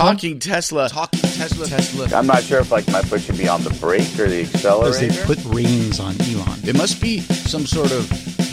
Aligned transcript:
Talking 0.00 0.38
Tesla. 0.38 0.88
Talking 0.88 1.20
Tesla. 1.20 1.66
Tesla. 1.66 2.08
I'm 2.16 2.26
not 2.26 2.42
sure 2.42 2.60
if 2.60 2.70
like 2.70 2.88
my 2.88 3.02
foot 3.02 3.20
should 3.20 3.36
be 3.36 3.48
on 3.48 3.62
the 3.62 3.70
brake 3.80 4.18
or 4.18 4.28
the 4.28 4.40
accelerator. 4.40 4.98
Because 4.98 5.26
they 5.26 5.34
put 5.34 5.44
reins 5.54 6.00
on 6.00 6.14
Elon. 6.22 6.58
It 6.66 6.74
must 6.74 7.02
be 7.02 7.20
some 7.20 7.66
sort 7.66 7.92
of 7.92 8.08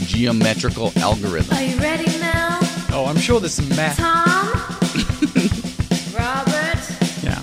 geometrical 0.08 0.92
algorithm. 0.98 1.58
Are 1.58 1.64
you 1.64 1.78
ready, 1.78 2.06
Mel? 2.20 2.58
Oh, 2.92 3.06
I'm 3.08 3.18
sure 3.18 3.40
there's 3.40 3.54
some 3.54 3.70
math. 3.70 3.98
Tom? 3.98 4.48
Robert? 6.18 6.84
Yeah. 7.24 7.42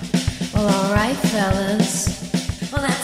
Well, 0.53 0.69
all 0.69 0.93
right, 0.93 1.17
fellas. 1.17 2.71
Well, 2.71 2.83
let's 2.83 2.99
go! 2.99 3.04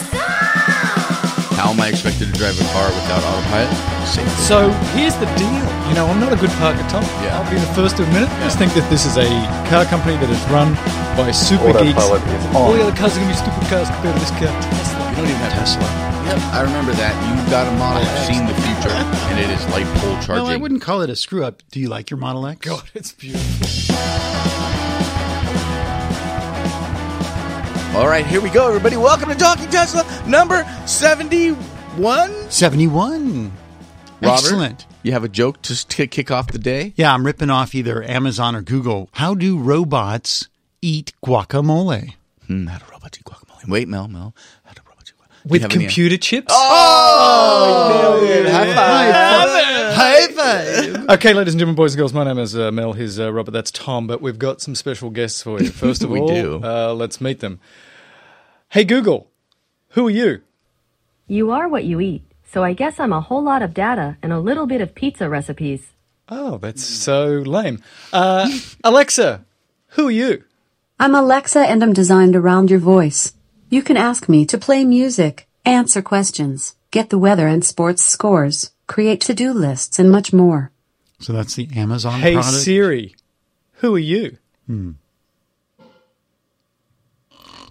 expected 1.91 2.31
to 2.31 2.35
drive 2.39 2.55
a 2.55 2.65
car 2.71 2.87
without 2.89 3.21
autopilot? 3.21 3.71
Same 4.07 4.25
thing. 4.25 4.47
So 4.47 4.71
here's 4.95 5.15
the 5.19 5.27
deal. 5.35 5.63
You 5.91 5.95
know, 5.95 6.07
I'm 6.07 6.19
not 6.19 6.31
a 6.31 6.39
good 6.39 6.51
parker, 6.57 6.81
Tom. 6.87 7.03
Yeah. 7.21 7.35
I'll 7.37 7.47
be 7.51 7.59
the 7.59 7.73
first 7.75 7.97
to 7.97 8.03
admit 8.03 8.23
it. 8.23 8.29
I 8.41 8.47
just 8.47 8.57
think 8.57 8.73
that 8.73 8.87
this 8.89 9.05
is 9.05 9.17
a 9.19 9.27
car 9.67 9.85
company 9.85 10.15
that 10.17 10.29
is 10.31 10.39
run 10.49 10.73
by 11.19 11.29
super 11.31 11.75
geeks. 11.77 11.99
Autopilot 11.99 12.23
is 12.31 12.55
All 12.55 12.71
the 12.71 12.81
other 12.81 12.95
cars 12.95 13.13
are 13.15 13.19
going 13.19 13.29
to 13.29 13.35
be 13.35 13.41
stupid 13.43 13.63
cars 13.67 13.87
compared 13.91 14.15
to 14.15 14.21
this 14.23 14.33
car, 14.39 14.49
Tesla. 14.49 15.03
You 15.11 15.15
don't 15.19 15.29
even 15.29 15.43
have 15.43 15.53
Tesla. 15.59 15.83
Yep, 16.31 16.39
I 16.53 16.61
remember 16.63 16.93
that. 16.95 17.13
You've 17.27 17.49
got 17.51 17.67
a 17.67 17.73
Model 17.75 18.07
X, 18.07 18.27
seen 18.27 18.45
the 18.47 18.55
future, 18.63 18.95
and 19.29 19.39
it 19.39 19.49
is 19.51 19.61
light 19.69 19.89
pole 19.99 20.15
charging. 20.23 20.47
No, 20.47 20.53
I 20.53 20.55
wouldn't 20.55 20.81
call 20.81 21.01
it 21.01 21.09
a 21.09 21.15
screw 21.15 21.43
up. 21.43 21.61
Do 21.71 21.79
you 21.79 21.89
like 21.89 22.09
your 22.09 22.19
Model 22.19 22.47
X? 22.47 22.61
God, 22.61 22.89
it's 22.93 23.11
beautiful. 23.11 23.67
All 27.99 28.07
right, 28.07 28.25
here 28.25 28.39
we 28.39 28.49
go, 28.49 28.67
everybody. 28.69 28.95
Welcome 28.95 29.27
to 29.29 29.35
Talking 29.35 29.67
Tesla 29.69 30.05
number 30.25 30.63
71. 30.85 31.80
71. 31.97 33.51
Robert, 34.21 34.33
Excellent. 34.33 34.85
You 35.03 35.11
have 35.13 35.23
a 35.23 35.29
joke 35.29 35.61
to 35.63 35.87
to 35.87 36.07
kick 36.07 36.31
off 36.31 36.47
the 36.47 36.57
day? 36.59 36.93
Yeah, 36.95 37.13
I'm 37.13 37.25
ripping 37.25 37.49
off 37.49 37.75
either 37.75 38.01
Amazon 38.03 38.55
or 38.55 38.61
Google. 38.61 39.09
How 39.13 39.33
do 39.35 39.57
robots 39.59 40.47
eat 40.81 41.11
guacamole? 41.23 42.13
Hmm, 42.47 42.67
how 42.67 42.77
do 42.79 42.85
robots 42.91 43.17
eat 43.19 43.25
guacamole? 43.25 43.67
Wait, 43.67 43.87
Mel, 43.89 44.07
Mel. 44.07 44.33
How 44.63 44.73
do 44.73 44.81
robots 44.87 45.11
eat 45.11 45.15
guacamole? 45.19 45.43
Do 45.43 45.47
you 45.47 45.51
With 45.51 45.61
have 45.63 45.71
any- 45.73 45.83
computer 45.85 46.17
chips? 46.17 46.53
High 49.33 50.27
five. 50.33 51.09
Okay, 51.09 51.33
ladies 51.33 51.53
and 51.53 51.59
gentlemen, 51.59 51.75
boys 51.75 51.93
and 51.93 51.97
girls, 51.99 52.13
my 52.13 52.23
name 52.23 52.37
is 52.37 52.55
uh, 52.55 52.71
Mel. 52.71 52.93
Here's 52.93 53.19
uh, 53.19 53.33
Robert. 53.33 53.51
That's 53.51 53.71
Tom. 53.71 54.07
But 54.07 54.21
we've 54.21 54.39
got 54.39 54.61
some 54.61 54.75
special 54.75 55.09
guests 55.09 55.41
for 55.43 55.59
you. 55.61 55.69
First 55.71 56.03
of 56.03 56.09
We 56.09 56.19
all, 56.19 56.27
do. 56.27 56.61
Uh, 56.63 56.93
let's 56.93 57.19
meet 57.19 57.39
them. 57.41 57.59
Hey, 58.69 58.85
Google, 58.85 59.29
who 59.89 60.07
are 60.07 60.11
you? 60.11 60.41
You 61.31 61.51
are 61.51 61.69
what 61.69 61.85
you 61.85 62.01
eat, 62.01 62.23
so 62.51 62.61
I 62.61 62.73
guess 62.73 62.99
I'm 62.99 63.13
a 63.13 63.21
whole 63.21 63.41
lot 63.41 63.61
of 63.61 63.73
data 63.73 64.17
and 64.21 64.33
a 64.33 64.39
little 64.41 64.65
bit 64.65 64.81
of 64.81 64.93
pizza 64.93 65.29
recipes. 65.29 65.81
Oh, 66.27 66.57
that's 66.57 66.83
so 66.83 67.25
lame. 67.25 67.81
Uh, 68.11 68.49
Alexa, 68.83 69.45
who 69.95 70.09
are 70.09 70.11
you? 70.11 70.43
I'm 70.99 71.15
Alexa 71.15 71.59
and 71.59 71.81
I'm 71.83 71.93
designed 71.93 72.35
around 72.35 72.69
your 72.69 72.81
voice. 72.81 73.31
You 73.69 73.81
can 73.81 73.95
ask 73.95 74.27
me 74.27 74.45
to 74.45 74.57
play 74.57 74.83
music, 74.83 75.47
answer 75.63 76.01
questions, 76.01 76.75
get 76.91 77.09
the 77.09 77.17
weather 77.17 77.47
and 77.47 77.63
sports 77.63 78.03
scores, 78.03 78.71
create 78.87 79.21
to-do 79.21 79.53
lists, 79.53 79.99
and 79.99 80.11
much 80.11 80.33
more. 80.33 80.71
So 81.21 81.31
that's 81.31 81.55
the 81.55 81.69
Amazon 81.73 82.19
Hey, 82.19 82.33
product. 82.33 82.55
Siri, 82.57 83.15
who 83.75 83.95
are 83.95 83.99
you? 83.99 84.37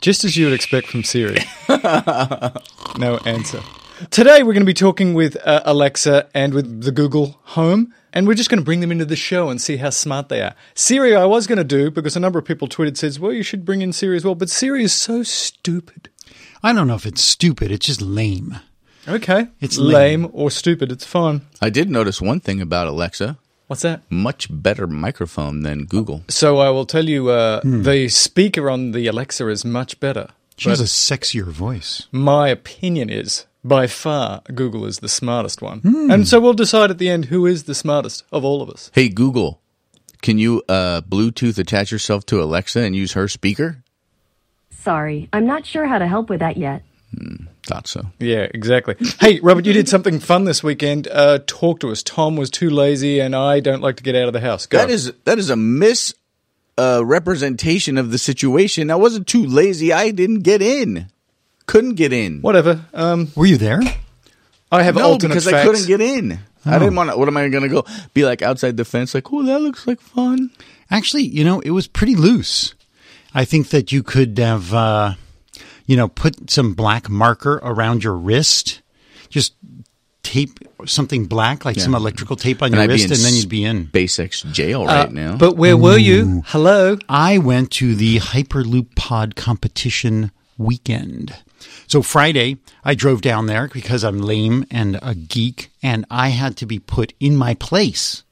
Just 0.01 0.25
as 0.25 0.37
you 0.37 0.47
would 0.47 0.55
expect 0.55 0.87
from 0.87 1.05
Siri. 1.05 1.39
no 2.99 3.19
answer. 3.27 3.61
Today 4.11 4.43
we're 4.43 4.55
going 4.55 4.63
to 4.63 4.65
be 4.65 4.73
talking 4.73 5.13
with 5.13 5.37
uh, 5.47 5.61
Alexa 5.67 6.29
and 6.35 6.55
with 6.55 6.83
the 6.83 6.91
Google 6.91 7.39
Home, 7.43 7.93
and 8.15 8.27
we're 8.27 8.35
just 8.35 8.49
going 8.49 8.59
to 8.61 8.65
bring 8.65 8.81
them 8.81 8.91
into 8.91 9.05
the 9.05 9.15
show 9.17 9.51
and 9.51 9.61
see 9.61 9.77
how 9.77 9.91
smart 9.91 10.31
they 10.31 10.41
are. 10.41 10.55
Siri, 10.75 11.15
I 11.15 11.27
was 11.27 11.47
going 11.47 11.59
to 11.59 11.65
do 11.65 11.91
because 11.91 12.17
a 12.17 12.21
number 12.21 12.39
of 12.39 12.47
people 12.47 12.67
tweeted 12.67 12.97
says, 12.97 13.21
"Well, 13.21 13.33
you 13.33 13.43
should 13.43 13.65
bring 13.67 13.83
in 13.83 13.93
Siri 13.93 14.17
as 14.17 14.25
well," 14.25 14.35
but 14.35 14.49
Siri 14.49 14.85
is 14.85 14.95
so 14.95 15.23
stupid. 15.23 16.09
I 16.63 16.73
don't 16.73 16.87
know 16.87 16.95
if 16.95 17.05
it's 17.05 17.23
stupid. 17.23 17.71
It's 17.71 17.87
just 17.87 18.01
lame. 18.01 18.57
Okay, 19.09 19.49
It's 19.61 19.77
lame, 19.79 20.23
lame. 20.23 20.31
or 20.33 20.51
stupid. 20.51 20.91
It's 20.93 21.05
fun. 21.07 21.47
I 21.61 21.69
did 21.71 21.91
notice 21.91 22.21
one 22.23 22.41
thing 22.41 22.61
about 22.63 22.87
Alexa 22.87 23.39
What's 23.71 23.83
that? 23.83 24.03
much 24.11 24.49
better 24.51 24.89
microphone 24.89 25.63
than 25.63 25.85
Google. 25.85 26.25
So 26.27 26.59
I 26.59 26.71
will 26.71 26.87
tell 26.87 27.09
you, 27.09 27.29
uh, 27.29 27.61
the 27.63 28.09
speaker 28.09 28.69
on 28.69 28.91
the 28.91 29.07
Alexa 29.07 29.47
is 29.49 29.65
much 29.65 30.01
better. 30.01 30.27
She 30.57 30.71
has 30.71 30.81
a 30.81 30.85
sexier 30.87 31.45
voice. 31.45 32.09
my 32.11 32.49
opinion 32.49 33.09
is 33.09 33.47
by 33.63 33.87
far 33.87 34.43
Google 34.53 34.85
is 34.87 34.99
the 34.99 35.09
smartest 35.09 35.63
one. 35.63 35.83
And 35.85 36.27
so 36.27 36.41
we'll 36.41 36.53
decide 36.53 36.91
at 36.91 36.99
the 36.99 37.09
end 37.09 37.27
who 37.27 37.47
is 37.47 37.63
the 37.65 37.75
smartest 37.77 38.25
of 38.33 38.45
all 38.45 38.61
of 38.61 38.69
us. 38.69 38.91
Hey, 38.93 39.09
Google, 39.09 39.61
can 40.21 40.37
you 40.39 40.63
uh, 40.69 41.03
Bluetooth 41.03 41.57
attach 41.57 41.93
yourself 41.93 42.27
to 42.27 42.43
Alexa 42.43 42.81
and 42.81 42.97
use 42.97 43.13
her 43.13 43.29
speaker? 43.29 43.85
Sorry, 44.71 45.29
I'm 45.33 45.47
not 45.47 45.65
sure 45.65 45.87
how 45.87 45.99
to 45.99 46.09
help 46.09 46.29
with 46.29 46.41
that 46.41 46.57
yet. 46.57 46.83
Thought 47.71 47.87
so. 47.87 48.07
Yeah, 48.19 48.47
exactly. 48.53 48.97
hey, 49.21 49.41
Robert, 49.41 49.65
you 49.65 49.73
did 49.73 49.89
something 49.89 50.19
fun 50.21 50.45
this 50.45 50.63
weekend. 50.63 51.07
Uh, 51.09 51.39
talk 51.47 51.81
to 51.81 51.91
us. 51.91 52.03
Tom 52.03 52.37
was 52.37 52.51
too 52.51 52.69
lazy, 52.69 53.21
and 53.21 53.35
I 53.35 53.61
don't 53.61 53.81
like 53.81 53.97
to 53.97 54.03
get 54.03 54.15
out 54.17 54.27
of 54.27 54.33
the 54.33 54.41
house. 54.41 54.67
Go. 54.67 54.79
That 54.79 54.91
is 54.91 55.13
that 55.25 55.39
is 55.39 55.51
a 55.51 55.57
mis 55.57 56.13
uh, 56.77 57.03
representation 57.05 57.97
of 57.97 58.11
the 58.11 58.19
situation. 58.19 58.91
I 58.91 58.97
wasn't 58.97 59.27
too 59.27 59.45
lazy. 59.47 59.93
I 59.93 60.11
didn't 60.11 60.41
get 60.41 60.63
in. 60.63 61.07
Couldn't 61.67 61.95
get 61.95 62.13
in. 62.13 62.41
whatever. 62.41 62.85
Um, 62.93 63.29
Were 63.37 63.47
you 63.47 63.57
there? 63.57 63.81
I 64.73 64.83
have 64.83 64.97
No, 64.97 65.03
alternate 65.05 65.35
because 65.35 65.45
facts. 65.45 65.57
I 65.57 65.65
couldn't 65.65 65.87
get 65.87 66.01
in. 66.01 66.41
I 66.65 66.79
didn't 66.79 66.95
want 66.97 67.11
to. 67.11 67.17
What 67.17 67.29
am 67.29 67.37
I 67.37 67.49
going 67.49 67.63
to 67.63 67.69
go? 67.69 67.85
Be 68.15 68.25
like 68.25 68.43
outside 68.43 68.77
the 68.77 68.85
fence? 68.85 69.15
Like, 69.15 69.33
oh, 69.33 69.43
that 69.45 69.61
looks 69.61 69.87
like 69.87 70.01
fun. 70.01 70.51
Actually, 70.91 71.23
you 71.23 71.45
know, 71.45 71.61
it 71.61 71.71
was 71.71 71.87
pretty 71.87 72.17
loose. 72.17 72.75
I 73.33 73.45
think 73.45 73.69
that 73.71 73.93
you 73.93 74.03
could 74.03 74.37
have, 74.39 74.75
uh, 74.75 75.15
you 75.91 75.97
know, 75.97 76.07
put 76.07 76.49
some 76.49 76.73
black 76.75 77.11
marker 77.11 77.55
around 77.65 78.05
your 78.05 78.15
wrist, 78.15 78.81
just 79.29 79.55
tape 80.23 80.61
something 80.87 81.27
black, 81.27 81.65
like 81.65 81.81
some 81.81 81.97
electrical 81.97 82.37
tape 82.37 82.63
on 82.63 82.71
your 82.73 82.83
I'd 82.83 82.91
wrist, 82.91 83.11
and 83.11 83.19
then 83.19 83.35
you'd 83.35 83.49
be 83.49 83.65
in. 83.65 83.89
SpaceX 83.89 84.53
jail 84.53 84.83
Uh, 84.83 84.87
right 84.87 85.13
now. 85.13 85.37
But 85.37 85.57
where 85.57 85.77
were 85.77 85.99
you? 85.99 86.45
Hello. 86.47 86.97
I 87.09 87.39
went 87.39 87.73
to 87.73 87.97
the 87.97 88.21
Hyperloop 88.21 88.95
Pod 88.95 89.35
competition 89.35 90.31
weekend. 90.57 91.35
So 91.89 92.03
Friday, 92.03 92.59
I 92.85 92.95
drove 92.95 93.21
down 93.21 93.47
there 93.47 93.69
because 93.73 94.05
I'm 94.05 94.21
lame 94.21 94.67
and 94.71 94.97
a 95.03 95.17
geek, 95.17 95.71
and 95.83 96.07
I 96.09 96.29
had 96.29 96.57
to 96.59 96.67
be 96.67 96.79
put 96.79 97.15
in 97.19 97.37
my 97.37 97.55
place. 97.55 98.23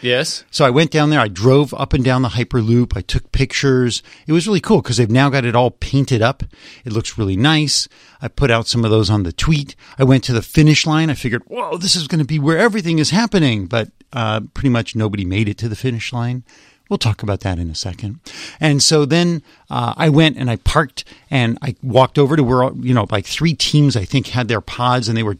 Yes. 0.00 0.44
So 0.50 0.64
I 0.64 0.70
went 0.70 0.90
down 0.90 1.10
there. 1.10 1.20
I 1.20 1.28
drove 1.28 1.74
up 1.74 1.92
and 1.92 2.04
down 2.04 2.22
the 2.22 2.28
Hyperloop. 2.28 2.96
I 2.96 3.00
took 3.00 3.32
pictures. 3.32 4.02
It 4.26 4.32
was 4.32 4.46
really 4.46 4.60
cool 4.60 4.80
because 4.80 4.96
they've 4.96 5.10
now 5.10 5.28
got 5.28 5.44
it 5.44 5.56
all 5.56 5.70
painted 5.70 6.22
up. 6.22 6.42
It 6.84 6.92
looks 6.92 7.18
really 7.18 7.36
nice. 7.36 7.88
I 8.22 8.28
put 8.28 8.50
out 8.50 8.68
some 8.68 8.84
of 8.84 8.90
those 8.90 9.10
on 9.10 9.24
the 9.24 9.32
tweet. 9.32 9.74
I 9.98 10.04
went 10.04 10.24
to 10.24 10.32
the 10.32 10.42
finish 10.42 10.86
line. 10.86 11.10
I 11.10 11.14
figured, 11.14 11.42
whoa, 11.46 11.76
this 11.76 11.96
is 11.96 12.06
going 12.06 12.20
to 12.20 12.24
be 12.24 12.38
where 12.38 12.58
everything 12.58 12.98
is 12.98 13.10
happening. 13.10 13.66
But 13.66 13.90
uh, 14.12 14.40
pretty 14.54 14.70
much 14.70 14.94
nobody 14.94 15.24
made 15.24 15.48
it 15.48 15.58
to 15.58 15.68
the 15.68 15.76
finish 15.76 16.12
line. 16.12 16.44
We'll 16.88 16.98
talk 16.98 17.22
about 17.22 17.40
that 17.40 17.58
in 17.58 17.68
a 17.68 17.74
second. 17.74 18.20
And 18.60 18.82
so 18.82 19.04
then 19.04 19.42
uh, 19.68 19.92
I 19.96 20.08
went 20.08 20.38
and 20.38 20.48
I 20.48 20.56
parked 20.56 21.04
and 21.30 21.58
I 21.60 21.76
walked 21.82 22.18
over 22.18 22.34
to 22.34 22.42
where, 22.42 22.72
you 22.72 22.94
know, 22.94 23.06
like 23.10 23.26
three 23.26 23.52
teams, 23.52 23.94
I 23.94 24.06
think, 24.06 24.28
had 24.28 24.48
their 24.48 24.62
pods 24.62 25.06
and 25.06 25.16
they 25.16 25.22
were, 25.22 25.36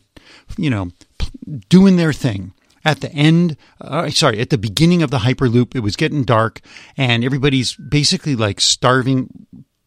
you 0.58 0.68
know, 0.68 0.90
doing 1.70 1.96
their 1.96 2.12
thing 2.12 2.52
at 2.88 3.02
the 3.02 3.12
end, 3.12 3.58
uh, 3.82 4.08
sorry, 4.08 4.40
at 4.40 4.48
the 4.48 4.56
beginning 4.56 5.02
of 5.02 5.10
the 5.10 5.18
Hyperloop, 5.18 5.76
it 5.76 5.80
was 5.80 5.94
getting 5.94 6.24
dark 6.24 6.62
and 6.96 7.22
everybody's 7.22 7.76
basically 7.76 8.34
like 8.34 8.62
starving, 8.62 9.28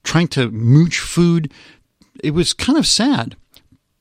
trying 0.04 0.28
to 0.28 0.52
mooch 0.52 1.00
food. 1.00 1.52
It 2.24 2.36
was 2.36 2.54
kind 2.54 2.78
of 2.78 2.86
sad, 2.86 3.36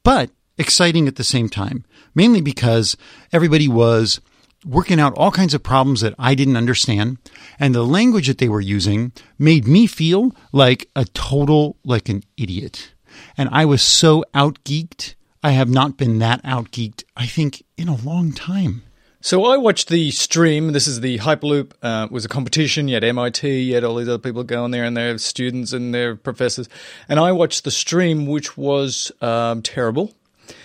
but 0.03 0.31
exciting 0.59 1.09
at 1.09 1.16
the 1.16 1.25
same 1.25 1.49
time, 1.49 1.87
mainly 2.15 2.43
because 2.43 2.99
everybody 3.33 3.69
was 3.69 4.21
working 4.66 5.00
out 5.00 5.17
all 5.17 5.31
kinds 5.31 5.55
of 5.55 5.62
problems 5.62 6.03
that 6.03 6.15
I 6.19 6.34
didn't 6.34 6.59
understand. 6.59 7.17
And 7.59 7.75
the 7.75 7.82
language 7.82 8.27
that 8.27 8.37
they 8.37 8.50
were 8.50 8.61
using 8.61 9.12
made 9.38 9.67
me 9.67 9.87
feel 9.87 10.37
like 10.53 10.91
a 10.94 11.06
total, 11.06 11.79
like 11.87 12.11
an 12.11 12.23
idiot. 12.37 12.93
And 13.38 13.49
I 13.50 13.64
was 13.64 13.82
so 13.82 14.26
outgeeked. 14.35 15.14
I 15.43 15.53
have 15.53 15.70
not 15.70 15.96
been 15.96 16.19
that 16.19 16.43
outgeeked, 16.44 17.05
I 17.17 17.25
think, 17.25 17.62
in 17.79 17.88
a 17.88 17.96
long 17.96 18.32
time. 18.32 18.82
So 19.22 19.44
I 19.44 19.56
watched 19.58 19.88
the 19.88 20.11
stream. 20.12 20.72
This 20.72 20.87
is 20.87 21.00
the 21.00 21.19
Hyperloop. 21.19 21.72
Uh, 21.82 22.06
it 22.06 22.12
was 22.12 22.25
a 22.25 22.28
competition. 22.28 22.88
You 22.88 22.94
had 22.94 23.05
MIT. 23.05 23.61
You 23.62 23.75
had 23.75 23.84
all 23.84 23.96
these 23.96 24.08
other 24.08 24.19
people 24.19 24.44
going 24.44 24.70
there, 24.70 24.84
and 24.84 24.96
their 24.96 25.19
students 25.19 25.72
and 25.75 25.93
their 25.94 26.17
professors. 26.17 26.69
And 27.08 27.20
I 27.20 27.32
watched 27.32 27.64
the 27.64 27.70
stream, 27.70 28.26
which 28.26 28.56
was 28.56 29.12
um, 29.20 29.61
terrible. 29.62 30.14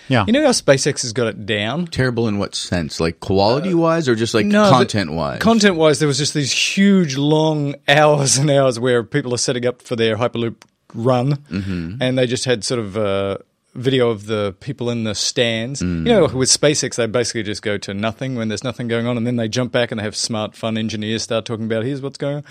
Yeah. 0.08 0.24
You 0.26 0.34
know 0.34 0.44
how 0.44 0.52
SpaceX 0.52 1.02
has 1.02 1.14
got 1.14 1.28
it 1.28 1.46
down. 1.46 1.88
Terrible 1.88 2.28
in 2.28 2.38
what 2.38 2.56
sense? 2.56 3.00
Like 3.00 3.20
quality 3.20 3.74
wise, 3.74 4.08
or 4.08 4.16
just 4.16 4.34
like 4.34 4.50
content 4.50 5.12
wise? 5.12 5.40
Content 5.42 5.76
wise, 5.76 6.00
there 6.00 6.08
was 6.08 6.18
just 6.18 6.34
these 6.34 6.52
huge, 6.52 7.18
long 7.18 7.76
hours 7.88 8.38
and 8.38 8.50
hours 8.50 8.80
where 8.80 9.04
people 9.04 9.34
are 9.34 9.38
setting 9.40 9.66
up 9.66 9.82
for 9.82 9.96
their 9.96 10.16
Hyperloop 10.18 10.56
run, 10.94 11.34
Mm-hmm. 11.52 12.02
and 12.02 12.18
they 12.18 12.26
just 12.26 12.46
had 12.46 12.64
sort 12.64 12.80
of 12.80 12.96
uh, 12.96 13.38
video 13.76 14.10
of 14.10 14.26
the 14.26 14.56
people 14.60 14.90
in 14.90 15.04
the 15.04 15.14
stands. 15.14 15.82
Mm. 15.82 16.08
You 16.08 16.14
know, 16.14 16.28
with 16.28 16.50
SpaceX, 16.50 16.96
they 16.96 17.06
basically 17.06 17.44
just 17.44 17.62
go 17.62 17.78
to 17.78 17.94
nothing 17.94 18.36
when 18.36 18.48
there's 18.48 18.64
nothing 18.64 18.88
going 18.88 19.08
on, 19.08 19.18
and 19.18 19.28
then 19.28 19.36
they 19.36 19.48
jump 19.48 19.72
back 19.72 19.92
and 19.92 20.00
they 20.00 20.04
have 20.04 20.16
smart, 20.16 20.56
fun 20.56 20.78
engineers 20.78 21.24
start 21.24 21.46
talking 21.46 21.66
about 21.66 21.84
here's 21.84 22.02
what's 22.02 22.18
going 22.18 22.38
on. 22.38 22.44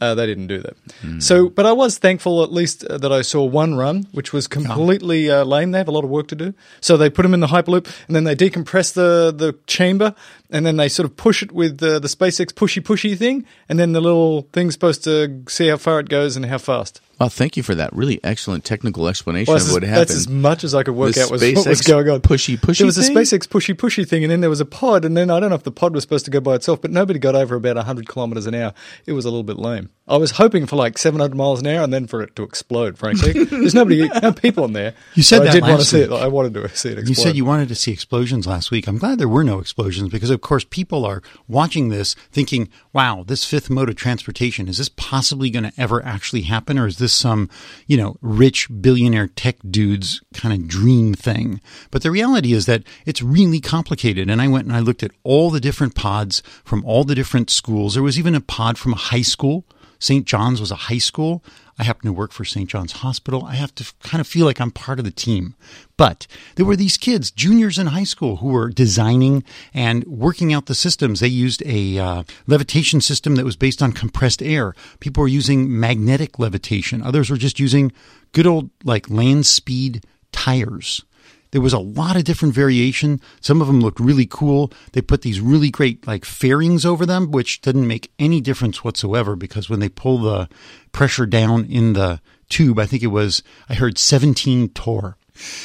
Uh, 0.00 0.14
they 0.14 0.24
didn't 0.26 0.46
do 0.46 0.60
that. 0.60 0.76
So, 1.22 1.50
but 1.50 1.66
I 1.66 1.72
was 1.72 1.98
thankful 1.98 2.42
at 2.42 2.50
least 2.50 2.84
uh, 2.84 2.96
that 2.96 3.12
I 3.12 3.20
saw 3.20 3.44
one 3.44 3.74
run, 3.74 4.06
which 4.12 4.32
was 4.32 4.46
completely 4.48 5.30
uh, 5.30 5.44
lame. 5.44 5.72
They 5.72 5.78
have 5.78 5.88
a 5.88 5.92
lot 5.92 6.04
of 6.04 6.10
work 6.10 6.28
to 6.28 6.34
do. 6.34 6.54
So 6.80 6.96
they 6.96 7.10
put 7.10 7.22
them 7.22 7.34
in 7.34 7.40
the 7.40 7.48
Hyperloop, 7.48 7.86
and 8.06 8.16
then 8.16 8.24
they 8.24 8.34
decompress 8.34 8.94
the 8.94 9.30
the 9.30 9.58
chamber, 9.66 10.14
and 10.50 10.64
then 10.64 10.78
they 10.78 10.88
sort 10.88 11.04
of 11.04 11.16
push 11.16 11.42
it 11.42 11.52
with 11.52 11.82
uh, 11.82 11.98
the 11.98 12.08
SpaceX 12.08 12.46
pushy 12.46 12.82
pushy 12.82 13.16
thing, 13.16 13.44
and 13.68 13.78
then 13.78 13.92
the 13.92 14.00
little 14.00 14.48
thing's 14.52 14.72
supposed 14.72 15.04
to 15.04 15.42
see 15.48 15.68
how 15.68 15.76
far 15.76 16.00
it 16.00 16.08
goes 16.08 16.34
and 16.34 16.46
how 16.46 16.58
fast. 16.58 17.02
Well, 17.20 17.28
thank 17.28 17.58
you 17.58 17.62
for 17.62 17.74
that 17.74 17.92
really 17.94 18.18
excellent 18.24 18.64
technical 18.64 19.06
explanation 19.06 19.52
Well, 19.52 19.58
of 19.58 19.64
that's, 19.64 19.74
what 19.74 19.84
as, 19.84 19.90
happened. 19.90 20.08
that's 20.08 20.14
as 20.16 20.28
much 20.28 20.64
as 20.64 20.74
I 20.74 20.82
could 20.84 20.94
work 20.94 21.12
The 21.14 21.24
out 21.24 21.30
was 21.30 21.42
what 21.42 21.66
was 21.66 21.82
going 21.82 22.08
on. 22.08 22.20
pushy 22.22 22.56
pushy 22.56 22.78
There 22.78 22.86
was 22.86 22.96
a? 22.96 23.02
SpaceX 23.02 23.46
pushy 23.46 23.74
pushy 23.74 24.08
thing, 24.08 24.24
and 24.24 24.30
then 24.30 24.40
there 24.40 24.48
was 24.48 24.60
a 24.60 24.64
pod, 24.64 25.04
and 25.04 25.14
then 25.14 25.28
I 25.30 25.38
don't 25.38 25.50
know 25.50 25.54
if 25.54 25.62
the 25.62 25.70
pod 25.70 25.92
was 25.92 26.02
supposed 26.02 26.24
to 26.24 26.30
go 26.30 26.40
by 26.40 26.54
itself, 26.54 26.80
but 26.80 26.90
nobody 26.90 27.18
got 27.18 27.34
over 27.34 27.56
about 27.56 27.76
100 27.76 28.08
kilometers 28.08 28.46
an 28.46 28.54
hour. 28.54 28.72
It 29.04 29.12
was 29.12 29.26
a 29.26 29.28
little 29.28 29.42
bit 29.42 29.58
lame. 29.58 29.90
I 30.08 30.16
was 30.16 30.32
hoping 30.32 30.64
for 30.64 30.76
like 30.76 30.96
700 30.96 31.36
miles 31.36 31.60
an 31.60 31.66
hour, 31.66 31.84
and 31.84 31.92
then 31.92 32.06
for 32.06 32.22
it 32.22 32.34
to 32.36 32.42
explode. 32.42 32.96
Frankly, 32.96 33.44
there's 33.44 33.74
nobody, 33.74 34.08
no 34.22 34.32
people 34.32 34.64
in 34.64 34.72
there. 34.72 34.94
You 35.14 35.22
said 35.22 35.40
but 35.40 35.42
I 35.42 35.46
that 35.48 35.52
did 35.52 35.62
want 35.62 35.72
to 35.72 35.76
last 35.78 35.90
see 35.90 36.00
it. 36.00 36.10
I 36.10 36.26
wanted 36.26 36.54
to 36.54 36.68
see 36.74 36.88
it 36.88 36.92
explode. 36.98 37.08
You 37.10 37.14
said 37.14 37.36
you 37.36 37.44
wanted 37.44 37.68
to 37.68 37.74
see 37.74 37.92
explosions 37.92 38.46
last 38.46 38.70
week. 38.70 38.86
I'm 38.88 38.96
glad 38.96 39.18
there 39.18 39.28
were 39.28 39.44
no 39.44 39.58
explosions 39.58 40.08
because, 40.08 40.30
of 40.30 40.40
course, 40.40 40.64
people 40.64 41.04
are 41.04 41.22
watching 41.48 41.90
this 41.90 42.14
thinking, 42.32 42.70
wow, 42.94 43.24
this 43.26 43.44
fifth 43.44 43.68
mode 43.68 43.90
of 43.90 43.96
transportation, 43.96 44.68
is 44.68 44.78
this 44.78 44.88
possibly 44.88 45.50
going 45.50 45.64
to 45.64 45.72
ever 45.78 46.02
actually 46.02 46.42
happen? 46.42 46.78
Or 46.78 46.86
is 46.86 46.96
this 46.96 47.09
some, 47.12 47.48
you 47.86 47.96
know, 47.96 48.16
rich 48.20 48.68
billionaire 48.80 49.28
tech 49.28 49.56
dude's 49.70 50.20
kind 50.34 50.54
of 50.54 50.68
dream 50.68 51.14
thing? 51.14 51.60
But 51.90 52.02
the 52.02 52.10
reality 52.10 52.52
is 52.52 52.66
that 52.66 52.82
it's 53.06 53.22
really 53.22 53.60
complicated. 53.60 54.30
And 54.30 54.40
I 54.40 54.48
went 54.48 54.66
and 54.66 54.76
I 54.76 54.80
looked 54.80 55.02
at 55.02 55.12
all 55.22 55.50
the 55.50 55.60
different 55.60 55.94
pods 55.94 56.42
from 56.64 56.84
all 56.84 57.04
the 57.04 57.14
different 57.14 57.50
schools. 57.50 57.94
There 57.94 58.02
was 58.02 58.18
even 58.18 58.34
a 58.34 58.40
pod 58.40 58.78
from 58.78 58.92
a 58.92 58.96
high 58.96 59.22
school. 59.22 59.64
St. 59.98 60.24
John's 60.24 60.60
was 60.60 60.70
a 60.70 60.76
high 60.76 60.98
school. 60.98 61.44
I 61.80 61.84
happen 61.84 62.08
to 62.08 62.12
work 62.12 62.32
for 62.32 62.44
St. 62.44 62.68
John's 62.68 62.92
Hospital. 62.92 63.42
I 63.46 63.54
have 63.54 63.74
to 63.76 63.90
kind 64.02 64.20
of 64.20 64.26
feel 64.26 64.44
like 64.44 64.60
I'm 64.60 64.70
part 64.70 64.98
of 64.98 65.06
the 65.06 65.10
team. 65.10 65.54
But 65.96 66.26
there 66.56 66.66
were 66.66 66.76
these 66.76 66.98
kids, 66.98 67.30
juniors 67.30 67.78
in 67.78 67.86
high 67.86 68.04
school, 68.04 68.36
who 68.36 68.48
were 68.48 68.68
designing 68.68 69.44
and 69.72 70.04
working 70.04 70.52
out 70.52 70.66
the 70.66 70.74
systems. 70.74 71.20
They 71.20 71.28
used 71.28 71.62
a 71.64 71.98
uh, 71.98 72.24
levitation 72.46 73.00
system 73.00 73.36
that 73.36 73.46
was 73.46 73.56
based 73.56 73.82
on 73.82 73.92
compressed 73.92 74.42
air. 74.42 74.74
People 75.00 75.22
were 75.22 75.28
using 75.28 75.80
magnetic 75.80 76.38
levitation. 76.38 77.00
Others 77.00 77.30
were 77.30 77.38
just 77.38 77.58
using 77.58 77.92
good 78.32 78.46
old 78.46 78.68
like 78.84 79.08
land 79.08 79.46
speed 79.46 80.04
tires. 80.32 81.02
There 81.52 81.60
was 81.60 81.72
a 81.72 81.78
lot 81.78 82.16
of 82.16 82.24
different 82.24 82.54
variation. 82.54 83.20
Some 83.40 83.60
of 83.60 83.66
them 83.66 83.80
looked 83.80 84.00
really 84.00 84.26
cool. 84.26 84.72
They 84.92 85.00
put 85.00 85.22
these 85.22 85.40
really 85.40 85.70
great 85.70 86.06
like 86.06 86.24
fairings 86.24 86.84
over 86.86 87.04
them, 87.04 87.30
which 87.30 87.60
didn't 87.60 87.86
make 87.86 88.12
any 88.18 88.40
difference 88.40 88.84
whatsoever 88.84 89.36
because 89.36 89.68
when 89.68 89.80
they 89.80 89.88
pull 89.88 90.18
the 90.18 90.48
pressure 90.92 91.26
down 91.26 91.64
in 91.64 91.94
the 91.94 92.20
tube, 92.48 92.78
I 92.78 92.86
think 92.86 93.02
it 93.02 93.08
was, 93.08 93.42
I 93.68 93.74
heard 93.74 93.98
17 93.98 94.70
torr. 94.70 95.16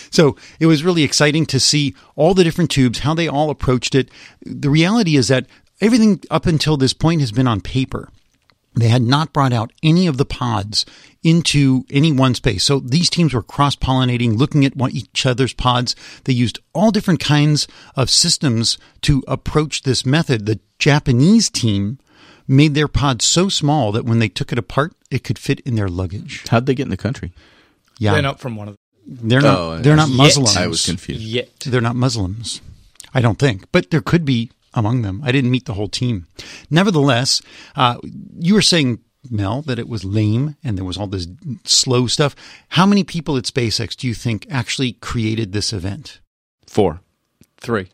So 0.10 0.36
it 0.60 0.68
was 0.68 0.84
really 0.84 1.04
exciting 1.04 1.46
to 1.48 1.60
see 1.60 1.96
all 2.16 2.34
the 2.34 2.44
different 2.44 2.72
tubes, 2.72 3.00
how 3.00 3.14
they 3.14 3.28
all 3.28 3.50
approached 3.50 3.94
it. 3.94 4.10
The 4.42 4.70
reality 4.70 5.18
is 5.18 5.28
that 5.28 5.48
everything 5.82 6.22
up 6.32 6.46
until 6.46 6.78
this 6.78 6.94
point 6.94 7.22
has 7.22 7.32
been 7.32 7.48
on 7.48 7.62
paper. 7.62 8.10
They 8.76 8.90
had 8.90 9.02
not 9.02 9.32
brought 9.34 9.54
out 9.54 9.72
any 9.82 10.06
of 10.06 10.18
the 10.18 10.26
pods 10.26 10.86
into 11.24 11.86
any 11.90 12.12
one 12.12 12.36
space. 12.36 12.64
So 12.64 12.80
these 12.80 13.10
teams 13.10 13.34
were 13.34 13.42
cross 13.42 13.76
pollinating, 13.76 14.38
looking 14.38 14.66
at 14.66 14.76
what 14.76 14.94
each 14.94 15.26
other's 15.26 15.54
pods. 15.54 15.96
They 16.26 16.34
used 16.34 16.60
all 16.74 16.92
different 16.92 17.20
kinds 17.20 17.68
of 17.96 18.10
systems 18.10 18.78
to 19.02 19.24
approach 19.28 19.84
this 19.84 20.06
method. 20.06 20.46
The 20.46 20.60
Japanese 20.78 21.50
team 21.50 22.00
made 22.48 22.76
their 22.76 22.88
pod 22.88 23.22
so 23.22 23.50
small 23.50 23.92
that 23.94 24.06
when 24.06 24.20
they 24.20 24.30
took 24.30 24.52
it 24.52 24.60
apart, 24.60 24.94
it 25.10 25.24
could 25.24 25.40
fit 25.40 25.62
in 25.62 25.76
their 25.76 25.88
luggage. 25.88 26.44
How'd 26.50 26.66
they 26.66 26.76
get 26.76 26.84
in 26.84 26.90
the 26.92 26.98
country? 26.98 27.32
Yeah, 27.98 28.14
They're 28.14 28.22
not 28.22 28.40
from 28.40 28.56
one 28.56 28.68
of 28.68 28.76
they're 29.08 29.42
not. 29.42 29.58
Oh, 29.58 29.78
they're 29.78 29.96
not 29.96 30.10
Muslims. 30.10 30.58
I 30.58 30.68
was 30.68 30.86
confused. 30.86 31.22
yet. 31.22 31.60
They're 31.60 31.82
not 31.82 31.96
Muslims. 31.96 32.62
I 33.14 33.22
don't 33.22 33.40
think, 33.40 33.72
but 33.72 33.92
there 33.92 34.02
could 34.02 34.26
be 34.26 34.52
among 34.76 35.02
them. 35.02 35.22
I 35.24 35.32
didn't 35.32 35.50
meet 35.52 35.66
the 35.66 35.74
whole 35.74 35.88
team. 35.90 36.28
Nevertheless, 36.70 37.42
uh, 37.76 37.98
you 38.38 38.54
were 38.54 38.62
saying, 38.62 39.00
Mel, 39.32 39.62
that 39.64 39.80
it 39.80 39.90
was 39.90 40.06
lame 40.06 40.56
and 40.64 40.78
there 40.78 40.86
was 40.86 40.98
all 40.98 41.08
this 41.08 41.28
slow 41.64 42.06
stuff. 42.08 42.36
How 42.70 42.86
many 42.86 43.04
people 43.04 43.38
at 43.38 43.46
SpaceX 43.46 43.96
do 43.96 44.08
you 44.08 44.14
think 44.14 44.46
actually 44.52 44.94
created 44.94 45.52
this 45.54 45.74
event? 45.74 46.20
Four. 46.68 47.02
Three. 47.58 47.88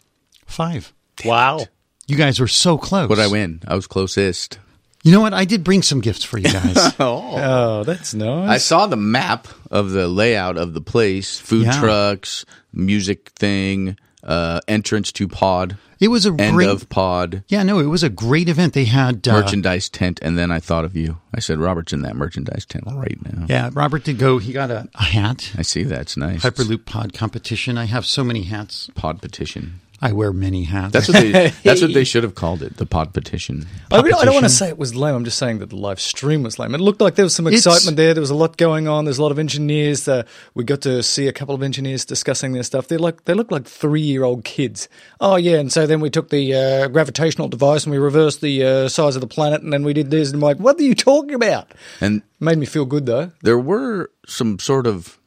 Five. 0.45 0.91
Wow. 1.23 1.59
You 2.07 2.17
guys 2.17 2.39
were 2.39 2.47
so 2.49 2.77
close. 2.77 3.07
What 3.07 3.19
I 3.19 3.27
win? 3.27 3.61
I 3.67 3.75
was 3.75 3.87
closest. 3.87 4.59
You 5.03 5.11
know 5.13 5.21
what? 5.21 5.33
I 5.33 5.45
did 5.45 5.63
bring 5.63 5.81
some 5.81 6.01
gifts 6.01 6.23
for 6.23 6.37
you 6.37 6.43
guys. 6.51 6.93
Oh, 6.99 7.83
that's 7.85 8.13
nice. 8.13 8.49
I 8.49 8.57
saw 8.57 8.85
the 8.87 8.97
map 8.97 9.47
of 9.71 9.91
the 9.91 10.07
layout 10.07 10.57
of 10.57 10.73
the 10.73 10.81
place: 10.81 11.39
food 11.39 11.65
Yeah. 11.65 11.79
trucks, 11.79 12.45
music 12.73 13.29
thing, 13.29 13.97
uh, 14.23 14.59
entrance 14.67 15.11
to 15.13 15.27
pod, 15.27 15.77
it 16.01 16.09
was 16.09 16.25
a 16.25 16.33
end 16.33 16.55
great. 16.55 16.67
of 16.67 16.89
pod, 16.89 17.43
yeah, 17.47 17.63
no, 17.63 17.79
it 17.79 17.85
was 17.85 18.01
a 18.03 18.09
great 18.09 18.49
event. 18.49 18.73
They 18.73 18.85
had 18.85 19.25
uh, 19.27 19.39
merchandise 19.39 19.87
tent, 19.87 20.19
and 20.21 20.37
then 20.37 20.51
I 20.51 20.59
thought 20.59 20.83
of 20.83 20.95
you. 20.95 21.19
I 21.33 21.39
said, 21.39 21.59
"Robert's 21.59 21.93
in 21.93 22.01
that 22.01 22.15
merchandise 22.15 22.65
tent 22.65 22.85
right 22.91 23.17
now." 23.23 23.45
Yeah, 23.47 23.69
Robert 23.71 24.03
did 24.03 24.17
go. 24.17 24.39
He 24.39 24.51
got 24.51 24.71
a, 24.71 24.89
a 24.95 25.03
hat. 25.03 25.51
I 25.57 25.61
see 25.61 25.83
That's 25.83 26.17
nice. 26.17 26.43
Hyperloop 26.43 26.85
pod 26.85 27.13
competition. 27.13 27.77
I 27.77 27.85
have 27.85 28.05
so 28.05 28.23
many 28.23 28.43
hats. 28.43 28.89
pod 28.95 29.21
petition. 29.21 29.79
I 30.03 30.13
wear 30.13 30.33
many 30.33 30.63
hats. 30.63 30.93
That's 30.93 31.07
what 31.07 31.21
they. 31.21 31.31
that's 31.63 31.81
what 31.81 31.93
they 31.93 32.03
should 32.03 32.23
have 32.23 32.33
called 32.33 32.63
it. 32.63 32.77
The 32.77 32.87
pod 32.87 33.13
petition. 33.13 33.67
I, 33.91 33.97
really- 34.01 34.13
I 34.19 34.25
don't 34.25 34.33
want 34.33 34.45
to 34.45 34.49
say 34.49 34.67
it 34.67 34.77
was 34.79 34.95
lame. 34.95 35.13
I'm 35.13 35.25
just 35.25 35.37
saying 35.37 35.59
that 35.59 35.69
the 35.69 35.75
live 35.75 35.99
stream 36.01 36.41
was 36.41 36.57
lame. 36.57 36.73
It 36.73 36.81
looked 36.81 37.01
like 37.01 37.15
there 37.15 37.25
was 37.25 37.35
some 37.35 37.45
It's- 37.45 37.65
excitement 37.65 37.97
there. 37.97 38.13
There 38.15 38.21
was 38.21 38.31
a 38.31 38.35
lot 38.35 38.57
going 38.57 38.87
on. 38.87 39.05
There's 39.05 39.19
a 39.19 39.21
lot 39.21 39.31
of 39.31 39.37
engineers. 39.37 40.07
Uh, 40.07 40.23
we 40.55 40.63
got 40.63 40.81
to 40.81 41.03
see 41.03 41.27
a 41.27 41.33
couple 41.33 41.53
of 41.53 41.61
engineers 41.61 42.03
discussing 42.03 42.53
their 42.53 42.63
stuff. 42.63 42.87
They're 42.87 42.97
like 42.97 43.25
they 43.25 43.35
look 43.35 43.51
like 43.51 43.65
three 43.67 44.01
year 44.01 44.23
old 44.23 44.43
kids. 44.43 44.89
Oh 45.19 45.35
yeah, 45.35 45.57
and 45.57 45.71
so 45.71 45.85
then 45.85 45.99
we 45.99 46.09
took 46.09 46.29
the 46.29 46.53
uh, 46.55 46.87
gravitational 46.87 47.47
device 47.47 47.83
and 47.83 47.91
we 47.91 47.99
reversed 47.99 48.41
the 48.41 48.63
uh, 48.65 48.89
size 48.89 49.15
of 49.15 49.21
the 49.21 49.27
planet, 49.27 49.61
and 49.61 49.71
then 49.71 49.83
we 49.83 49.93
did 49.93 50.09
this. 50.09 50.29
And 50.29 50.37
I'm 50.37 50.41
like, 50.41 50.57
what 50.57 50.79
are 50.79 50.83
you 50.83 50.95
talking 50.95 51.35
about? 51.35 51.71
And 51.99 52.23
Made 52.39 52.57
me 52.57 52.65
feel 52.65 52.85
good 52.85 53.05
though. 53.05 53.31
there 53.43 53.59
were 53.59 54.09
some 54.25 54.57
sort 54.57 54.87
of 54.87 55.19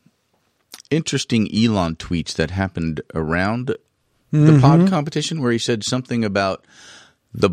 interesting 0.91 1.49
Elon 1.55 1.97
tweets 1.97 2.35
that 2.35 2.51
happened 2.51 3.01
around 3.15 3.75
the 4.35 4.59
pod 4.61 4.81
mm-hmm. 4.81 4.89
competition 4.89 5.41
where 5.41 5.53
he 5.53 5.59
said 5.59 5.85
something 5.85 6.25
about 6.25 6.67
the 7.33 7.51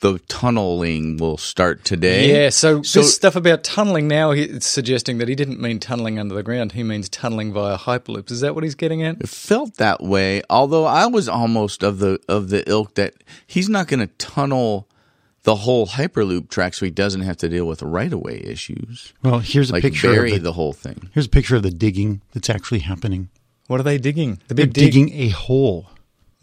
the 0.00 0.18
tunneling 0.28 1.16
will 1.16 1.38
start 1.38 1.82
today. 1.82 2.42
Yeah, 2.42 2.50
so, 2.50 2.82
so 2.82 3.00
this 3.00 3.14
stuff 3.14 3.36
about 3.36 3.64
tunneling 3.64 4.06
now, 4.06 4.32
he- 4.32 4.42
it's 4.42 4.66
suggesting 4.66 5.16
that 5.16 5.28
he 5.28 5.34
didn't 5.34 5.60
mean 5.60 5.78
tunneling 5.80 6.18
under 6.18 6.34
the 6.34 6.42
ground. 6.42 6.72
He 6.72 6.82
means 6.82 7.08
tunneling 7.08 7.54
via 7.54 7.78
hyperloops. 7.78 8.30
Is 8.30 8.40
that 8.40 8.54
what 8.54 8.64
he's 8.64 8.74
getting 8.74 9.02
at? 9.02 9.18
it 9.20 9.30
felt 9.30 9.76
that 9.76 10.02
way. 10.02 10.42
Although 10.50 10.84
I 10.84 11.06
was 11.06 11.26
almost 11.26 11.82
of 11.82 12.00
the 12.00 12.20
of 12.28 12.50
the 12.50 12.68
ilk 12.68 12.96
that 12.96 13.14
he's 13.46 13.70
not 13.70 13.88
going 13.88 14.00
to 14.00 14.08
tunnel 14.18 14.88
the 15.44 15.54
whole 15.56 15.86
hyperloop 15.86 16.48
track 16.50 16.74
so 16.74 16.84
he 16.84 16.90
doesn't 16.90 17.22
have 17.22 17.36
to 17.38 17.48
deal 17.48 17.66
with 17.66 17.82
right 17.82 18.12
of 18.12 18.20
way 18.20 18.42
issues. 18.44 19.12
well, 19.22 19.38
here's 19.38 19.70
a 19.70 19.74
Like 19.74 19.82
picture 19.82 20.12
bury 20.12 20.32
of 20.32 20.38
the, 20.38 20.44
the, 20.44 20.52
whole 20.52 20.72
thing. 20.72 21.08
Here's 21.12 21.26
a 21.26 21.30
picture 21.30 21.56
of 21.56 21.62
the 21.62 21.70
digging 21.70 22.20
that's 22.32 22.50
actually 22.50 22.80
happening. 22.80 23.30
What 23.68 23.80
are 23.80 23.84
they 23.84 23.98
digging? 23.98 24.40
The 24.48 24.54
They're 24.54 24.66
dig. 24.66 24.92
digging 24.92 25.12
a 25.14 25.28
hole. 25.28 25.88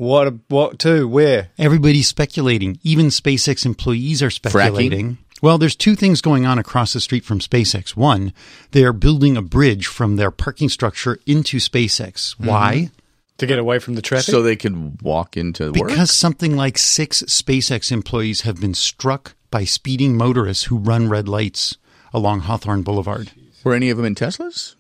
What? 0.02 0.34
What 0.48 0.80
to? 0.80 1.08
Where? 1.08 1.50
Everybody's 1.60 2.08
speculating. 2.08 2.80
Even 2.82 3.08
SpaceX 3.08 3.68
employees 3.68 4.24
are 4.24 4.32
speculating. 4.32 5.20
Well, 5.44 5.60
there's 5.60 5.76
two 5.76 5.96
things 5.96 6.22
going 6.22 6.44
on 6.44 6.58
across 6.58 6.94
the 6.94 7.00
street 7.00 7.24
from 7.24 7.38
SpaceX. 7.38 7.96
One, 7.96 8.34
they're 8.72 8.94
building 8.94 9.38
a 9.38 9.44
bridge 9.44 9.86
from 9.86 10.16
their 10.16 10.32
parking 10.32 10.70
structure 10.70 11.20
into 11.28 11.58
SpaceX. 11.58 12.36
Mm-hmm. 12.36 12.48
Why? 12.48 12.90
To 13.38 13.46
get 13.46 13.60
away 13.60 13.78
from 13.78 13.94
the 13.94 14.02
traffic. 14.02 14.26
So 14.26 14.42
they 14.42 14.56
could 14.56 15.04
walk 15.04 15.38
into 15.38 15.66
work. 15.66 15.90
Because 15.90 16.10
something 16.10 16.56
like 16.56 16.80
six 16.80 17.22
SpaceX 17.28 17.92
employees 17.92 18.42
have 18.42 18.60
been 18.60 18.74
struck 18.74 19.36
by 19.52 19.66
speeding 19.66 20.18
motorists 20.18 20.64
who 20.64 20.80
run 20.80 21.10
red 21.10 21.28
lights 21.28 21.78
along 22.12 22.40
Hawthorne 22.40 22.82
Boulevard. 22.82 23.34
Were 23.64 23.76
any 23.76 23.92
of 23.92 23.98
them 23.98 24.08
in 24.08 24.16
Teslas? 24.16 24.74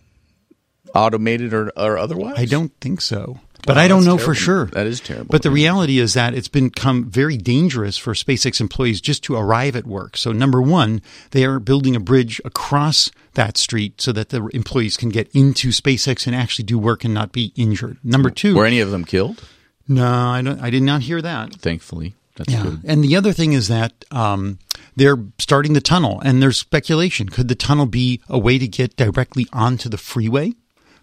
Automated 0.95 1.53
or, 1.53 1.71
or 1.77 1.99
otherwise? 1.99 2.39
I 2.39 2.45
don't 2.45 2.73
think 2.81 3.01
so. 3.01 3.39
But 3.65 3.77
I 3.77 3.87
don't 3.87 4.03
know 4.05 4.17
for 4.17 4.33
sure. 4.33 4.65
That 4.67 4.87
is 4.87 4.99
terrible. 4.99 5.27
But 5.29 5.43
the 5.43 5.51
reality 5.51 5.99
is 5.99 6.13
that 6.15 6.33
it's 6.33 6.47
become 6.47 7.09
very 7.09 7.37
dangerous 7.37 7.97
for 7.97 8.13
SpaceX 8.13 8.59
employees 8.59 9.01
just 9.01 9.23
to 9.25 9.35
arrive 9.35 9.75
at 9.75 9.85
work. 9.85 10.17
So, 10.17 10.31
number 10.31 10.61
one, 10.61 11.01
they 11.31 11.45
are 11.45 11.59
building 11.59 11.95
a 11.95 11.99
bridge 11.99 12.41
across 12.43 13.11
that 13.35 13.57
street 13.57 14.01
so 14.01 14.11
that 14.13 14.29
the 14.29 14.45
employees 14.53 14.97
can 14.97 15.09
get 15.09 15.29
into 15.33 15.69
SpaceX 15.69 16.25
and 16.27 16.35
actually 16.35 16.65
do 16.65 16.79
work 16.79 17.03
and 17.03 17.13
not 17.13 17.31
be 17.31 17.53
injured. 17.55 17.97
Number 18.03 18.29
two, 18.29 18.55
Were 18.55 18.65
any 18.65 18.79
of 18.79 18.91
them 18.91 19.05
killed? 19.05 19.43
no, 19.87 20.05
I 20.07 20.41
don't. 20.41 20.59
I 20.61 20.69
did 20.69 20.83
not 20.83 21.01
hear 21.03 21.21
that. 21.21 21.53
Thankfully. 21.55 22.15
That's 22.37 22.51
Yeah. 22.53 22.63
good. 22.63 22.79
And 22.85 23.03
the 23.03 23.15
other 23.15 23.33
thing 23.33 23.53
is 23.53 23.67
that 23.67 24.05
um, 24.09 24.57
they're 24.95 25.17
starting 25.37 25.73
the 25.73 25.81
tunnel, 25.81 26.19
and 26.23 26.41
there's 26.41 26.57
speculation. 26.57 27.29
Could 27.29 27.47
the 27.49 27.55
tunnel 27.55 27.85
be 27.85 28.21
a 28.29 28.39
way 28.39 28.57
to 28.57 28.67
get 28.67 28.95
directly 28.95 29.47
onto 29.53 29.89
the 29.89 29.97
freeway 29.97 30.53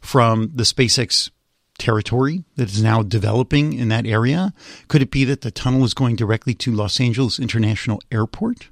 from 0.01 0.51
the 0.55 0.65
SpaceX 0.65 1.31
territory 1.79 2.45
that 2.57 2.69
is 2.69 2.83
now 2.83 3.03
developing 3.03 3.73
in 3.73 3.89
that 3.89 4.07
area? 4.07 4.53
Could 4.89 5.03
it 5.03 5.11
be 5.11 5.25
that 5.25 5.41
the 5.41 5.51
tunnel 5.51 5.85
is 5.85 5.95
going 5.95 6.17
directly 6.17 6.55
to 6.55 6.73
Los 6.73 7.01
Angeles 7.01 7.39
International 7.39 8.01
Airport? 8.11 8.69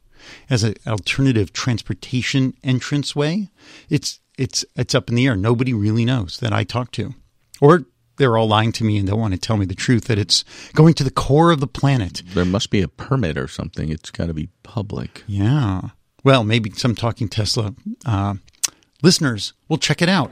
as 0.51 0.63
an 0.65 0.75
alternative 0.87 1.53
transportation 1.53 2.55
entranceway. 2.63 3.49
It's 3.89 4.21
it's 4.39 4.65
it's 4.75 4.95
up 4.95 5.09
in 5.09 5.15
the 5.15 5.27
air. 5.27 5.37
Nobody 5.37 5.73
really 5.73 6.05
knows 6.05 6.39
that 6.39 6.53
I 6.53 6.65
talked 6.65 6.95
to, 6.97 7.15
or 7.61 7.85
they're 8.17 8.37
all 8.37 8.49
lying 8.49 8.73
to 8.73 8.85
me 8.85 8.99
and 8.99 9.09
don't 9.09 9.21
want 9.21 9.35
to 9.35 9.41
tell 9.41 9.57
me 9.57 9.67
the 9.67 9.75
truth 9.75 10.05
that 10.05 10.19
it's 10.19 10.45
going 10.75 10.95
to 10.95 11.05
the 11.05 11.11
core 11.11 11.51
of 11.51 11.61
the 11.61 11.67
planet. 11.67 12.23
There 12.35 12.45
must 12.45 12.71
be 12.71 12.83
a 12.83 12.89
permit 12.89 13.37
or 13.37 13.49
something. 13.49 13.91
It's 13.91 14.11
got 14.11 14.27
to 14.27 14.35
be 14.35 14.49
public. 14.63 15.23
Yeah. 15.27 15.91
Well, 16.25 16.43
maybe 16.43 16.71
some 16.71 16.95
talking 16.95 17.29
Tesla 17.29 17.75
uh, 18.05 18.35
listeners 19.03 19.53
will 19.69 19.79
check 19.79 20.03
it 20.03 20.09
out. 20.09 20.31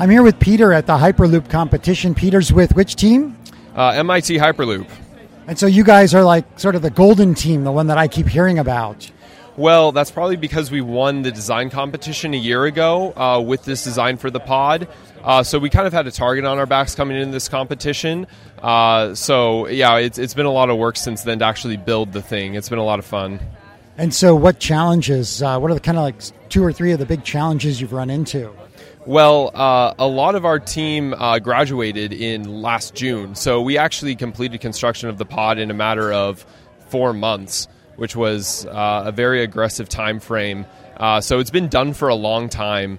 I'm 0.00 0.10
here 0.10 0.22
with 0.22 0.38
Peter 0.38 0.72
at 0.72 0.86
the 0.86 0.96
Hyperloop 0.96 1.50
competition. 1.50 2.14
Peter's 2.14 2.52
with 2.52 2.76
which 2.76 2.94
team? 2.94 3.36
Uh, 3.74 3.88
MIT 3.88 4.36
Hyperloop. 4.36 4.88
And 5.48 5.58
so 5.58 5.66
you 5.66 5.82
guys 5.82 6.14
are 6.14 6.22
like 6.22 6.60
sort 6.60 6.76
of 6.76 6.82
the 6.82 6.90
golden 6.90 7.34
team, 7.34 7.64
the 7.64 7.72
one 7.72 7.88
that 7.88 7.98
I 7.98 8.06
keep 8.06 8.28
hearing 8.28 8.60
about. 8.60 9.10
Well, 9.56 9.90
that's 9.90 10.12
probably 10.12 10.36
because 10.36 10.70
we 10.70 10.82
won 10.82 11.22
the 11.22 11.32
design 11.32 11.68
competition 11.68 12.32
a 12.32 12.36
year 12.36 12.64
ago 12.64 13.12
uh, 13.16 13.40
with 13.40 13.64
this 13.64 13.82
design 13.82 14.18
for 14.18 14.30
the 14.30 14.38
pod. 14.38 14.86
Uh, 15.24 15.42
so 15.42 15.58
we 15.58 15.68
kind 15.68 15.88
of 15.88 15.92
had 15.92 16.06
a 16.06 16.12
target 16.12 16.44
on 16.44 16.58
our 16.58 16.66
backs 16.66 16.94
coming 16.94 17.16
into 17.16 17.32
this 17.32 17.48
competition. 17.48 18.28
Uh, 18.62 19.16
so 19.16 19.66
yeah, 19.66 19.96
it's, 19.96 20.16
it's 20.16 20.34
been 20.34 20.46
a 20.46 20.52
lot 20.52 20.70
of 20.70 20.78
work 20.78 20.96
since 20.96 21.24
then 21.24 21.40
to 21.40 21.44
actually 21.44 21.76
build 21.76 22.12
the 22.12 22.22
thing. 22.22 22.54
It's 22.54 22.68
been 22.68 22.78
a 22.78 22.84
lot 22.84 23.00
of 23.00 23.04
fun. 23.04 23.40
And 23.96 24.14
so, 24.14 24.36
what 24.36 24.60
challenges? 24.60 25.42
Uh, 25.42 25.58
what 25.58 25.72
are 25.72 25.74
the 25.74 25.80
kind 25.80 25.98
of 25.98 26.04
like 26.04 26.22
two 26.50 26.62
or 26.62 26.72
three 26.72 26.92
of 26.92 27.00
the 27.00 27.06
big 27.06 27.24
challenges 27.24 27.80
you've 27.80 27.92
run 27.92 28.10
into? 28.10 28.54
Well, 29.08 29.52
uh, 29.54 29.94
a 29.98 30.06
lot 30.06 30.34
of 30.34 30.44
our 30.44 30.58
team 30.58 31.14
uh, 31.14 31.38
graduated 31.38 32.12
in 32.12 32.60
last 32.60 32.94
June, 32.94 33.36
so 33.36 33.62
we 33.62 33.78
actually 33.78 34.14
completed 34.16 34.60
construction 34.60 35.08
of 35.08 35.16
the 35.16 35.24
pod 35.24 35.58
in 35.58 35.70
a 35.70 35.74
matter 35.74 36.12
of 36.12 36.44
four 36.88 37.14
months, 37.14 37.68
which 37.96 38.14
was 38.14 38.66
uh, 38.66 39.04
a 39.06 39.12
very 39.12 39.42
aggressive 39.42 39.88
time 39.88 40.20
frame. 40.20 40.66
Uh, 40.98 41.22
so 41.22 41.38
it's 41.38 41.48
been 41.48 41.68
done 41.68 41.94
for 41.94 42.08
a 42.08 42.14
long 42.14 42.50
time, 42.50 42.98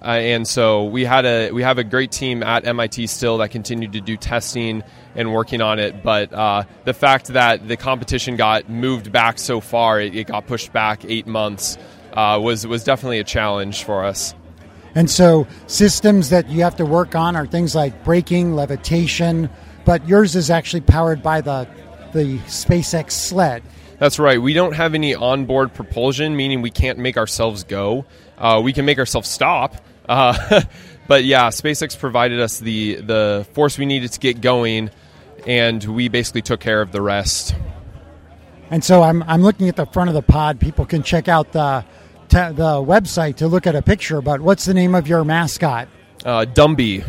uh, 0.00 0.06
and 0.06 0.48
so 0.48 0.84
we 0.86 1.04
had 1.04 1.26
a 1.26 1.50
we 1.50 1.62
have 1.62 1.76
a 1.76 1.84
great 1.84 2.12
team 2.12 2.42
at 2.42 2.66
MIT 2.66 3.06
still 3.08 3.36
that 3.36 3.50
continued 3.50 3.92
to 3.92 4.00
do 4.00 4.16
testing 4.16 4.82
and 5.14 5.34
working 5.34 5.60
on 5.60 5.78
it. 5.78 6.02
But 6.02 6.32
uh, 6.32 6.64
the 6.84 6.94
fact 6.94 7.26
that 7.26 7.68
the 7.68 7.76
competition 7.76 8.36
got 8.36 8.70
moved 8.70 9.12
back 9.12 9.38
so 9.38 9.60
far, 9.60 10.00
it, 10.00 10.14
it 10.14 10.28
got 10.28 10.46
pushed 10.46 10.72
back 10.72 11.04
eight 11.04 11.26
months, 11.26 11.76
was 12.16 12.66
was 12.66 12.84
definitely 12.84 13.18
a 13.18 13.24
challenge 13.24 13.84
for 13.84 14.02
us. 14.02 14.34
And 14.94 15.10
so, 15.10 15.46
systems 15.66 16.30
that 16.30 16.50
you 16.50 16.62
have 16.62 16.76
to 16.76 16.84
work 16.84 17.14
on 17.14 17.34
are 17.34 17.46
things 17.46 17.74
like 17.74 18.04
braking, 18.04 18.54
levitation, 18.54 19.48
but 19.84 20.06
yours 20.06 20.36
is 20.36 20.50
actually 20.50 20.82
powered 20.82 21.22
by 21.22 21.40
the 21.40 21.66
the 22.12 22.38
SpaceX 22.40 23.12
sled. 23.12 23.62
That's 23.98 24.18
right. 24.18 24.40
We 24.40 24.52
don't 24.52 24.74
have 24.74 24.94
any 24.94 25.14
onboard 25.14 25.72
propulsion, 25.72 26.36
meaning 26.36 26.60
we 26.60 26.70
can't 26.70 26.98
make 26.98 27.16
ourselves 27.16 27.64
go. 27.64 28.04
Uh, 28.36 28.60
we 28.62 28.72
can 28.72 28.84
make 28.84 28.98
ourselves 28.98 29.28
stop. 29.28 29.76
Uh, 30.08 30.62
but 31.08 31.24
yeah, 31.24 31.48
SpaceX 31.48 31.98
provided 31.98 32.40
us 32.40 32.58
the 32.58 32.96
the 32.96 33.46
force 33.52 33.78
we 33.78 33.86
needed 33.86 34.12
to 34.12 34.20
get 34.20 34.40
going, 34.40 34.90
and 35.46 35.82
we 35.84 36.08
basically 36.08 36.42
took 36.42 36.60
care 36.60 36.82
of 36.82 36.92
the 36.92 37.00
rest. 37.00 37.54
And 38.70 38.82
so 38.82 39.02
I'm 39.02 39.22
I'm 39.22 39.42
looking 39.42 39.68
at 39.68 39.76
the 39.76 39.86
front 39.86 40.08
of 40.08 40.14
the 40.14 40.22
pod. 40.22 40.60
People 40.60 40.84
can 40.84 41.02
check 41.02 41.28
out 41.28 41.52
the 41.52 41.84
the 42.32 42.82
website 42.82 43.36
to 43.36 43.48
look 43.48 43.66
at 43.66 43.74
a 43.74 43.82
picture. 43.82 44.20
But 44.20 44.40
what's 44.40 44.64
the 44.64 44.74
name 44.74 44.94
of 44.94 45.06
your 45.06 45.24
mascot? 45.24 45.88
Uh, 46.24 46.44
Dumby. 46.44 47.08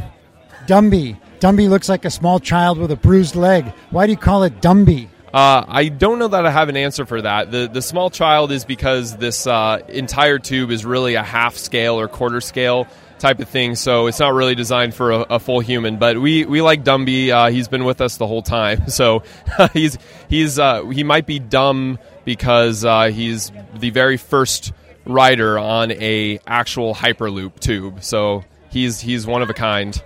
Dumby. 0.67 1.19
Dumby 1.39 1.69
looks 1.69 1.89
like 1.89 2.05
a 2.05 2.09
small 2.09 2.39
child 2.39 2.77
with 2.77 2.91
a 2.91 2.95
bruised 2.95 3.35
leg. 3.35 3.65
Why 3.89 4.05
do 4.05 4.11
you 4.11 4.17
call 4.17 4.43
it 4.43 4.61
Dumby? 4.61 5.09
Uh, 5.33 5.65
I 5.67 5.89
don't 5.89 6.19
know 6.19 6.27
that 6.27 6.45
I 6.45 6.51
have 6.51 6.69
an 6.69 6.77
answer 6.77 7.07
for 7.07 7.19
that. 7.21 7.49
The 7.49 7.67
the 7.67 7.81
small 7.81 8.11
child 8.11 8.51
is 8.51 8.65
because 8.65 9.17
this 9.17 9.47
uh, 9.47 9.79
entire 9.89 10.37
tube 10.37 10.69
is 10.69 10.85
really 10.85 11.15
a 11.15 11.23
half 11.23 11.57
scale 11.57 11.99
or 11.99 12.07
quarter 12.07 12.39
scale 12.39 12.87
type 13.17 13.39
of 13.39 13.49
thing, 13.49 13.75
so 13.75 14.05
it's 14.05 14.19
not 14.19 14.33
really 14.33 14.53
designed 14.53 14.93
for 14.93 15.11
a, 15.11 15.19
a 15.21 15.39
full 15.39 15.59
human. 15.59 15.97
But 15.97 16.19
we, 16.19 16.45
we 16.45 16.61
like 16.61 16.83
Dumby. 16.83 17.29
Uh, 17.29 17.49
he's 17.49 17.67
been 17.67 17.83
with 17.83 17.99
us 17.99 18.17
the 18.17 18.27
whole 18.27 18.43
time, 18.43 18.87
so 18.89 19.23
he's 19.73 19.97
he's 20.29 20.59
uh, 20.59 20.85
he 20.85 21.03
might 21.03 21.25
be 21.25 21.39
dumb 21.39 21.97
because 22.25 22.85
uh, 22.85 23.05
he's 23.05 23.51
the 23.75 23.89
very 23.89 24.17
first 24.17 24.71
rider 25.05 25.57
on 25.59 25.91
a 25.91 26.39
actual 26.47 26.93
hyperloop 26.93 27.59
tube. 27.59 28.03
So 28.03 28.43
he's 28.69 28.99
he's 28.99 29.25
one 29.25 29.41
of 29.41 29.49
a 29.49 29.53
kind. 29.53 30.01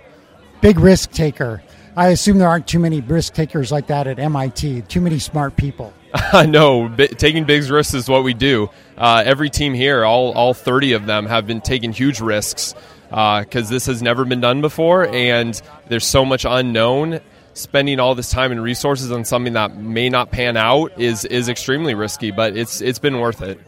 Big 0.60 0.78
risk 0.78 1.10
taker. 1.12 1.62
I 1.96 2.08
assume 2.08 2.38
there 2.38 2.48
aren't 2.48 2.68
too 2.68 2.78
many 2.78 3.00
risk 3.00 3.34
takers 3.34 3.72
like 3.72 3.88
that 3.88 4.06
at 4.06 4.18
MIT. 4.18 4.82
Too 4.82 5.00
many 5.00 5.18
smart 5.18 5.56
people. 5.56 5.92
no, 6.46 6.88
b- 6.88 7.08
taking 7.08 7.44
big 7.44 7.68
risks 7.68 7.94
is 7.94 8.08
what 8.08 8.24
we 8.24 8.34
do. 8.34 8.70
Uh, 8.96 9.22
every 9.24 9.50
team 9.50 9.74
here, 9.74 10.04
all 10.04 10.32
all 10.32 10.54
thirty 10.54 10.92
of 10.92 11.06
them, 11.06 11.26
have 11.26 11.46
been 11.46 11.60
taking 11.60 11.92
huge 11.92 12.20
risks 12.20 12.74
because 13.08 13.66
uh, 13.66 13.70
this 13.70 13.86
has 13.86 14.02
never 14.02 14.24
been 14.24 14.40
done 14.40 14.60
before, 14.60 15.06
and 15.08 15.60
there's 15.88 16.06
so 16.06 16.24
much 16.24 16.44
unknown. 16.48 17.20
Spending 17.54 17.98
all 17.98 18.14
this 18.14 18.30
time 18.30 18.52
and 18.52 18.62
resources 18.62 19.10
on 19.10 19.24
something 19.24 19.54
that 19.54 19.76
may 19.76 20.08
not 20.08 20.30
pan 20.30 20.56
out 20.56 20.92
is 21.00 21.24
is 21.24 21.48
extremely 21.48 21.94
risky, 21.94 22.30
but 22.30 22.56
it's 22.56 22.80
it's 22.80 23.00
been 23.00 23.18
worth 23.18 23.42
it. 23.42 23.58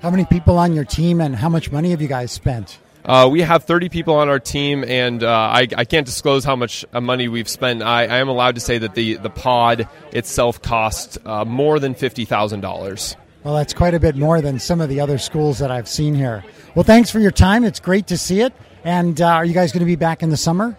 How 0.00 0.10
many 0.10 0.24
people 0.24 0.58
on 0.58 0.74
your 0.74 0.84
team, 0.84 1.20
and 1.20 1.34
how 1.34 1.48
much 1.48 1.72
money 1.72 1.90
have 1.90 2.00
you 2.00 2.06
guys 2.06 2.30
spent? 2.30 2.78
Uh, 3.04 3.28
we 3.30 3.40
have 3.40 3.64
30 3.64 3.88
people 3.88 4.14
on 4.14 4.28
our 4.28 4.38
team, 4.38 4.84
and 4.84 5.24
uh, 5.24 5.28
I, 5.28 5.66
I, 5.76 5.84
can't 5.84 6.04
disclose 6.06 6.44
how 6.44 6.54
much 6.54 6.84
uh, 6.92 7.00
money 7.00 7.26
we've 7.26 7.48
spent. 7.48 7.82
I, 7.82 8.02
I, 8.02 8.18
am 8.18 8.28
allowed 8.28 8.56
to 8.56 8.60
say 8.60 8.78
that 8.78 8.94
the, 8.94 9.16
the 9.16 9.30
pod 9.30 9.88
itself 10.12 10.60
cost 10.60 11.18
uh, 11.24 11.44
more 11.44 11.80
than 11.80 11.94
$50,000. 11.94 13.16
Well, 13.44 13.54
that's 13.54 13.72
quite 13.72 13.94
a 13.94 14.00
bit 14.00 14.14
more 14.14 14.40
than 14.40 14.58
some 14.58 14.80
of 14.80 14.88
the 14.88 15.00
other 15.00 15.16
schools 15.16 15.58
that 15.58 15.70
I've 15.70 15.88
seen 15.88 16.14
here. 16.14 16.44
Well, 16.74 16.84
thanks 16.84 17.10
for 17.10 17.18
your 17.18 17.30
time. 17.30 17.64
It's 17.64 17.80
great 17.80 18.08
to 18.08 18.18
see 18.18 18.40
it. 18.40 18.52
And 18.84 19.20
uh, 19.20 19.26
are 19.26 19.44
you 19.44 19.54
guys 19.54 19.72
going 19.72 19.80
to 19.80 19.86
be 19.86 19.96
back 19.96 20.22
in 20.22 20.28
the 20.28 20.36
summer? 20.36 20.76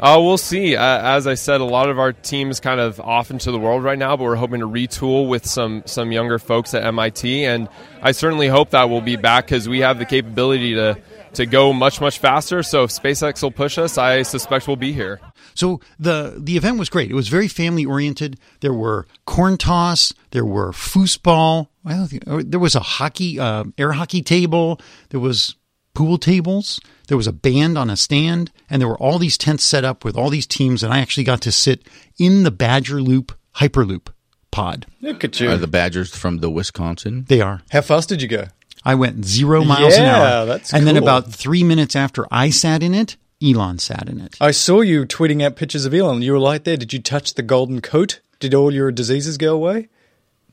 Uh, 0.00 0.16
we'll 0.20 0.38
see. 0.38 0.76
Uh, 0.76 0.82
as 0.82 1.26
I 1.26 1.34
said, 1.34 1.60
a 1.60 1.64
lot 1.64 1.90
of 1.90 1.98
our 1.98 2.12
team's 2.12 2.60
kind 2.60 2.78
of 2.78 3.00
off 3.00 3.30
into 3.32 3.50
the 3.50 3.58
world 3.58 3.82
right 3.82 3.98
now, 3.98 4.16
but 4.16 4.24
we're 4.24 4.36
hoping 4.36 4.60
to 4.60 4.68
retool 4.68 5.28
with 5.28 5.44
some 5.44 5.82
some 5.86 6.12
younger 6.12 6.38
folks 6.38 6.72
at 6.72 6.84
MIT, 6.84 7.44
and 7.44 7.68
I 8.00 8.12
certainly 8.12 8.46
hope 8.46 8.70
that 8.70 8.88
we'll 8.88 9.00
be 9.00 9.16
back 9.16 9.46
because 9.46 9.68
we 9.68 9.80
have 9.80 9.98
the 9.98 10.04
capability 10.04 10.74
to 10.74 11.00
to 11.34 11.46
go 11.46 11.72
much 11.72 12.00
much 12.00 12.18
faster. 12.20 12.62
So 12.62 12.84
if 12.84 12.90
SpaceX 12.90 13.42
will 13.42 13.50
push 13.50 13.76
us, 13.76 13.98
I 13.98 14.22
suspect 14.22 14.68
we'll 14.68 14.76
be 14.76 14.92
here. 14.92 15.20
So 15.54 15.80
the 15.98 16.34
the 16.36 16.56
event 16.56 16.78
was 16.78 16.88
great. 16.88 17.10
It 17.10 17.14
was 17.14 17.28
very 17.28 17.48
family 17.48 17.84
oriented. 17.84 18.38
There 18.60 18.72
were 18.72 19.06
corn 19.26 19.58
toss, 19.58 20.12
there 20.30 20.44
were 20.44 20.70
foosball. 20.70 21.68
Well, 21.82 22.08
there 22.44 22.60
was 22.60 22.76
a 22.76 22.80
hockey 22.80 23.40
uh, 23.40 23.64
air 23.76 23.92
hockey 23.92 24.22
table. 24.22 24.80
There 25.08 25.20
was 25.20 25.56
pool 25.98 26.16
tables. 26.16 26.78
There 27.08 27.16
was 27.16 27.26
a 27.26 27.32
band 27.32 27.76
on 27.76 27.90
a 27.90 27.96
stand, 27.96 28.52
and 28.70 28.80
there 28.80 28.88
were 28.88 28.98
all 28.98 29.18
these 29.18 29.36
tents 29.36 29.64
set 29.64 29.84
up 29.84 30.04
with 30.04 30.16
all 30.16 30.30
these 30.30 30.46
teams, 30.46 30.84
and 30.84 30.94
I 30.94 31.00
actually 31.00 31.24
got 31.24 31.40
to 31.40 31.50
sit 31.50 31.82
in 32.18 32.44
the 32.44 32.52
Badger 32.52 33.02
Loop 33.02 33.36
Hyperloop 33.56 34.06
pod. 34.52 34.86
Look 35.00 35.24
at 35.24 35.40
you. 35.40 35.50
Are 35.50 35.56
the 35.56 35.66
Badgers 35.66 36.14
from 36.14 36.38
the 36.38 36.50
Wisconsin? 36.50 37.24
They 37.26 37.40
are. 37.40 37.62
How 37.70 37.80
fast 37.80 38.08
did 38.08 38.22
you 38.22 38.28
go? 38.28 38.44
I 38.84 38.94
went 38.94 39.24
zero 39.24 39.64
miles 39.64 39.96
yeah, 39.96 40.02
an 40.04 40.08
hour. 40.08 40.46
That's 40.46 40.72
and 40.72 40.86
then 40.86 40.96
about 40.96 41.32
three 41.32 41.64
minutes 41.64 41.96
after 41.96 42.28
I 42.30 42.50
sat 42.50 42.84
in 42.84 42.94
it, 42.94 43.16
Elon 43.42 43.80
sat 43.80 44.08
in 44.08 44.20
it. 44.20 44.36
I 44.40 44.52
saw 44.52 44.82
you 44.82 45.04
tweeting 45.04 45.42
out 45.42 45.56
pictures 45.56 45.84
of 45.84 45.92
Elon. 45.92 46.22
You 46.22 46.34
were 46.34 46.40
right 46.40 46.62
there. 46.62 46.76
Did 46.76 46.92
you 46.92 47.02
touch 47.02 47.34
the 47.34 47.42
golden 47.42 47.80
coat? 47.80 48.20
Did 48.38 48.54
all 48.54 48.72
your 48.72 48.92
diseases 48.92 49.36
go 49.36 49.52
away? 49.52 49.88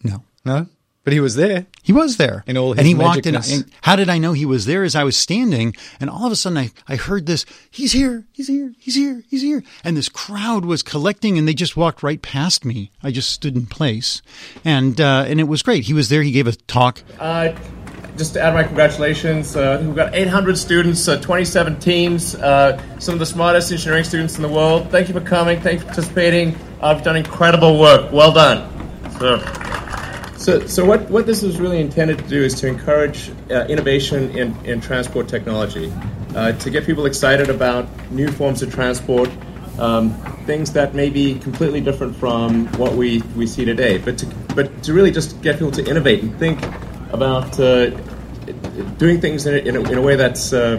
No. 0.04 0.24
No? 0.44 0.66
But 1.04 1.14
he 1.14 1.20
was 1.20 1.36
there. 1.36 1.68
He 1.86 1.94
was 1.94 2.18
there. 2.18 2.44
In 2.48 2.58
all 2.58 2.72
his 2.72 2.80
and 2.80 2.88
he 2.88 2.96
walked 2.96 3.28
in. 3.28 3.36
magicness. 3.36 3.54
And 3.54 3.72
how 3.82 3.96
did 3.96 4.10
I 4.10 4.18
know 4.18 4.34
he 4.34 4.44
was 4.44 4.66
there? 4.66 4.84
As 4.84 4.96
I 4.96 5.04
was 5.04 5.16
standing, 5.16 5.76
and 6.00 6.10
all 6.10 6.26
of 6.26 6.32
a 6.32 6.36
sudden 6.36 6.58
I, 6.58 6.72
I 6.88 6.96
heard 6.96 7.28
this, 7.28 7.46
he's 7.70 7.92
here, 7.92 8.26
he's 8.32 8.48
here, 8.48 8.74
he's 8.80 8.96
here, 8.96 9.22
he's 9.30 9.44
here. 9.44 9.64
And 9.84 9.96
this 9.96 10.10
crowd 10.10 10.66
was 10.66 10.82
collecting 10.82 11.38
and 11.38 11.48
they 11.48 11.54
just 11.54 11.78
walked 11.78 12.02
right 12.02 12.20
past 12.20 12.66
me. 12.66 12.90
I 13.04 13.12
just 13.12 13.30
stood 13.30 13.56
in 13.56 13.68
place. 13.68 14.24
And, 14.64 15.00
uh, 15.00 15.26
and 15.28 15.40
it 15.40 15.44
was 15.44 15.62
great. 15.62 15.84
He 15.84 15.94
was 15.94 16.10
there. 16.10 16.24
He 16.24 16.32
gave 16.32 16.48
a 16.48 16.54
talk. 16.54 17.04
Uh, 17.20 17.54
just 18.18 18.34
to 18.34 18.42
add 18.42 18.56
my 18.56 18.64
congratulations, 18.64 19.56
uh, 19.56 19.80
we've 19.86 19.96
got 19.96 20.16
800 20.16 20.58
students, 20.58 21.08
uh, 21.08 21.22
27 21.22 21.80
teams, 21.80 22.34
uh, 22.34 22.82
some 22.98 23.14
of 23.14 23.20
the 23.20 23.28
smartest 23.28 23.72
engineering 23.72 24.06
students 24.06 24.38
in 24.38 24.42
the 24.42 24.50
world. 24.50 24.90
Thank 24.90 25.08
you 25.08 25.14
for 25.14 25.22
coming. 25.22 25.62
Thank 25.62 25.76
you 25.76 25.80
for 25.82 25.94
participating. 25.94 26.56
Uh, 26.82 26.94
you've 26.96 27.04
done 27.04 27.16
incredible 27.16 27.80
work. 27.80 28.12
Well 28.12 28.32
done. 28.32 28.72
So, 29.20 29.38
so, 30.46 30.68
so 30.68 30.86
what, 30.86 31.10
what 31.10 31.26
this 31.26 31.42
is 31.42 31.60
really 31.60 31.80
intended 31.82 32.20
to 32.20 32.28
do 32.28 32.44
is 32.44 32.54
to 32.62 32.68
encourage 32.68 33.32
uh, 33.50 33.66
innovation 33.68 34.30
in, 34.38 34.56
in 34.64 34.80
transport 34.80 35.28
technology, 35.28 35.92
uh, 36.36 36.52
to 36.52 36.70
get 36.70 36.86
people 36.86 37.08
excited 37.08 37.50
about 37.50 37.88
new 38.12 38.28
forms 38.28 38.62
of 38.62 38.72
transport, 38.72 39.28
um, 39.80 40.14
things 40.46 40.72
that 40.74 40.94
may 40.94 41.10
be 41.10 41.40
completely 41.40 41.82
different 41.82 42.16
from 42.16 42.68
what 42.74 42.94
we, 42.94 43.24
we 43.36 43.48
see 43.48 43.66
today, 43.66 43.98
but 43.98 44.20
to, 44.20 44.28
but 44.54 44.84
to 44.84 44.94
really 44.94 45.10
just 45.10 45.42
get 45.42 45.56
people 45.56 45.72
to 45.72 45.84
innovate 45.90 46.22
and 46.22 46.38
think 46.38 46.64
about 47.12 47.60
uh, 47.60 47.88
doing 49.00 49.20
things 49.20 49.48
in 49.48 49.56
a, 49.56 49.58
in 49.68 49.76
a, 49.76 49.90
in 49.90 49.98
a 49.98 50.02
way 50.02 50.16
that's 50.16 50.54
uh, 50.54 50.78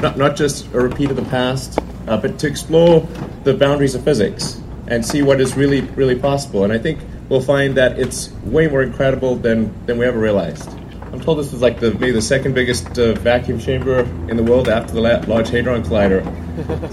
not, 0.00 0.16
not 0.16 0.36
just 0.36 0.64
a 0.74 0.80
repeat 0.80 1.10
of 1.10 1.16
the 1.16 1.24
past, 1.24 1.80
uh, 2.06 2.16
but 2.16 2.38
to 2.38 2.46
explore 2.46 3.00
the 3.42 3.52
boundaries 3.52 3.96
of 3.96 4.04
physics 4.04 4.62
and 4.86 5.04
see 5.04 5.22
what 5.22 5.40
is 5.40 5.56
really, 5.56 5.80
really 5.80 6.16
possible. 6.16 6.62
And 6.62 6.72
I 6.72 6.78
think 6.78 7.00
we'll 7.28 7.40
find 7.40 7.76
that 7.76 7.98
it's 7.98 8.30
way 8.44 8.66
more 8.66 8.82
incredible 8.82 9.36
than, 9.36 9.74
than 9.86 9.98
we 9.98 10.06
ever 10.06 10.18
realized. 10.18 10.68
I'm 11.12 11.20
told 11.20 11.38
this 11.38 11.52
is 11.52 11.62
like 11.62 11.80
the 11.80 11.92
maybe 11.92 12.12
the 12.12 12.22
second 12.22 12.54
biggest 12.54 12.98
uh, 12.98 13.14
vacuum 13.14 13.58
chamber 13.58 14.00
in 14.28 14.36
the 14.36 14.42
world 14.42 14.68
after 14.68 14.92
the 14.92 15.00
La- 15.00 15.24
Large 15.26 15.48
Hadron 15.48 15.82
Collider. 15.82 16.22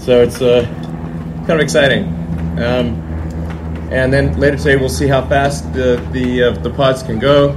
so 0.00 0.22
it's 0.22 0.40
uh, 0.40 0.64
kind 1.46 1.52
of 1.52 1.60
exciting. 1.60 2.04
Um, 2.58 3.02
and 3.90 4.12
then 4.12 4.38
later 4.40 4.56
today 4.56 4.76
we'll 4.76 4.88
see 4.88 5.06
how 5.06 5.26
fast 5.26 5.72
the 5.72 5.96
the, 6.12 6.42
uh, 6.44 6.50
the 6.52 6.70
pods 6.70 7.02
can 7.02 7.18
go. 7.18 7.50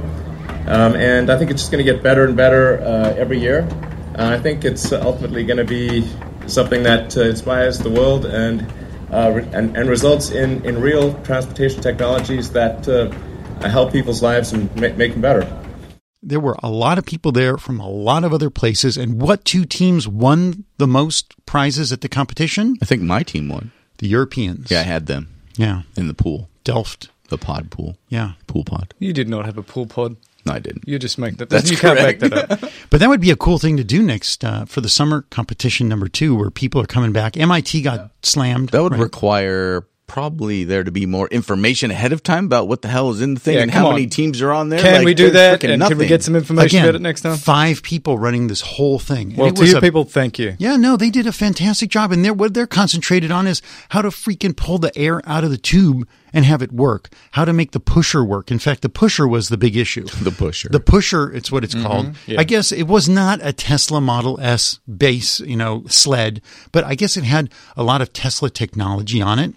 Um, 0.66 0.94
and 0.94 1.30
I 1.30 1.38
think 1.38 1.50
it's 1.50 1.62
just 1.62 1.72
going 1.72 1.84
to 1.84 1.92
get 1.92 2.02
better 2.02 2.24
and 2.24 2.36
better 2.36 2.80
uh, 2.82 3.14
every 3.16 3.40
year. 3.40 3.66
Uh, 4.16 4.36
I 4.36 4.38
think 4.38 4.64
it's 4.64 4.92
ultimately 4.92 5.44
going 5.44 5.56
to 5.56 5.64
be 5.64 6.06
something 6.46 6.82
that 6.82 7.16
uh, 7.16 7.22
inspires 7.22 7.78
the 7.78 7.90
world 7.90 8.26
and, 8.26 8.60
uh, 9.12 9.40
and 9.52 9.76
and 9.76 9.88
results 9.88 10.30
in, 10.30 10.64
in 10.64 10.80
real 10.80 11.14
transportation 11.22 11.80
technologies 11.82 12.50
that 12.52 12.88
uh, 12.88 13.10
help 13.68 13.92
people's 13.92 14.22
lives 14.22 14.52
and 14.52 14.74
ma- 14.76 14.92
make 14.96 15.12
them 15.12 15.20
better. 15.20 15.44
There 16.22 16.40
were 16.40 16.56
a 16.62 16.70
lot 16.70 16.98
of 16.98 17.06
people 17.06 17.32
there 17.32 17.56
from 17.56 17.80
a 17.80 17.88
lot 17.88 18.24
of 18.24 18.32
other 18.34 18.50
places. 18.50 18.98
And 18.98 19.20
what 19.22 19.44
two 19.44 19.64
teams 19.64 20.06
won 20.06 20.64
the 20.76 20.86
most 20.86 21.34
prizes 21.46 21.92
at 21.92 22.02
the 22.02 22.08
competition? 22.10 22.76
I 22.82 22.84
think 22.84 23.00
my 23.02 23.22
team 23.22 23.48
won. 23.48 23.72
The 23.98 24.08
Europeans. 24.08 24.70
Yeah, 24.70 24.80
I 24.80 24.82
had 24.82 25.06
them 25.06 25.28
Yeah. 25.56 25.82
in 25.96 26.08
the 26.08 26.14
pool, 26.14 26.48
Delft. 26.62 27.08
the 27.28 27.38
pod 27.38 27.70
pool, 27.70 27.96
Yeah. 28.10 28.32
pool 28.46 28.64
pod. 28.64 28.92
You 28.98 29.12
did 29.14 29.28
not 29.30 29.46
have 29.46 29.56
a 29.56 29.62
pool 29.62 29.86
pod. 29.86 30.16
No, 30.46 30.54
I 30.54 30.58
didn't. 30.58 30.88
You 30.88 30.98
just 30.98 31.18
make 31.18 31.36
that. 31.36 31.50
That's 31.50 31.70
you 31.70 31.76
can't 31.76 32.00
make 32.00 32.20
correct. 32.20 32.34
that 32.34 32.62
up. 32.62 32.70
But 32.90 33.00
that 33.00 33.08
would 33.08 33.20
be 33.20 33.30
a 33.30 33.36
cool 33.36 33.58
thing 33.58 33.76
to 33.76 33.84
do 33.84 34.02
next 34.02 34.44
uh, 34.44 34.64
for 34.64 34.80
the 34.80 34.88
summer 34.88 35.22
competition 35.30 35.88
number 35.88 36.08
two, 36.08 36.34
where 36.34 36.50
people 36.50 36.80
are 36.80 36.86
coming 36.86 37.12
back. 37.12 37.36
MIT 37.36 37.82
got 37.82 38.10
slammed. 38.22 38.70
That 38.70 38.82
would 38.82 38.92
right? 38.92 39.00
require 39.00 39.86
probably 40.10 40.64
there 40.64 40.82
to 40.82 40.90
be 40.90 41.06
more 41.06 41.28
information 41.28 41.92
ahead 41.92 42.12
of 42.12 42.20
time 42.20 42.44
about 42.46 42.66
what 42.66 42.82
the 42.82 42.88
hell 42.88 43.10
is 43.10 43.20
in 43.20 43.34
the 43.34 43.40
thing 43.40 43.54
Yeah, 43.54 43.62
and 43.62 43.70
how 43.70 43.86
on. 43.86 43.94
many 43.94 44.08
teams 44.08 44.42
are 44.42 44.50
on 44.50 44.68
there. 44.68 44.80
Can 44.80 44.94
Like, 44.96 45.04
we 45.04 45.14
do 45.14 45.30
that? 45.30 45.62
And 45.62 45.80
can 45.80 45.98
we 45.98 46.06
get 46.08 46.24
some 46.24 46.34
information 46.34 46.78
Again, 46.78 46.84
about 46.88 46.96
it 46.96 47.00
next 47.02 47.20
time? 47.20 47.36
five 47.36 47.80
people 47.84 48.18
running 48.18 48.48
this 48.48 48.60
whole 48.60 48.98
thing. 48.98 49.36
Well, 49.36 49.46
it 49.50 49.56
to 49.56 49.66
you 49.66 49.76
a- 49.76 49.80
people, 49.80 50.02
thank 50.02 50.36
you. 50.36 50.56
Yeah, 50.58 50.74
no, 50.76 50.96
they 50.96 51.10
did 51.10 51.28
a 51.28 51.32
fantastic 51.32 51.90
job. 51.90 52.10
And 52.10 52.24
they're, 52.24 52.34
what 52.34 52.54
they're 52.54 52.66
concentrated 52.66 53.30
on 53.30 53.46
is 53.46 53.62
how 53.90 54.02
to 54.02 54.08
freaking 54.08 54.56
pull 54.56 54.78
the 54.78 54.90
air 54.98 55.22
out 55.26 55.44
of 55.44 55.50
the 55.50 55.56
tube 55.58 56.08
and 56.32 56.44
have 56.44 56.60
it 56.60 56.72
work. 56.72 57.08
How 57.32 57.44
to 57.44 57.52
make 57.52 57.70
the 57.70 57.80
pusher 57.80 58.24
work. 58.24 58.50
In 58.50 58.58
fact, 58.58 58.82
the 58.82 58.88
pusher 58.88 59.28
was 59.28 59.48
the 59.48 59.56
big 59.56 59.76
issue. 59.76 60.06
The 60.20 60.32
pusher. 60.32 60.68
The 60.70 60.80
pusher, 60.80 61.32
it's 61.32 61.52
what 61.52 61.62
it's 61.62 61.74
Mm-hmm. 61.74 61.86
called. 61.86 62.16
I 62.36 62.42
guess 62.44 62.72
it 62.72 62.88
was 62.88 63.08
not 63.08 63.38
a 63.42 63.52
Tesla 63.52 64.00
Model 64.00 64.40
S 64.40 64.80
base, 64.86 65.38
you 65.40 65.56
know, 65.56 65.84
sled, 65.86 66.42
but 66.72 66.82
I 66.84 66.96
guess 66.96 67.16
it 67.16 67.22
had 67.24 67.50
a 67.76 67.84
lot 67.84 68.02
of 68.02 68.12
Tesla 68.12 68.50
technology 68.50 69.22
on 69.22 69.38
it. 69.38 69.54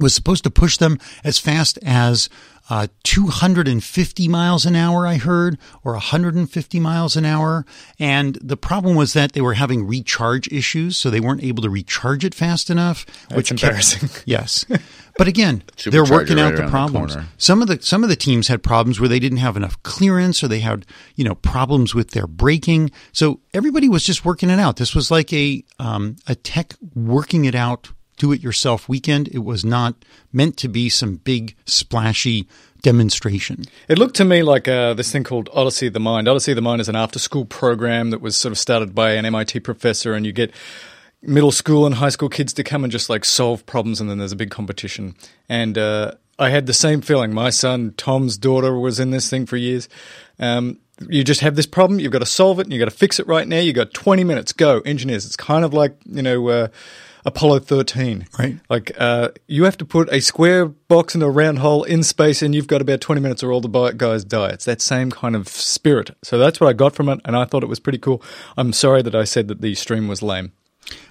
Was 0.00 0.14
supposed 0.14 0.44
to 0.44 0.50
push 0.50 0.78
them 0.78 0.98
as 1.22 1.38
fast 1.38 1.78
as 1.84 2.28
uh, 2.70 2.86
250 3.02 4.28
miles 4.28 4.64
an 4.64 4.76
hour, 4.76 5.04
I 5.06 5.16
heard, 5.16 5.58
or 5.82 5.92
150 5.94 6.80
miles 6.80 7.16
an 7.16 7.24
hour. 7.24 7.66
And 7.98 8.36
the 8.40 8.56
problem 8.56 8.94
was 8.96 9.12
that 9.12 9.32
they 9.32 9.40
were 9.40 9.54
having 9.54 9.86
recharge 9.86 10.46
issues, 10.52 10.96
so 10.96 11.10
they 11.10 11.18
weren't 11.20 11.42
able 11.42 11.62
to 11.64 11.70
recharge 11.70 12.24
it 12.24 12.34
fast 12.34 12.70
enough. 12.70 13.04
which 13.34 13.48
kept- 13.50 13.62
embarrassing. 13.62 14.08
yes, 14.24 14.64
but 15.18 15.26
again, 15.26 15.64
they're 15.86 16.04
working 16.04 16.38
out 16.38 16.50
right 16.50 16.56
the 16.56 16.62
the 16.62 16.68
problems. 16.70 17.14
corner. 17.14 17.28
some 17.36 17.60
of 17.60 17.68
the 17.68 17.82
some 17.82 18.02
of 18.04 18.08
the 18.08 18.16
teams 18.16 18.46
had 18.48 18.62
problems 18.62 19.00
where 19.00 19.08
they 19.08 19.18
didn't 19.18 19.38
have 19.38 19.56
enough 19.56 19.82
clearance, 19.82 20.42
or 20.42 20.48
they 20.48 20.60
had 20.60 20.86
you 21.16 21.24
know 21.24 21.34
problems 21.34 21.94
with 21.94 22.12
their 22.12 22.26
braking. 22.28 22.90
So 23.12 23.40
everybody 23.52 23.88
was 23.88 24.04
just 24.04 24.24
working 24.24 24.48
it 24.48 24.60
out. 24.60 24.76
This 24.76 24.94
was 24.94 25.10
like 25.10 25.32
a 25.32 25.64
um, 25.80 26.16
a 26.28 26.34
tech 26.36 26.74
working 26.94 27.44
it 27.46 27.56
out, 27.56 27.90
do 28.20 28.32
it 28.32 28.42
yourself 28.42 28.86
weekend. 28.86 29.28
It 29.28 29.38
was 29.38 29.64
not 29.64 29.94
meant 30.30 30.58
to 30.58 30.68
be 30.68 30.90
some 30.90 31.16
big 31.16 31.56
splashy 31.64 32.46
demonstration. 32.82 33.64
It 33.88 33.98
looked 33.98 34.16
to 34.16 34.26
me 34.26 34.42
like 34.42 34.68
uh, 34.68 34.92
this 34.92 35.10
thing 35.10 35.24
called 35.24 35.48
Odyssey 35.54 35.86
of 35.86 35.94
the 35.94 36.00
Mind. 36.00 36.28
Odyssey 36.28 36.52
of 36.52 36.56
the 36.56 36.62
Mind 36.62 36.82
is 36.82 36.88
an 36.90 36.96
after 36.96 37.18
school 37.18 37.46
program 37.46 38.10
that 38.10 38.20
was 38.20 38.36
sort 38.36 38.52
of 38.52 38.58
started 38.58 38.94
by 38.94 39.12
an 39.12 39.24
MIT 39.24 39.60
professor, 39.60 40.12
and 40.12 40.26
you 40.26 40.32
get 40.32 40.52
middle 41.22 41.50
school 41.50 41.86
and 41.86 41.94
high 41.94 42.10
school 42.10 42.28
kids 42.28 42.52
to 42.52 42.62
come 42.62 42.84
and 42.84 42.92
just 42.92 43.08
like 43.08 43.24
solve 43.24 43.64
problems, 43.64 44.02
and 44.02 44.10
then 44.10 44.18
there's 44.18 44.32
a 44.32 44.36
big 44.36 44.50
competition. 44.50 45.16
And 45.48 45.78
uh, 45.78 46.12
I 46.38 46.50
had 46.50 46.66
the 46.66 46.74
same 46.74 47.00
feeling. 47.00 47.32
My 47.32 47.48
son, 47.48 47.94
Tom's 47.96 48.36
daughter, 48.36 48.78
was 48.78 49.00
in 49.00 49.12
this 49.12 49.30
thing 49.30 49.46
for 49.46 49.56
years. 49.56 49.88
Um, 50.38 50.78
you 51.08 51.24
just 51.24 51.40
have 51.40 51.56
this 51.56 51.64
problem, 51.64 52.00
you've 52.00 52.12
got 52.12 52.18
to 52.18 52.26
solve 52.26 52.60
it, 52.60 52.66
and 52.66 52.72
you've 52.74 52.80
got 52.80 52.90
to 52.90 52.96
fix 52.98 53.18
it 53.18 53.26
right 53.26 53.48
now. 53.48 53.60
You've 53.60 53.76
got 53.76 53.94
20 53.94 54.24
minutes, 54.24 54.52
go, 54.52 54.80
engineers. 54.80 55.24
It's 55.24 55.36
kind 55.36 55.64
of 55.64 55.72
like, 55.72 55.96
you 56.04 56.20
know, 56.20 56.48
uh, 56.48 56.68
Apollo 57.24 57.60
13. 57.60 58.26
Right. 58.38 58.58
Like, 58.68 58.92
uh, 58.98 59.30
you 59.46 59.64
have 59.64 59.76
to 59.78 59.84
put 59.84 60.12
a 60.12 60.20
square 60.20 60.66
box 60.66 61.14
into 61.14 61.26
a 61.26 61.30
round 61.30 61.58
hole 61.58 61.84
in 61.84 62.02
space, 62.02 62.42
and 62.42 62.54
you've 62.54 62.66
got 62.66 62.80
about 62.80 63.00
20 63.00 63.20
minutes 63.20 63.42
or 63.42 63.52
all 63.52 63.60
the 63.60 63.92
guys 63.96 64.24
die. 64.24 64.50
It's 64.50 64.64
that 64.64 64.80
same 64.80 65.10
kind 65.10 65.36
of 65.36 65.48
spirit. 65.48 66.10
So 66.22 66.38
that's 66.38 66.60
what 66.60 66.68
I 66.68 66.72
got 66.72 66.94
from 66.94 67.08
it, 67.08 67.20
and 67.24 67.36
I 67.36 67.44
thought 67.44 67.62
it 67.62 67.68
was 67.68 67.80
pretty 67.80 67.98
cool. 67.98 68.22
I'm 68.56 68.72
sorry 68.72 69.02
that 69.02 69.14
I 69.14 69.24
said 69.24 69.48
that 69.48 69.60
the 69.60 69.74
stream 69.74 70.08
was 70.08 70.22
lame. 70.22 70.52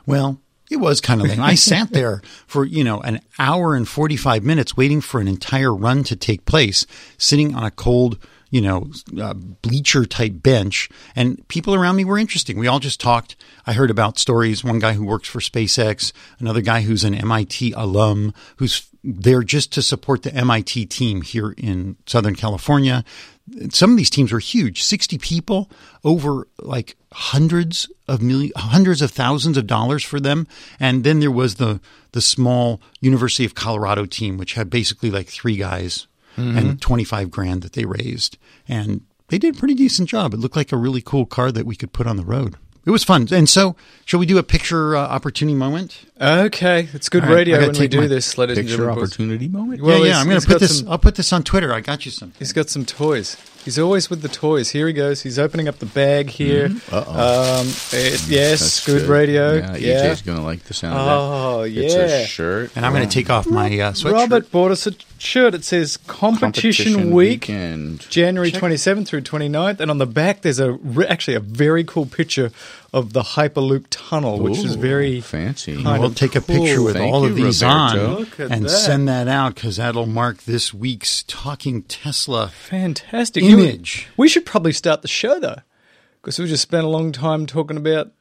Well, 0.06 0.42
it 0.70 0.78
was 0.78 1.02
kind 1.02 1.22
of 1.22 1.28
lame. 1.28 1.42
I 1.42 1.56
sat 1.56 1.92
there 1.92 2.22
for, 2.46 2.64
you 2.64 2.84
know, 2.84 3.00
an 3.02 3.22
hour 3.40 3.76
and 3.76 3.88
45 3.88 4.44
minutes 4.44 4.78
waiting 4.78 5.02
for 5.02 5.20
an 5.20 5.28
entire 5.28 5.74
run 5.74 6.04
to 6.04 6.16
take 6.16 6.46
place, 6.46 6.86
sitting 7.18 7.56
on 7.56 7.64
a 7.64 7.72
cold, 7.72 8.20
you 8.50 8.62
know, 8.62 8.92
uh, 9.22 9.34
bleacher 9.34 10.06
type 10.06 10.34
bench. 10.36 10.90
And 11.16 11.46
people 11.48 11.76
around 11.76 11.96
me 11.96 12.06
were 12.06 12.18
interesting. 12.18 12.58
We 12.58 12.68
all 12.68 12.80
just 12.80 13.00
talked. 13.00 13.36
I 13.68 13.74
heard 13.74 13.92
about 13.92 14.18
stories. 14.18 14.64
One 14.64 14.80
guy 14.80 14.94
who 14.94 15.06
works 15.06 15.28
for 15.28 15.40
SpaceX, 15.40 16.12
another 16.40 16.62
guy 16.62 16.82
who's 16.82 17.04
an 17.04 17.14
MIT 17.14 17.74
alum 17.74 18.34
who's 18.58 18.90
there 19.04 19.44
just 19.44 19.72
to 19.74 19.82
support 19.82 20.24
the 20.24 20.34
MIT 20.34 20.88
team 20.88 21.22
here 21.22 21.52
in 21.58 21.96
Southern 22.06 22.36
California. 22.36 23.04
Some 23.70 23.92
of 23.92 23.98
these 23.98 24.10
teams 24.10 24.32
were 24.32 24.40
huge 24.40 24.84
60 24.84 25.18
people 25.18 25.72
over 26.04 26.48
like 26.60 26.96
hundreds 27.12 27.90
of 28.08 28.22
million 28.22 28.52
hundreds 28.56 29.02
of 29.02 29.10
thousands 29.10 29.58
of 29.58 29.66
dollars 29.66 30.04
for 30.04 30.20
them 30.20 30.48
and 30.80 31.04
then 31.04 31.20
there 31.20 31.32
was 31.32 31.56
the 31.56 31.82
the 32.12 32.22
small 32.22 32.80
University 33.02 33.46
of 33.46 33.56
Colorado 33.56 34.06
team 34.06 34.38
which 34.38 34.54
had 34.54 34.70
basically 34.70 35.10
like 35.10 35.28
three 35.28 35.56
guys 35.56 36.06
and 36.38 36.82
25 36.82 37.30
grand 37.32 37.62
that 37.64 37.74
they 37.74 37.86
raised 37.86 38.38
and 38.68 39.02
they 39.28 39.38
did 39.38 39.56
a 39.56 39.60
pretty 39.60 39.74
decent 39.76 40.08
job 40.10 40.34
it 40.34 40.38
looked 40.38 40.56
like 40.56 40.72
a 40.72 40.78
really 40.78 41.02
cool 41.02 41.26
car 41.26 41.52
that 41.52 41.66
we 41.66 41.76
could 41.76 41.92
put 41.94 42.08
on 42.08 42.16
the 42.18 42.24
road 42.26 42.56
it 42.86 42.92
was 42.92 43.04
fun 43.04 43.28
and 43.32 43.50
so 43.50 43.76
shall 44.06 44.20
we 44.20 44.26
do 44.26 44.38
a 44.38 44.44
picture 44.44 44.96
uh, 44.96 45.02
opportunity 45.02 45.56
moment 45.56 46.06
Okay, 46.22 46.88
it's 46.94 47.08
good 47.10 47.24
right, 47.24 47.32
radio 47.36 47.60
when 47.60 47.72
we 47.78 47.88
do 47.88 48.08
this, 48.10 48.38
ladies 48.38 48.58
and 48.58 48.68
Picture 48.68 48.92
opportunity 48.92 49.48
moment. 49.48 49.82
Well, 49.82 50.00
yeah, 50.00 50.06
yeah, 50.12 50.20
I'm 50.20 50.28
going 50.28 50.42
to 50.42 50.46
put 50.48 50.60
this. 50.60 50.80
some- 50.80 50.90
I'll 50.90 50.98
put 50.98 51.16
this 51.16 51.32
on 51.32 51.44
Twitter. 51.44 51.72
I 51.74 51.80
got 51.80 52.04
you 52.06 52.12
some. 52.12 52.34
He's 52.38 52.52
got 52.52 52.70
some 52.70 52.84
toys. 52.84 53.38
He's 53.70 53.78
always 53.78 54.10
with 54.10 54.24
the 54.24 54.30
toys. 54.30 54.72
Here 54.72 54.88
he 54.88 54.94
goes. 54.94 55.22
He's 55.22 55.38
opening 55.38 55.68
up 55.68 55.78
the 55.78 55.86
bag 55.86 56.32
here. 56.32 56.72
Uh-oh. 56.92 57.60
Um, 57.62 57.68
it- 57.94 58.28
yes, 58.28 58.62
That's 58.62 58.84
good, 58.84 59.04
radio. 59.08 59.58
Yeah, 59.58 59.76
Yeah. 59.76 60.06
EJ's 60.12 60.24
gonna 60.24 60.44
like 60.44 60.64
the 60.64 60.74
sound 60.74 60.96
of 60.98 61.08
Oh, 61.08 61.62
that. 61.62 61.70
It's 61.72 61.94
yeah. 61.94 62.02
a 62.02 62.26
shirt. 62.26 62.72
And 62.76 62.84
I'm 62.84 62.94
going 62.94 63.08
to 63.08 63.14
take 63.14 63.30
off 63.30 63.46
my 63.46 63.68
uh, 63.68 63.92
sweatshirt. 63.92 64.12
Robert 64.14 64.52
bought 64.52 64.72
us 64.72 64.88
a 64.88 64.94
shirt. 65.20 65.54
It 65.54 65.64
says 65.66 65.98
Competition, 66.08 67.12
Week, 67.12 67.42
Weekend. 67.42 68.10
January 68.10 68.52
27th 68.52 69.06
through 69.08 69.22
29th. 69.22 69.80
And 69.82 69.92
on 69.92 70.00
the 70.00 70.08
back, 70.08 70.42
there's 70.42 70.58
a 70.60 70.72
re- 70.72 71.06
actually 71.06 71.36
a 71.36 71.40
very 71.40 71.84
cool 71.84 72.08
picture 72.08 72.50
of 72.94 73.14
the 73.14 73.22
Hyperloop 73.22 73.86
Tunnel, 73.90 74.40
which 74.40 74.58
is 74.58 74.76
very 74.76 75.22
fancy. 75.22 75.82
kind 75.84 76.02
We'll 76.02 76.12
of 76.12 76.16
take 76.16 76.36
a 76.36 76.42
picture 76.42 76.82
with 76.82 76.96
Thank 76.96 77.14
all 77.14 77.24
you, 77.24 77.30
of 77.30 77.36
these 77.36 77.64
Roberto. 77.64 78.26
on 78.44 78.52
and 78.52 78.66
that. 78.66 78.70
send 78.70 79.08
that 79.08 79.28
out 79.28 79.56
because 79.56 79.78
that'll 79.78 80.06
mark 80.06 80.44
this 80.44 80.74
week's 80.74 81.24
Talking 81.24 81.84
Tesla. 81.84 82.48
Fantastic 82.50 83.44
Image. 83.44 84.08
You- 84.08 84.14
we 84.18 84.28
should 84.28 84.46
probably 84.46 84.74
start 84.74 85.02
the 85.02 85.08
show 85.08 85.40
though, 85.40 85.60
because 86.22 86.40
we 86.40 86.48
just 86.48 86.64
spent 86.64 86.86
a 86.86 86.90
long 86.90 87.12
time 87.12 87.46
talking 87.46 87.78
about 87.78 88.12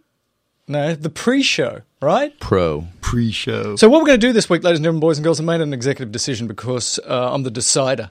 no 0.67 0.95
the 0.95 1.09
pre-show, 1.11 1.81
right? 2.03 2.39
Pro. 2.41 2.87
Pre-show. 3.01 3.77
So 3.77 3.89
what 3.89 4.01
we're 4.03 4.07
going 4.09 4.21
to 4.21 4.27
do 4.27 4.35
this 4.35 4.51
week, 4.51 4.63
ladies 4.63 4.81
and 4.81 4.85
gentlemen, 4.85 5.01
boys 5.01 5.17
and 5.17 5.25
girls, 5.25 5.41
I 5.41 5.45
made 5.45 5.63
an 5.63 5.73
executive 5.73 6.13
decision 6.13 6.47
because 6.47 7.01
uh, 7.09 7.33
I'm 7.33 7.43
the 7.43 7.51
decider. 7.51 8.11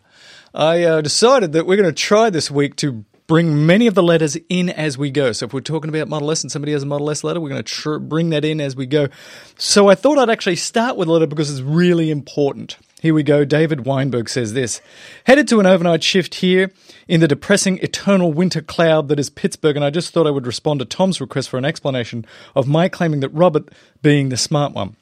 I 0.55 0.81
uh, 0.83 1.01
decided 1.01 1.51
that 1.51 1.67
we're 1.67 1.75
going 1.75 1.89
to 1.89 1.93
try 1.93 2.31
this 2.31 2.49
week 2.49 2.75
to 2.77 3.05
bring 3.27 3.65
many 3.65 3.87
of 3.87 3.93
the 3.93 4.01
letters 4.01 4.37
in 4.49 4.69
as 4.69 4.97
we 4.97 5.11
go. 5.11 5.33
So 5.33 5.45
if 5.45 5.53
we're 5.53 5.59
talking 5.59 5.89
about 5.89 6.07
Model 6.07 6.31
S 6.31 6.43
and 6.43 6.51
somebody 6.51 6.71
has 6.71 6.83
a 6.83 6.85
Model 6.87 7.11
S 7.11 7.23
letter, 7.23 7.39
we're 7.39 7.49
going 7.49 7.63
to 7.63 7.71
tr- 7.71 7.97
bring 7.97 8.29
that 8.31 8.45
in 8.45 8.59
as 8.61 8.75
we 8.75 8.85
go. 8.85 9.09
So 9.57 9.89
I 9.89 9.95
thought 9.95 10.17
I'd 10.17 10.29
actually 10.29 10.55
start 10.55 10.97
with 10.97 11.09
a 11.09 11.11
letter 11.11 11.27
because 11.27 11.51
it's 11.51 11.61
really 11.61 12.09
important. 12.09 12.77
Here 13.01 13.13
we 13.13 13.21
go. 13.21 13.45
David 13.45 13.85
Weinberg 13.85 14.27
says 14.27 14.53
this 14.53 14.81
Headed 15.25 15.47
to 15.49 15.59
an 15.59 15.67
overnight 15.67 16.03
shift 16.03 16.35
here 16.35 16.71
in 17.07 17.19
the 17.19 17.27
depressing 17.27 17.77
eternal 17.79 18.33
winter 18.33 18.61
cloud 18.61 19.07
that 19.09 19.19
is 19.19 19.29
Pittsburgh, 19.29 19.75
and 19.75 19.85
I 19.85 19.91
just 19.91 20.13
thought 20.13 20.25
I 20.25 20.31
would 20.31 20.47
respond 20.47 20.79
to 20.79 20.85
Tom's 20.85 21.21
request 21.21 21.49
for 21.49 21.57
an 21.57 21.65
explanation 21.65 22.25
of 22.55 22.67
my 22.67 22.89
claiming 22.89 23.19
that 23.19 23.29
Robert 23.29 23.69
being 24.01 24.29
the 24.29 24.37
smart 24.37 24.73
one. 24.73 24.95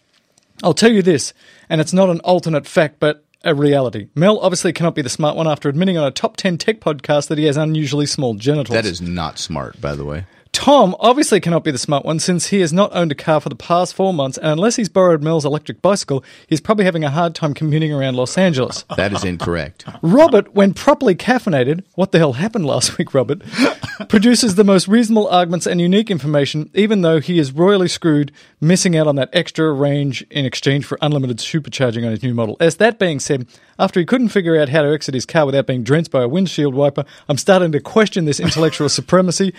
I'll 0.63 0.73
tell 0.73 0.91
you 0.91 1.01
this, 1.01 1.33
and 1.69 1.79
it's 1.79 1.93
not 1.93 2.09
an 2.09 2.19
alternate 2.21 2.65
fact, 2.65 2.99
but 2.99 3.24
a 3.45 3.53
reality. 3.53 4.09
Mel 4.15 4.39
obviously 4.39 4.73
cannot 4.73 4.95
be 4.95 5.01
the 5.01 5.09
smart 5.09 5.37
one 5.37 5.47
after 5.47 5.69
admitting 5.69 5.97
on 5.97 6.05
a 6.05 6.11
top 6.11 6.35
10 6.35 6.57
tech 6.57 6.81
podcast 6.81 7.27
that 7.29 7.37
he 7.37 7.45
has 7.45 7.55
unusually 7.55 8.07
small 8.07 8.33
genitals. 8.33 8.73
That 8.73 8.85
is 8.85 9.01
not 9.01 9.39
smart, 9.39 9.79
by 9.79 9.95
the 9.95 10.03
way. 10.03 10.25
Tom 10.55 10.95
obviously 11.01 11.41
cannot 11.41 11.65
be 11.65 11.71
the 11.71 11.77
smart 11.77 12.05
one 12.05 12.17
since 12.17 12.47
he 12.47 12.61
has 12.61 12.71
not 12.71 12.89
owned 12.95 13.11
a 13.11 13.15
car 13.15 13.41
for 13.41 13.49
the 13.49 13.57
past 13.57 13.93
four 13.93 14.13
months, 14.13 14.37
and 14.37 14.47
unless 14.47 14.77
he's 14.77 14.87
borrowed 14.87 15.21
Mel's 15.21 15.43
electric 15.43 15.81
bicycle, 15.81 16.23
he's 16.47 16.61
probably 16.61 16.85
having 16.85 17.03
a 17.03 17.09
hard 17.09 17.35
time 17.35 17.53
commuting 17.53 17.91
around 17.91 18.15
Los 18.15 18.37
Angeles. 18.37 18.85
That 18.95 19.11
is 19.11 19.25
incorrect. 19.25 19.83
Robert, 20.01 20.55
when 20.55 20.73
properly 20.73 21.13
caffeinated, 21.13 21.83
what 21.95 22.13
the 22.13 22.17
hell 22.17 22.33
happened 22.33 22.65
last 22.65 22.97
week, 22.97 23.13
Robert, 23.13 23.41
produces 24.07 24.55
the 24.55 24.63
most 24.63 24.87
reasonable 24.87 25.27
arguments 25.27 25.67
and 25.67 25.81
unique 25.81 26.09
information, 26.09 26.71
even 26.73 27.01
though 27.01 27.19
he 27.19 27.37
is 27.37 27.51
royally 27.51 27.89
screwed, 27.89 28.31
missing 28.61 28.95
out 28.95 29.05
on 29.05 29.17
that 29.17 29.29
extra 29.33 29.71
range 29.73 30.21
in 30.31 30.45
exchange 30.45 30.85
for 30.85 30.97
unlimited 31.01 31.37
supercharging 31.39 32.05
on 32.05 32.11
his 32.11 32.23
new 32.23 32.33
Model 32.33 32.55
S. 32.61 32.75
That 32.75 32.97
being 32.97 33.19
said, 33.19 33.45
after 33.77 33.99
he 33.99 34.05
couldn't 34.05 34.29
figure 34.29 34.59
out 34.59 34.69
how 34.69 34.83
to 34.83 34.93
exit 34.93 35.13
his 35.13 35.25
car 35.25 35.45
without 35.45 35.67
being 35.67 35.83
drenched 35.83 36.11
by 36.11 36.23
a 36.23 36.27
windshield 36.27 36.73
wiper, 36.73 37.03
I'm 37.27 37.37
starting 37.37 37.73
to 37.73 37.81
question 37.81 38.23
this 38.23 38.39
intellectual 38.39 38.87
supremacy. 38.99 39.53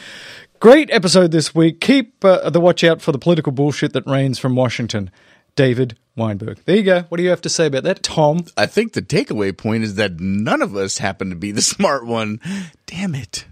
Great 0.58 0.90
episode 0.90 1.32
this 1.32 1.54
week. 1.54 1.80
Keep 1.80 2.24
uh, 2.24 2.48
the 2.50 2.60
watch 2.60 2.82
out 2.82 3.02
for 3.02 3.12
the 3.12 3.18
political 3.18 3.52
bullshit 3.52 3.92
that 3.92 4.06
reigns 4.06 4.38
from 4.38 4.56
Washington. 4.56 5.10
David 5.54 5.98
Weinberg. 6.16 6.58
There 6.64 6.76
you 6.76 6.82
go. 6.82 7.00
What 7.02 7.16
do 7.18 7.22
you 7.22 7.30
have 7.30 7.42
to 7.42 7.48
say 7.48 7.66
about 7.66 7.82
that, 7.84 8.02
Tom? 8.02 8.44
I 8.56 8.66
think 8.66 8.92
the 8.92 9.02
takeaway 9.02 9.56
point 9.56 9.84
is 9.84 9.96
that 9.96 10.20
none 10.20 10.62
of 10.62 10.76
us 10.76 10.98
happen 10.98 11.30
to 11.30 11.36
be 11.36 11.52
the 11.52 11.62
smart 11.74 12.06
one. 12.06 12.40
Damn 12.86 13.14
it. 13.14 13.46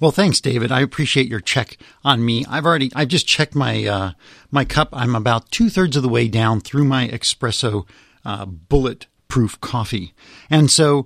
Well, 0.00 0.12
thanks, 0.12 0.40
David. 0.40 0.72
I 0.72 0.80
appreciate 0.80 1.28
your 1.28 1.40
check 1.40 1.76
on 2.04 2.24
me. 2.24 2.46
I've 2.48 2.64
already, 2.64 2.90
I've 2.94 3.08
just 3.08 3.26
checked 3.26 3.54
my, 3.54 3.84
uh, 3.84 4.12
my 4.50 4.64
cup. 4.64 4.88
I'm 4.92 5.14
about 5.14 5.50
two 5.50 5.68
thirds 5.68 5.94
of 5.96 6.02
the 6.02 6.08
way 6.08 6.26
down 6.26 6.60
through 6.60 6.84
my 6.84 7.08
espresso, 7.08 7.86
uh, 8.24 8.46
bulletproof 8.46 9.60
coffee. 9.60 10.14
And 10.48 10.70
so, 10.70 11.04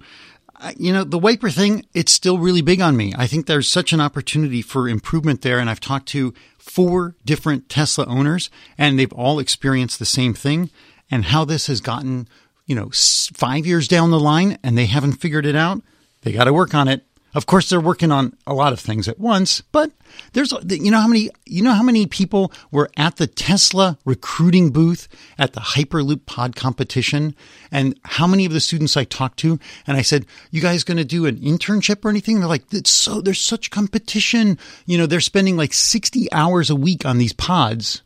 you 0.76 0.92
know, 0.92 1.04
the 1.04 1.18
wiper 1.18 1.50
thing, 1.50 1.86
it's 1.94 2.12
still 2.12 2.38
really 2.38 2.62
big 2.62 2.80
on 2.80 2.96
me. 2.96 3.12
I 3.16 3.26
think 3.26 3.46
there's 3.46 3.68
such 3.68 3.92
an 3.92 4.00
opportunity 4.00 4.62
for 4.62 4.88
improvement 4.88 5.42
there. 5.42 5.58
And 5.58 5.68
I've 5.68 5.80
talked 5.80 6.08
to 6.08 6.34
four 6.58 7.14
different 7.24 7.68
Tesla 7.68 8.06
owners 8.06 8.50
and 8.78 8.98
they've 8.98 9.12
all 9.12 9.38
experienced 9.38 9.98
the 9.98 10.04
same 10.04 10.34
thing 10.34 10.70
and 11.10 11.26
how 11.26 11.44
this 11.44 11.66
has 11.66 11.80
gotten, 11.80 12.28
you 12.66 12.74
know, 12.74 12.90
five 12.92 13.66
years 13.66 13.88
down 13.88 14.10
the 14.10 14.20
line 14.20 14.58
and 14.62 14.76
they 14.76 14.86
haven't 14.86 15.14
figured 15.14 15.46
it 15.46 15.56
out. 15.56 15.82
They 16.22 16.32
got 16.32 16.44
to 16.44 16.52
work 16.52 16.74
on 16.74 16.88
it. 16.88 17.04
Of 17.34 17.46
course, 17.46 17.68
they're 17.68 17.80
working 17.80 18.12
on 18.12 18.36
a 18.46 18.54
lot 18.54 18.72
of 18.72 18.78
things 18.78 19.08
at 19.08 19.18
once, 19.18 19.60
but 19.60 19.90
there's, 20.32 20.52
you 20.68 20.90
know, 20.90 21.00
how 21.00 21.08
many, 21.08 21.30
you 21.44 21.62
know, 21.62 21.72
how 21.72 21.82
many 21.82 22.06
people 22.06 22.52
were 22.70 22.88
at 22.96 23.16
the 23.16 23.26
Tesla 23.26 23.98
recruiting 24.04 24.70
booth 24.70 25.08
at 25.36 25.52
the 25.52 25.60
Hyperloop 25.60 26.26
pod 26.26 26.54
competition 26.54 27.34
and 27.72 27.98
how 28.04 28.28
many 28.28 28.46
of 28.46 28.52
the 28.52 28.60
students 28.60 28.96
I 28.96 29.02
talked 29.02 29.38
to. 29.40 29.58
And 29.86 29.96
I 29.96 30.02
said, 30.02 30.26
you 30.52 30.60
guys 30.60 30.84
going 30.84 30.98
to 30.98 31.04
do 31.04 31.26
an 31.26 31.38
internship 31.38 32.04
or 32.04 32.08
anything? 32.08 32.38
They're 32.38 32.48
like, 32.48 32.72
it's 32.72 32.90
so, 32.90 33.20
there's 33.20 33.40
such 33.40 33.70
competition. 33.70 34.56
You 34.86 34.98
know, 34.98 35.06
they're 35.06 35.20
spending 35.20 35.56
like 35.56 35.72
60 35.72 36.30
hours 36.32 36.70
a 36.70 36.76
week 36.76 37.04
on 37.04 37.18
these 37.18 37.32
pods 37.32 38.02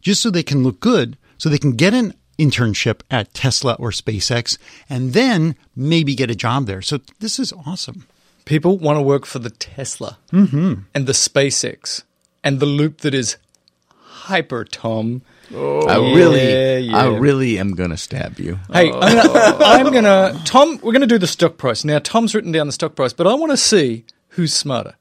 just 0.00 0.22
so 0.22 0.30
they 0.30 0.42
can 0.42 0.62
look 0.62 0.80
good, 0.80 1.18
so 1.36 1.50
they 1.50 1.58
can 1.58 1.72
get 1.72 1.92
an 1.92 2.14
internship 2.38 3.02
at 3.10 3.34
Tesla 3.34 3.74
or 3.74 3.90
SpaceX 3.90 4.56
and 4.88 5.12
then 5.12 5.54
maybe 5.76 6.14
get 6.14 6.30
a 6.30 6.34
job 6.34 6.64
there. 6.64 6.80
So 6.80 7.00
this 7.18 7.38
is 7.38 7.52
awesome. 7.52 8.06
People 8.44 8.78
want 8.78 8.96
to 8.96 9.02
work 9.02 9.26
for 9.26 9.38
the 9.38 9.50
Tesla 9.50 10.18
mm-hmm. 10.32 10.82
and 10.94 11.06
the 11.06 11.12
SpaceX 11.12 12.02
and 12.42 12.60
the 12.60 12.66
loop 12.66 12.98
that 12.98 13.14
is 13.14 13.36
Hyper 13.94 14.64
Tom. 14.64 15.22
I 15.50 15.54
oh. 15.54 16.14
really, 16.14 16.42
Yeah, 16.42 16.78
yeah. 16.78 16.96
I 16.96 17.06
really 17.06 17.58
am 17.58 17.72
gonna 17.72 17.96
stab 17.96 18.38
you. 18.38 18.58
Hey, 18.72 18.90
oh. 18.92 19.00
I'm 19.00 19.16
gonna, 19.16 19.64
I'm 19.64 19.92
gonna, 19.92 20.42
Tom, 20.44 20.78
we're 20.82 20.92
gonna 20.92 21.06
do 21.06 21.18
the 21.18 21.26
stock 21.26 21.56
price. 21.58 21.84
Now, 21.84 21.98
Tom's 21.98 22.34
written 22.34 22.52
down 22.52 22.66
the 22.66 22.72
stock 22.72 22.94
price, 22.94 23.12
but 23.12 23.26
I 23.26 23.34
want 23.34 23.50
to 23.50 23.56
see 23.56 24.04
who's 24.30 24.54
smarter. 24.54 24.96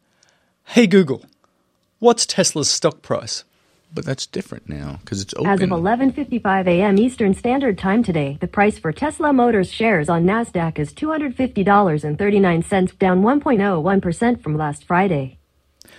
Hey, 0.63 0.87
Google, 0.87 1.23
what's 1.99 2.25
Tesla's 2.25 2.69
stock 2.69 3.01
price? 3.01 3.43
But 3.91 4.05
that's 4.05 4.27
different 4.27 4.69
now 4.69 4.99
because 5.01 5.21
it's 5.21 5.33
open. 5.33 5.49
As 5.49 5.61
of 5.61 5.69
11:55 5.69 6.67
a.m. 6.67 6.99
Eastern 6.99 7.33
Standard 7.33 7.77
Time 7.77 8.03
today, 8.03 8.37
the 8.39 8.47
price 8.47 8.77
for 8.77 8.91
Tesla 8.91 9.33
Motors 9.33 9.71
shares 9.71 10.09
on 10.09 10.25
Nasdaq 10.25 10.77
is 10.77 10.93
$250.39, 10.93 12.99
down 12.99 13.23
1.01% 13.23 14.43
from 14.43 14.55
last 14.55 14.83
Friday. 14.83 15.39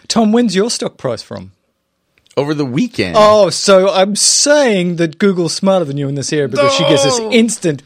Tom, 0.07 0.31
when's 0.31 0.55
your 0.55 0.71
stock 0.71 0.99
price 0.99 1.23
from? 1.23 1.51
Over 2.37 2.55
the 2.55 2.65
weekend. 2.65 3.17
Oh, 3.19 3.51
so 3.51 3.91
I'm 3.91 4.15
saying 4.15 4.97
that 4.97 5.19
Google's 5.19 5.53
smarter 5.53 5.85
than 5.85 5.97
you 5.97 6.09
in 6.09 6.15
this 6.15 6.33
area 6.33 6.47
because 6.47 6.73
she 6.73 6.85
gives 6.85 7.05
us 7.05 7.19
instant, 7.19 7.83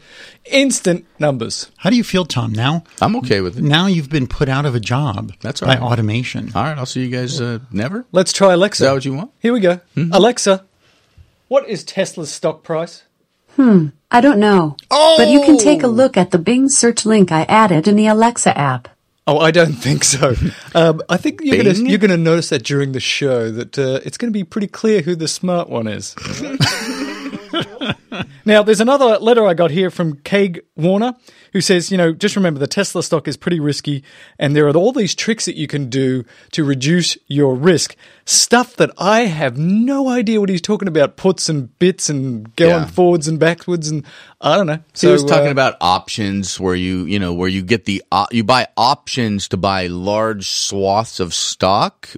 instant 0.51 1.05
numbers. 1.19 1.71
How 1.77 1.89
do 1.89 1.95
you 1.95 2.03
feel, 2.03 2.25
Tom? 2.25 2.51
Now, 2.53 2.83
I'm 3.01 3.15
okay 3.17 3.41
with 3.41 3.57
it. 3.57 3.63
now 3.63 3.87
you've 3.87 4.09
been 4.09 4.27
put 4.27 4.47
out 4.49 4.65
of 4.65 4.75
a 4.75 4.79
job 4.79 5.33
That's 5.41 5.61
all 5.61 5.67
by 5.67 5.75
right. 5.75 5.83
automation. 5.83 6.51
All 6.55 6.63
right, 6.63 6.77
I'll 6.77 6.85
see 6.85 7.03
you 7.05 7.09
guys 7.09 7.41
uh, 7.41 7.59
never. 7.71 8.05
Let's 8.11 8.33
try 8.33 8.53
Alexa. 8.53 8.83
Is 8.83 8.87
that 8.87 8.93
what 8.93 9.05
you 9.05 9.13
want? 9.13 9.31
Here 9.39 9.53
we 9.53 9.59
go. 9.59 9.79
Alexa, 9.97 10.65
what 11.47 11.67
is 11.67 11.83
Tesla's 11.83 12.31
stock 12.31 12.63
price? 12.63 13.03
Hmm, 13.55 13.87
I 14.11 14.19
don't 14.21 14.39
know. 14.39 14.75
Oh! 14.91 15.15
But 15.17 15.29
you 15.29 15.41
can 15.41 15.57
take 15.57 15.83
a 15.83 15.87
look 15.87 16.17
at 16.17 16.31
the 16.31 16.37
Bing 16.39 16.69
search 16.69 17.05
link 17.05 17.31
I 17.31 17.43
added 17.43 17.87
in 17.87 17.95
the 17.95 18.07
Alexa 18.07 18.57
app. 18.57 18.89
Oh, 19.27 19.39
I 19.39 19.49
don't 19.51 19.73
think 19.73 20.03
so. 20.03 20.35
Um, 20.75 21.01
I 21.07 21.15
think 21.15 21.39
you're 21.41 21.63
going 21.63 21.73
Bing? 21.73 21.85
you're 21.87 21.99
to 21.99 22.17
notice 22.17 22.49
that 22.49 22.63
during 22.63 22.91
the 22.91 22.99
show 22.99 23.49
that 23.49 23.79
uh, 23.79 24.01
it's 24.03 24.17
going 24.17 24.29
to 24.31 24.37
be 24.37 24.43
pretty 24.43 24.67
clear 24.67 25.01
who 25.01 25.15
the 25.15 25.27
smart 25.29 25.69
one 25.69 25.87
is. 25.87 26.13
now, 28.45 28.63
there's 28.63 28.79
another 28.81 29.17
letter 29.19 29.45
I 29.45 29.53
got 29.53 29.71
here 29.71 29.89
from 29.89 30.15
Kaig 30.17 30.59
Warner 30.75 31.13
who 31.53 31.61
says, 31.61 31.91
you 31.91 31.97
know, 31.97 32.11
just 32.13 32.35
remember 32.35 32.59
the 32.59 32.67
Tesla 32.67 33.01
stock 33.01 33.27
is 33.27 33.37
pretty 33.37 33.59
risky 33.59 34.03
and 34.37 34.55
there 34.55 34.67
are 34.67 34.75
all 34.75 34.91
these 34.91 35.15
tricks 35.15 35.45
that 35.45 35.55
you 35.55 35.67
can 35.67 35.89
do 35.89 36.25
to 36.51 36.63
reduce 36.63 37.17
your 37.27 37.55
risk. 37.55 37.95
Stuff 38.25 38.75
that 38.75 38.91
I 38.97 39.21
have 39.21 39.57
no 39.57 40.09
idea 40.09 40.39
what 40.39 40.49
he's 40.49 40.61
talking 40.61 40.87
about, 40.87 41.15
puts 41.15 41.47
and 41.47 41.77
bits 41.79 42.09
and 42.09 42.53
going 42.55 42.71
Yeah. 42.83 42.85
forwards 42.87 43.27
and 43.27 43.39
backwards 43.39 43.89
and 43.89 44.03
I 44.41 44.57
don't 44.57 44.67
know. 44.67 44.79
So 44.93 45.07
he 45.07 45.13
was 45.13 45.23
talking 45.23 45.47
uh, 45.47 45.51
about 45.51 45.75
options 45.79 46.59
where 46.59 46.75
you, 46.75 47.05
you 47.05 47.19
know, 47.19 47.33
where 47.33 47.49
you 47.49 47.61
get 47.61 47.85
the, 47.85 48.03
op- 48.11 48.33
you 48.33 48.43
buy 48.43 48.67
options 48.75 49.47
to 49.49 49.57
buy 49.57 49.87
large 49.87 50.49
swaths 50.49 51.19
of 51.19 51.33
stock, 51.33 52.09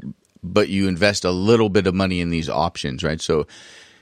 but 0.43 0.69
you 0.69 0.87
invest 0.87 1.25
a 1.25 1.31
little 1.31 1.69
bit 1.69 1.87
of 1.87 1.93
money 1.93 2.21
in 2.21 2.29
these 2.29 2.49
options, 2.49 3.03
right? 3.03 3.21
So 3.21 3.45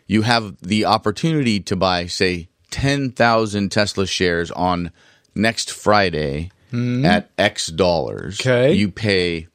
you 0.07 0.21
have 0.23 0.55
the 0.61 0.85
opportunity 0.85 1.59
to 1.61 1.75
buy, 1.75 2.07
say, 2.07 2.49
10,000 2.71 3.71
Tesla 3.71 4.05
shares 4.05 4.51
on 4.51 4.91
next 5.33 5.71
Friday 5.71 6.51
hmm. 6.71 7.05
at 7.05 7.29
X 7.37 7.67
dollars. 7.67 8.39
Okay. 8.39 8.73
You 8.73 8.91
pay 8.91 9.47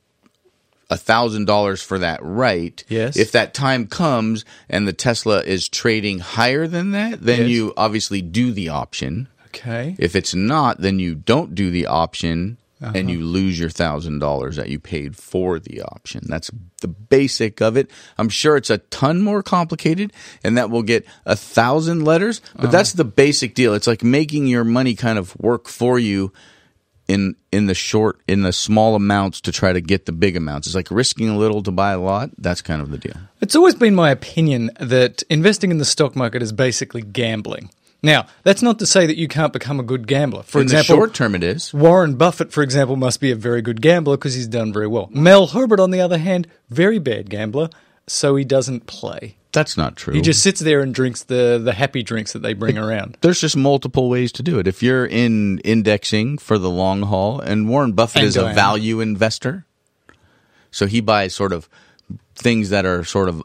a 0.89 0.97
thousand 0.97 1.45
dollars 1.45 1.83
for 1.83 1.99
that 1.99 2.21
right. 2.23 2.83
Yes. 2.89 3.17
If 3.17 3.33
that 3.33 3.55
time 3.55 3.87
comes 3.87 4.45
and 4.69 4.89
the 4.89 4.93
Tesla 4.93 5.41
is 5.43 5.69
trading 5.69 6.19
higher 6.19 6.67
than 6.67 6.91
that, 6.91 7.23
then 7.23 7.41
Yes. 7.41 7.49
you 7.49 7.73
obviously 7.77 8.21
do 8.21 8.53
the 8.53 8.71
option. 8.71 9.29
Okay. 9.47 9.95
If 9.99 10.17
it's 10.17 10.35
not, 10.35 10.81
then 10.81 10.99
you 10.99 11.15
don't 11.15 11.55
do 11.55 11.71
the 11.71 11.87
option 11.87 12.59
Uh-huh. 12.83 12.93
and 12.95 13.11
you 13.11 13.21
lose 13.25 13.59
your 13.61 13.69
thousand 13.69 14.21
dollars 14.21 14.57
that 14.57 14.71
you 14.71 14.79
paid 14.81 15.15
for 15.15 15.59
the 15.59 15.83
option. 15.83 16.23
That's 16.27 16.51
the 16.81 16.89
basic 16.89 17.61
of 17.61 17.77
it. 17.77 17.91
I'm 18.17 18.31
sure 18.31 18.57
it's 18.57 18.71
a 18.71 18.79
ton 18.79 19.21
more 19.21 19.43
complicated 19.43 20.13
and 20.43 20.57
that 20.57 20.71
will 20.71 20.83
get 20.83 21.05
a 21.27 21.37
thousand 21.37 22.05
letters, 22.07 22.41
but 22.55 22.65
Uh-huh. 22.65 22.73
that's 22.73 22.93
the 22.95 23.05
basic 23.05 23.55
deal. 23.55 23.75
It's 23.75 23.87
like 23.87 24.03
making 24.03 24.47
your 24.47 24.65
money 24.65 24.95
kind 24.95 25.19
of 25.19 25.37
work 25.39 25.69
for 25.69 25.99
you 25.99 26.33
in 27.07 27.35
in 27.53 27.67
the 27.67 27.75
short 27.75 28.21
in 28.29 28.43
the 28.43 28.53
small 28.53 28.95
amounts 28.95 29.41
to 29.43 29.53
try 29.53 29.73
to 29.75 29.81
get 29.81 30.07
the 30.07 30.13
big 30.13 30.37
amounts. 30.37 30.67
It's 30.69 30.77
like 30.77 30.91
risking 30.91 31.29
a 31.29 31.37
little 31.37 31.63
to 31.65 31.73
buy 31.73 31.93
a 31.93 31.99
lot. 32.01 32.31
That's 32.39 32.63
kind 32.63 32.81
of 32.81 32.91
the 32.91 32.99
deal. 32.99 33.17
It's 33.43 33.57
always 33.57 33.75
been 33.75 33.95
my 33.95 34.11
opinion 34.11 34.71
that 34.81 35.23
investing 35.29 35.71
in 35.71 35.79
the 35.79 35.85
stock 35.85 36.15
market 36.17 36.41
is 36.43 36.53
basically 36.53 37.03
gambling. 37.03 37.71
Now, 38.03 38.27
that's 38.45 38.63
not 38.63 38.79
to 38.79 38.87
say 38.87 39.07
that 39.07 39.17
you 39.17 39.29
can't 39.29 39.53
become 39.53 39.79
a 39.79 39.83
good 39.83 40.07
gambler. 40.07 40.43
For 40.43 40.59
in 40.59 40.65
example, 40.65 40.97
short 40.97 41.15
term, 41.15 41.35
it 41.35 41.43
is. 41.43 41.75
Warren 41.75 42.15
Buffett, 42.15 42.53
for 42.53 42.63
example, 42.63 42.97
must 42.97 43.21
be 43.21 43.31
a 43.31 43.37
very 43.37 43.61
good 43.63 43.83
gambler 43.83 44.17
because 44.17 44.35
he's 44.35 44.49
done 44.49 44.73
very 44.73 44.87
well. 44.87 45.09
Mel 45.13 45.49
Herbert, 45.49 45.81
on 45.81 45.91
the 45.91 46.01
other 46.01 46.19
hand, 46.19 46.49
very 46.71 46.99
bad 46.99 47.29
gambler, 47.29 47.69
so 48.07 48.37
he 48.37 48.45
doesn't 48.45 48.87
play. 48.87 49.37
That's 49.53 49.77
not 49.77 49.97
true. 49.97 50.15
He 50.15 50.21
just 50.21 50.43
sits 50.43 50.61
there 50.61 50.81
and 50.81 50.95
drinks 50.95 51.25
the, 51.25 51.61
the 51.63 51.73
happy 51.73 52.03
drinks 52.03 52.33
that 52.33 52.39
they 52.39 52.55
bring 52.55 52.79
around. 52.79 53.19
there's 53.21 53.41
just 53.41 53.57
multiple 53.57 54.09
ways 54.09 54.31
to 54.33 54.43
do 54.43 54.59
it. 54.61 54.67
If 54.67 54.83
you're 54.83 55.05
in 55.05 55.59
indexing 55.61 56.39
for 56.39 56.57
the 56.57 56.71
long 56.71 57.03
haul, 57.03 57.41
and 57.41 57.69
Warren 57.69 57.93
Buffett 57.93 58.21
And 58.21 58.29
is 58.29 58.37
a 58.37 58.53
value 58.53 59.01
investor, 59.01 59.67
so 60.71 60.87
he 60.87 61.01
buys 61.01 61.35
sort 61.35 61.53
of 61.53 61.69
things 62.37 62.71
that 62.71 62.87
are 62.87 63.05
sort 63.05 63.29
of 63.29 63.43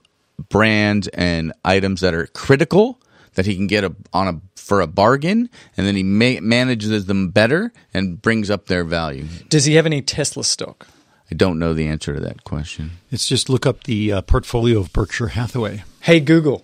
brands 0.50 1.08
and 1.10 1.54
items 1.64 2.02
that 2.02 2.14
are 2.14 2.28
critical 2.28 3.00
that 3.36 3.46
he 3.46 3.56
can 3.56 3.68
get 3.68 3.84
a, 3.84 3.96
on 4.14 4.28
a 4.28 4.42
for 4.56 4.82
a 4.82 4.88
bargain, 4.88 5.50
and 5.78 5.86
then 5.86 5.96
he 5.96 6.04
ma- 6.04 6.42
manages 6.42 7.06
them 7.06 7.30
better 7.30 7.72
and 7.94 8.22
brings 8.22 8.50
up 8.50 8.66
their 8.66 8.84
value. 8.84 9.26
Does 9.50 9.66
he 9.66 9.76
have 9.76 9.86
any 9.86 10.02
Tesla 10.02 10.44
stock? 10.44 10.88
I 11.32 11.36
don't 11.36 11.60
know 11.60 11.74
the 11.74 11.88
answer 11.88 12.14
to 12.14 12.20
that 12.20 12.44
question. 12.44 12.92
It's 13.12 13.28
just 13.28 13.50
look 13.50 13.66
up 13.66 13.84
the 13.84 14.12
uh, 14.12 14.22
portfolio 14.22 14.80
of 14.80 14.94
Berkshire 14.94 15.30
Hathaway. 15.30 15.84
Hey, 16.02 16.20
Google, 16.20 16.64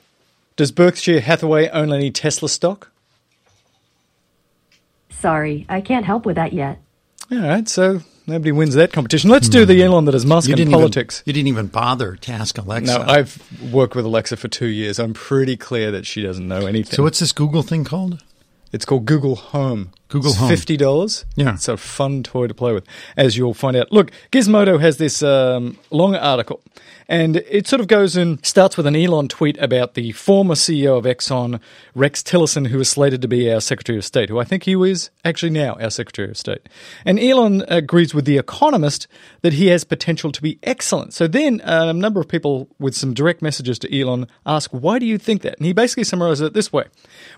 does 0.56 0.72
Berkshire 0.72 1.22
Hathaway 1.22 1.70
own 1.70 1.92
any 1.92 2.12
Tesla 2.12 2.50
stock? 2.50 2.92
Sorry, 5.10 5.66
I 5.70 5.82
can't 5.82 6.06
help 6.06 6.26
with 6.26 6.36
that 6.36 6.54
yet. 6.54 6.80
All 7.32 7.40
right, 7.40 7.68
so 7.68 8.02
Nobody 8.28 8.52
wins 8.52 8.76
that 8.76 8.94
competition. 8.94 9.30
Let's 9.30 9.50
do 9.50 9.66
the 9.66 9.82
Elon 9.84 10.06
that 10.06 10.16
is 10.16 10.26
Musk 10.26 10.48
You 10.50 10.56
and 10.56 10.72
politics. 10.72 11.22
even 11.22 11.28
you 11.28 11.34
didn't 11.34 11.48
even 11.48 11.68
bother 11.68 12.16
to 12.18 12.32
ask 12.32 12.58
Alexa. 12.58 13.00
no, 13.00 13.02
I've 13.04 13.42
worked 13.72 13.96
with 13.96 14.06
Alexa 14.06 14.38
for 14.38 14.48
two 14.48 14.68
years. 14.68 15.00
I'm 15.00 15.14
pretty 15.14 15.58
clear 15.58 15.92
that 15.92 16.06
she 16.06 16.22
doesn't 16.22 16.48
know 16.48 16.66
anything. 16.68 16.96
so 16.96 17.04
what's 17.04 17.20
this 17.20 17.32
Google 17.32 17.64
thing 17.64 17.84
called? 17.84 18.24
It's 18.72 18.86
called 18.86 19.06
Google 19.06 19.36
Home. 19.36 19.92
Google 20.12 20.34
Home. 20.34 20.50
Fifty 20.50 20.76
dollars. 20.76 21.26
Yeah. 21.36 21.54
it's 21.54 21.70
a 21.70 21.78
fun 21.78 22.22
toy 22.22 22.48
to 22.48 22.54
play 22.54 22.74
with, 22.74 22.86
as 23.16 23.38
you'll 23.38 23.54
find 23.54 23.78
out. 23.78 23.92
Look, 23.94 24.12
Gizmodo 24.32 24.80
has 24.80 24.98
this 24.98 25.24
um, 25.24 25.78
long 25.90 26.16
article, 26.16 26.62
and 27.08 27.38
it 27.38 27.66
sort 27.66 27.80
of 27.80 27.88
goes 27.88 28.18
and 28.18 28.46
starts 28.46 28.76
with 28.76 28.86
an 28.86 28.96
Elon 28.96 29.30
tweet 29.30 29.58
about 29.60 29.94
the 29.94 30.12
former 30.12 30.56
CEO 30.56 30.98
of 30.98 31.06
Exxon, 31.06 31.62
Rex 31.96 32.22
Tillerson, 32.22 32.68
who 32.68 32.82
is 32.82 32.90
slated 32.90 33.22
to 33.22 33.30
be 33.30 33.52
our 33.52 33.62
Secretary 33.62 33.98
of 33.98 34.04
State, 34.04 34.28
who 34.28 34.38
I 34.38 34.44
think 34.44 34.64
he 34.64 34.74
is 34.74 35.12
actually 35.24 35.52
now 35.52 35.76
our 35.76 35.90
Secretary 35.90 36.30
of 36.30 36.38
State. 36.38 36.68
And 37.06 37.18
Elon 37.18 37.64
agrees 37.70 38.14
with 38.14 38.26
The 38.26 38.38
Economist 38.38 39.08
that 39.44 39.54
he 39.54 39.68
has 39.68 39.86
potential 39.86 40.34
to 40.34 40.42
be 40.42 40.60
excellent. 40.64 41.14
So 41.14 41.26
then 41.26 41.62
uh, 41.62 41.88
a 41.88 41.94
number 41.94 42.20
of 42.20 42.28
people 42.28 42.68
with 42.80 42.96
some 42.96 43.14
direct 43.14 43.42
messages 43.42 43.80
to 43.80 44.00
Elon 44.00 44.28
ask, 44.46 44.72
why 44.72 45.00
do 45.00 45.06
you 45.06 45.18
think 45.18 45.42
that? 45.44 45.58
And 45.58 45.66
he 45.66 45.72
basically 45.74 46.04
summarizes 46.04 46.48
it 46.48 46.54
this 46.54 46.74
way. 46.74 46.86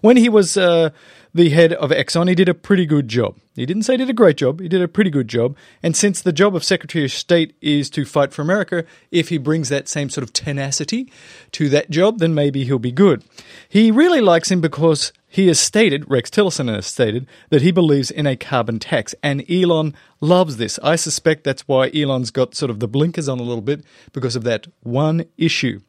When 0.01 0.17
he 0.17 0.29
was 0.29 0.57
uh, 0.57 0.89
the 1.33 1.49
head 1.49 1.73
of 1.73 1.89
Exxon, 1.89 2.29
he 2.29 2.35
did 2.35 2.49
a 2.49 2.53
pretty 2.53 2.85
good 2.85 3.07
job. 3.07 3.37
He 3.55 3.65
didn't 3.65 3.83
say 3.83 3.93
he 3.93 3.97
did 3.97 4.09
a 4.09 4.13
great 4.13 4.37
job, 4.37 4.59
he 4.59 4.67
did 4.67 4.81
a 4.81 4.87
pretty 4.87 5.09
good 5.09 5.27
job. 5.27 5.55
And 5.81 5.95
since 5.95 6.21
the 6.21 6.33
job 6.33 6.55
of 6.55 6.63
Secretary 6.63 7.05
of 7.05 7.11
State 7.11 7.55
is 7.61 7.89
to 7.91 8.05
fight 8.05 8.33
for 8.33 8.41
America, 8.41 8.85
if 9.11 9.29
he 9.29 9.37
brings 9.37 9.69
that 9.69 9.87
same 9.87 10.09
sort 10.09 10.23
of 10.23 10.33
tenacity 10.33 11.11
to 11.53 11.69
that 11.69 11.89
job, 11.89 12.19
then 12.19 12.33
maybe 12.33 12.63
he'll 12.65 12.79
be 12.79 12.91
good. 12.91 13.23
He 13.67 13.91
really 13.91 14.21
likes 14.21 14.51
him 14.51 14.61
because 14.61 15.11
he 15.27 15.47
has 15.47 15.59
stated, 15.59 16.09
Rex 16.09 16.29
Tillerson 16.29 16.71
has 16.71 16.85
stated, 16.85 17.25
that 17.49 17.63
he 17.63 17.71
believes 17.71 18.11
in 18.11 18.27
a 18.27 18.35
carbon 18.35 18.77
tax. 18.77 19.15
And 19.23 19.49
Elon 19.49 19.95
loves 20.21 20.57
this. 20.57 20.77
I 20.83 20.95
suspect 20.95 21.43
that's 21.43 21.67
why 21.67 21.89
Elon's 21.89 22.29
got 22.29 22.53
sort 22.53 22.69
of 22.69 22.79
the 22.79 22.87
blinkers 22.87 23.27
on 23.27 23.39
a 23.39 23.43
little 23.43 23.63
bit 23.63 23.83
because 24.11 24.35
of 24.35 24.43
that 24.43 24.67
one 24.81 25.25
issue. 25.37 25.81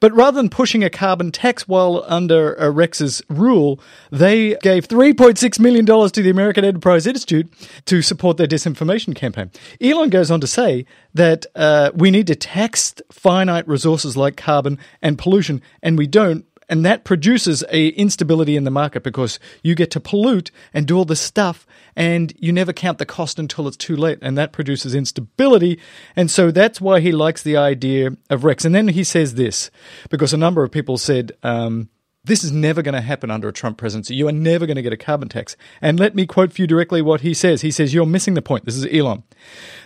But 0.00 0.12
rather 0.14 0.36
than 0.36 0.50
pushing 0.50 0.84
a 0.84 0.90
carbon 0.90 1.32
tax 1.32 1.66
while 1.68 2.04
under 2.06 2.54
Rex's 2.70 3.22
rule, 3.28 3.80
they 4.10 4.56
gave 4.62 4.88
$3.6 4.88 5.60
million 5.60 5.86
to 5.86 6.22
the 6.22 6.30
American 6.30 6.64
Enterprise 6.64 7.06
Institute 7.06 7.52
to 7.86 8.02
support 8.02 8.36
their 8.36 8.46
disinformation 8.46 9.14
campaign. 9.14 9.50
Elon 9.80 10.10
goes 10.10 10.30
on 10.30 10.40
to 10.40 10.46
say 10.46 10.86
that 11.14 11.46
uh, 11.54 11.90
we 11.94 12.10
need 12.10 12.26
to 12.26 12.34
tax 12.34 12.94
finite 13.10 13.66
resources 13.66 14.16
like 14.16 14.36
carbon 14.36 14.78
and 15.02 15.18
pollution, 15.18 15.62
and 15.82 15.98
we 15.98 16.06
don't 16.06 16.44
and 16.70 16.84
that 16.86 17.02
produces 17.04 17.64
a 17.70 17.88
instability 17.88 18.56
in 18.56 18.64
the 18.64 18.70
market 18.70 19.02
because 19.02 19.40
you 19.62 19.74
get 19.74 19.90
to 19.90 20.00
pollute 20.00 20.52
and 20.72 20.86
do 20.86 20.96
all 20.96 21.04
this 21.04 21.20
stuff 21.20 21.66
and 21.96 22.32
you 22.38 22.52
never 22.52 22.72
count 22.72 22.98
the 22.98 23.04
cost 23.04 23.40
until 23.40 23.66
it's 23.66 23.76
too 23.76 23.96
late. 23.96 24.20
And 24.22 24.38
that 24.38 24.52
produces 24.52 24.94
instability. 24.94 25.80
And 26.14 26.30
so 26.30 26.52
that's 26.52 26.80
why 26.80 27.00
he 27.00 27.10
likes 27.10 27.42
the 27.42 27.56
idea 27.56 28.16
of 28.30 28.44
rex. 28.44 28.64
And 28.64 28.74
then 28.74 28.88
he 28.88 29.02
says 29.02 29.34
this 29.34 29.70
because 30.08 30.32
a 30.32 30.38
number 30.38 30.62
of 30.62 30.70
people 30.70 30.96
said 30.96 31.32
um, 31.42 31.88
this 32.24 32.44
is 32.44 32.52
never 32.52 32.82
going 32.82 32.94
to 32.94 33.00
happen 33.00 33.30
under 33.30 33.48
a 33.48 33.52
Trump 33.52 33.78
presidency. 33.78 34.14
You 34.14 34.28
are 34.28 34.32
never 34.32 34.66
going 34.66 34.76
to 34.76 34.82
get 34.82 34.92
a 34.92 34.98
carbon 34.98 35.28
tax. 35.28 35.56
And 35.80 35.98
let 35.98 36.14
me 36.14 36.26
quote 36.26 36.52
for 36.52 36.60
you 36.60 36.66
directly 36.66 37.00
what 37.00 37.22
he 37.22 37.32
says. 37.32 37.62
He 37.62 37.70
says, 37.70 37.94
You're 37.94 38.04
missing 38.04 38.34
the 38.34 38.42
point. 38.42 38.66
This 38.66 38.76
is 38.76 38.86
Elon. 38.92 39.22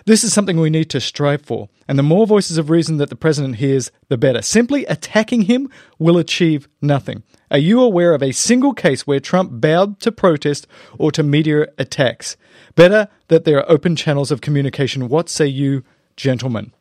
This 0.04 0.24
is 0.24 0.32
something 0.32 0.58
we 0.58 0.70
need 0.70 0.90
to 0.90 1.00
strive 1.00 1.42
for. 1.42 1.68
And 1.86 1.96
the 1.96 2.02
more 2.02 2.26
voices 2.26 2.58
of 2.58 2.70
reason 2.70 2.96
that 2.96 3.08
the 3.08 3.16
president 3.16 3.56
hears, 3.56 3.92
the 4.08 4.18
better. 4.18 4.42
Simply 4.42 4.84
attacking 4.86 5.42
him 5.42 5.70
will 5.98 6.18
achieve 6.18 6.68
nothing. 6.82 7.22
Are 7.52 7.58
you 7.58 7.80
aware 7.80 8.14
of 8.14 8.22
a 8.22 8.32
single 8.32 8.74
case 8.74 9.06
where 9.06 9.20
Trump 9.20 9.60
bowed 9.60 10.00
to 10.00 10.10
protest 10.10 10.66
or 10.98 11.12
to 11.12 11.22
media 11.22 11.68
attacks? 11.78 12.36
Better 12.74 13.08
that 13.28 13.44
there 13.44 13.58
are 13.58 13.70
open 13.70 13.94
channels 13.94 14.32
of 14.32 14.40
communication. 14.40 15.08
What 15.08 15.28
say 15.28 15.46
you, 15.46 15.84
gentlemen? 16.16 16.72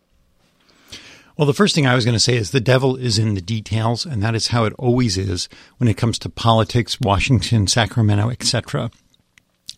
Well, 1.36 1.48
the 1.48 1.54
first 1.54 1.74
thing 1.74 1.88
I 1.88 1.96
was 1.96 2.06
going 2.06 2.15
to 2.15 2.19
say 2.19 2.36
is 2.36 2.52
the 2.52 2.60
devil 2.60 2.96
is 2.96 3.17
in 3.17 3.34
the 3.34 3.41
details, 3.41 4.06
and 4.06 4.22
that 4.22 4.36
is 4.36 4.48
how 4.48 4.65
it 4.65 4.74
always 4.78 5.17
is 5.17 5.50
when 5.78 5.88
it 5.88 5.98
comes 5.98 6.19
to 6.19 6.30
politics, 6.30 7.02
Washington, 7.02 7.65
Sacramento, 7.65 8.30
etc. 8.30 8.91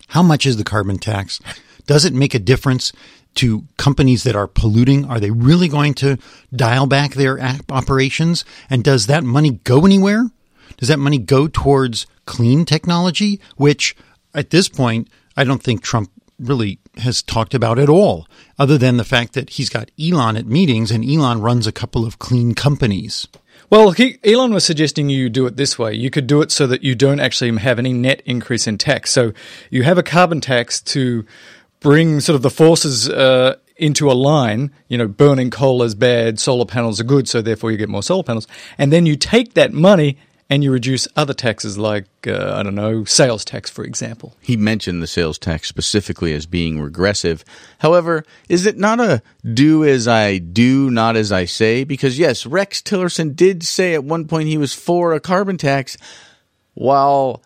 How 0.09 0.21
much 0.21 0.45
is 0.45 0.57
the 0.57 0.65
carbon 0.65 0.97
tax? 0.97 1.39
Does 1.87 2.03
it 2.03 2.13
make 2.13 2.33
a 2.33 2.39
difference 2.39 2.91
to 3.35 3.63
companies 3.77 4.23
that 4.23 4.35
are 4.35 4.47
polluting? 4.47 5.05
Are 5.05 5.19
they 5.19 5.31
really 5.31 5.67
going 5.67 5.93
to 5.95 6.17
dial 6.53 6.87
back 6.87 7.13
their 7.13 7.39
operations? 7.69 8.43
And 8.69 8.83
does 8.83 9.07
that 9.07 9.23
money 9.23 9.51
go 9.63 9.85
anywhere? 9.85 10.25
Does 10.77 10.89
that 10.89 10.99
money 10.99 11.17
go 11.17 11.47
towards 11.47 12.05
clean 12.25 12.65
technology, 12.65 13.39
which 13.55 13.95
at 14.33 14.49
this 14.49 14.67
point, 14.67 15.09
I 15.37 15.43
don't 15.43 15.63
think 15.63 15.81
Trump 15.81 16.11
really 16.39 16.79
has 16.97 17.21
talked 17.21 17.53
about 17.53 17.79
at 17.79 17.89
all, 17.89 18.27
other 18.57 18.77
than 18.77 18.97
the 18.97 19.03
fact 19.03 19.33
that 19.33 19.51
he's 19.51 19.69
got 19.69 19.91
Elon 19.99 20.37
at 20.37 20.45
meetings 20.45 20.91
and 20.91 21.03
Elon 21.03 21.41
runs 21.41 21.67
a 21.67 21.71
couple 21.71 22.05
of 22.05 22.19
clean 22.19 22.53
companies. 22.53 23.27
Well, 23.69 23.91
he, 23.91 24.19
Elon 24.23 24.53
was 24.53 24.63
suggesting 24.63 25.09
you 25.09 25.29
do 25.29 25.47
it 25.47 25.57
this 25.57 25.79
way. 25.79 25.93
You 25.93 26.09
could 26.09 26.27
do 26.27 26.41
it 26.41 26.51
so 26.51 26.67
that 26.67 26.83
you 26.83 26.93
don't 26.93 27.19
actually 27.19 27.55
have 27.57 27.79
any 27.79 27.93
net 27.93 28.21
increase 28.25 28.67
in 28.67 28.77
tax. 28.77 29.11
So 29.11 29.33
you 29.71 29.83
have 29.83 29.97
a 29.97 30.03
carbon 30.03 30.39
tax 30.39 30.81
to 30.83 31.25
bring 31.79 32.19
sort 32.19 32.35
of 32.35 32.41
the 32.41 32.49
forces 32.49 33.09
uh, 33.09 33.55
into 33.75 34.09
a 34.09 34.13
line. 34.13 34.71
You 34.87 34.97
know, 34.97 35.07
burning 35.07 35.49
coal 35.49 35.81
is 35.81 35.95
bad, 35.95 36.39
solar 36.39 36.65
panels 36.65 36.99
are 36.99 37.05
good, 37.05 37.27
so 37.27 37.41
therefore 37.41 37.71
you 37.71 37.77
get 37.77 37.89
more 37.89 38.03
solar 38.03 38.23
panels. 38.23 38.47
And 38.77 38.93
then 38.93 39.05
you 39.05 39.15
take 39.15 39.55
that 39.55 39.73
money 39.73 40.17
and 40.49 40.63
you 40.63 40.71
reduce 40.71 41.07
other 41.15 41.33
taxes 41.33 41.77
like, 41.77 42.05
uh, 42.27 42.53
I 42.55 42.61
don't 42.63 42.75
know, 42.75 43.03
sales 43.03 43.43
tax, 43.43 43.69
for 43.69 43.83
example. 43.83 44.35
He 44.41 44.55
mentioned 44.55 45.01
the 45.01 45.07
sales 45.07 45.39
tax 45.39 45.67
specifically 45.67 46.33
as 46.33 46.45
being 46.45 46.79
regressive. 46.79 47.43
However, 47.79 48.23
is 48.47 48.65
it 48.65 48.77
not 48.77 48.99
a 48.99 49.21
do 49.53 49.83
as 49.83 50.07
I 50.07 50.37
do, 50.37 50.91
not 50.91 51.15
as 51.15 51.31
I 51.31 51.45
say? 51.45 51.83
Because 51.83 52.19
yes, 52.19 52.45
Rex 52.45 52.81
Tillerson 52.81 53.35
did 53.35 53.63
say 53.63 53.93
at 53.95 54.03
one 54.03 54.27
point 54.27 54.47
he 54.47 54.57
was 54.57 54.73
for 54.73 55.13
a 55.13 55.19
carbon 55.19 55.57
tax 55.57 55.97
while 56.75 57.41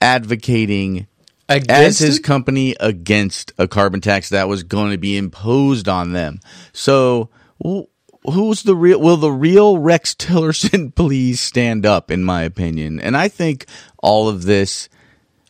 advocating 0.00 1.06
as 1.48 1.62
Against 1.62 1.98
his 2.00 2.18
it? 2.18 2.22
company 2.22 2.74
against 2.80 3.52
a 3.58 3.68
carbon 3.68 4.00
tax 4.00 4.30
that 4.30 4.48
was 4.48 4.62
going 4.62 4.92
to 4.92 4.98
be 4.98 5.16
imposed 5.16 5.88
on 5.88 6.12
them. 6.12 6.40
So, 6.72 7.28
wh- 7.62 7.82
who's 8.24 8.62
the 8.62 8.74
real? 8.74 9.00
Will 9.00 9.16
the 9.16 9.32
real 9.32 9.78
Rex 9.78 10.14
Tillerson 10.14 10.94
please 10.94 11.40
stand 11.40 11.86
up? 11.86 12.10
In 12.10 12.24
my 12.24 12.42
opinion, 12.42 13.00
and 13.00 13.16
I 13.16 13.28
think 13.28 13.66
all 13.98 14.28
of 14.28 14.44
this. 14.44 14.88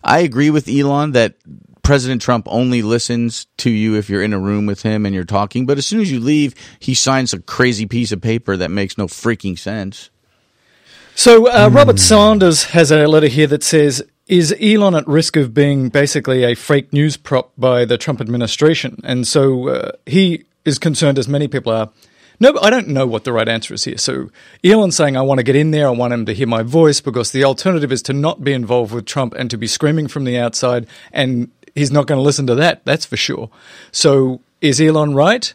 I 0.02 0.18
agree 0.18 0.50
with 0.50 0.68
Elon 0.68 1.12
that 1.12 1.36
President 1.82 2.20
Trump 2.20 2.46
only 2.50 2.82
listens 2.82 3.46
to 3.58 3.70
you 3.70 3.94
if 3.94 4.10
you're 4.10 4.22
in 4.22 4.32
a 4.32 4.38
room 4.38 4.66
with 4.66 4.82
him 4.82 5.06
and 5.06 5.14
you're 5.14 5.24
talking. 5.24 5.66
But 5.66 5.78
as 5.78 5.86
soon 5.86 6.00
as 6.00 6.10
you 6.10 6.20
leave, 6.20 6.54
he 6.78 6.94
signs 6.94 7.32
a 7.32 7.40
crazy 7.40 7.86
piece 7.86 8.10
of 8.10 8.20
paper 8.20 8.56
that 8.56 8.70
makes 8.70 8.98
no 8.98 9.06
freaking 9.06 9.58
sense. 9.58 10.10
So 11.14 11.46
uh, 11.46 11.68
Robert 11.72 12.00
Sanders 12.00 12.64
has 12.64 12.90
a 12.90 13.06
letter 13.06 13.28
here 13.28 13.46
that 13.46 13.62
says, 13.62 14.02
"Is 14.26 14.54
Elon 14.60 14.94
at 14.94 15.06
risk 15.06 15.36
of 15.36 15.54
being 15.54 15.90
basically 15.90 16.42
a 16.42 16.54
fake 16.54 16.92
news 16.92 17.16
prop 17.16 17.52
by 17.56 17.84
the 17.84 17.96
Trump 17.96 18.20
administration?" 18.20 19.00
And 19.04 19.26
so 19.26 19.68
uh, 19.68 19.92
he 20.06 20.44
is 20.64 20.78
concerned, 20.78 21.18
as 21.18 21.28
many 21.28 21.48
people 21.48 21.72
are. 21.72 21.90
No, 22.40 22.58
I 22.60 22.70
don't 22.70 22.88
know 22.88 23.06
what 23.06 23.24
the 23.24 23.32
right 23.32 23.48
answer 23.48 23.74
is 23.74 23.84
here. 23.84 23.98
So 23.98 24.30
Elon's 24.62 24.96
saying, 24.96 25.16
"I 25.16 25.22
want 25.22 25.38
to 25.38 25.44
get 25.44 25.56
in 25.56 25.70
there. 25.70 25.86
I 25.86 25.90
want 25.90 26.12
him 26.12 26.26
to 26.26 26.34
hear 26.34 26.46
my 26.46 26.62
voice," 26.62 27.00
because 27.00 27.30
the 27.30 27.44
alternative 27.44 27.92
is 27.92 28.02
to 28.02 28.12
not 28.12 28.42
be 28.42 28.52
involved 28.52 28.92
with 28.92 29.06
Trump 29.06 29.34
and 29.34 29.50
to 29.50 29.56
be 29.56 29.66
screaming 29.66 30.08
from 30.08 30.24
the 30.24 30.38
outside, 30.38 30.86
and 31.12 31.50
he's 31.74 31.90
not 31.90 32.06
going 32.06 32.18
to 32.18 32.22
listen 32.22 32.46
to 32.46 32.54
that. 32.56 32.84
That's 32.84 33.06
for 33.06 33.16
sure. 33.16 33.50
So 33.92 34.40
is 34.60 34.80
Elon 34.80 35.14
right? 35.14 35.52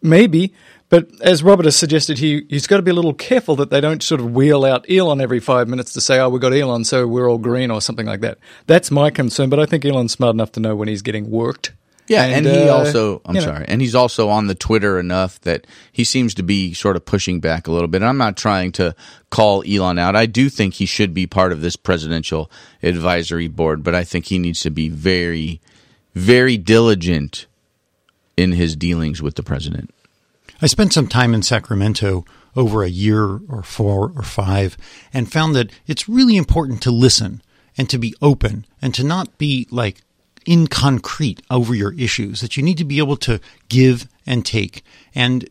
Maybe. 0.00 0.52
But 0.88 1.08
as 1.22 1.42
Robert 1.42 1.64
has 1.64 1.74
suggested, 1.74 2.18
he, 2.18 2.44
he's 2.50 2.66
got 2.66 2.76
to 2.76 2.82
be 2.82 2.90
a 2.90 2.94
little 2.94 3.14
careful 3.14 3.56
that 3.56 3.70
they 3.70 3.80
don't 3.80 4.02
sort 4.02 4.20
of 4.20 4.34
wheel 4.34 4.62
out 4.62 4.84
Elon 4.90 5.22
every 5.22 5.40
five 5.40 5.66
minutes 5.66 5.94
to 5.94 6.02
say, 6.02 6.18
oh, 6.18 6.28
we've 6.28 6.42
got 6.42 6.52
Elon, 6.52 6.84
so 6.84 7.06
we're 7.06 7.30
all 7.30 7.38
green 7.38 7.70
or 7.70 7.80
something 7.80 8.04
like 8.04 8.20
that. 8.20 8.36
That's 8.66 8.90
my 8.90 9.08
concern, 9.08 9.48
but 9.48 9.58
I 9.58 9.64
think 9.64 9.86
Elon's 9.86 10.12
smart 10.12 10.34
enough 10.34 10.52
to 10.52 10.60
know 10.60 10.76
when 10.76 10.88
he's 10.88 11.00
getting 11.00 11.30
worked. 11.30 11.72
Yeah, 12.12 12.24
and, 12.24 12.46
he 12.46 12.68
uh, 12.68 12.74
also, 12.74 13.22
I'm 13.24 13.34
you 13.34 13.40
know. 13.40 13.46
sorry, 13.46 13.64
and 13.66 13.80
he's 13.80 13.94
also 13.94 14.28
on 14.28 14.46
the 14.46 14.54
Twitter 14.54 14.98
enough 14.98 15.40
that 15.40 15.66
he 15.90 16.04
seems 16.04 16.34
to 16.34 16.42
be 16.42 16.74
sort 16.74 16.96
of 16.96 17.04
pushing 17.04 17.40
back 17.40 17.66
a 17.66 17.72
little 17.72 17.88
bit. 17.88 18.02
And 18.02 18.08
I'm 18.08 18.18
not 18.18 18.36
trying 18.36 18.72
to 18.72 18.94
call 19.30 19.64
Elon 19.66 19.98
out. 19.98 20.14
I 20.14 20.26
do 20.26 20.48
think 20.48 20.74
he 20.74 20.86
should 20.86 21.14
be 21.14 21.26
part 21.26 21.52
of 21.52 21.60
this 21.60 21.76
presidential 21.76 22.50
advisory 22.82 23.48
board, 23.48 23.82
but 23.82 23.94
I 23.94 24.04
think 24.04 24.26
he 24.26 24.38
needs 24.38 24.60
to 24.60 24.70
be 24.70 24.88
very, 24.88 25.60
very 26.14 26.56
diligent 26.56 27.46
in 28.36 28.52
his 28.52 28.76
dealings 28.76 29.22
with 29.22 29.36
the 29.36 29.42
president. 29.42 29.92
I 30.60 30.66
spent 30.66 30.92
some 30.92 31.08
time 31.08 31.34
in 31.34 31.42
Sacramento 31.42 32.24
over 32.54 32.82
a 32.82 32.88
year 32.88 33.40
or 33.48 33.62
four 33.62 34.12
or 34.14 34.22
five 34.22 34.76
and 35.12 35.32
found 35.32 35.54
that 35.56 35.70
it's 35.86 36.08
really 36.08 36.36
important 36.36 36.82
to 36.82 36.90
listen 36.90 37.42
and 37.76 37.88
to 37.90 37.98
be 37.98 38.14
open 38.20 38.66
and 38.80 38.94
to 38.94 39.02
not 39.02 39.38
be 39.38 39.66
like 39.70 40.02
in 40.46 40.66
concrete 40.66 41.42
over 41.50 41.74
your 41.74 41.92
issues, 41.94 42.40
that 42.40 42.56
you 42.56 42.62
need 42.62 42.78
to 42.78 42.84
be 42.84 42.98
able 42.98 43.16
to 43.18 43.40
give 43.68 44.06
and 44.26 44.44
take. 44.44 44.84
And 45.14 45.48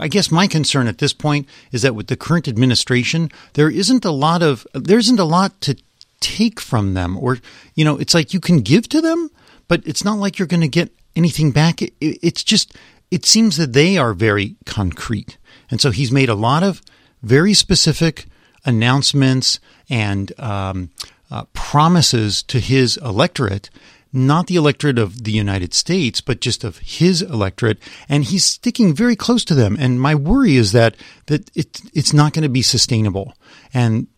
I 0.00 0.08
guess 0.08 0.30
my 0.30 0.46
concern 0.46 0.88
at 0.88 0.98
this 0.98 1.12
point 1.12 1.46
is 1.72 1.82
that 1.82 1.94
with 1.94 2.08
the 2.08 2.16
current 2.16 2.48
administration, 2.48 3.30
there 3.54 3.70
isn't 3.70 4.04
a 4.04 4.10
lot 4.10 4.42
of, 4.42 4.66
there 4.74 4.98
isn't 4.98 5.20
a 5.20 5.24
lot 5.24 5.60
to 5.62 5.76
take 6.20 6.60
from 6.60 6.94
them 6.94 7.16
or, 7.18 7.38
you 7.74 7.84
know, 7.84 7.96
it's 7.96 8.14
like 8.14 8.34
you 8.34 8.40
can 8.40 8.60
give 8.60 8.88
to 8.88 9.00
them, 9.00 9.30
but 9.68 9.86
it's 9.86 10.04
not 10.04 10.18
like 10.18 10.38
you're 10.38 10.48
going 10.48 10.60
to 10.60 10.68
get 10.68 10.90
anything 11.14 11.50
back. 11.52 11.82
It- 11.82 11.94
it's 12.00 12.42
just, 12.42 12.74
it 13.10 13.24
seems 13.24 13.56
that 13.56 13.72
they 13.72 13.96
are 13.96 14.14
very 14.14 14.56
concrete. 14.64 15.38
And 15.70 15.80
so 15.80 15.90
he's 15.90 16.10
made 16.10 16.28
a 16.28 16.34
lot 16.34 16.62
of 16.62 16.82
very 17.22 17.54
specific 17.54 18.26
announcements 18.64 19.60
and 19.88 20.38
um, 20.40 20.90
uh, 21.30 21.44
promises 21.52 22.42
to 22.44 22.60
his 22.60 22.96
electorate, 22.98 23.70
not 24.16 24.46
the 24.46 24.56
electorate 24.56 24.98
of 24.98 25.24
the 25.24 25.30
United 25.30 25.74
States, 25.74 26.20
but 26.20 26.40
just 26.40 26.64
of 26.64 26.78
his 26.78 27.22
electorate. 27.22 27.78
And 28.08 28.24
he's 28.24 28.44
sticking 28.44 28.94
very 28.94 29.14
close 29.14 29.44
to 29.44 29.54
them. 29.54 29.76
And 29.78 30.00
my 30.00 30.14
worry 30.14 30.56
is 30.56 30.72
that, 30.72 30.96
that 31.26 31.50
it, 31.54 31.80
it's 31.94 32.12
not 32.12 32.32
going 32.32 32.42
to 32.42 32.48
be 32.48 32.62
sustainable. 32.62 33.34
And 33.72 34.08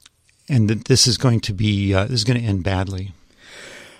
and 0.48 0.70
that 0.70 0.86
this 0.86 1.06
is 1.06 1.18
going 1.18 1.40
to 1.40 1.52
be 1.52 1.92
uh, 1.94 2.04
this 2.04 2.14
is 2.14 2.24
going 2.24 2.40
to 2.40 2.46
end 2.46 2.64
badly. 2.64 3.12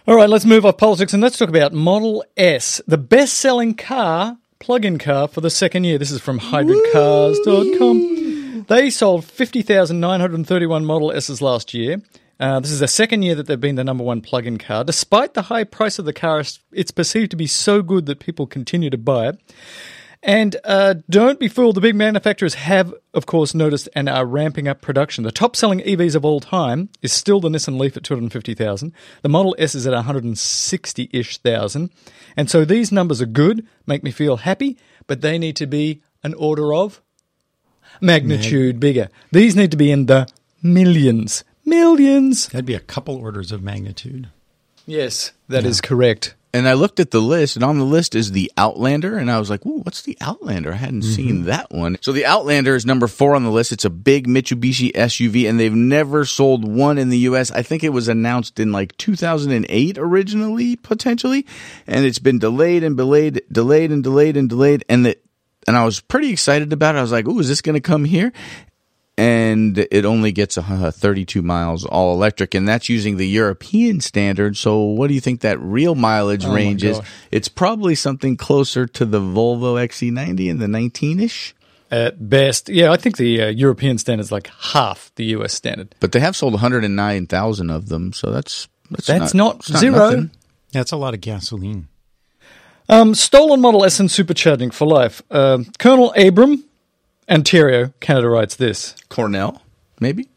All 0.06 0.16
right, 0.16 0.30
let's 0.30 0.46
move 0.46 0.64
off 0.64 0.78
politics 0.78 1.12
and 1.12 1.22
let's 1.22 1.36
talk 1.36 1.50
about 1.50 1.74
Model 1.74 2.24
S, 2.36 2.80
the 2.86 2.96
best 2.96 3.34
selling 3.34 3.74
car, 3.74 4.38
plug 4.58 4.86
in 4.86 4.98
car 4.98 5.28
for 5.28 5.42
the 5.42 5.50
second 5.50 5.84
year. 5.84 5.98
This 5.98 6.10
is 6.10 6.22
from 6.22 6.40
hybridcars.com. 6.40 8.64
They 8.68 8.88
sold 8.90 9.26
50,931 9.26 10.84
Model 10.84 11.12
S's 11.12 11.40
last 11.42 11.74
year. 11.74 12.00
Uh, 12.40 12.60
this 12.60 12.70
is 12.70 12.80
the 12.80 12.88
second 12.88 13.22
year 13.22 13.34
that 13.34 13.46
they've 13.46 13.60
been 13.60 13.74
the 13.74 13.84
number 13.84 14.04
one 14.04 14.20
plug 14.20 14.46
in 14.46 14.58
car. 14.58 14.84
Despite 14.84 15.34
the 15.34 15.42
high 15.42 15.64
price 15.64 15.98
of 15.98 16.04
the 16.04 16.12
car, 16.12 16.42
it's 16.72 16.90
perceived 16.90 17.30
to 17.32 17.36
be 17.36 17.46
so 17.46 17.82
good 17.82 18.06
that 18.06 18.20
people 18.20 18.46
continue 18.46 18.90
to 18.90 18.98
buy 18.98 19.28
it. 19.30 19.40
And 20.22 20.56
uh, 20.64 20.94
don't 21.08 21.38
be 21.38 21.46
fooled, 21.46 21.76
the 21.76 21.80
big 21.80 21.94
manufacturers 21.94 22.54
have, 22.54 22.92
of 23.14 23.26
course, 23.26 23.54
noticed 23.54 23.88
and 23.94 24.08
are 24.08 24.26
ramping 24.26 24.66
up 24.66 24.80
production. 24.80 25.22
The 25.22 25.30
top 25.30 25.54
selling 25.54 25.78
EVs 25.80 26.16
of 26.16 26.24
all 26.24 26.40
time 26.40 26.88
is 27.02 27.12
still 27.12 27.40
the 27.40 27.48
Nissan 27.48 27.78
Leaf 27.78 27.96
at 27.96 28.02
250,000. 28.02 28.92
The 29.22 29.28
Model 29.28 29.54
S 29.58 29.76
is 29.76 29.86
at 29.86 29.92
160 29.92 31.10
ish 31.12 31.38
thousand. 31.38 31.90
And 32.36 32.50
so 32.50 32.64
these 32.64 32.90
numbers 32.90 33.22
are 33.22 33.26
good, 33.26 33.66
make 33.86 34.02
me 34.02 34.10
feel 34.10 34.38
happy, 34.38 34.76
but 35.06 35.20
they 35.20 35.38
need 35.38 35.54
to 35.56 35.66
be 35.66 36.02
an 36.24 36.34
order 36.34 36.74
of 36.74 37.00
magnitude 38.00 38.80
bigger. 38.80 39.08
These 39.30 39.54
need 39.54 39.70
to 39.70 39.76
be 39.76 39.92
in 39.92 40.06
the 40.06 40.26
millions. 40.62 41.44
Millions. 41.68 42.48
That'd 42.48 42.64
be 42.64 42.74
a 42.74 42.80
couple 42.80 43.16
orders 43.16 43.52
of 43.52 43.62
magnitude. 43.62 44.28
Yes, 44.86 45.32
that 45.48 45.66
is 45.66 45.82
correct. 45.82 46.34
And 46.54 46.66
I 46.66 46.72
looked 46.72 46.98
at 46.98 47.10
the 47.10 47.20
list, 47.20 47.56
and 47.56 47.64
on 47.64 47.78
the 47.78 47.84
list 47.84 48.14
is 48.14 48.32
the 48.32 48.50
Outlander, 48.56 49.18
and 49.18 49.30
I 49.30 49.38
was 49.38 49.50
like, 49.50 49.66
"Ooh, 49.66 49.80
what's 49.80 50.00
the 50.00 50.16
Outlander? 50.18 50.72
I 50.72 50.76
hadn't 50.76 51.02
mm-hmm. 51.02 51.12
seen 51.12 51.44
that 51.44 51.70
one." 51.70 51.98
So 52.00 52.10
the 52.10 52.24
Outlander 52.24 52.74
is 52.74 52.86
number 52.86 53.06
four 53.06 53.34
on 53.34 53.44
the 53.44 53.50
list. 53.50 53.70
It's 53.70 53.84
a 53.84 53.90
big 53.90 54.26
Mitsubishi 54.26 54.90
SUV, 54.92 55.48
and 55.48 55.60
they've 55.60 55.74
never 55.74 56.24
sold 56.24 56.66
one 56.66 56.96
in 56.96 57.10
the 57.10 57.18
U.S. 57.18 57.50
I 57.50 57.60
think 57.60 57.84
it 57.84 57.90
was 57.90 58.08
announced 58.08 58.58
in 58.58 58.72
like 58.72 58.96
2008 58.96 59.98
originally, 59.98 60.76
potentially, 60.76 61.44
and 61.86 62.06
it's 62.06 62.18
been 62.18 62.38
delayed 62.38 62.82
and 62.82 62.96
delayed, 62.96 63.42
delayed 63.52 63.92
and 63.92 64.02
delayed 64.02 64.38
and 64.38 64.48
delayed, 64.48 64.84
and 64.88 65.04
the 65.04 65.18
and 65.66 65.76
I 65.76 65.84
was 65.84 66.00
pretty 66.00 66.30
excited 66.30 66.72
about 66.72 66.94
it. 66.94 66.98
I 66.98 67.02
was 67.02 67.12
like, 67.12 67.28
"Ooh, 67.28 67.40
is 67.40 67.48
this 67.48 67.60
going 67.60 67.74
to 67.74 67.80
come 67.80 68.06
here?" 68.06 68.32
And 69.18 69.78
it 69.90 70.04
only 70.04 70.30
gets 70.32 70.56
uh, 70.56 70.90
32 70.94 71.42
miles 71.42 71.84
all 71.84 72.14
electric 72.14 72.54
and 72.54 72.68
that's 72.68 72.88
using 72.88 73.16
the 73.18 73.26
european 73.26 74.00
standard 74.00 74.56
so 74.56 74.80
what 74.80 75.08
do 75.08 75.14
you 75.14 75.20
think 75.20 75.40
that 75.40 75.58
real 75.60 75.94
mileage 75.96 76.44
Oh 76.46 76.54
range 76.54 76.84
is 76.84 77.00
it's 77.32 77.48
probably 77.48 77.94
something 77.96 78.36
closer 78.36 78.86
to 78.86 79.04
the 79.04 79.20
volvo 79.20 79.74
xc90 79.88 80.48
in 80.48 80.58
the 80.58 80.66
19ish 80.66 81.52
At 81.90 82.28
best, 82.28 82.68
yeah, 82.68 82.92
I 82.92 82.96
think 82.98 83.16
the 83.16 83.42
uh, 83.42 83.46
European 83.48 83.96
standard 83.98 84.22
is 84.22 84.30
like 84.30 84.48
half 84.74 85.10
the 85.16 85.24
US 85.36 85.52
standard. 85.54 85.94
but 86.00 86.12
they 86.12 86.20
have 86.20 86.36
sold 86.36 86.52
109000 86.52 87.70
of 87.70 87.88
them 87.88 88.12
so 88.12 88.30
that's 88.30 88.68
that's, 88.90 89.06
That's 89.06 89.34
not, 89.34 89.54
not 89.56 89.68
it's 89.70 89.80
zero. 89.80 89.98
nothing. 89.98 90.30
That's 90.72 90.92
a 90.92 90.96
lot 90.96 91.12
of 91.14 91.20
gasoline. 91.20 91.88
Um, 92.88 93.14
stolen 93.14 93.60
Model 93.60 93.84
S 93.84 94.00
and 94.00 94.08
supercharging 94.08 94.72
for 94.72 94.86
life. 94.86 95.22
Um 95.30 95.66
Colonel 95.78 96.12
Abram, 96.16 96.64
Ontario, 97.30 97.92
Canada 98.00 98.28
writes 98.28 98.56
this. 98.56 98.94
cornell 99.08 99.62
maybe 100.00 100.28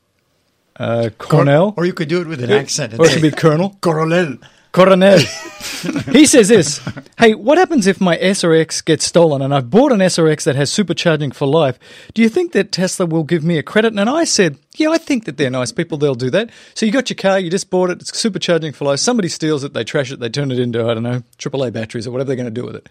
Uh, 0.80 1.10
Cornell, 1.18 1.74
Or 1.78 1.86
you 1.86 1.94
could 1.94 2.10
do 2.10 2.22
it 2.22 2.28
with 2.28 2.44
an 2.44 2.52
accent. 2.52 2.94
or 3.00 3.06
it 3.06 3.14
could 3.14 3.22
be 3.22 3.32
Colonel. 3.32 3.78
Coronel. 3.82 4.38
Coronel. 4.72 5.20
he 6.12 6.26
says 6.26 6.48
this 6.48 6.82
Hey, 7.20 7.36
what 7.36 7.58
happens 7.58 7.86
if 7.88 8.02
my 8.02 8.18
SRX 8.18 8.84
gets 8.84 9.06
stolen 9.06 9.42
and 9.42 9.54
I've 9.54 9.70
bought 9.70 9.92
an 9.92 10.00
SRX 10.00 10.44
that 10.46 10.56
has 10.56 10.72
supercharging 10.72 11.34
for 11.36 11.46
life? 11.46 11.78
Do 12.14 12.22
you 12.22 12.30
think 12.30 12.54
that 12.54 12.72
Tesla 12.72 13.06
will 13.06 13.24
give 13.24 13.44
me 13.44 13.58
a 13.58 13.64
credit? 13.64 13.94
And 13.94 14.10
I 14.10 14.24
said, 14.24 14.58
Yeah, 14.78 14.90
I 14.90 14.98
think 14.98 15.26
that 15.26 15.38
they're 15.38 15.50
nice 15.52 15.72
people. 15.72 15.98
They'll 15.98 16.16
do 16.16 16.30
that. 16.32 16.50
So 16.74 16.86
you 16.86 16.92
got 16.92 17.10
your 17.10 17.18
car, 17.18 17.38
you 17.40 17.52
just 17.52 17.70
bought 17.70 17.90
it, 17.92 18.02
it's 18.02 18.12
supercharging 18.12 18.74
for 18.74 18.86
life. 18.86 19.00
Somebody 19.00 19.28
steals 19.30 19.64
it, 19.64 19.74
they 19.74 19.84
trash 19.84 20.12
it, 20.12 20.20
they 20.20 20.30
turn 20.30 20.52
it 20.52 20.58
into, 20.60 20.82
I 20.90 20.94
don't 20.96 21.04
know, 21.04 21.22
AAA 21.38 21.74
batteries 21.74 22.08
or 22.08 22.12
whatever 22.12 22.28
they're 22.30 22.36
going 22.44 22.54
to 22.54 22.62
do 22.62 22.66
with 22.66 22.76
it. 22.78 22.90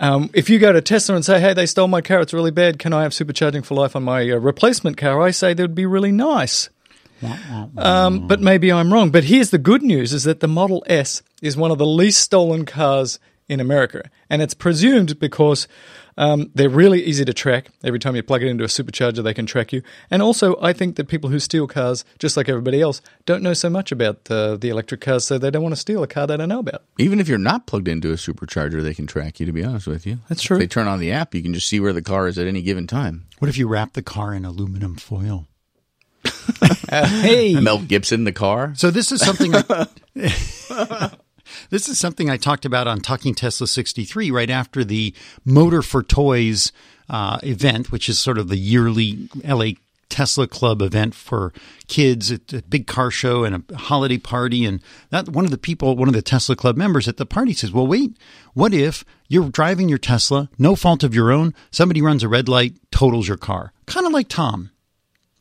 Um, 0.00 0.30
if 0.32 0.48
you 0.48 0.58
go 0.58 0.72
to 0.72 0.80
Tesla 0.80 1.16
and 1.16 1.24
say, 1.24 1.40
hey, 1.40 1.54
they 1.54 1.66
stole 1.66 1.88
my 1.88 2.00
car, 2.00 2.20
it's 2.20 2.32
really 2.32 2.52
bad, 2.52 2.78
can 2.78 2.92
I 2.92 3.02
have 3.02 3.12
supercharging 3.12 3.64
for 3.64 3.74
life 3.74 3.96
on 3.96 4.04
my 4.04 4.30
uh, 4.30 4.36
replacement 4.36 4.96
car? 4.96 5.20
I 5.20 5.32
say 5.32 5.54
that 5.54 5.62
would 5.62 5.74
be 5.74 5.86
really 5.86 6.12
nice. 6.12 6.70
Um, 7.76 8.28
but 8.28 8.40
maybe 8.40 8.70
I'm 8.70 8.92
wrong. 8.92 9.10
But 9.10 9.24
here's 9.24 9.50
the 9.50 9.58
good 9.58 9.82
news 9.82 10.12
is 10.12 10.24
that 10.24 10.40
the 10.40 10.48
Model 10.48 10.84
S 10.86 11.22
is 11.42 11.56
one 11.56 11.72
of 11.72 11.78
the 11.78 11.86
least 11.86 12.20
stolen 12.20 12.64
cars 12.64 13.18
in 13.48 13.60
America. 13.60 14.08
And 14.30 14.40
it's 14.40 14.54
presumed 14.54 15.18
because 15.18 15.66
um, 16.18 16.50
they're 16.54 16.68
really 16.68 17.02
easy 17.02 17.24
to 17.24 17.32
track. 17.32 17.68
Every 17.82 17.98
time 17.98 18.14
you 18.14 18.22
plug 18.22 18.42
it 18.42 18.48
into 18.48 18.64
a 18.64 18.66
supercharger, 18.66 19.22
they 19.24 19.32
can 19.32 19.46
track 19.46 19.72
you. 19.72 19.80
And 20.10 20.20
also, 20.20 20.56
I 20.60 20.74
think 20.74 20.96
that 20.96 21.08
people 21.08 21.30
who 21.30 21.38
steal 21.38 21.66
cars, 21.66 22.04
just 22.18 22.36
like 22.36 22.48
everybody 22.50 22.82
else, 22.82 23.00
don't 23.24 23.42
know 23.42 23.54
so 23.54 23.70
much 23.70 23.90
about 23.92 24.30
uh, 24.30 24.56
the 24.56 24.68
electric 24.68 25.00
cars, 25.00 25.24
so 25.24 25.38
they 25.38 25.50
don't 25.50 25.62
want 25.62 25.74
to 25.74 25.80
steal 25.80 26.02
a 26.02 26.06
car 26.06 26.26
they 26.26 26.36
don't 26.36 26.50
know 26.50 26.58
about. 26.58 26.82
even 26.98 27.20
if 27.20 27.28
you're 27.28 27.38
not 27.38 27.66
plugged 27.66 27.88
into 27.88 28.10
a 28.10 28.16
supercharger 28.16 28.82
they 28.82 28.92
can 28.92 29.06
track 29.06 29.38
you 29.40 29.46
to 29.46 29.52
be 29.52 29.64
honest 29.64 29.86
with 29.86 30.04
you 30.06 30.18
That's 30.28 30.42
true. 30.42 30.56
If 30.56 30.60
they 30.60 30.66
turn 30.66 30.88
on 30.88 30.98
the 30.98 31.12
app 31.12 31.34
you 31.34 31.42
can 31.42 31.54
just 31.54 31.68
see 31.68 31.80
where 31.80 31.92
the 31.92 32.02
car 32.02 32.26
is 32.28 32.36
at 32.36 32.46
any 32.46 32.60
given 32.62 32.86
time 32.86 33.26
What 33.38 33.48
if 33.48 33.56
you 33.56 33.68
wrap 33.68 33.92
the 33.92 34.02
car 34.02 34.34
in 34.34 34.44
aluminum 34.44 34.96
foil? 34.96 35.46
hey! 36.90 37.54
mel 37.60 37.78
gibson 37.78 38.24
the 38.24 38.32
car 38.32 38.72
So 38.74 38.90
this 38.90 39.12
is 39.12 39.20
something. 39.20 39.52
I, 39.54 39.86
this 41.70 41.88
is 41.88 41.98
something 41.98 42.30
I 42.30 42.36
talked 42.36 42.64
about 42.64 42.86
on 42.86 43.00
Talking 43.00 43.34
Tesla 43.34 43.66
63 43.66 44.30
right 44.30 44.50
after 44.50 44.84
the 44.84 45.14
Motor 45.44 45.82
for 45.82 46.02
Toys 46.02 46.72
uh, 47.08 47.38
event, 47.42 47.90
which 47.92 48.08
is 48.08 48.18
sort 48.18 48.38
of 48.38 48.48
the 48.48 48.56
yearly 48.56 49.28
LA 49.44 49.70
Tesla 50.08 50.46
Club 50.46 50.82
event 50.82 51.14
for 51.14 51.52
kids. 51.86 52.30
It's 52.30 52.52
a 52.52 52.62
big 52.62 52.86
car 52.86 53.10
show 53.10 53.44
and 53.44 53.64
a 53.70 53.76
holiday 53.76 54.18
party. 54.18 54.64
And 54.64 54.80
that 55.10 55.28
one 55.28 55.44
of 55.44 55.50
the 55.50 55.58
people, 55.58 55.96
one 55.96 56.08
of 56.08 56.14
the 56.14 56.22
Tesla 56.22 56.56
Club 56.56 56.76
members 56.76 57.08
at 57.08 57.18
the 57.18 57.26
party 57.26 57.52
says, 57.52 57.72
"Well, 57.72 57.86
wait, 57.86 58.16
what 58.54 58.72
if 58.72 59.04
you're 59.28 59.50
driving 59.50 59.88
your 59.88 59.98
Tesla, 59.98 60.48
no 60.58 60.74
fault 60.74 61.04
of 61.04 61.14
your 61.14 61.30
own? 61.30 61.54
Somebody 61.70 62.00
runs 62.00 62.22
a 62.22 62.28
red 62.28 62.48
light, 62.48 62.74
totals 62.90 63.28
your 63.28 63.36
car, 63.36 63.72
kind 63.86 64.06
of 64.06 64.12
like 64.12 64.28
Tom." 64.28 64.70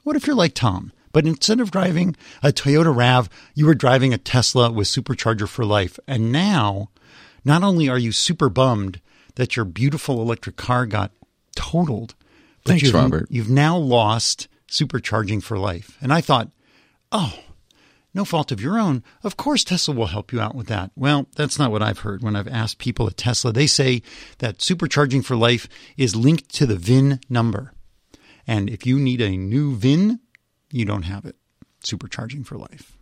What 0.04 0.16
if 0.16 0.26
you're 0.26 0.36
like 0.36 0.54
Tom? 0.54 0.94
But 1.18 1.26
instead 1.26 1.60
of 1.60 1.72
driving 1.72 2.16
a 2.44 2.50
Toyota 2.50 2.96
RAV, 2.96 3.28
you 3.56 3.66
were 3.66 3.74
driving 3.74 4.14
a 4.14 4.20
Tesla 4.20 4.72
with 4.72 4.88
supercharger 4.88 5.50
for 5.50 5.66
life. 5.66 5.98
And 6.08 6.32
now, 6.32 6.92
not 7.44 7.64
only 7.64 7.90
are 7.90 7.98
you 7.98 8.12
super 8.12 8.50
bummed 8.50 9.02
that 9.34 9.56
your 9.56 9.66
beautiful 9.66 10.22
electric 10.22 10.58
car 10.58 10.86
got 10.86 11.12
totaled, 11.56 12.14
but 12.64 12.74
Thanks, 12.74 12.84
you've, 12.84 12.94
Robert. 12.94 13.26
you've 13.32 13.50
now 13.50 13.76
lost 13.76 14.48
supercharging 14.70 15.42
for 15.42 15.58
life. 15.58 15.98
And 16.02 16.14
I 16.14 16.22
thought, 16.22 16.52
oh, 17.12 17.40
no 18.14 18.24
fault 18.24 18.52
of 18.52 18.62
your 18.62 18.78
own. 18.78 19.04
Of 19.24 19.38
course, 19.38 19.64
Tesla 19.64 19.96
will 19.96 20.06
help 20.06 20.32
you 20.32 20.40
out 20.40 20.54
with 20.54 20.68
that. 20.68 20.92
Well, 20.96 21.26
that's 21.36 21.58
not 21.58 21.72
what 21.72 21.82
I've 21.82 22.02
heard 22.02 22.22
when 22.22 22.36
I've 22.36 22.48
asked 22.48 22.78
people 22.78 23.08
at 23.08 23.18
Tesla. 23.18 23.52
They 23.52 23.66
say 23.66 24.04
that 24.38 24.60
supercharging 24.60 25.26
for 25.26 25.36
life 25.36 25.68
is 25.98 26.16
linked 26.16 26.54
to 26.54 26.68
the 26.68 26.78
VIN 26.78 27.22
number. 27.28 27.74
And 28.46 28.70
if 28.70 28.86
you 28.86 29.00
need 29.00 29.20
a 29.20 29.36
new 29.36 29.76
VIN, 29.76 30.20
you 30.72 30.86
don't 30.86 31.04
have 31.04 31.26
it. 31.26 31.36
Supercharging 31.84 32.46
for 32.46 32.58
life. 32.58 32.94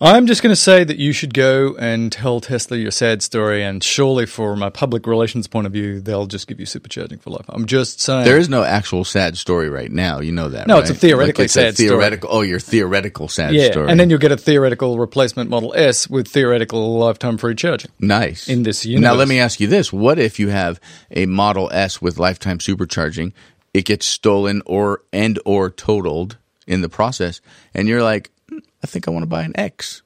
I'm 0.00 0.26
just 0.26 0.40
going 0.42 0.52
to 0.52 0.60
say 0.60 0.84
that 0.84 0.98
you 0.98 1.12
should 1.12 1.34
go 1.34 1.74
and 1.76 2.12
tell 2.12 2.40
Tesla 2.40 2.76
your 2.76 2.92
sad 2.92 3.22
story, 3.22 3.64
and 3.64 3.82
surely, 3.82 4.24
from 4.26 4.62
a 4.62 4.70
public 4.70 5.04
relations 5.06 5.48
point 5.48 5.66
of 5.66 5.72
view, 5.72 6.00
they'll 6.00 6.26
just 6.26 6.46
give 6.46 6.60
you 6.60 6.66
supercharging 6.66 7.20
for 7.20 7.30
life. 7.30 7.44
I'm 7.48 7.66
just 7.66 8.00
saying. 8.00 8.24
There 8.24 8.38
is 8.38 8.48
no 8.48 8.62
actual 8.62 9.04
sad 9.04 9.36
story 9.36 9.68
right 9.68 9.90
now. 9.90 10.20
You 10.20 10.30
know 10.30 10.48
that. 10.48 10.68
No, 10.68 10.74
right? 10.74 10.82
it's 10.82 10.90
a 10.90 10.94
theoretically 10.94 11.42
Like, 11.42 11.46
it's 11.46 11.54
sad 11.54 11.74
story. 11.74 11.88
theoretical. 11.88 12.28
Oh, 12.32 12.42
your 12.42 12.60
theoretical 12.60 13.28
sad 13.28 13.52
yeah, 13.54 13.70
story. 13.72 13.90
and 13.90 13.98
then 13.98 14.10
you'll 14.10 14.20
get 14.20 14.30
a 14.32 14.36
theoretical 14.36 14.96
replacement 14.98 15.50
Model 15.50 15.72
S 15.76 16.08
with 16.08 16.28
theoretical 16.28 16.96
lifetime 16.98 17.36
free 17.38 17.54
charging. 17.56 17.90
nice 17.98 18.48
in 18.48 18.62
this 18.62 18.84
unit. 18.86 19.02
Now 19.02 19.14
let 19.14 19.26
me 19.26 19.40
ask 19.40 19.58
you 19.58 19.66
this: 19.66 19.92
What 19.92 20.18
if 20.20 20.38
you 20.38 20.50
have 20.50 20.78
a 21.10 21.26
Model 21.26 21.68
S 21.72 22.00
with 22.00 22.18
lifetime 22.18 22.58
supercharging? 22.58 23.32
It 23.72 23.86
gets 23.86 24.06
stolen 24.06 24.62
or 24.66 25.02
and 25.12 25.40
or 25.44 25.68
totaled 25.70 26.36
in 26.66 26.80
the 26.80 26.88
process, 26.88 27.40
and 27.74 27.88
you're 27.88 28.02
like, 28.02 28.30
"Hmm, 28.48 28.58
I 28.82 28.86
think 28.86 29.06
I 29.08 29.10
want 29.10 29.22
to 29.22 29.28
buy 29.28 29.42
an 29.42 29.52
X. 29.58 30.02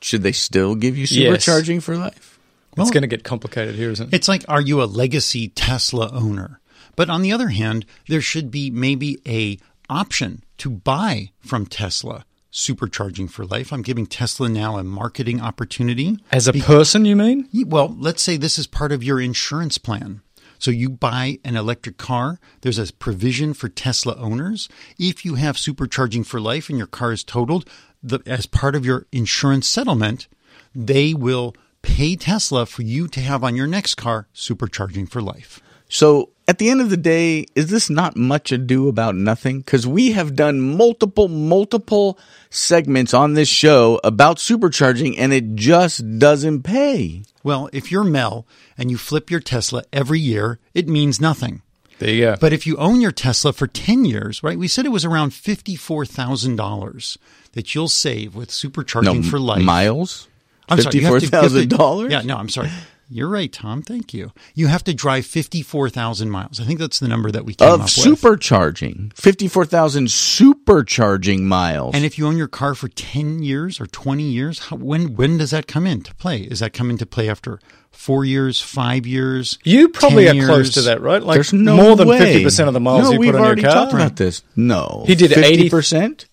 Should 0.00 0.22
they 0.22 0.32
still 0.32 0.74
give 0.74 0.96
you 0.96 1.06
Yes. 1.10 1.44
supercharging 1.44 1.82
for 1.82 1.96
life? 1.96 2.38
it's 2.76 2.90
going 2.92 3.02
to 3.02 3.08
get 3.08 3.24
complicated 3.24 3.74
here, 3.74 3.90
isn't 3.90 4.12
it? 4.12 4.14
It's 4.16 4.28
like, 4.28 4.44
are 4.46 4.60
you 4.60 4.80
a 4.80 4.84
legacy 4.84 5.48
Tesla 5.48 6.12
owner? 6.12 6.60
But 6.94 7.10
on 7.10 7.22
the 7.22 7.32
other 7.32 7.48
hand, 7.48 7.84
there 8.08 8.20
should 8.20 8.52
be 8.52 8.70
maybe 8.70 9.18
a 9.26 9.58
option 9.90 10.44
to 10.58 10.70
buy 10.70 11.30
from 11.40 11.66
Tesla 11.66 12.24
supercharging 12.52 13.28
for 13.28 13.44
life. 13.44 13.72
I'm 13.72 13.82
giving 13.82 14.06
Tesla 14.06 14.48
now 14.48 14.78
a 14.78 14.84
marketing 14.84 15.40
opportunity. 15.40 16.18
As 16.30 16.46
a 16.46 16.52
person, 16.52 17.04
you 17.04 17.16
mean? 17.16 17.48
Well, 17.66 17.96
let's 17.98 18.22
say 18.22 18.36
this 18.36 18.58
is 18.58 18.68
part 18.68 18.92
of 18.92 19.02
your 19.02 19.20
insurance 19.20 19.76
plan. 19.78 20.20
So 20.58 20.70
you 20.70 20.90
buy 20.90 21.38
an 21.44 21.56
electric 21.56 21.96
car, 21.96 22.40
there's 22.60 22.78
a 22.78 22.92
provision 22.92 23.54
for 23.54 23.68
Tesla 23.68 24.16
owners. 24.16 24.68
If 24.98 25.24
you 25.24 25.36
have 25.36 25.56
supercharging 25.56 26.26
for 26.26 26.40
life 26.40 26.68
and 26.68 26.78
your 26.78 26.86
car 26.86 27.12
is 27.12 27.24
totaled, 27.24 27.68
the, 28.02 28.20
as 28.26 28.46
part 28.46 28.74
of 28.74 28.84
your 28.84 29.06
insurance 29.12 29.66
settlement, 29.66 30.28
they 30.74 31.14
will 31.14 31.54
pay 31.82 32.16
Tesla 32.16 32.66
for 32.66 32.82
you 32.82 33.08
to 33.08 33.20
have 33.20 33.44
on 33.44 33.56
your 33.56 33.66
next 33.66 33.94
car 33.94 34.28
supercharging 34.34 35.08
for 35.08 35.22
life. 35.22 35.60
So 35.88 36.30
at 36.48 36.58
the 36.58 36.70
end 36.70 36.80
of 36.80 36.88
the 36.90 36.96
day, 36.96 37.44
is 37.54 37.68
this 37.70 37.88
not 37.90 38.16
much 38.16 38.50
ado 38.50 38.88
about 38.88 39.14
nothing? 39.14 39.58
Because 39.60 39.86
we 39.86 40.12
have 40.12 40.34
done 40.34 40.60
multiple, 40.60 41.28
multiple 41.28 42.18
segments 42.50 43.12
on 43.14 43.34
this 43.34 43.48
show 43.48 44.00
about 44.02 44.38
supercharging 44.38 45.14
and 45.18 45.32
it 45.32 45.54
just 45.54 46.18
doesn't 46.18 46.62
pay. 46.62 47.22
Well, 47.44 47.68
if 47.72 47.92
you're 47.92 48.02
Mel 48.04 48.46
and 48.78 48.90
you 48.90 48.96
flip 48.96 49.30
your 49.30 49.40
Tesla 49.40 49.84
every 49.92 50.18
year, 50.20 50.58
it 50.74 50.88
means 50.88 51.20
nothing. 51.20 51.60
There 51.98 52.10
you 52.10 52.20
go. 52.26 52.36
But 52.40 52.52
if 52.52 52.66
you 52.66 52.76
own 52.76 53.00
your 53.00 53.12
Tesla 53.12 53.52
for 53.52 53.66
10 53.66 54.04
years, 54.04 54.42
right? 54.42 54.58
We 54.58 54.68
said 54.68 54.86
it 54.86 54.90
was 54.90 55.04
around 55.04 55.32
$54,000 55.32 57.16
that 57.52 57.74
you'll 57.74 57.88
save 57.88 58.34
with 58.34 58.50
supercharging 58.50 59.22
No, 59.24 59.30
for 59.30 59.38
life. 59.38 59.62
miles? 59.62 60.28
I'm 60.68 60.80
sorry, 60.80 60.96
you 60.98 61.06
have 61.06 61.18
to- 61.20 61.26
you 61.26 61.30
have 61.32 61.42
to- 61.52 61.76
$54,000? 61.76 62.10
Yeah, 62.10 62.22
no, 62.22 62.36
I'm 62.36 62.48
sorry. 62.48 62.70
You're 63.10 63.28
right, 63.28 63.50
Tom. 63.50 63.80
Thank 63.82 64.12
you. 64.12 64.32
You 64.54 64.66
have 64.66 64.84
to 64.84 64.92
drive 64.92 65.24
54,000 65.24 66.28
miles. 66.30 66.60
I 66.60 66.64
think 66.64 66.78
that's 66.78 66.98
the 66.98 67.08
number 67.08 67.30
that 67.30 67.44
we 67.46 67.54
came 67.54 67.66
Of 67.68 67.80
up 67.80 67.84
with. 67.86 67.90
supercharging. 67.94 69.14
54,000 69.16 70.08
supercharging 70.08 71.40
miles. 71.40 71.94
And 71.94 72.04
if 72.04 72.18
you 72.18 72.26
own 72.26 72.36
your 72.36 72.48
car 72.48 72.74
for 72.74 72.88
10 72.88 73.42
years 73.42 73.80
or 73.80 73.86
20 73.86 74.22
years, 74.22 74.58
how, 74.66 74.76
when 74.76 75.14
when 75.14 75.38
does 75.38 75.50
that 75.52 75.66
come 75.66 75.86
into 75.86 76.14
play? 76.16 76.42
Is 76.42 76.60
that 76.60 76.72
come 76.74 76.90
into 76.90 77.06
play 77.06 77.30
after 77.30 77.60
4 77.92 78.24
years, 78.26 78.60
5 78.60 79.06
years? 79.06 79.58
You 79.64 79.88
probably 79.88 80.24
10 80.26 80.40
are 80.42 80.46
close 80.46 80.74
to 80.74 80.82
that, 80.82 81.00
right? 81.00 81.22
Like 81.22 81.36
There's 81.36 81.52
no 81.54 81.76
more 81.76 81.96
than 81.96 82.08
way. 82.08 82.44
50% 82.44 82.68
of 82.68 82.74
the 82.74 82.80
miles 82.80 83.04
no, 83.04 83.12
you 83.12 83.18
we've 83.20 83.32
put 83.32 83.40
on 83.40 83.46
already 83.46 83.62
your 83.62 83.70
car. 83.70 83.82
talked 83.84 83.94
about 83.94 84.16
this. 84.16 84.42
No. 84.54 85.04
He 85.06 85.14
did 85.14 85.32
80 85.32 85.70
50%? 85.70 86.26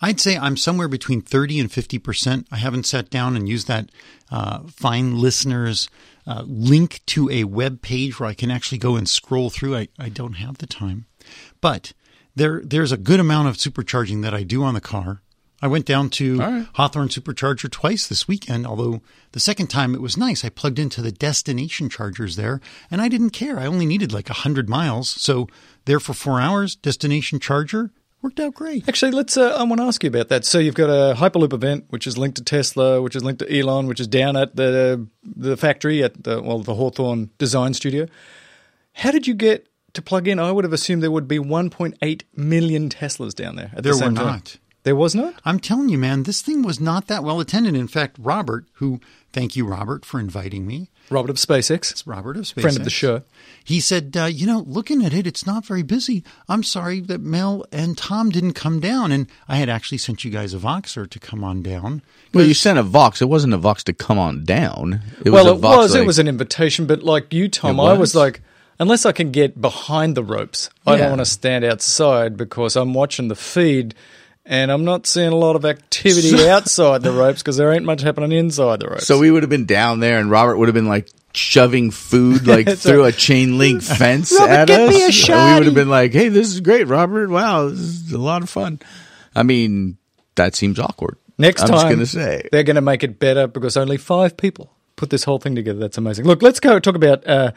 I'd 0.00 0.20
say 0.20 0.36
I'm 0.38 0.56
somewhere 0.56 0.86
between 0.88 1.22
30 1.22 1.58
and 1.58 1.70
50%. 1.70 2.46
I 2.52 2.56
haven't 2.56 2.84
sat 2.86 3.10
down 3.10 3.34
and 3.34 3.48
used 3.48 3.66
that 3.66 3.90
uh, 4.30 4.60
fine 4.68 5.18
listeners 5.18 5.88
uh, 6.28 6.44
link 6.46 7.00
to 7.06 7.30
a 7.30 7.44
web 7.44 7.80
page 7.80 8.20
where 8.20 8.28
I 8.28 8.34
can 8.34 8.50
actually 8.50 8.78
go 8.78 8.96
and 8.96 9.08
scroll 9.08 9.48
through. 9.48 9.76
I, 9.76 9.88
I 9.98 10.10
don't 10.10 10.34
have 10.34 10.58
the 10.58 10.66
time. 10.66 11.06
But 11.60 11.94
there 12.36 12.60
there's 12.62 12.92
a 12.92 12.98
good 12.98 13.18
amount 13.18 13.48
of 13.48 13.56
supercharging 13.56 14.22
that 14.22 14.34
I 14.34 14.42
do 14.42 14.62
on 14.62 14.74
the 14.74 14.80
car. 14.80 15.22
I 15.60 15.66
went 15.66 15.86
down 15.86 16.10
to 16.10 16.38
right. 16.38 16.66
Hawthorne 16.74 17.08
Supercharger 17.08 17.68
twice 17.68 18.06
this 18.06 18.28
weekend, 18.28 18.64
although 18.64 19.00
the 19.32 19.40
second 19.40 19.66
time 19.68 19.92
it 19.92 20.00
was 20.00 20.16
nice. 20.16 20.44
I 20.44 20.50
plugged 20.50 20.78
into 20.78 21.02
the 21.02 21.10
destination 21.10 21.88
chargers 21.88 22.36
there 22.36 22.60
and 22.92 23.00
I 23.00 23.08
didn't 23.08 23.30
care. 23.30 23.58
I 23.58 23.66
only 23.66 23.86
needed 23.86 24.12
like 24.12 24.28
100 24.28 24.68
miles. 24.68 25.10
So 25.10 25.48
there 25.84 25.98
for 25.98 26.12
four 26.12 26.40
hours, 26.40 26.76
destination 26.76 27.40
charger, 27.40 27.90
worked 28.22 28.40
out 28.40 28.54
great. 28.54 28.88
Actually, 28.88 29.12
let's. 29.12 29.36
Uh, 29.36 29.54
I 29.58 29.62
want 29.64 29.80
to 29.80 29.86
ask 29.86 30.02
you 30.02 30.08
about 30.08 30.28
that. 30.28 30.44
So 30.44 30.58
you've 30.58 30.74
got 30.74 30.90
a 30.90 31.14
Hyperloop 31.14 31.52
event, 31.52 31.84
which 31.88 32.06
is 32.06 32.16
linked 32.18 32.36
to 32.38 32.44
Tesla, 32.44 33.00
which 33.02 33.14
is 33.16 33.24
linked 33.24 33.40
to 33.40 33.58
Elon, 33.58 33.86
which 33.86 34.00
is 34.00 34.06
down 34.06 34.36
at 34.36 34.56
the 34.56 35.06
the 35.24 35.56
factory 35.56 36.02
at 36.02 36.24
the 36.24 36.42
well 36.42 36.60
the 36.60 36.74
Hawthorne 36.74 37.30
Design 37.38 37.74
Studio. 37.74 38.06
How 38.94 39.10
did 39.10 39.26
you 39.26 39.34
get 39.34 39.68
to 39.92 40.02
plug 40.02 40.26
in? 40.28 40.38
I 40.38 40.50
would 40.52 40.64
have 40.64 40.72
assumed 40.72 41.02
there 41.02 41.10
would 41.10 41.28
be 41.28 41.38
1.8 41.38 42.22
million 42.34 42.88
Teslas 42.88 43.34
down 43.34 43.56
there. 43.56 43.70
At 43.76 43.82
There 43.84 43.92
the 43.92 43.98
were 43.98 44.04
same 44.06 44.14
time. 44.16 44.26
not. 44.26 44.56
There 44.82 44.96
was 44.96 45.14
not. 45.14 45.34
I'm 45.44 45.60
telling 45.60 45.88
you, 45.88 45.98
man, 45.98 46.22
this 46.24 46.40
thing 46.42 46.62
was 46.62 46.80
not 46.80 47.06
that 47.08 47.22
well 47.22 47.40
attended. 47.40 47.74
In 47.76 47.88
fact, 47.88 48.16
Robert, 48.18 48.64
who 48.74 49.00
thank 49.32 49.54
you, 49.54 49.66
Robert, 49.66 50.04
for 50.04 50.18
inviting 50.18 50.66
me. 50.66 50.90
Robert 51.10 51.30
of 51.30 51.36
SpaceX, 51.36 51.90
It's 51.90 52.06
Robert 52.06 52.36
of 52.36 52.44
SpaceX. 52.44 52.60
friend 52.60 52.76
of 52.76 52.84
the 52.84 52.90
show. 52.90 53.22
He 53.64 53.80
said, 53.80 54.16
uh, 54.18 54.24
you 54.26 54.46
know, 54.46 54.64
looking 54.66 55.04
at 55.04 55.12
it, 55.12 55.26
it's 55.26 55.46
not 55.46 55.64
very 55.66 55.82
busy. 55.82 56.24
I'm 56.48 56.62
sorry 56.62 57.00
that 57.00 57.20
Mel 57.20 57.64
and 57.72 57.96
Tom 57.98 58.30
didn't 58.30 58.54
come 58.54 58.80
down. 58.80 59.12
And 59.12 59.26
I 59.48 59.56
had 59.56 59.68
actually 59.68 59.98
sent 59.98 60.24
you 60.24 60.30
guys 60.30 60.54
a 60.54 60.58
Voxer 60.58 61.08
to 61.08 61.18
come 61.18 61.44
on 61.44 61.62
down. 61.62 62.02
Well, 62.34 62.46
you 62.46 62.54
sent 62.54 62.78
a 62.78 62.82
Vox. 62.82 63.20
It 63.22 63.28
wasn't 63.28 63.54
a 63.54 63.58
Vox 63.58 63.84
to 63.84 63.92
come 63.92 64.18
on 64.18 64.44
down. 64.44 65.00
It 65.24 65.30
well, 65.30 65.44
was 65.44 65.52
a 65.52 65.56
it 65.56 65.60
Vox 65.60 65.76
was. 65.76 65.92
like- 65.94 66.02
it 66.02 66.06
was 66.06 66.18
an 66.18 66.28
invitation, 66.28 66.86
but 66.86 67.02
like 67.02 67.32
you, 67.32 67.48
Tom, 67.48 67.78
It 67.78 67.82
I 67.82 67.92
was? 67.92 67.98
was 68.00 68.14
like, 68.14 68.42
unless 68.80 69.04
I 69.06 69.12
can 69.12 69.30
get 69.30 69.60
behind 69.60 70.14
the 70.14 70.22
ropes, 70.24 70.70
I 70.86 70.92
Yeah. 70.92 70.98
don't 70.98 71.08
want 71.10 71.20
to 71.20 71.24
stand 71.26 71.64
outside 71.64 72.36
because 72.36 72.76
I'm 72.76 72.94
watching 72.94 73.28
the 73.28 73.34
feed. 73.36 73.94
And 74.50 74.72
I'm 74.72 74.84
not 74.86 75.06
seeing 75.06 75.28
a 75.30 75.36
lot 75.36 75.56
of 75.56 75.66
activity 75.66 76.48
outside 76.48 77.02
the 77.02 77.12
ropes 77.12 77.42
because 77.42 77.58
there 77.58 77.70
ain't 77.70 77.84
much 77.84 78.00
happening 78.00 78.32
inside 78.32 78.80
the 78.80 78.88
ropes. 78.88 79.06
So 79.06 79.18
we 79.18 79.30
would 79.30 79.42
have 79.42 79.50
been 79.50 79.66
down 79.66 80.00
there, 80.00 80.18
and 80.18 80.30
Robert 80.30 80.56
would 80.56 80.68
have 80.68 80.74
been 80.74 80.88
like 80.88 81.10
shoving 81.34 81.90
food 81.90 82.46
like 82.46 82.66
It's 82.68 82.82
through 82.82 83.04
a- 83.04 83.08
a 83.08 83.12
chain 83.12 83.58
link 83.58 83.82
fence 84.00 84.32
Robert, 84.32 84.50
at 84.50 84.68
get 84.68 84.80
us. 84.80 84.88
me 84.90 85.02
a 85.02 85.36
And 85.36 85.48
we 85.52 85.54
would 85.58 85.66
have 85.66 85.74
been 85.74 85.90
like, 85.90 86.12
"Hey, 86.14 86.28
this 86.30 86.46
is 86.48 86.60
great, 86.60 86.86
Robert. 86.88 87.28
Wow, 87.28 87.68
this 87.68 87.78
is 87.78 88.12
a 88.12 88.18
lot 88.18 88.42
of 88.42 88.48
fun." 88.48 88.80
I 89.36 89.42
mean, 89.42 89.98
that 90.36 90.54
seems 90.54 90.78
awkward. 90.78 91.16
Next 91.36 91.60
I'm 91.62 91.68
time, 91.68 91.76
just 91.76 91.86
going 91.86 91.98
to 91.98 92.06
say. 92.06 92.48
they're 92.50 92.62
going 92.64 92.76
to 92.76 92.80
make 92.80 93.04
it 93.04 93.18
better 93.20 93.46
because 93.46 93.76
only 93.76 93.98
five 93.98 94.36
people 94.38 94.72
put 94.96 95.10
this 95.10 95.24
whole 95.24 95.38
thing 95.38 95.54
together. 95.56 95.78
That's 95.78 95.98
amazing. 95.98 96.24
Look, 96.24 96.40
let's 96.42 96.58
go 96.58 96.78
talk 96.80 96.94
about 96.96 97.24
uh, 97.28 97.52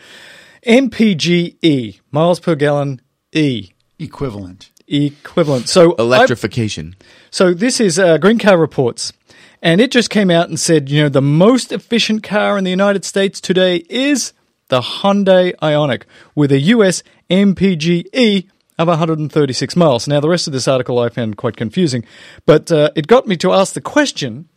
MPGE, 0.67 2.01
miles 2.11 2.39
per 2.41 2.55
gallon 2.55 3.01
E 3.31 3.69
Equivalent. 3.97 4.70
Equivalent. 4.91 5.69
So 5.69 5.93
I- 5.97 6.01
Electrification. 6.01 6.95
So 7.29 7.53
this 7.53 7.79
is 7.79 7.97
uh, 7.97 8.17
Green 8.17 8.37
Car 8.37 8.57
Reports, 8.57 9.13
and 9.61 9.79
it 9.79 9.89
just 9.91 10.09
came 10.09 10.29
out 10.29 10.49
and 10.49 10.59
said, 10.59 10.89
you 10.89 11.01
know, 11.03 11.09
the 11.09 11.21
most 11.21 11.71
efficient 11.71 12.23
car 12.23 12.57
in 12.57 12.63
the 12.65 12.69
United 12.71 13.05
States 13.05 13.39
today 13.39 13.77
is 13.89 14.33
the 14.67 14.81
Hyundai 14.81 15.53
Ioniq 15.61 16.03
with 16.35 16.51
a 16.51 16.59
US 16.59 17.03
MPGE 17.29 18.47
of 18.77 18.87
136 18.87 19.75
miles. 19.75 20.07
Now, 20.07 20.19
the 20.19 20.29
rest 20.29 20.47
of 20.47 20.53
this 20.53 20.67
article 20.67 20.99
I 20.99 21.09
found 21.09 21.37
quite 21.37 21.55
confusing, 21.55 22.03
but 22.45 22.71
uh, 22.71 22.89
it 22.95 23.07
got 23.07 23.27
me 23.27 23.37
to 23.37 23.53
ask 23.53 23.73
the 23.73 23.81
question. 23.81 24.49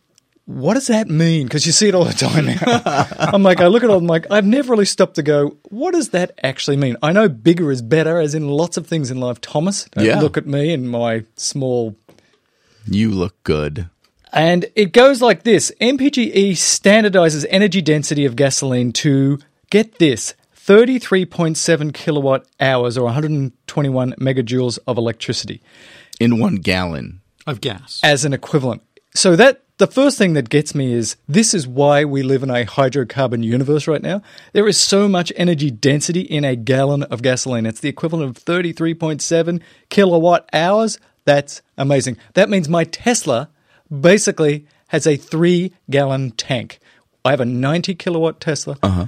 What 0.45 0.75
does 0.75 0.87
that 0.87 1.07
mean? 1.09 1.47
Because 1.47 1.65
you 1.65 1.71
see 1.71 1.87
it 1.87 1.95
all 1.95 2.05
the 2.05 2.13
time 2.13 2.45
now. 2.45 3.05
I'm 3.33 3.41
like, 3.41 3.61
I 3.61 3.67
look 3.67 3.83
at 3.83 3.89
it, 3.89 3.93
I'm 3.93 4.05
like, 4.05 4.27
I've 4.29 4.45
never 4.45 4.71
really 4.73 4.85
stopped 4.85 5.15
to 5.15 5.23
go, 5.23 5.57
what 5.69 5.93
does 5.95 6.09
that 6.09 6.37
actually 6.43 6.77
mean? 6.77 6.97
I 7.01 7.11
know 7.13 7.27
bigger 7.27 7.71
is 7.71 7.81
better, 7.81 8.19
as 8.19 8.35
in 8.35 8.47
lots 8.47 8.77
of 8.77 8.85
things 8.85 9.09
in 9.09 9.19
life. 9.19 9.41
Thomas, 9.41 9.85
don't 9.85 10.05
Yeah. 10.05 10.19
look 10.21 10.37
at 10.37 10.45
me 10.45 10.71
and 10.71 10.87
my 10.89 11.23
small 11.35 11.95
You 12.85 13.09
look 13.09 13.41
good. 13.43 13.89
and 14.31 14.65
it 14.75 14.91
goes 14.93 15.19
like 15.19 15.43
this 15.43 15.71
MPGE 15.81 16.51
standardizes 16.51 17.45
energy 17.49 17.81
density 17.81 18.23
of 18.25 18.35
gasoline 18.35 18.91
to 18.93 19.39
get 19.71 19.97
this 19.97 20.35
33.7 20.55 21.91
kilowatt 21.91 22.45
hours 22.59 22.97
or 22.99 23.05
121 23.05 24.13
megajoules 24.19 24.77
of 24.85 24.97
electricity 24.97 25.61
In 26.19 26.39
one 26.39 26.57
gallon. 26.57 27.21
Of 27.47 27.61
gas. 27.61 27.99
as 28.03 28.25
an 28.25 28.33
equivalent. 28.33 28.83
So 29.15 29.35
that 29.35 29.63
the 29.77 29.87
first 29.87 30.17
thing 30.17 30.33
that 30.33 30.49
gets 30.49 30.73
me 30.73 30.93
is 30.93 31.17
this 31.27 31.53
is 31.53 31.67
why 31.67 32.05
we 32.05 32.23
live 32.23 32.43
in 32.43 32.49
a 32.49 32.65
hydrocarbon 32.65 33.43
universe 33.43 33.87
right 33.87 34.01
now. 34.01 34.21
There 34.53 34.67
is 34.67 34.77
so 34.77 35.07
much 35.09 35.33
energy 35.35 35.69
density 35.69 36.21
in 36.21 36.45
a 36.45 36.55
gallon 36.55 37.03
of 37.03 37.21
gasoline. 37.21 37.65
It's 37.65 37.81
the 37.81 37.89
equivalent 37.89 38.37
of 38.37 38.43
33.7 38.45 39.61
kilowatt 39.89 40.49
hours. 40.53 40.97
That's 41.25 41.61
amazing. 41.77 42.17
That 42.35 42.49
means 42.49 42.69
my 42.69 42.85
Tesla 42.85 43.49
basically 43.91 44.65
has 44.89 45.05
a 45.07 45.17
3 45.17 45.73
gallon 45.89 46.31
tank. 46.31 46.79
I 47.25 47.31
have 47.31 47.41
a 47.41 47.45
90 47.45 47.95
kilowatt 47.95 48.39
Tesla. 48.39 48.77
Uh-huh. 48.83 49.07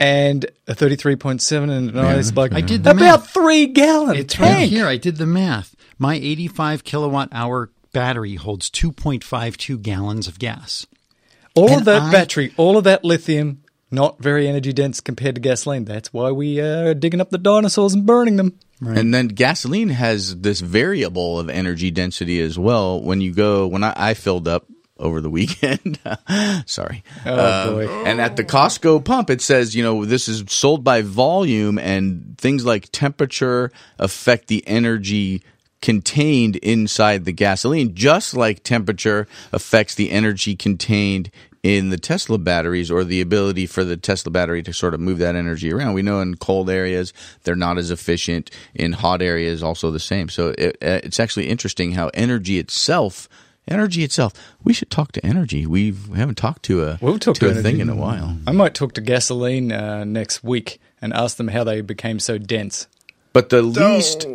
And 0.00 0.46
a 0.68 0.74
33.7 0.74 1.70
and 1.70 1.94
no, 1.94 2.08
it's 2.10 2.32
like 2.36 2.52
I 2.52 2.60
did 2.60 2.84
the 2.84 2.90
about 2.90 3.20
math. 3.20 3.30
3 3.30 3.66
gallon 3.66 4.16
It's 4.16 4.34
tank. 4.34 4.48
right 4.56 4.68
here. 4.68 4.86
I 4.86 4.96
did 4.96 5.16
the 5.16 5.26
math. 5.26 5.74
My 5.98 6.14
85 6.14 6.84
kilowatt 6.84 7.30
hour 7.32 7.70
battery 7.92 8.34
holds 8.36 8.70
2.52 8.70 9.80
gallons 9.82 10.28
of 10.28 10.38
gas. 10.38 10.86
All 11.54 11.68
And 11.70 11.78
of 11.80 11.84
that 11.86 12.02
I- 12.02 12.12
battery, 12.12 12.52
all 12.56 12.76
of 12.76 12.84
that 12.84 13.04
lithium, 13.04 13.62
not 13.90 14.20
very 14.22 14.46
energy 14.46 14.72
dense 14.72 15.00
compared 15.00 15.34
to 15.36 15.40
gasoline. 15.40 15.84
That's 15.84 16.12
why 16.12 16.30
we 16.30 16.60
uh, 16.60 16.88
are 16.88 16.94
digging 16.94 17.20
up 17.20 17.30
the 17.30 17.38
dinosaurs 17.38 17.94
and 17.94 18.04
burning 18.06 18.36
them. 18.36 18.58
And 18.80 19.12
then 19.12 19.28
gasoline 19.28 19.88
has 19.88 20.40
this 20.40 20.60
variable 20.60 21.40
of 21.40 21.48
energy 21.48 21.90
density 21.90 22.40
as 22.40 22.58
well. 22.58 23.02
When 23.02 23.20
you 23.20 23.32
go, 23.32 23.66
when 23.66 23.82
I, 23.82 23.92
I 23.96 24.14
filled 24.14 24.46
up 24.46 24.66
over 24.98 25.20
the 25.20 25.30
weekend, 25.38 25.98
sorry. 26.66 27.02
Oh, 27.26 27.68
Um, 27.68 27.74
boy. 27.74 27.88
And 28.04 28.20
at 28.20 28.36
the 28.36 28.44
Costco 28.44 29.04
pump, 29.04 29.30
it 29.30 29.40
says, 29.40 29.74
you 29.74 29.82
know, 29.82 30.04
this 30.04 30.28
is 30.28 30.44
sold 30.48 30.84
by 30.84 31.02
volume 31.02 31.78
and 31.78 32.36
things 32.38 32.64
like 32.64 32.90
temperature 32.92 33.72
affect 33.98 34.46
the 34.48 34.62
energy 34.68 35.42
contained 35.80 36.56
inside 36.56 37.24
the 37.24 37.32
gasoline, 37.32 37.94
just 37.94 38.34
like 38.34 38.62
temperature 38.62 39.26
affects 39.52 39.94
the 39.94 40.10
energy 40.10 40.56
contained 40.56 41.30
in 41.62 41.90
the 41.90 41.98
Tesla 41.98 42.38
batteries 42.38 42.90
or 42.90 43.04
the 43.04 43.20
ability 43.20 43.66
for 43.66 43.84
the 43.84 43.96
Tesla 43.96 44.30
battery 44.30 44.62
to 44.62 44.72
sort 44.72 44.94
of 44.94 45.00
move 45.00 45.18
that 45.18 45.34
energy 45.34 45.72
around. 45.72 45.92
We 45.92 46.02
know 46.02 46.20
in 46.20 46.36
cold 46.36 46.70
areas 46.70 47.12
they're 47.44 47.56
not 47.56 47.78
as 47.78 47.90
efficient. 47.90 48.50
In 48.74 48.92
hot 48.92 49.22
areas, 49.22 49.62
also 49.62 49.90
the 49.90 50.00
same. 50.00 50.28
So 50.28 50.54
it, 50.56 50.76
uh, 50.82 51.00
it's 51.02 51.20
actually 51.20 51.48
interesting 51.48 51.92
how 51.92 52.10
energy 52.14 52.58
itself 52.58 53.28
energy 53.66 54.02
itself. 54.02 54.32
We 54.64 54.72
should 54.72 54.90
talk 54.90 55.12
to 55.12 55.26
energy. 55.26 55.66
We've, 55.66 56.08
we 56.08 56.16
haven't 56.16 56.38
talked 56.38 56.62
to 56.64 56.84
a 56.84 56.98
We'll 57.02 57.18
talk 57.18 57.34
to, 57.34 57.52
to 57.52 57.58
a 57.58 57.62
thing 57.62 57.80
in 57.80 57.90
a 57.90 57.94
while. 57.94 58.38
I 58.46 58.52
might 58.52 58.74
talk 58.74 58.94
to 58.94 59.02
gasoline 59.02 59.72
uh, 59.72 60.04
next 60.04 60.42
week 60.42 60.80
and 61.02 61.12
ask 61.12 61.36
them 61.36 61.48
how 61.48 61.64
they 61.64 61.82
became 61.82 62.18
so 62.18 62.38
dense. 62.38 62.88
But 63.34 63.50
the 63.50 63.60
least. 63.60 64.26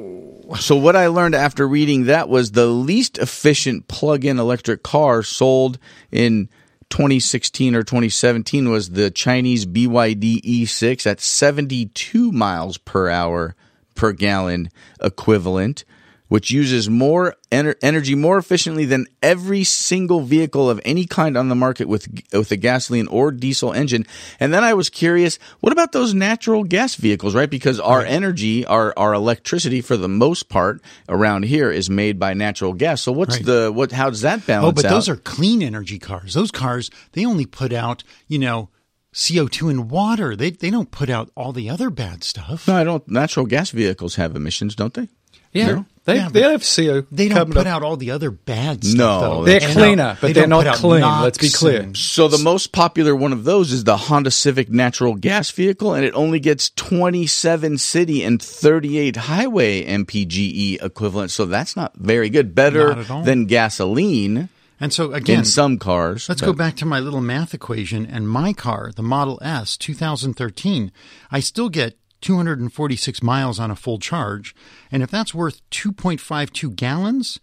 So 0.60 0.76
what 0.76 0.96
I 0.96 1.08
learned 1.08 1.36
after 1.36 1.68
reading 1.68 2.06
that 2.06 2.28
was 2.28 2.52
the 2.52 2.66
least 2.66 3.18
efficient 3.18 3.88
plug-in 3.88 4.40
electric 4.40 4.84
car 4.84 5.24
sold 5.24 5.80
in 6.12 6.50
2016 6.90 7.76
or 7.76 7.84
2017 7.84 8.70
was 8.70 8.92
the 8.92 9.10
Chinese 9.10 9.66
BYD 9.66 10.42
E6 10.42 11.08
at 11.08 11.22
72 11.22 12.32
miles 12.32 12.78
per 12.78 13.10
hour 13.10 13.56
per 13.96 14.12
gallon 14.12 14.70
equivalent, 15.02 15.86
which 16.34 16.50
uses 16.50 16.90
more 16.90 17.36
ener- 17.52 17.76
energy 17.84 18.16
more 18.16 18.40
efficiently 18.40 18.86
than 18.86 19.06
every 19.22 19.64
single 19.64 20.22
vehicle 20.22 20.68
of 20.68 20.82
any 20.84 21.06
kind 21.06 21.38
on 21.38 21.48
the 21.48 21.54
market 21.66 21.88
with 21.88 22.08
with 22.32 22.52
a 22.52 22.58
gasoline 22.58 23.06
or 23.08 23.32
diesel 23.32 23.72
engine. 23.72 24.04
And 24.40 24.52
then 24.52 24.64
I 24.64 24.74
was 24.74 24.90
curious, 24.90 25.38
what 25.60 25.72
about 25.74 25.92
those 25.92 26.16
natural 26.16 26.64
gas 26.64 26.96
vehicles, 26.96 27.36
right? 27.36 27.52
Because 27.52 27.80
our 27.80 28.02
energy, 28.02 28.66
our 28.66 28.96
our 28.98 29.14
electricity 29.14 29.80
for 29.82 29.96
the 29.96 30.10
most 30.10 30.50
part 30.50 30.82
around 31.08 31.46
here 31.46 31.70
is 31.70 31.88
made 31.88 32.18
by 32.18 32.34
natural 32.34 32.74
gas. 32.74 33.04
So 33.04 33.12
what's 33.12 33.36
Right. 33.36 33.46
the 33.46 33.72
what 33.72 33.92
how 33.92 34.10
does 34.10 34.22
that 34.22 34.48
balance 34.48 34.70
Oh, 34.70 34.72
but 34.82 34.86
out? 34.86 34.90
those 34.96 35.10
are 35.10 35.18
clean 35.18 35.62
energy 35.62 36.00
cars. 36.00 36.34
Those 36.34 36.50
cars, 36.50 36.90
they 37.12 37.26
only 37.28 37.46
put 37.46 37.72
out, 37.72 38.04
you 38.28 38.40
know, 38.40 38.70
CO2 39.14 39.70
and 39.70 39.92
water. 39.92 40.36
They 40.36 40.50
they 40.50 40.72
don't 40.72 40.90
put 40.90 41.10
out 41.12 41.30
all 41.36 41.52
the 41.54 41.70
other 41.70 41.92
bad 41.92 42.24
stuff. 42.24 42.68
no, 42.68 42.76
I 42.76 42.84
don't. 42.84 43.08
Natural 43.08 43.46
gas 43.46 43.70
vehicles 43.70 44.16
have 44.16 44.36
emissions, 44.36 44.74
don't 44.76 44.96
they? 44.96 45.10
Yeah, 45.54 45.68
No? 45.68 45.86
they 46.06 46.16
Yeah, 46.16 46.30
they 46.30 46.42
have 46.42 46.64
CO. 46.64 47.06
They 47.12 47.30
don't 47.30 47.54
put 47.54 47.64
di- 47.66 47.70
out 47.70 47.84
all 47.84 47.96
the 47.96 48.12
other 48.12 48.32
bad 48.32 48.84
stuff. 48.84 48.98
No, 48.98 49.20
though. 49.22 49.44
They're 49.46 49.64
And 49.64 49.74
cleaner, 49.74 50.18
but 50.20 50.28
they 50.28 50.34
they're 50.34 50.44
don't 50.44 50.50
not 50.50 50.60
put 50.64 50.68
out 50.68 50.76
clean. 50.78 51.02
Let's 51.24 51.38
be 51.38 51.50
clear. 51.50 51.92
So 51.96 52.28
the 52.28 52.40
most 52.44 52.72
popular 52.72 53.16
one 53.16 53.32
of 53.34 53.44
those 53.44 53.72
is 53.72 53.84
the 53.84 53.96
Honda 53.96 54.32
Civic 54.32 54.70
natural 54.70 55.14
gas 55.16 55.52
vehicle, 55.52 55.94
and 55.94 56.04
it 56.04 56.14
only 56.16 56.40
gets 56.40 56.70
27 56.72 57.78
city 57.78 58.24
and 58.24 58.42
38 58.42 59.16
highway 59.16 59.84
MPGE 59.86 60.84
equivalent. 60.84 61.32
So 61.32 61.46
that's 61.46 61.76
not 61.76 61.94
very 61.96 62.30
good. 62.30 62.56
Better 62.56 62.90
Not 62.90 62.98
at 62.98 63.12
all. 63.12 63.24
than 63.24 63.46
gasoline 63.46 64.50
And 64.80 64.92
so 64.92 65.14
again, 65.14 65.40
in 65.40 65.46
some 65.46 65.78
cars. 65.78 66.28
Let's 66.28 66.42
but- 66.42 66.48
go 66.48 66.54
back 66.54 66.76
to 66.78 66.86
my 66.86 67.00
little 67.00 67.22
math 67.22 67.54
equation 67.54 68.06
and 68.06 68.28
my 68.28 68.52
car, 68.52 68.92
the 68.96 69.04
Model 69.04 69.40
S 69.42 69.78
2013. 69.78 70.92
I 71.32 71.40
still 71.40 71.70
get 71.70 71.98
246 72.24 73.22
miles 73.22 73.60
on 73.60 73.70
a 73.70 73.76
full 73.76 74.00
charge. 74.00 74.56
And 74.92 75.04
if 75.04 75.12
that's 75.12 75.36
worth 75.36 75.62
2.52 75.70 76.76
gallons, 76.76 77.40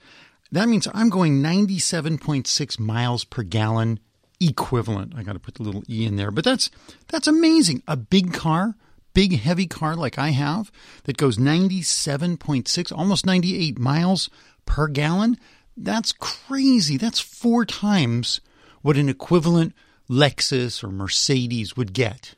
that 0.50 0.68
means 0.68 0.88
I'm 0.92 1.10
going 1.10 1.40
97.6 1.42 2.80
miles 2.80 3.24
per 3.24 3.42
gallon 3.44 4.00
equivalent. 4.40 5.12
I 5.16 5.22
got 5.22 5.34
to 5.34 5.38
put 5.38 5.54
the 5.54 5.62
little 5.62 5.84
e 5.88 6.06
in 6.06 6.16
there, 6.16 6.30
but 6.30 6.44
that's 6.44 6.70
that's 7.08 7.28
amazing. 7.28 7.82
A 7.86 7.96
big 7.96 8.32
car, 8.32 8.74
big 9.14 9.38
heavy 9.38 9.66
car 9.66 9.94
like 9.94 10.18
I 10.18 10.30
have 10.30 10.72
that 11.04 11.16
goes 11.16 11.36
97.6, 11.36 12.92
almost 12.96 13.26
98 13.26 13.78
miles 13.78 14.30
per 14.64 14.88
gallon. 14.88 15.36
That's 15.76 16.12
crazy. 16.12 16.96
That's 16.96 17.20
four 17.20 17.64
times 17.64 18.40
what 18.82 18.96
an 18.96 19.08
equivalent 19.08 19.74
Lexus 20.08 20.82
or 20.82 20.88
Mercedes 20.88 21.76
would 21.76 21.92
get. 21.92 22.34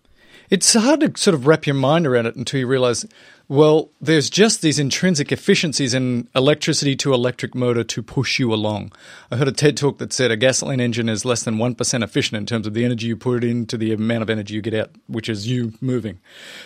It's 0.53 0.75
hard 0.75 1.01
to 1.01 1.11
sort 1.19 1.35
of 1.35 1.47
wrap 1.47 1.67
your 1.67 1.73
mind 1.73 2.07
around 2.07 2.27
it 2.27 2.37
until 2.37 2.61
you 2.61 2.67
realize, 2.67 3.07
well, 3.49 3.89
there's 4.03 4.29
just 4.29 4.61
these 4.61 4.79
intrinsic 4.79 5.33
efficiencies 5.33 5.95
in 5.95 6.29
electricity 6.35 6.95
to 6.97 7.15
electric 7.15 7.55
motor 7.55 7.83
to 7.85 8.03
push 8.03 8.39
you 8.39 8.53
along. 8.53 8.93
I 9.31 9.37
heard 9.37 9.49
a 9.49 9.53
TED 9.53 9.79
talk 9.79 9.97
that 9.97 10.13
said 10.13 10.31
a 10.31 10.37
gasoline 10.37 10.79
engine 10.79 11.09
is 11.09 11.25
less 11.25 11.43
than 11.43 11.57
1% 11.57 12.05
efficient 12.05 12.37
in 12.37 12.45
terms 12.45 12.67
of 12.67 12.75
the 12.75 12.85
energy 12.85 13.07
you 13.07 13.17
put 13.17 13.45
into 13.45 13.79
the 13.79 13.95
amount 13.95 14.25
of 14.25 14.29
energy 14.29 14.53
you 14.53 14.61
get 14.61 14.75
out, 14.75 14.91
which 15.07 15.31
is 15.31 15.49
you 15.49 15.73
moving. 15.81 16.19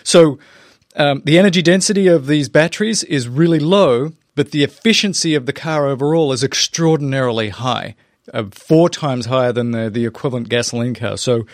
So 0.02 0.40
um, 0.96 1.22
the 1.24 1.38
energy 1.38 1.62
density 1.62 2.08
of 2.08 2.26
these 2.26 2.48
batteries 2.48 3.04
is 3.04 3.28
really 3.28 3.60
low, 3.60 4.14
but 4.34 4.50
the 4.50 4.64
efficiency 4.64 5.36
of 5.36 5.46
the 5.46 5.52
car 5.52 5.86
overall 5.86 6.32
is 6.32 6.42
extraordinarily 6.42 7.50
high. 7.50 7.94
Uh, 8.34 8.44
four 8.50 8.88
times 8.88 9.26
higher 9.26 9.52
than 9.52 9.70
the, 9.70 9.88
the 9.88 10.04
equivalent 10.04 10.48
gasoline 10.48 10.94
car. 10.94 11.16
So, 11.16 11.46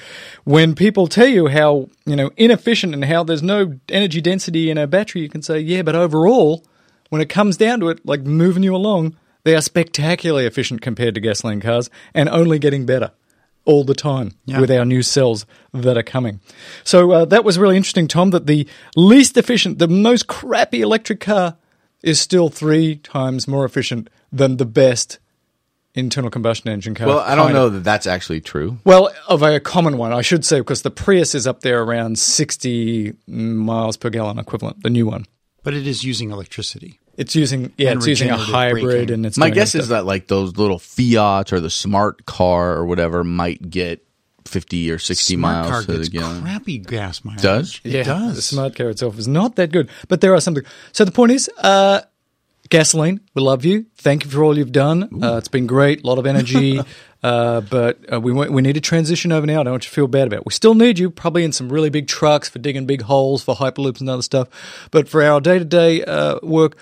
when 0.45 0.75
people 0.75 1.07
tell 1.07 1.27
you 1.27 1.49
how 1.49 1.89
you 2.07 2.16
know 2.16 2.31
inefficient 2.39 2.95
and 2.95 3.05
how 3.05 3.23
there's 3.25 3.43
no 3.43 3.79
energy 3.91 4.20
density 4.23 4.70
in 4.70 4.79
a 4.79 4.87
battery, 4.87 5.20
you 5.23 5.29
can 5.29 5.43
say, 5.43 5.61
yeah, 5.61 5.83
but 5.83 5.95
overall, 5.95 6.64
when 7.11 7.20
it 7.20 7.29
comes 7.29 7.59
down 7.59 7.81
to 7.81 7.91
it, 7.91 8.05
like 8.07 8.23
moving 8.23 8.62
you 8.62 8.75
along, 8.75 9.16
they 9.45 9.55
are 9.55 9.61
spectacularly 9.61 10.47
efficient 10.47 10.81
compared 10.81 11.14
to 11.14 11.20
gasoline 11.20 11.61
cars, 11.61 11.91
and 12.14 12.29
only 12.31 12.59
getting 12.59 12.87
better 12.87 13.11
all 13.64 13.85
the 13.85 13.95
time 13.95 14.33
Yeah. 14.47 14.59
with 14.61 14.70
our 14.70 14.85
new 14.85 15.03
cells 15.03 15.45
that 15.75 15.97
are 15.99 16.03
coming. 16.03 16.41
So 16.85 17.11
uh, 17.12 17.25
that 17.27 17.45
was 17.45 17.59
really 17.59 17.77
interesting, 17.77 18.09
Tom. 18.09 18.31
That 18.31 18.47
the 18.47 18.66
least 18.97 19.37
efficient, 19.37 19.79
the 19.79 19.89
most 19.89 20.27
crappy 20.27 20.81
electric 20.81 21.20
car, 21.20 21.57
is 22.03 22.18
still 22.18 22.49
three 22.49 22.97
times 22.97 23.47
more 23.47 23.64
efficient 23.64 24.09
than 24.33 24.57
the 24.57 24.64
best 24.64 25.18
internal 25.95 26.30
combustion 26.30 26.70
engine 26.70 26.95
car. 26.95 27.07
Well, 27.07 27.18
I 27.20 27.34
don't 27.34 27.53
know 27.53 27.66
of. 27.66 27.74
that 27.74 27.84
that's 27.84 28.07
actually 28.07 28.40
true. 28.40 28.78
Well, 28.84 29.11
of 29.28 29.43
a 29.43 29.61
common 29.61 29.99
one, 29.99 30.12
I 30.12 30.22
should 30.22 30.45
say, 30.45 30.61
because 30.61 30.82
the 30.82 30.90
Prius 30.90 31.34
is 31.34 31.47
up 31.47 31.61
there 31.61 31.82
around 31.82 32.18
60 32.18 33.14
miles 33.26 33.97
per 33.97 34.11
gallon 34.11 34.38
equivalent, 34.38 34.82
the 34.82 34.90
new 34.90 35.07
one. 35.07 35.26
But 35.62 35.74
it 35.74 35.86
is 35.86 36.03
using 36.03 36.30
electricity. 36.30 36.99
It's 37.16 37.36
using 37.36 37.72
yeah, 37.76 37.90
And 37.90 37.99
it's 37.99 38.07
using 38.07 38.30
a 38.30 38.36
hybrid, 38.38 38.84
braking. 38.84 39.11
and 39.14 39.26
it's 39.26 39.36
My 39.36 39.51
guess 39.51 39.74
is 39.74 39.84
stuff. 39.84 39.99
that 39.99 40.07
like 40.07 40.28
those 40.28 40.57
little 40.57 40.78
Fiat 40.78 41.53
or 41.53 41.61
the 41.61 41.68
smart 41.70 42.24
car 42.24 42.72
or 42.72 42.86
whatever 42.86 43.22
might 43.22 43.68
get 43.70 44.03
50 44.47 44.90
or 44.90 44.99
60 44.99 45.34
Smart 45.36 45.55
miles 45.55 45.70
car 45.70 45.80
to 45.82 45.93
the 45.93 45.99
gets 45.99 46.09
gallon. 46.09 46.43
crappy 46.43 46.78
gas 46.78 47.22
mileage. 47.24 47.43
Does? 47.43 47.80
It 47.84 47.93
yeah, 47.93 48.03
does. 48.03 48.36
the 48.36 48.43
smart 48.43 48.74
car 48.74 48.88
itself 48.88 49.18
is 49.18 49.28
not 49.28 49.57
that 49.57 49.70
good, 49.72 49.88
but 50.09 50.20
there 50.22 50.34
are 50.34 50.40
some. 50.40 50.57
So 50.93 51.05
the 51.05 51.12
point 51.12 51.32
is, 51.32 51.51
uh, 51.59 52.01
gasoline, 52.73 53.20
we 53.35 53.43
love 53.43 53.64
you. 53.64 53.87
Thank 53.97 54.25
you 54.25 54.31
for 54.31 54.43
all 54.43 54.57
you've 54.57 54.73
done. 54.73 55.23
Uh, 55.23 55.37
it's 55.37 55.49
been 55.49 55.66
great, 55.66 56.03
a 56.03 56.07
lot 56.07 56.18
of 56.18 56.27
energy, 56.27 56.81
uh, 57.23 57.61
but 57.61 57.99
uh, 58.12 58.20
we 58.20 58.33
we 58.33 58.62
need 58.62 58.73
to 58.73 58.81
transition 58.81 59.31
over 59.31 59.47
now. 59.47 59.61
I 59.61 59.64
don't 59.64 59.75
want 59.75 59.85
you 59.85 59.91
to 59.91 59.95
feel 59.95 60.09
bad 60.09 60.27
about 60.27 60.41
it. 60.41 60.47
We 60.47 60.53
still 60.53 60.75
need 60.75 60.99
you, 60.99 61.11
probably 61.11 61.45
in 61.45 61.53
some 61.53 61.70
really 61.70 61.91
big 61.91 62.09
trucks 62.09 62.49
for 62.49 62.59
digging 62.59 62.87
big 62.87 63.03
holes 63.03 63.45
for 63.45 63.55
hyperloops 63.55 64.01
and 64.01 64.09
other 64.09 64.23
stuff. 64.23 64.49
But 64.91 65.09
for 65.09 65.23
our 65.23 65.41
day 65.41 65.59
to 65.59 65.64
day 65.64 66.03
work, 66.43 66.77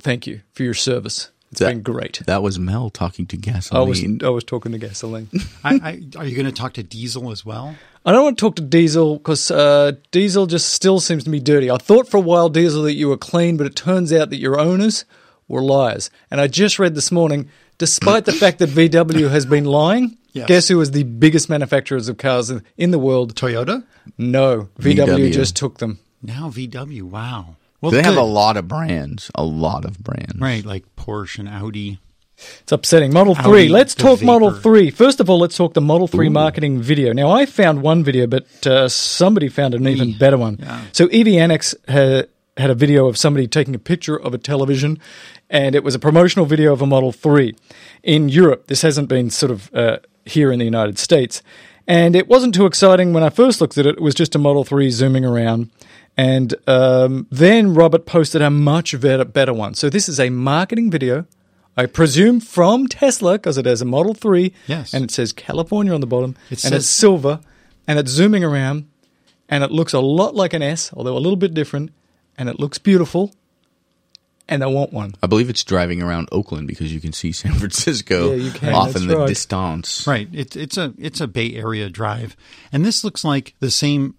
thank 0.00 0.26
you 0.26 0.40
for 0.52 0.62
your 0.62 0.74
service. 0.74 1.30
It's 1.52 1.60
That- 1.60 1.68
been 1.68 1.82
great. 1.82 2.22
That 2.26 2.42
was 2.42 2.58
Mel 2.58 2.90
talking 2.90 3.26
to 3.26 3.36
I 3.36 3.80
was 3.80 4.00
gasoline. 4.00 4.20
I 4.24 4.30
was 4.30 4.44
talking 4.44 4.72
to 4.72 4.78
gasoline. 4.78 5.28
I, 5.64 5.74
I, 5.74 5.90
are 6.18 6.26
you 6.26 6.34
going 6.34 6.46
to 6.46 6.52
talk 6.52 6.72
to 6.74 6.82
Diesel 6.82 7.30
as 7.30 7.46
well? 7.46 7.76
I 8.04 8.12
don't 8.12 8.24
want 8.24 8.38
to 8.38 8.40
talk 8.40 8.56
to 8.56 8.62
Diesel 8.62 9.18
because 9.18 9.50
uh, 9.50 9.92
Diesel 10.10 10.46
just 10.46 10.72
still 10.72 10.98
seems 10.98 11.24
to 11.24 11.30
be 11.30 11.40
dirty. 11.40 11.70
I 11.70 11.76
thought 11.76 12.08
for 12.08 12.16
a 12.16 12.20
while, 12.20 12.48
Diesel, 12.48 12.82
that 12.82 12.94
you 12.94 13.08
were 13.08 13.16
clean, 13.16 13.56
but 13.56 13.66
it 13.66 13.76
turns 13.76 14.12
out 14.12 14.30
that 14.30 14.38
your 14.38 14.58
owners 14.58 15.04
were 15.48 15.62
liars. 15.62 16.10
And 16.30 16.40
I 16.40 16.46
just 16.46 16.78
read 16.78 16.94
this 16.94 17.10
morning, 17.12 17.48
despite 17.78 18.24
the 18.24 18.32
fact 18.32 18.58
that 18.58 18.68
VW 18.70 19.28
has 19.30 19.46
been 19.46 19.64
lying, 19.64 20.16
Yes. 20.32 20.48
guess 20.48 20.68
who 20.68 20.80
is 20.80 20.90
the 20.90 21.04
biggest 21.04 21.48
manufacturers 21.48 22.08
of 22.08 22.18
cars 22.18 22.50
in- 22.50 22.62
in 22.76 22.90
the 22.90 22.98
world? 22.98 23.34
Toyota? 23.34 23.84
No, 24.18 24.68
VW, 24.78 25.06
VW. 25.28 25.32
just 25.32 25.56
took 25.56 25.78
them. 25.78 25.98
Now 26.22 26.50
VW. 26.50 27.02
Wow. 27.04 27.56
Well, 27.80 27.92
they 27.92 28.02
have 28.02 28.16
a 28.16 28.22
lot 28.22 28.56
of 28.56 28.66
brands, 28.68 29.30
a 29.34 29.44
lot 29.44 29.84
of 29.84 29.98
brands. 29.98 30.38
Right, 30.38 30.64
like 30.64 30.84
Porsche 30.96 31.38
and 31.40 31.48
Audi. 31.48 31.98
It's 32.60 32.72
upsetting. 32.72 33.14
Model 33.14 33.34
Audi, 33.34 33.48
3. 33.48 33.68
Let's 33.68 33.94
the 33.94 34.02
talk 34.02 34.22
Model 34.22 34.50
3. 34.50 34.90
First 34.90 35.20
of 35.20 35.30
all, 35.30 35.38
let's 35.38 35.56
talk 35.56 35.72
the 35.72 35.80
Model 35.80 36.06
3 36.06 36.28
marketing 36.28 36.80
video. 36.82 37.12
Now, 37.14 37.30
I 37.30 37.46
found 37.46 37.80
one 37.82 38.04
video, 38.04 38.26
but 38.26 38.44
uh, 38.66 38.88
somebody 38.90 39.48
found 39.48 39.74
an 39.74 39.86
even 39.88 40.18
better 40.18 40.36
one. 40.36 40.58
So, 40.92 41.06
EVANNEX 41.08 41.74
had, 41.88 42.28
had 42.56 42.70
a 42.70 42.74
video 42.74 43.06
of 43.06 43.16
somebody 43.16 43.46
taking 43.46 43.74
a 43.74 43.78
picture 43.78 44.16
of 44.18 44.32
a 44.34 44.38
television, 44.38 44.98
and 45.50 45.74
it 45.74 45.84
was 45.84 45.94
a 45.94 45.98
promotional 45.98 46.46
video 46.46 46.72
of 46.72 46.80
a 46.82 46.86
Model 46.86 47.12
3. 47.12 47.54
In 48.02 48.28
Europe, 48.28 48.66
this 48.68 48.82
hasn't 48.82 49.08
been 49.08 49.30
sort 49.30 49.52
of 49.52 49.72
uh, 49.74 49.98
here 50.24 50.50
in 50.50 50.58
the 50.58 50.64
United 50.64 50.98
States. 50.98 51.42
And 51.88 52.16
it 52.16 52.26
wasn't 52.28 52.54
too 52.54 52.66
exciting 52.66 53.12
when 53.12 53.22
I 53.22 53.30
first 53.30 53.60
looked 53.60 53.78
at 53.78 53.86
it. 53.86 53.96
It 53.96 54.00
was 54.00 54.14
just 54.14 54.34
a 54.34 54.38
Model 54.38 54.64
3 54.64 54.90
zooming 54.90 55.24
around. 55.24 55.70
And 56.16 56.54
um, 56.66 57.26
then 57.30 57.74
Robert 57.74 58.06
posted 58.06 58.40
a 58.42 58.50
much 58.50 58.98
better, 59.00 59.24
better 59.24 59.52
one. 59.52 59.74
So, 59.74 59.90
this 59.90 60.08
is 60.08 60.18
a 60.18 60.30
marketing 60.30 60.90
video. 60.90 61.26
I 61.76 61.84
presume 61.84 62.40
from 62.40 62.86
Tesla 62.86 63.34
because 63.34 63.58
it 63.58 63.66
has 63.66 63.82
a 63.82 63.84
Model 63.84 64.14
3 64.14 64.50
Yes. 64.66 64.94
and 64.94 65.04
it 65.04 65.10
says 65.10 65.34
California 65.34 65.92
on 65.92 66.00
the 66.00 66.06
bottom 66.06 66.34
It 66.50 66.64
and 66.64 66.74
it's 66.74 66.86
silver 66.86 67.40
and 67.86 67.98
it's 67.98 68.10
zooming 68.10 68.42
around 68.42 68.88
and 69.46 69.62
it 69.62 69.70
looks 69.70 69.92
a 69.92 70.00
lot 70.00 70.34
like 70.34 70.54
an 70.54 70.62
S, 70.62 70.90
although 70.94 71.14
a 71.16 71.20
little 71.20 71.36
bit 71.36 71.52
different, 71.52 71.92
and 72.38 72.48
it 72.48 72.58
looks 72.60 72.78
beautiful. 72.78 73.32
And 74.48 74.62
I 74.62 74.68
want 74.68 74.92
one. 74.92 75.14
I 75.20 75.26
believe 75.26 75.50
it's 75.50 75.64
driving 75.64 76.00
around 76.00 76.28
Oakland 76.30 76.68
because 76.68 76.92
you 76.92 77.00
can 77.00 77.12
see 77.12 77.32
San 77.32 77.54
Francisco 77.58 78.30
Yeah, 78.30 78.44
you 78.44 78.50
can, 78.52 78.72
off 78.74 78.92
that's 78.92 79.02
in 79.02 79.08
the 79.08 79.16
right. 79.18 79.26
distance. 79.26 80.06
Right. 80.06 80.28
It's 80.32 80.54
it's 80.54 80.76
a 80.76 80.94
it's 80.98 81.20
a 81.20 81.26
Bay 81.26 81.54
Area 81.56 81.90
drive, 81.90 82.36
and 82.72 82.84
this 82.84 83.02
looks 83.02 83.24
like 83.24 83.54
the 83.58 83.72
same 83.72 84.14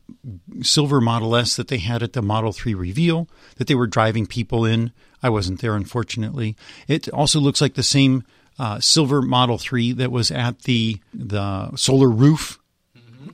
silver 0.62 1.00
Model 1.00 1.34
S 1.34 1.56
that 1.56 1.70
they 1.70 1.78
had 1.78 2.04
at 2.04 2.12
the 2.12 2.22
Model 2.22 2.52
Three 2.52 2.74
reveal 2.74 3.30
that 3.56 3.68
they 3.68 3.76
were 3.76 3.88
driving 3.88 4.26
people 4.26 4.66
in. 4.66 4.92
I 5.24 5.30
wasn't 5.30 5.62
there, 5.62 5.76
unfortunately. 5.78 6.58
It 6.90 7.08
also 7.10 7.40
looks 7.40 7.62
like 7.62 7.76
the 7.76 7.82
same 7.84 8.26
uh, 8.60 8.82
silver 8.82 9.22
Model 9.22 9.58
Three 9.58 9.94
that 9.94 10.12
was 10.12 10.30
at 10.30 10.64
the 10.64 11.00
the 11.14 11.74
solar 11.78 12.10
roof 12.10 12.60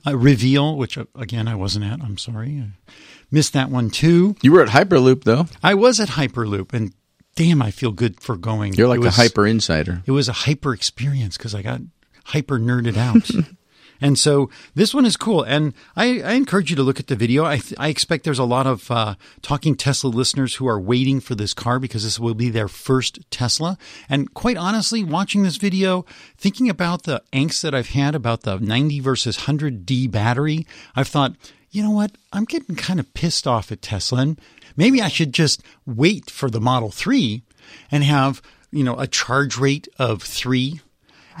uh, 0.06 0.16
reveal, 0.16 0.76
which 0.76 0.96
uh, 0.96 1.06
again 1.16 1.48
I 1.48 1.56
wasn't 1.56 1.86
at. 1.86 2.00
I'm 2.02 2.18
sorry, 2.18 2.62
I 2.62 2.92
missed 3.30 3.52
that 3.52 3.70
one 3.70 3.90
too. 3.90 4.36
You 4.42 4.52
were 4.52 4.62
at 4.62 4.68
Hyperloop 4.68 5.24
though. 5.24 5.46
I 5.62 5.74
was 5.74 6.00
at 6.00 6.10
Hyperloop, 6.10 6.72
and 6.72 6.92
damn, 7.34 7.62
I 7.62 7.70
feel 7.70 7.92
good 7.92 8.20
for 8.20 8.36
going. 8.36 8.74
You're 8.74 8.88
like 8.88 9.00
It 9.00 9.06
a 9.06 9.10
hyper 9.10 9.46
insider. 9.46 10.02
It 10.06 10.12
was 10.12 10.28
a 10.28 10.32
hyper 10.32 10.72
experience 10.72 11.36
because 11.36 11.54
I 11.54 11.62
got 11.62 11.80
hyper 12.24 12.58
nerded 12.58 12.96
out. 12.96 13.30
And 14.00 14.18
so 14.18 14.50
this 14.74 14.92
one 14.92 15.06
is 15.06 15.16
cool, 15.16 15.42
and 15.42 15.72
I, 15.96 16.20
I 16.20 16.32
encourage 16.32 16.68
you 16.68 16.76
to 16.76 16.82
look 16.82 17.00
at 17.00 17.06
the 17.06 17.16
video. 17.16 17.44
I, 17.44 17.58
th- 17.58 17.78
I 17.78 17.88
expect 17.88 18.24
there's 18.24 18.38
a 18.38 18.44
lot 18.44 18.66
of 18.66 18.90
uh, 18.90 19.14
talking 19.40 19.76
Tesla 19.76 20.08
listeners 20.08 20.56
who 20.56 20.66
are 20.66 20.80
waiting 20.80 21.20
for 21.20 21.34
this 21.34 21.54
car 21.54 21.78
because 21.78 22.04
this 22.04 22.18
will 22.18 22.34
be 22.34 22.50
their 22.50 22.68
first 22.68 23.20
Tesla. 23.30 23.78
And 24.08 24.34
quite 24.34 24.56
honestly, 24.56 25.04
watching 25.04 25.42
this 25.42 25.56
video, 25.56 26.04
thinking 26.36 26.68
about 26.68 27.04
the 27.04 27.22
angst 27.32 27.62
that 27.62 27.74
I've 27.74 27.90
had 27.90 28.14
about 28.14 28.42
the 28.42 28.58
90 28.58 29.00
versus 29.00 29.38
100D 29.38 30.10
battery, 30.10 30.66
I've 30.94 31.08
thought, 31.08 31.36
you 31.74 31.82
know 31.82 31.90
what? 31.90 32.12
I'm 32.32 32.44
getting 32.44 32.76
kind 32.76 33.00
of 33.00 33.12
pissed 33.14 33.46
off 33.46 33.70
at 33.72 33.82
Tesla, 33.82 34.20
and 34.20 34.40
maybe 34.76 35.02
I 35.02 35.08
should 35.08 35.32
just 35.34 35.62
wait 35.86 36.30
for 36.30 36.48
the 36.48 36.60
Model 36.60 36.90
3 36.90 37.42
and 37.90 38.04
have 38.04 38.40
you 38.70 38.84
know 38.84 38.98
a 38.98 39.06
charge 39.06 39.56
rate 39.58 39.88
of 39.98 40.22
three 40.22 40.80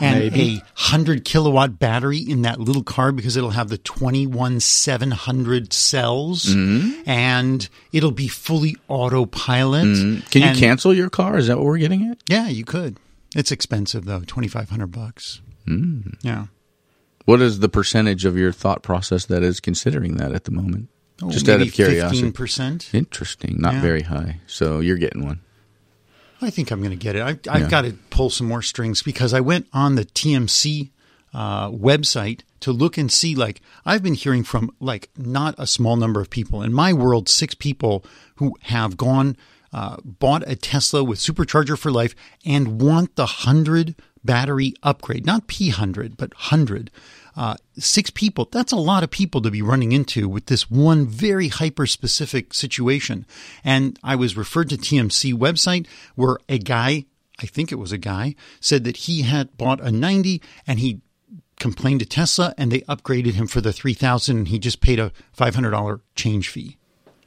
and 0.00 0.18
Maybe. 0.18 0.40
a 0.56 0.58
100 0.58 1.24
kilowatt 1.24 1.78
battery 1.78 2.18
in 2.18 2.42
that 2.42 2.58
little 2.58 2.82
car 2.82 3.12
because 3.12 3.36
it'll 3.36 3.50
have 3.50 3.68
the 3.68 3.78
21700 3.78 5.72
cells 5.72 6.52
and 7.06 7.68
it'll 7.92 8.10
be 8.10 8.26
fully 8.26 8.76
autopilot. 8.88 9.84
Mm-hmm. 9.86 10.26
Can 10.30 10.42
you 10.42 10.48
And- 10.48 10.58
cancel 10.58 10.92
your 10.94 11.10
car? 11.10 11.38
Is 11.38 11.46
that 11.46 11.58
what 11.58 11.66
we're 11.66 11.78
getting 11.78 12.08
at? 12.10 12.18
Yeah, 12.26 12.48
you 12.48 12.64
could. 12.64 12.98
It's 13.36 13.52
expensive 13.52 14.04
though, 14.04 14.20
2500 14.20 14.86
bucks. 14.88 15.40
Mm. 15.68 16.16
Yeah. 16.22 16.46
What 17.24 17.40
is 17.40 17.60
the 17.60 17.68
percentage 17.68 18.24
of 18.24 18.36
your 18.36 18.52
thought 18.52 18.82
process 18.82 19.26
that 19.26 19.42
is 19.42 19.60
considering 19.60 20.16
that 20.18 20.32
at 20.32 20.44
the 20.44 20.50
moment? 20.50 20.88
Oh, 21.22 21.30
Just 21.30 21.48
out 21.48 21.60
of 21.62 21.72
curiosity. 21.72 22.22
15%. 22.32 22.92
Interesting. 22.92 23.56
Not 23.58 23.74
Yeah. 23.74 23.80
very 23.82 24.02
high. 24.02 24.40
So 24.46 24.80
you're 24.80 24.96
getting 24.98 25.24
one. 25.24 25.40
I 26.42 26.50
think 26.50 26.70
I'm 26.70 26.80
going 26.80 26.90
to 26.90 26.96
get 26.96 27.16
it. 27.16 27.22
I, 27.22 27.30
I've 27.50 27.62
Yeah. 27.62 27.70
got 27.70 27.82
to 27.82 27.92
pull 28.10 28.28
some 28.28 28.46
more 28.48 28.60
strings 28.62 29.02
because 29.02 29.32
I 29.32 29.40
went 29.40 29.66
on 29.72 29.94
the 29.94 30.04
TMC 30.04 30.90
uh, 31.32 31.68
website 31.70 32.40
to 32.60 32.70
look 32.72 32.96
and 32.98 33.10
see. 33.10 33.34
Like 33.34 33.60
I've 33.86 34.02
been 34.02 34.14
hearing 34.14 34.44
from 34.44 34.70
like 34.80 35.08
not 35.16 35.54
a 35.58 35.66
small 35.66 35.96
number 35.96 36.20
of 36.20 36.30
people 36.30 36.62
in 36.62 36.72
my 36.72 36.92
world, 36.92 37.28
six 37.28 37.54
people 37.54 38.04
who 38.36 38.54
have 38.62 38.96
gone 38.96 39.36
uh, 39.72 39.96
bought 40.04 40.44
a 40.46 40.54
Tesla 40.54 41.02
with 41.02 41.18
supercharger 41.18 41.76
for 41.78 41.90
life 41.90 42.14
and 42.44 42.80
want 42.80 43.16
the 43.16 43.26
hundred 43.26 43.96
battery 44.24 44.74
upgrade, 44.82 45.26
not 45.26 45.46
P 45.46 45.68
hundred, 45.70 46.16
but 46.16 46.32
hundred. 46.34 46.90
Uh, 47.36 47.56
six 47.76 48.10
people, 48.10 48.48
that's 48.52 48.72
a 48.72 48.76
lot 48.76 49.02
of 49.02 49.10
people 49.10 49.42
to 49.42 49.50
be 49.50 49.60
running 49.60 49.90
into 49.90 50.28
with 50.28 50.46
this 50.46 50.70
one 50.70 51.04
very 51.04 51.48
hyper 51.48 51.84
specific 51.84 52.54
situation. 52.54 53.26
And 53.64 53.98
I 54.04 54.14
was 54.14 54.36
referred 54.36 54.70
to 54.70 54.76
TMC 54.76 55.34
website 55.34 55.86
where 56.14 56.38
a 56.48 56.58
guy, 56.58 57.06
I 57.40 57.46
think 57.46 57.72
it 57.72 57.76
was 57.76 57.90
a 57.90 57.98
guy, 57.98 58.36
said 58.60 58.84
that 58.84 58.98
he 58.98 59.22
had 59.22 59.56
bought 59.56 59.80
a 59.80 59.90
90 59.90 60.40
and 60.64 60.78
he 60.78 61.00
complained 61.58 62.00
to 62.00 62.06
Tesla 62.06 62.54
and 62.56 62.70
they 62.70 62.80
upgraded 62.82 63.34
him 63.34 63.48
for 63.48 63.60
the 63.60 63.72
3000 63.72 64.36
and 64.36 64.48
he 64.48 64.60
just 64.60 64.80
paid 64.80 65.00
a 65.00 65.10
$500 65.36 66.00
change 66.14 66.48
fee. 66.48 66.76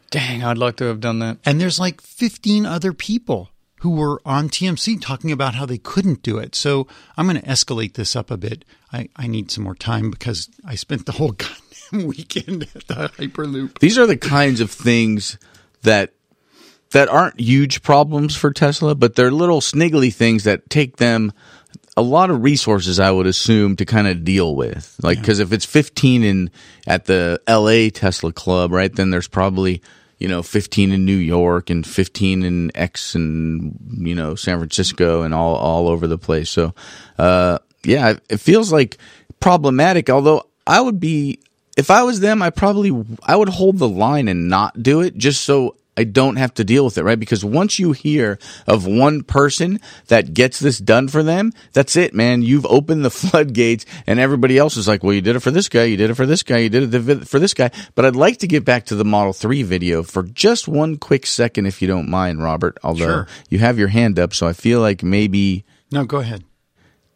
Dang, 0.10 0.42
I'd 0.42 0.58
like 0.58 0.78
to 0.78 0.86
have 0.86 1.02
done 1.02 1.20
that. 1.20 1.38
And 1.46 1.60
there's 1.60 1.80
like 1.80 2.00
15 2.00 2.66
other 2.66 2.94
people 2.94 3.50
who 3.82 3.92
were 3.92 4.22
on 4.26 4.50
TMC 4.50 5.00
talking 5.02 5.32
about 5.32 5.56
how 5.56 5.66
they 5.66 5.78
couldn't 5.78 6.24
do 6.24 6.38
it. 6.38 6.56
So 6.56 6.88
I'm 7.16 7.28
going 7.28 7.40
to 7.40 7.48
escalate 7.48 7.94
this 7.94 8.16
up 8.16 8.32
a 8.32 8.38
bit. 8.38 8.66
I, 8.92 9.10
I 9.16 9.28
need 9.28 9.52
some 9.52 9.64
more 9.64 9.76
time 9.76 10.10
because 10.10 10.50
I 10.66 10.76
spent 10.76 11.06
the 11.06 11.12
whole 11.14 11.32
goddamn 11.92 12.08
weekend 12.08 12.64
at 12.64 12.88
the 12.88 13.12
Hyperloop. 13.18 13.80
These 13.80 13.98
are 13.98 14.08
the 14.08 14.18
kinds 14.18 14.62
of 14.62 14.72
things 14.72 15.38
that 15.84 16.14
that 16.92 17.10
aren't 17.10 17.40
huge 17.40 17.84
problems 17.84 18.36
for 18.36 18.52
Tesla, 18.54 18.96
but 18.96 19.16
they're 19.16 19.30
little 19.30 19.60
sniggly 19.60 20.14
things 20.14 20.46
that 20.46 20.70
take 20.70 20.96
them 20.98 21.34
a 21.98 22.02
lot 22.02 22.30
of 22.30 22.44
resources, 22.44 23.00
I 23.00 23.12
would 23.12 23.26
assume, 23.26 23.76
to 23.78 23.86
kind 23.86 24.08
of 24.08 24.24
deal 24.24 24.56
with. 24.56 24.96
Like, 25.02 25.20
because 25.20 25.40
if 25.40 25.52
it's 25.52 25.66
15 25.66 26.24
in 26.24 26.52
at 26.86 27.06
the 27.06 27.42
LA 27.48 27.90
Tesla 27.92 28.32
Club, 28.32 28.72
right, 28.72 28.96
then 28.96 29.10
there's 29.10 29.28
probably 29.28 29.82
you 30.18 30.28
know 30.28 30.42
15 30.42 30.92
in 30.92 31.06
New 31.06 31.16
York 31.16 31.70
and 31.70 31.86
15 31.86 32.44
in 32.44 32.72
X 32.76 33.16
and 33.16 33.78
you 34.00 34.16
know 34.16 34.36
San 34.36 34.58
Francisco 34.58 35.22
and 35.22 35.34
all 35.34 35.56
all 35.56 35.88
over 35.88 36.08
the 36.08 36.18
place. 36.18 36.50
So, 36.50 36.74
uh, 37.18 37.60
yeah, 37.84 38.18
it 38.30 38.38
feels 38.38 38.72
like 38.72 38.98
problematic. 39.40 40.10
Although 40.10 40.48
I 40.66 40.82
would 40.82 41.00
be 41.00 41.40
if 41.78 41.92
I 41.92 42.04
was 42.04 42.20
them, 42.20 42.42
I 42.42 42.50
probably 42.50 42.92
I 43.24 43.36
would 43.36 43.50
hold 43.50 43.78
the 43.78 43.88
line 43.88 44.28
and 44.28 44.50
not 44.50 44.82
do 44.82 45.02
it 45.02 45.18
just 45.18 45.42
so 45.42 45.76
I 45.98 46.04
don't 46.04 46.36
have 46.36 46.54
to 46.54 46.64
deal 46.64 46.86
with 46.86 46.98
it, 47.00 47.04
right? 47.04 47.20
Because 47.20 47.44
once 47.44 47.80
you 47.80 47.92
hear 47.92 48.38
of 48.68 48.86
one 48.86 49.24
person 49.24 49.80
that 50.08 50.34
gets 50.36 50.60
this 50.60 50.78
done 50.78 51.08
for 51.08 51.24
them, 51.24 51.52
that's 51.74 51.96
it, 51.96 52.14
man. 52.14 52.44
You've 52.44 52.68
opened 52.68 53.04
the 53.04 53.10
floodgates 53.22 53.86
and 54.06 54.20
everybody 54.20 54.58
else 54.60 54.78
is 54.78 54.88
like, 54.88 55.04
well, 55.04 55.14
you 55.14 55.22
did 55.22 55.36
it 55.36 55.40
for 55.40 55.50
this 55.52 55.68
guy, 55.70 55.86
you 55.86 55.98
did 55.98 56.12
it 56.12 56.14
for 56.16 56.28
this 56.28 56.44
guy, 56.44 56.58
you 56.60 56.70
did 56.70 56.94
it 56.94 57.28
for 57.28 57.40
this 57.40 57.54
guy. 57.56 57.72
But 57.96 58.06
I'd 58.06 58.16
like 58.16 58.38
to 58.40 58.48
get 58.48 58.64
back 58.64 58.86
to 58.86 58.96
the 58.96 59.04
Model 59.06 59.34
3 59.34 59.64
video 59.64 60.04
for 60.04 60.22
just 60.24 60.68
one 60.68 60.98
quick 60.98 61.26
second, 61.26 61.66
if 61.66 61.82
you 61.82 61.88
don't 61.88 62.08
mind, 62.10 62.44
Robert. 62.44 62.78
Although 62.84 63.06
Sure. 63.06 63.28
you 63.50 63.58
have 63.60 63.80
your 63.80 63.88
hand 63.90 64.20
up, 64.20 64.34
so 64.36 64.48
I 64.48 64.54
feel 64.54 64.80
like 64.82 65.02
maybe 65.02 65.66
No, 65.92 66.06
go 66.06 66.20
ahead. 66.20 66.44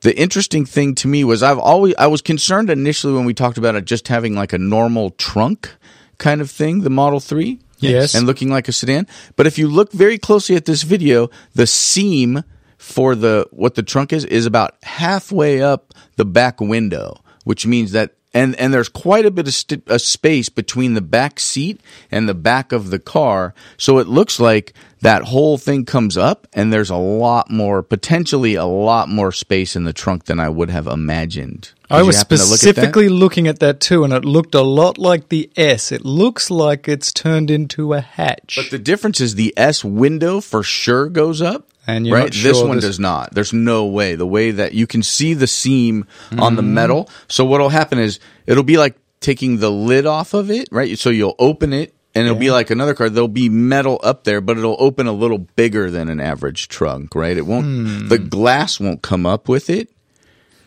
the 0.02 0.18
interesting 0.18 0.66
thing 0.66 0.96
to 0.96 1.08
me 1.08 1.24
was 1.24 1.44
I've 1.44 1.60
always 1.60 1.94
I 2.00 2.08
was 2.08 2.22
concerned 2.24 2.72
initially 2.72 3.14
when 3.14 3.26
we 3.26 3.36
talked 3.36 3.60
about 3.60 3.76
it 3.76 3.86
just 3.86 4.08
having 4.08 4.34
like 4.34 4.54
a 4.54 4.58
normal 4.58 5.12
trunk 5.12 5.76
kind 6.18 6.42
of 6.42 6.50
thing, 6.50 6.82
the 6.82 6.90
Model 6.90 7.20
3. 7.20 7.60
Yes. 7.90 8.16
And 8.16 8.28
looking 8.28 8.50
like 8.50 8.68
a 8.68 8.72
sedan. 8.72 9.08
But 9.36 9.48
if 9.48 9.58
you 9.58 9.68
look 9.68 9.92
very 9.92 10.18
closely 10.18 10.56
at 10.56 10.66
this 10.66 10.84
video, 10.84 11.30
the 11.54 11.68
seam 11.68 12.44
for 12.78 13.16
the 13.16 13.48
what 13.52 13.76
the 13.76 13.84
trunk 13.84 14.12
is 14.12 14.26
is 14.26 14.46
about 14.46 14.76
halfway 14.84 15.62
up 15.62 15.94
the 16.16 16.26
back 16.26 16.60
window, 16.60 17.22
which 17.44 17.66
means 17.66 17.92
that 17.92 18.16
and 18.34 18.56
and 18.56 18.74
there's 18.74 18.90
quite 18.90 19.26
a 19.26 19.32
bit 19.32 19.48
of 19.48 19.54
st- 19.54 19.84
a 19.88 20.00
space 20.00 20.50
between 20.50 20.94
the 20.94 21.02
back 21.02 21.40
seat 21.40 21.82
and 22.10 22.28
the 22.28 22.34
back 22.34 22.72
of 22.72 22.90
the 22.90 23.00
car, 23.00 23.54
so 23.78 23.98
it 23.98 24.08
looks 24.08 24.40
like 24.40 24.74
that 25.02 25.24
whole 25.24 25.58
thing 25.58 25.84
comes 25.84 26.16
up, 26.16 26.48
and 26.54 26.72
there's 26.72 26.92
a 26.92 26.96
lot 26.96 27.50
more, 27.50 27.82
potentially 27.82 28.56
a 28.56 28.66
lot 28.66 29.10
more 29.10 29.32
space 29.32 29.76
in 29.76 29.84
the 29.84 29.94
trunk 29.94 30.26
than 30.26 30.40
I 30.40 30.48
would 30.48 30.70
have 30.70 30.86
imagined. 30.88 31.72
Did 31.90 31.96
I 31.98 32.04
was 32.04 32.24
to 32.24 32.36
look 32.36 32.40
at 32.40 32.46
specifically 32.46 33.10
looking 33.10 33.48
at 33.48 33.60
that 33.60 33.80
too, 33.80 34.04
and 34.04 34.14
it 34.14 34.24
looked 34.24 34.56
a 34.56 34.62
lot 34.62 34.98
like 34.98 35.30
the 35.30 35.50
S. 35.58 35.92
It 35.92 36.06
looks 36.06 36.50
like 36.52 36.88
it's 36.88 37.12
turned 37.12 37.50
into 37.52 37.94
a 37.94 38.00
hatch. 38.00 38.56
But 38.56 38.70
the 38.70 38.80
difference 38.80 39.20
is 39.20 39.36
the 39.36 39.54
S 39.58 39.84
window 39.84 40.40
for 40.40 40.64
sure 40.64 41.10
goes 41.10 41.42
up. 41.42 41.68
And 41.88 42.06
you're 42.06 42.16
right, 42.16 42.26
not 42.26 42.34
this 42.34 42.62
one 42.62 42.76
this- 42.78 42.86
does 42.86 43.00
not. 43.00 43.34
There's 43.34 43.54
no 43.54 43.86
way. 43.86 44.16
The 44.16 44.28
way 44.28 44.52
that 44.52 44.74
you 44.74 44.86
can 44.88 45.02
see 45.04 45.34
the 45.34 45.48
seam 45.48 46.06
on 46.38 46.56
the 46.56 46.62
metal. 46.62 47.10
So 47.28 47.44
what'll 47.46 47.70
happen 47.70 47.98
is 48.00 48.20
it'll 48.46 48.64
be 48.64 48.78
like 48.78 48.96
taking 49.20 49.58
the 49.58 49.72
lid 49.72 50.06
off 50.06 50.34
of 50.34 50.52
it, 50.52 50.68
right? 50.72 50.98
So 50.98 51.10
you'll 51.10 51.36
open 51.40 51.74
it, 51.74 51.94
and 52.14 52.26
it'll 52.26 52.38
be 52.38 52.52
like 52.52 52.70
another 52.70 52.94
car. 52.94 53.10
There'll 53.10 53.28
be 53.28 53.50
metal 53.50 54.00
up 54.04 54.24
there, 54.26 54.42
but 54.42 54.58
it'll 54.58 54.76
open 54.80 55.08
a 55.08 55.12
little 55.12 55.40
bigger 55.40 55.90
than 55.90 56.08
an 56.10 56.20
average 56.20 56.68
trunk, 56.68 57.16
right? 57.16 57.36
It 57.38 57.46
won't. 57.48 57.66
Hmm. 57.66 58.08
The 58.10 58.20
glass 58.20 58.80
won't 58.80 59.02
come 59.02 59.26
up 59.26 59.48
with 59.50 59.70
it, 59.70 59.90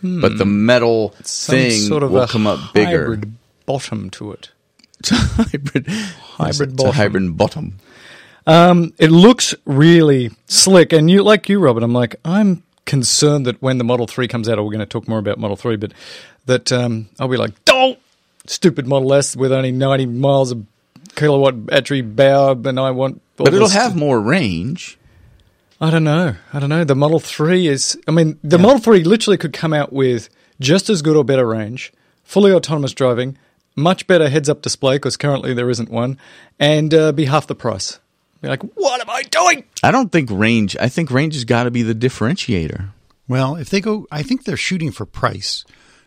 but 0.03 0.37
the 0.39 0.45
metal 0.47 1.15
Some 1.23 1.55
thing 1.55 1.81
sort 1.81 2.03
of 2.03 2.11
will 2.11 2.27
come 2.27 2.47
up 2.47 2.73
bigger. 2.75 3.03
hybrid 3.05 3.33
bottom 3.67 4.11
to 4.11 4.33
it. 4.33 4.51
It's 5.01 5.12
a 5.12 5.15
hybrid. 5.15 5.87
Hybrid 5.87 6.73
it's 6.73 6.83
a 6.83 6.85
bottom. 6.87 6.93
hybrid 6.93 7.37
bottom. 7.37 7.79
Um, 8.47 8.92
it 8.99 9.11
looks 9.11 9.55
really 9.64 10.30
slick, 10.47 10.92
and 10.92 11.11
you 11.11 11.22
like 11.22 11.49
you, 11.49 11.59
Robert. 11.59 11.82
I'm 11.82 11.92
like, 11.92 12.16
I'm 12.24 12.62
concerned 12.84 13.47
that 13.47 13.61
when 13.62 13.78
the 13.78 13.84
Model 13.84 14.07
Three 14.07 14.28
comes 14.28 14.49
out, 14.49 14.59
we're 14.59 14.64
going 14.64 14.78
to 14.80 14.86
talk 14.86 15.09
more 15.09 15.18
about 15.18 15.38
Model 15.38 15.57
Three, 15.57 15.76
but 15.76 15.92
that 16.47 16.70
um, 16.72 17.09
I'll 17.18 17.28
be 17.28 17.36
like, 17.36 17.64
don't 17.64 17.99
stupid 18.47 18.86
Model 18.86 19.14
S 19.14 19.36
with 19.36 19.53
only 19.53 19.72
90 19.72 20.07
miles 20.07 20.53
of 20.53 20.66
kilowatt 21.14 21.66
battery 21.66 22.03
power, 22.03 22.57
and 22.64 22.78
I 22.78 22.90
want. 22.90 23.20
all 23.38 23.47
But 23.47 23.55
it'll 23.55 23.68
have 23.68 23.97
more 23.97 24.20
range. 24.20 24.99
I 25.80 25.90
don't 25.90 26.05
know. 26.05 26.36
I 26.53 26.61
don't 26.61 26.70
know. 26.70 26.84
The 26.84 26.95
Model 26.95 27.20
3 27.20 27.66
is. 27.66 27.99
I 28.07 28.11
mean, 28.11 28.38
the 28.42 28.59
Model 28.59 28.78
3 28.78 29.05
literally 29.05 29.36
could 29.36 29.53
come 29.53 29.72
out 29.72 29.92
with 29.92 30.28
just 30.61 30.88
as 30.88 31.03
good 31.03 31.16
or 31.16 31.24
better 31.24 31.47
range, 31.47 31.92
fully 32.22 32.53
autonomous 32.53 32.92
driving, 32.92 33.36
much 33.74 34.07
better 34.07 34.28
heads 34.28 34.49
up 34.49 34.62
display, 34.62 34.97
because 34.97 35.16
currently 35.16 35.53
there 35.53 35.68
isn't 35.70 35.90
one, 35.90 36.18
and 36.61 36.95
uh, 36.95 37.12
be 37.12 37.24
half 37.24 37.47
the 37.47 37.55
price. 37.55 37.99
Be 38.45 38.51
like, 38.51 38.62
what 38.74 39.01
am 39.01 39.09
I 39.09 39.22
doing? 39.22 39.64
I 39.82 39.90
don't 39.90 40.12
think 40.12 40.28
range. 40.30 40.76
I 40.78 40.90
think 40.90 41.11
range 41.11 41.32
has 41.32 41.45
got 41.45 41.64
to 41.64 41.70
be 41.70 41.82
the 41.82 41.95
differentiator. 41.95 42.90
Well, 43.26 43.57
if 43.57 43.70
they 43.70 43.80
go, 43.80 44.07
I 44.12 44.22
think 44.22 44.45
they're 44.45 44.59
shooting 44.59 44.92
for 44.92 45.07
price. 45.07 45.64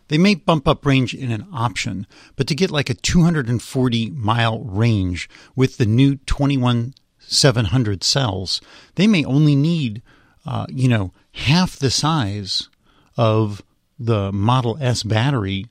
They 0.07 0.19
may 0.19 0.35
bump 0.35 0.67
up 0.67 0.85
range 0.85 1.15
in 1.15 1.31
an 1.31 1.47
option, 1.51 2.05
but 2.35 2.45
to 2.47 2.53
get 2.53 2.69
like 2.69 2.91
a 2.91 2.93
240 2.93 4.11
mile 4.11 4.59
range 4.59 5.27
with 5.55 5.77
the 5.77 5.88
new 5.88 6.17
21700 6.27 8.03
cells, 8.03 8.61
they 8.93 9.07
may 9.07 9.25
only 9.25 9.55
need 9.55 10.03
uh, 10.45 10.67
you 10.69 10.88
know, 10.88 11.11
half 11.31 11.75
the 11.75 11.89
size 11.89 12.69
of 13.17 13.63
the 13.97 14.31
Model 14.31 14.77
S 14.79 15.01
battery. 15.01 15.65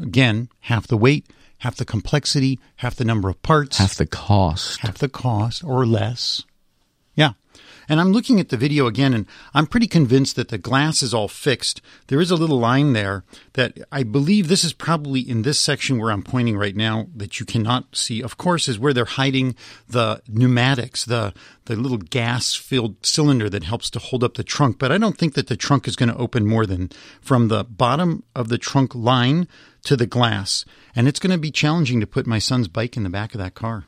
Again, 0.00 0.48
half 0.60 0.86
the 0.86 0.96
weight, 0.96 1.26
half 1.62 1.76
the 1.76 1.84
complexity, 1.84 2.58
half 2.76 2.94
the 2.96 3.04
number 3.04 3.28
of 3.28 3.40
parts, 3.42 3.78
Half 3.78 3.94
the 3.94 4.06
cost. 4.06 4.80
half 4.80 4.98
the 4.98 5.08
cost 5.08 5.62
or 5.64 5.86
less. 5.86 6.42
And 7.88 8.00
I'm 8.00 8.12
looking 8.12 8.40
at 8.40 8.48
the 8.48 8.56
video 8.56 8.86
again 8.86 9.14
and 9.14 9.26
I'm 9.54 9.66
pretty 9.66 9.86
convinced 9.86 10.36
that 10.36 10.48
the 10.48 10.58
glass 10.58 11.02
is 11.02 11.12
all 11.12 11.28
fixed. 11.28 11.80
There 12.08 12.20
is 12.20 12.30
a 12.30 12.36
little 12.36 12.58
line 12.58 12.92
there 12.92 13.24
that 13.54 13.78
I 13.90 14.02
believe 14.02 14.48
this 14.48 14.64
is 14.64 14.72
probably 14.72 15.20
in 15.20 15.42
this 15.42 15.58
section 15.58 15.98
where 15.98 16.10
I'm 16.10 16.22
pointing 16.22 16.56
right 16.56 16.76
now 16.76 17.06
that 17.14 17.40
you 17.40 17.46
cannot 17.46 17.96
see. 17.96 18.22
Of 18.22 18.38
course, 18.38 18.68
is 18.68 18.78
where 18.78 18.92
they're 18.92 19.04
hiding 19.04 19.54
the 19.88 20.22
pneumatics, 20.28 21.04
the 21.04 21.34
the 21.66 21.76
little 21.76 21.98
gas 21.98 22.54
filled 22.54 23.04
cylinder 23.06 23.48
that 23.48 23.62
helps 23.62 23.88
to 23.90 23.98
hold 23.98 24.24
up 24.24 24.34
the 24.34 24.44
trunk. 24.44 24.78
But 24.78 24.90
I 24.90 24.98
don't 24.98 25.16
think 25.16 25.34
that 25.34 25.46
the 25.46 25.56
trunk 25.56 25.86
is 25.86 25.96
going 25.96 26.08
to 26.08 26.16
open 26.16 26.46
more 26.46 26.66
than 26.66 26.90
from 27.20 27.48
the 27.48 27.64
bottom 27.64 28.24
of 28.34 28.48
the 28.48 28.58
trunk 28.58 28.94
line 28.94 29.46
to 29.84 29.96
the 29.96 30.06
glass. 30.06 30.64
And 30.94 31.06
it's 31.06 31.20
going 31.20 31.30
to 31.30 31.38
be 31.38 31.50
challenging 31.50 32.00
to 32.00 32.06
put 32.06 32.26
my 32.26 32.38
son's 32.38 32.68
bike 32.68 32.96
in 32.96 33.04
the 33.04 33.10
back 33.10 33.34
of 33.34 33.38
that 33.38 33.54
car. 33.54 33.84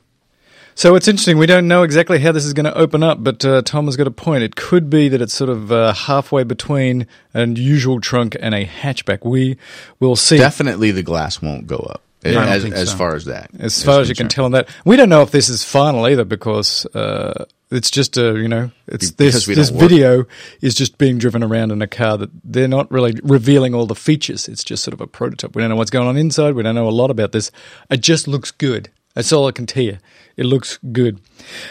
So 0.77 0.95
it's 0.95 1.07
interesting. 1.07 1.37
We 1.37 1.45
don't 1.45 1.69
know 1.69 1.83
exactly 1.83 2.19
how 2.19 2.33
this 2.33 2.43
is 2.43 2.51
going 2.51 2.65
to 2.65 2.77
open 2.77 3.01
up, 3.01 3.23
but 3.23 3.45
uh, 3.45 3.61
Tom 3.61 3.85
has 3.85 3.95
got 3.95 4.07
a 4.07 4.11
point. 4.11 4.43
It 4.43 4.57
could 4.57 4.89
be 4.89 5.07
that 5.07 5.21
it's 5.21 5.33
sort 5.33 5.49
of 5.49 5.71
uh, 5.71 5.93
halfway 5.93 6.43
between 6.43 7.07
an 7.33 7.55
usual 7.55 8.01
trunk 8.01 8.35
and 8.41 8.53
a 8.53 8.65
hatchback. 8.65 9.25
We 9.25 9.57
will 10.01 10.17
see. 10.17 10.37
Definitely 10.37 10.91
the 10.91 11.01
glass 11.01 11.41
won't 11.41 11.65
go 11.65 11.77
up. 11.77 12.01
Don't 12.23 12.47
as 12.47 12.63
think 12.63 12.75
as 12.75 12.91
far 12.93 13.15
as 13.15 13.25
that. 13.25 13.51
as 13.59 13.83
far 13.83 14.01
as 14.01 14.09
you 14.09 14.15
can 14.15 14.27
tell 14.27 14.45
on 14.45 14.51
that, 14.51 14.67
we 14.83 14.95
don't 14.95 15.09
know 15.09 15.21
if 15.21 15.29
this 15.29 15.47
is 15.47 15.63
final 15.63 16.07
either 16.07 16.25
because 16.25 16.85
uh, 16.87 17.45
it's 17.69 17.91
just 17.91 18.17
a 18.17 18.33
you 18.39 18.47
know 18.47 18.71
it's 18.87 19.11
Because 19.11 19.45
this 19.45 19.55
this 19.55 19.71
work. 19.71 19.79
video 19.79 20.25
is 20.59 20.73
just 20.73 20.97
being 20.97 21.19
driven 21.19 21.43
around 21.43 21.71
in 21.71 21.83
a 21.83 21.87
car 21.87 22.17
that 22.17 22.31
they're 22.43 22.67
not 22.67 22.91
really 22.91 23.13
revealing 23.23 23.75
all 23.75 23.85
the 23.85 23.93
features. 23.95 24.47
It's 24.49 24.63
just 24.63 24.83
sort 24.83 24.93
of 24.93 25.01
a 25.01 25.07
prototype. 25.07 25.55
We 25.55 25.61
don't 25.61 25.69
know 25.69 25.75
what's 25.75 25.91
going 25.91 26.07
on 26.07 26.17
inside. 26.17 26.55
We 26.55 26.63
don't 26.63 26.73
know 26.75 26.87
a 26.87 26.89
lot 26.89 27.11
about 27.11 27.31
this. 27.31 27.51
It 27.91 28.01
just 28.01 28.27
looks 28.27 28.49
good. 28.49 28.89
That's 29.13 29.31
all 29.31 29.47
I 29.47 29.51
can 29.51 29.67
tell 29.67 29.83
you. 29.83 29.99
It 30.37 30.45
looks 30.45 30.79
good. 30.91 31.19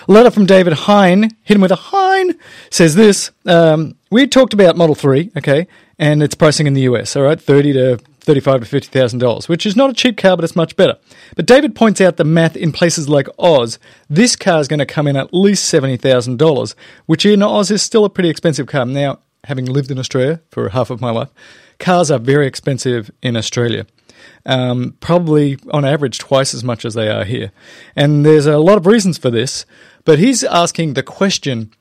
A 0.09 0.13
letter 0.13 0.31
from 0.31 0.47
David 0.47 0.73
Hine, 0.73 1.31
hit 1.43 1.55
him 1.57 1.61
with 1.61 1.73
a 1.73 1.77
Hine, 1.77 2.35
says 2.71 2.95
this. 2.95 3.31
Um, 3.45 3.97
we 4.11 4.27
talked 4.27 4.55
about 4.55 4.77
Model 4.77 4.95
3, 4.95 5.33
okay, 5.37 5.67
and 5.99 6.23
its 6.23 6.35
pricing 6.35 6.67
in 6.67 6.75
the 6.75 6.83
US, 6.83 7.15
all 7.17 7.25
right, 7.25 7.41
30 7.41 7.73
to 7.75 7.99
35 8.21 8.67
to 8.69 8.81
$50,000, 8.81 9.49
which 9.49 9.67
is 9.67 9.77
not 9.77 9.91
a 9.91 9.93
cheap 9.93 10.17
car, 10.17 10.35
but 10.35 10.45
it's 10.45 10.57
much 10.57 10.77
better. 10.77 10.97
But 11.37 11.47
David 11.47 11.77
points 11.77 12.01
out 12.01 12.17
the 12.17 12.25
math 12.25 12.57
in 12.57 12.73
places 12.73 13.09
like 13.09 13.29
Oz. 13.39 13.79
This 14.09 14.35
car 14.35 14.61
is 14.61 14.69
going 14.69 14.79
to 14.79 14.87
come 14.87 15.07
in 15.07 15.17
at 15.17 15.35
least 15.35 15.73
$70,000, 15.73 16.75
which 17.05 17.27
in 17.27 17.43
Oz 17.43 17.71
is 17.71 17.83
still 17.83 18.07
a 18.07 18.11
pretty 18.11 18.31
expensive 18.31 18.67
car. 18.67 18.87
Now, 18.87 19.19
having 19.45 19.67
lived 19.67 19.91
in 19.91 19.99
Australia 19.99 20.41
for 20.51 20.71
half 20.71 20.89
of 20.89 21.03
my 21.03 21.11
life, 21.11 21.29
cars 21.79 22.11
are 22.11 22.19
very 22.19 22.47
expensive 22.47 23.11
in 23.23 23.37
Australia 23.37 23.87
um, 24.47 24.97
probably 25.01 25.59
on 25.71 25.85
average 25.85 26.19
twice 26.19 26.55
as 26.55 26.65
much 26.65 26.85
as 26.85 26.95
they 26.95 27.09
are 27.09 27.25
here. 27.25 27.53
And 27.97 28.25
there's 28.25 28.47
a 28.47 28.59
lot 28.59 28.79
of 28.79 28.87
reasons 28.87 29.19
for 29.19 29.31
this, 29.31 29.65
but 30.05 30.19
he's 30.19 30.45
asking 30.45 30.95
the 30.95 31.03
question 31.03 31.73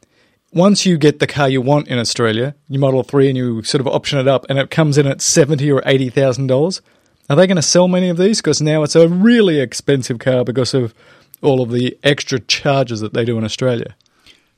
once 0.54 0.86
you 0.86 0.98
get 0.98 1.20
the 1.20 1.28
car 1.28 1.50
you 1.50 1.62
want 1.62 1.88
in 1.88 1.98
Australia, 1.98 2.56
you 2.70 2.80
Model 2.80 3.04
3 3.04 3.30
and 3.30 3.38
you 3.38 3.64
sort 3.64 3.82
of 3.82 3.88
option 3.88 4.20
it 4.20 4.28
up 4.28 4.46
and 4.50 4.60
it 4.60 4.70
comes 4.70 4.98
in 4.98 5.08
at 5.08 5.22
seventy 5.22 5.72
or 5.72 5.82
$80,000, 5.82 6.82
are 7.30 7.36
they 7.36 7.48
going 7.48 7.56
to 7.56 7.62
sell 7.62 7.88
many 7.88 8.10
of 8.10 8.18
these? 8.18 8.40
Because 8.40 8.62
now 8.62 8.84
it's 8.84 8.96
a 8.96 9.10
really 9.10 9.60
expensive 9.60 10.20
car 10.20 10.44
because 10.44 10.74
of 10.74 10.94
all 11.42 11.62
of 11.62 11.72
the 11.72 11.98
extra 12.04 12.40
charges 12.40 13.00
that 13.00 13.14
they 13.14 13.26
do 13.26 13.38
in 13.38 13.44
Australia. 13.44 13.96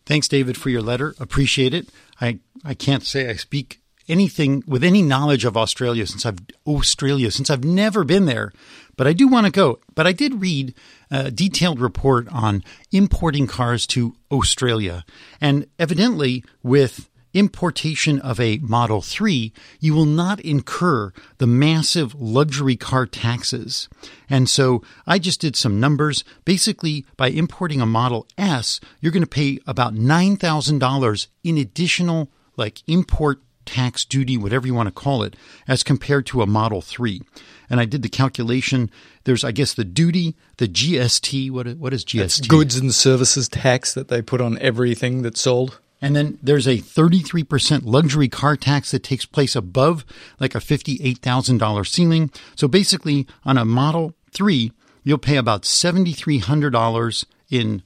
Thanks, 0.05 0.27
David, 0.27 0.57
for 0.57 0.69
your 0.69 0.81
letter. 0.81 1.15
Appreciate 1.19 1.73
it. 1.73 1.89
I, 2.19 2.39
I 2.63 2.73
can't 2.73 3.03
say 3.03 3.29
I 3.29 3.33
speak 3.33 3.79
anything 4.07 4.63
with 4.67 4.83
any 4.83 5.01
knowledge 5.01 5.45
of 5.45 5.57
Australia 5.57 6.05
since 6.05 6.25
I've 6.25 6.39
Australia 6.67 7.31
since 7.31 7.49
I've 7.49 7.63
never 7.63 8.03
been 8.03 8.25
there, 8.25 8.51
but 8.97 9.07
I 9.07 9.13
do 9.13 9.27
want 9.27 9.45
to 9.45 9.51
go. 9.51 9.79
But 9.93 10.07
I 10.07 10.11
did 10.11 10.41
read 10.41 10.73
a 11.11 11.31
detailed 11.31 11.79
report 11.79 12.27
on 12.29 12.63
importing 12.91 13.47
cars 13.47 13.87
to 13.87 14.15
Australia, 14.31 15.05
and 15.39 15.67
evidently 15.79 16.43
with 16.63 17.09
importation 17.35 18.17
of 18.21 18.39
a 18.39 18.57
Model 18.59 19.01
3, 19.01 19.51
you 19.81 19.93
will 19.93 20.05
not 20.05 20.39
incur 20.39 21.11
the 21.37 21.45
massive 21.45 22.15
luxury 22.15 22.77
car 22.77 23.05
taxes. 23.05 23.89
And 24.29 24.49
so 24.49 24.81
I 25.05 25.19
just 25.19 25.41
did 25.41 25.57
some 25.57 25.79
numbers. 25.79 26.23
Basically, 26.45 27.05
by 27.17 27.27
importing 27.27 27.81
a 27.81 27.85
Model 27.85 28.25
S, 28.37 28.79
you're 29.01 29.11
going 29.11 29.21
to 29.21 29.27
pay 29.27 29.59
about 29.67 29.93
$9,000 29.93 31.27
in 31.43 31.57
additional 31.57 32.31
like 32.55 32.81
import 32.87 33.41
tax 33.65 34.05
duty, 34.05 34.37
whatever 34.37 34.67
you 34.67 34.73
want 34.73 34.87
to 34.87 34.93
call 34.93 35.23
it, 35.23 35.35
as 35.67 35.83
compared 35.83 36.25
to 36.27 36.41
a 36.41 36.47
Model 36.47 36.81
3. 36.81 37.21
And 37.69 37.79
I 37.79 37.85
did 37.85 38.01
the 38.01 38.09
calculation. 38.09 38.91
There's, 39.23 39.43
I 39.43 39.51
guess, 39.51 39.73
the 39.73 39.83
duty, 39.83 40.35
the 40.57 40.67
GST. 40.67 41.51
What, 41.51 41.67
what 41.77 41.93
is 41.93 42.05
GST? 42.05 42.47
Goods 42.47 42.75
and 42.77 42.93
services 42.93 43.49
tax 43.49 43.93
that 43.93 44.07
they 44.07 44.21
put 44.21 44.41
on 44.41 44.57
everything 44.59 45.21
that's 45.21 45.41
sold. 45.41 45.79
And 46.01 46.15
then 46.15 46.37
there's 46.43 46.67
a 46.67 46.77
33% 46.77 47.81
luxury 47.83 48.27
car 48.27 48.55
tax 48.55 48.91
that 48.91 49.03
takes 49.03 49.25
place 49.25 49.55
above 49.55 50.05
like 50.39 50.53
a 50.53 50.59
$58,000 50.59 51.87
ceiling. 51.87 52.31
So 52.55 52.67
basically, 52.67 53.25
on 53.43 53.57
a 53.57 53.65
Model 53.65 54.13
3, 54.31 54.71
you'll 55.03 55.17
pay 55.17 55.37
about 55.37 55.63
$7,300 55.63 57.25
in 57.49 57.81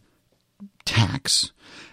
tax 0.86 1.52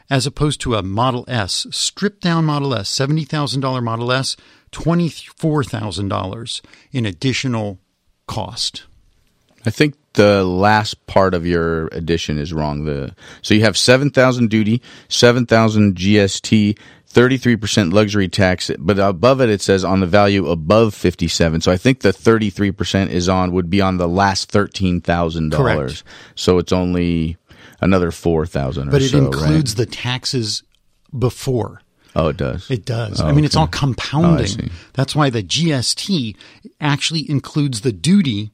as 0.08 0.26
opposed 0.26 0.60
to 0.62 0.74
a 0.74 0.82
Model 0.82 1.24
S, 1.28 1.66
stripped 1.70 2.22
down 2.22 2.44
Model 2.44 2.74
S, 2.74 2.90
$70,000 2.90 3.82
Model 3.82 4.12
S, 4.12 4.36
$24,000 4.72 6.60
in 6.92 7.06
additional 7.06 7.78
cost. 8.26 8.84
I 9.64 9.70
think 9.70 9.94
the 10.12 10.44
last 10.44 11.06
part 11.06 11.34
of 11.34 11.46
your 11.46 11.88
addition 11.88 12.38
is 12.38 12.52
wrong. 12.52 12.84
The 12.84 13.14
so 13.42 13.54
you 13.54 13.62
have 13.62 13.76
seven 13.76 14.10
thousand 14.10 14.48
duty, 14.48 14.80
seven 15.08 15.44
thousand 15.44 15.96
GST, 15.96 16.78
thirty 17.06 17.36
three 17.36 17.56
percent 17.56 17.92
luxury 17.92 18.28
tax, 18.28 18.70
but 18.78 18.98
above 18.98 19.40
it 19.40 19.50
it 19.50 19.60
says 19.60 19.84
on 19.84 20.00
the 20.00 20.06
value 20.06 20.48
above 20.48 20.94
fifty 20.94 21.28
seven. 21.28 21.60
So 21.60 21.72
I 21.72 21.76
think 21.76 22.00
the 22.00 22.12
thirty 22.12 22.48
three 22.50 22.70
percent 22.70 23.10
is 23.10 23.28
on 23.28 23.52
would 23.52 23.68
be 23.68 23.80
on 23.80 23.98
the 23.98 24.08
last 24.08 24.50
thirteen 24.50 25.00
thousand 25.00 25.50
dollars. 25.50 26.04
So 26.34 26.58
it's 26.58 26.72
only 26.72 27.36
another 27.80 28.10
four 28.10 28.46
thousand. 28.46 28.90
But 28.90 29.02
it 29.02 29.10
so, 29.10 29.18
includes 29.18 29.72
right? 29.72 29.86
the 29.86 29.86
taxes 29.86 30.62
before. 31.16 31.80
Oh, 32.14 32.28
it 32.28 32.36
does. 32.38 32.70
It 32.70 32.86
does. 32.86 33.20
Oh, 33.20 33.26
I 33.26 33.32
mean, 33.32 33.44
it's 33.44 33.56
all 33.56 33.66
compounding. 33.66 34.44
Oh, 34.44 34.44
see. 34.46 34.70
That's 34.94 35.14
why 35.14 35.28
the 35.28 35.42
GST 35.42 36.34
actually 36.80 37.28
includes 37.30 37.82
the 37.82 37.92
duty, 37.92 38.52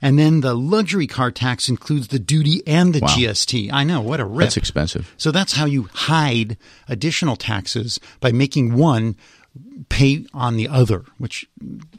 and 0.00 0.16
then 0.16 0.42
the 0.42 0.54
luxury 0.54 1.08
car 1.08 1.32
tax 1.32 1.68
includes 1.68 2.08
the 2.08 2.20
duty 2.20 2.62
and 2.68 2.94
the 2.94 3.00
Wow. 3.00 3.08
GST. 3.08 3.70
I 3.72 3.82
know 3.82 4.00
what 4.00 4.20
a 4.20 4.24
rip. 4.24 4.46
That's 4.46 4.56
expensive. 4.56 5.12
So 5.16 5.32
that's 5.32 5.54
how 5.54 5.64
you 5.64 5.88
hide 5.92 6.56
additional 6.88 7.34
taxes 7.34 7.98
by 8.20 8.30
making 8.30 8.74
one 8.74 9.16
pay 9.88 10.26
on 10.34 10.56
the 10.56 10.68
other, 10.68 11.04
which, 11.18 11.46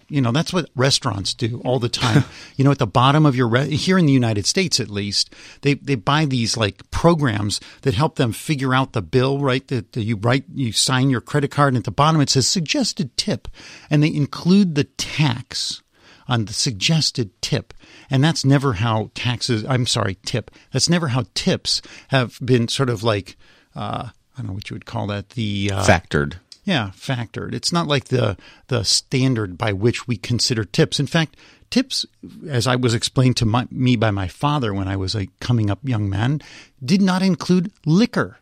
you 0.10 0.22
know, 0.22 0.32
that's 0.32 0.51
what 0.51 0.70
restaurants 0.76 1.34
do 1.34 1.62
all 1.64 1.80
the 1.80 1.89
time. 1.89 2.24
you 2.56 2.66
know, 2.66 2.72
at 2.72 2.80
the 2.80 2.88
bottom 2.88 3.26
of 3.26 3.36
your, 3.36 3.47
re- 3.47 3.76
here 3.76 3.97
in 3.97 4.06
the 4.06 4.14
United 4.14 4.45
States 4.45 4.80
at 4.80 4.89
least, 4.89 5.34
they, 5.62 5.76
they 5.76 5.95
buy 5.95 6.26
these 6.26 6.58
like 6.58 6.89
programs 6.91 7.62
that 7.84 7.93
help 7.93 8.16
them 8.16 8.34
figure 8.34 8.74
out 8.74 8.93
the 8.93 9.01
bill, 9.01 9.39
right? 9.39 9.66
That 9.68 9.93
that 9.93 10.03
you 10.03 10.18
write, 10.18 10.45
you 10.53 10.72
sign 10.72 11.10
your 11.10 11.22
credit 11.22 11.51
card 11.51 11.74
and 11.74 11.78
at 11.78 11.86
the 11.86 11.91
bottom 11.91 12.22
it 12.22 12.30
says 12.30 12.47
suggested 12.47 13.16
tip 13.18 13.47
and 13.89 14.03
they 14.03 14.14
include 14.14 14.76
the 14.76 14.84
tax 14.84 15.82
on 16.28 16.45
the 16.45 16.53
suggested 16.53 17.39
tip. 17.41 17.74
And 18.10 18.24
that's 18.24 18.43
never 18.45 18.74
how 18.74 19.12
taxes, 19.16 19.66
I'm 19.66 19.86
sorry, 19.86 20.18
tip. 20.26 20.51
That's 20.72 20.89
never 20.89 21.10
how 21.10 21.26
tips 21.34 21.82
have 22.10 22.38
been 22.43 22.68
sort 22.68 22.89
of 22.89 23.03
like, 23.03 23.38
uh, 23.76 24.10
I 24.10 24.38
don't 24.38 24.47
know 24.47 24.53
what 24.53 24.70
you 24.70 24.76
would 24.76 24.86
call 24.86 25.08
that, 25.08 25.30
the 25.32 25.72
uh, 25.74 25.86
Factored. 25.86 26.36
Yeah, 26.66 26.91
factored. 26.95 27.53
It's 27.53 27.72
not 27.72 27.88
like 27.88 28.05
the 28.05 28.36
the 28.68 28.84
standard 28.84 29.57
by 29.57 29.72
which 29.72 30.07
we 30.07 30.18
consider 30.18 30.66
tips. 30.66 30.99
In 30.99 31.07
fact, 31.07 31.38
tips, 31.70 32.05
as 32.49 32.68
I 32.68 32.76
was 32.76 32.93
explained 32.93 33.38
to 33.38 33.45
my, 33.45 33.68
me 33.72 33.95
by 33.95 34.11
my 34.11 34.28
father 34.28 34.74
when 34.74 34.88
I 34.88 34.97
was 34.97 35.16
a 35.16 35.28
coming 35.39 35.70
up 35.70 35.80
young 35.84 36.09
man, 36.09 36.41
did 36.84 37.01
not 37.01 37.22
include 37.22 37.72
liquor. 37.86 38.39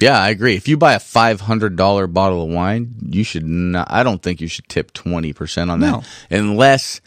Yeah, 0.00 0.18
I 0.18 0.30
agree. 0.30 0.56
If 0.56 0.66
you 0.66 0.76
buy 0.76 0.94
a 0.94 0.98
five 0.98 1.42
hundred 1.42 1.76
dollar 1.76 2.06
bottle 2.06 2.42
of 2.42 2.48
wine, 2.48 2.94
you 3.06 3.22
should 3.22 3.46
not. 3.46 3.86
I 3.90 4.02
don't 4.02 4.22
think 4.22 4.40
you 4.40 4.48
should 4.48 4.68
tip 4.68 4.92
twenty 4.92 5.32
percent 5.32 5.70
on 5.70 5.80
No. 5.80 6.02
that, 6.30 6.38
unless 6.38 7.00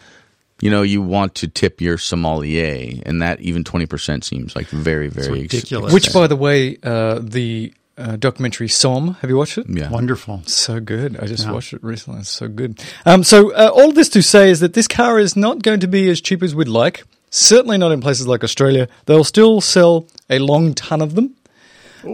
you 0.62 0.70
know 0.70 0.84
you 0.84 1.02
want 1.02 1.36
to 1.36 1.48
tip 1.48 1.82
your 1.82 1.98
sommelier, 1.98 3.02
and 3.06 3.22
that 3.22 3.42
even 3.42 3.64
twenty 3.64 3.88
percent 3.88 4.24
seems 4.24 4.56
like 4.56 4.68
very, 4.68 5.10
very 5.10 5.42
ex- 5.42 5.54
ridiculous. 5.54 5.92
Which, 5.92 6.14
by 6.14 6.28
the 6.28 6.36
way, 6.36 6.78
uh, 6.84 7.20
the 7.22 7.74
uh, 7.98 8.16
documentary 8.16 8.68
Somm, 8.68 9.18
have 9.20 9.30
you 9.30 9.38
watched 9.38 9.58
it? 9.58 9.68
yeah, 9.70 9.90
Wonderful. 9.90 10.42
So 10.46 10.80
good. 10.80 11.18
I 11.20 11.28
just 11.28 11.46
Yeah. 11.46 11.52
watched 11.52 11.74
it 11.74 11.84
recently. 11.84 12.22
It's 12.22 12.30
so 12.30 12.48
good. 12.48 12.80
Um, 13.06 13.24
so 13.24 13.52
uh, 13.54 13.70
all 13.74 13.92
this 13.92 14.10
to 14.10 14.22
say 14.24 14.50
is 14.50 14.60
that 14.62 14.74
this 14.74 14.88
car 14.88 15.20
is 15.20 15.36
not 15.36 15.62
going 15.62 15.80
to 15.82 15.88
be 15.88 16.10
as 16.10 16.20
cheap 16.22 16.42
as 16.42 16.56
we'd 16.56 16.68
like. 16.68 17.04
Certainly 17.30 17.78
not 17.80 17.92
in 17.92 18.02
places 18.02 18.28
like 18.28 18.44
Australia. 18.44 18.88
They'll 19.06 19.24
still 19.24 19.62
sell 19.62 20.08
a 20.30 20.40
long 20.40 20.74
ton 20.74 21.02
of 21.02 21.16
them. 21.16 21.36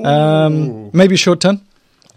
Um, 0.06 0.92
maybe 0.94 1.16
a 1.16 1.18
short 1.18 1.42
ton. 1.42 1.62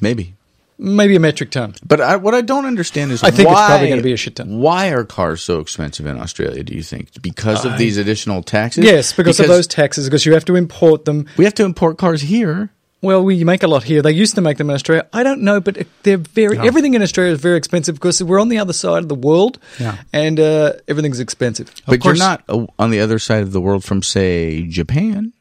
maybe. 0.00 0.34
maybe 0.78 1.16
a 1.16 1.20
metric 1.20 1.50
ton. 1.50 1.74
But 1.86 2.00
I, 2.00 2.16
what 2.16 2.34
I 2.34 2.40
don't 2.42 2.66
understand 2.66 3.12
is 3.12 3.22
I 3.22 3.30
think 3.30 3.48
it's 3.48 3.58
probably 3.58 3.88
gonna 3.88 4.02
be 4.02 4.12
a 4.12 4.16
shit 4.16 4.36
ton. 4.36 4.58
Why 4.58 4.88
are 4.90 5.04
cars 5.04 5.40
so 5.42 5.60
expensive 5.60 6.06
in 6.06 6.18
Australia? 6.18 6.62
Do 6.64 6.74
you 6.74 6.82
think 6.82 7.22
because 7.22 7.64
of 7.64 7.78
these 7.78 7.96
additional 7.98 8.42
taxes? 8.42 8.84
Yes, 8.84 9.12
because, 9.12 9.38
of 9.40 9.46
those 9.48 9.66
taxes, 9.66 10.06
because 10.08 10.26
you 10.26 10.34
have 10.34 10.44
to 10.46 10.56
import 10.56 11.04
them. 11.04 11.26
we 11.36 11.44
have 11.44 11.54
to 11.54 11.64
import 11.64 11.98
cars 11.98 12.22
here. 12.22 12.70
Well, 13.02 13.24
we 13.24 13.42
make 13.42 13.62
a 13.64 13.66
lot 13.66 13.82
here. 13.82 14.00
They 14.00 14.12
used 14.12 14.36
to 14.36 14.40
make 14.40 14.58
them 14.58 14.70
in 14.70 14.74
Australia. 14.74 15.06
I 15.12 15.24
don't 15.24 15.42
know, 15.42 15.60
but 15.60 15.86
they're 16.04 16.18
very. 16.18 16.56
Everything 16.58 16.94
in 16.94 17.02
Australia 17.02 17.32
is 17.32 17.40
very 17.40 17.56
expensive 17.58 17.96
because 17.96 18.22
we're 18.22 18.40
on 18.40 18.48
the 18.48 18.58
other 18.58 18.72
side 18.72 19.02
of 19.02 19.08
the 19.08 19.16
world, 19.16 19.58
Yeah. 19.80 19.96
and 20.12 20.38
uh, 20.38 20.74
everything's 20.86 21.18
expensive. 21.18 21.68
But 21.86 22.00
course- 22.00 22.18
you're 22.18 22.24
not 22.26 22.44
uh, 22.48 22.66
on 22.78 22.90
the 22.90 23.00
other 23.00 23.18
side 23.18 23.42
of 23.42 23.50
the 23.52 23.60
world 23.60 23.82
from, 23.84 24.02
say, 24.04 24.62
Japan. 24.68 25.32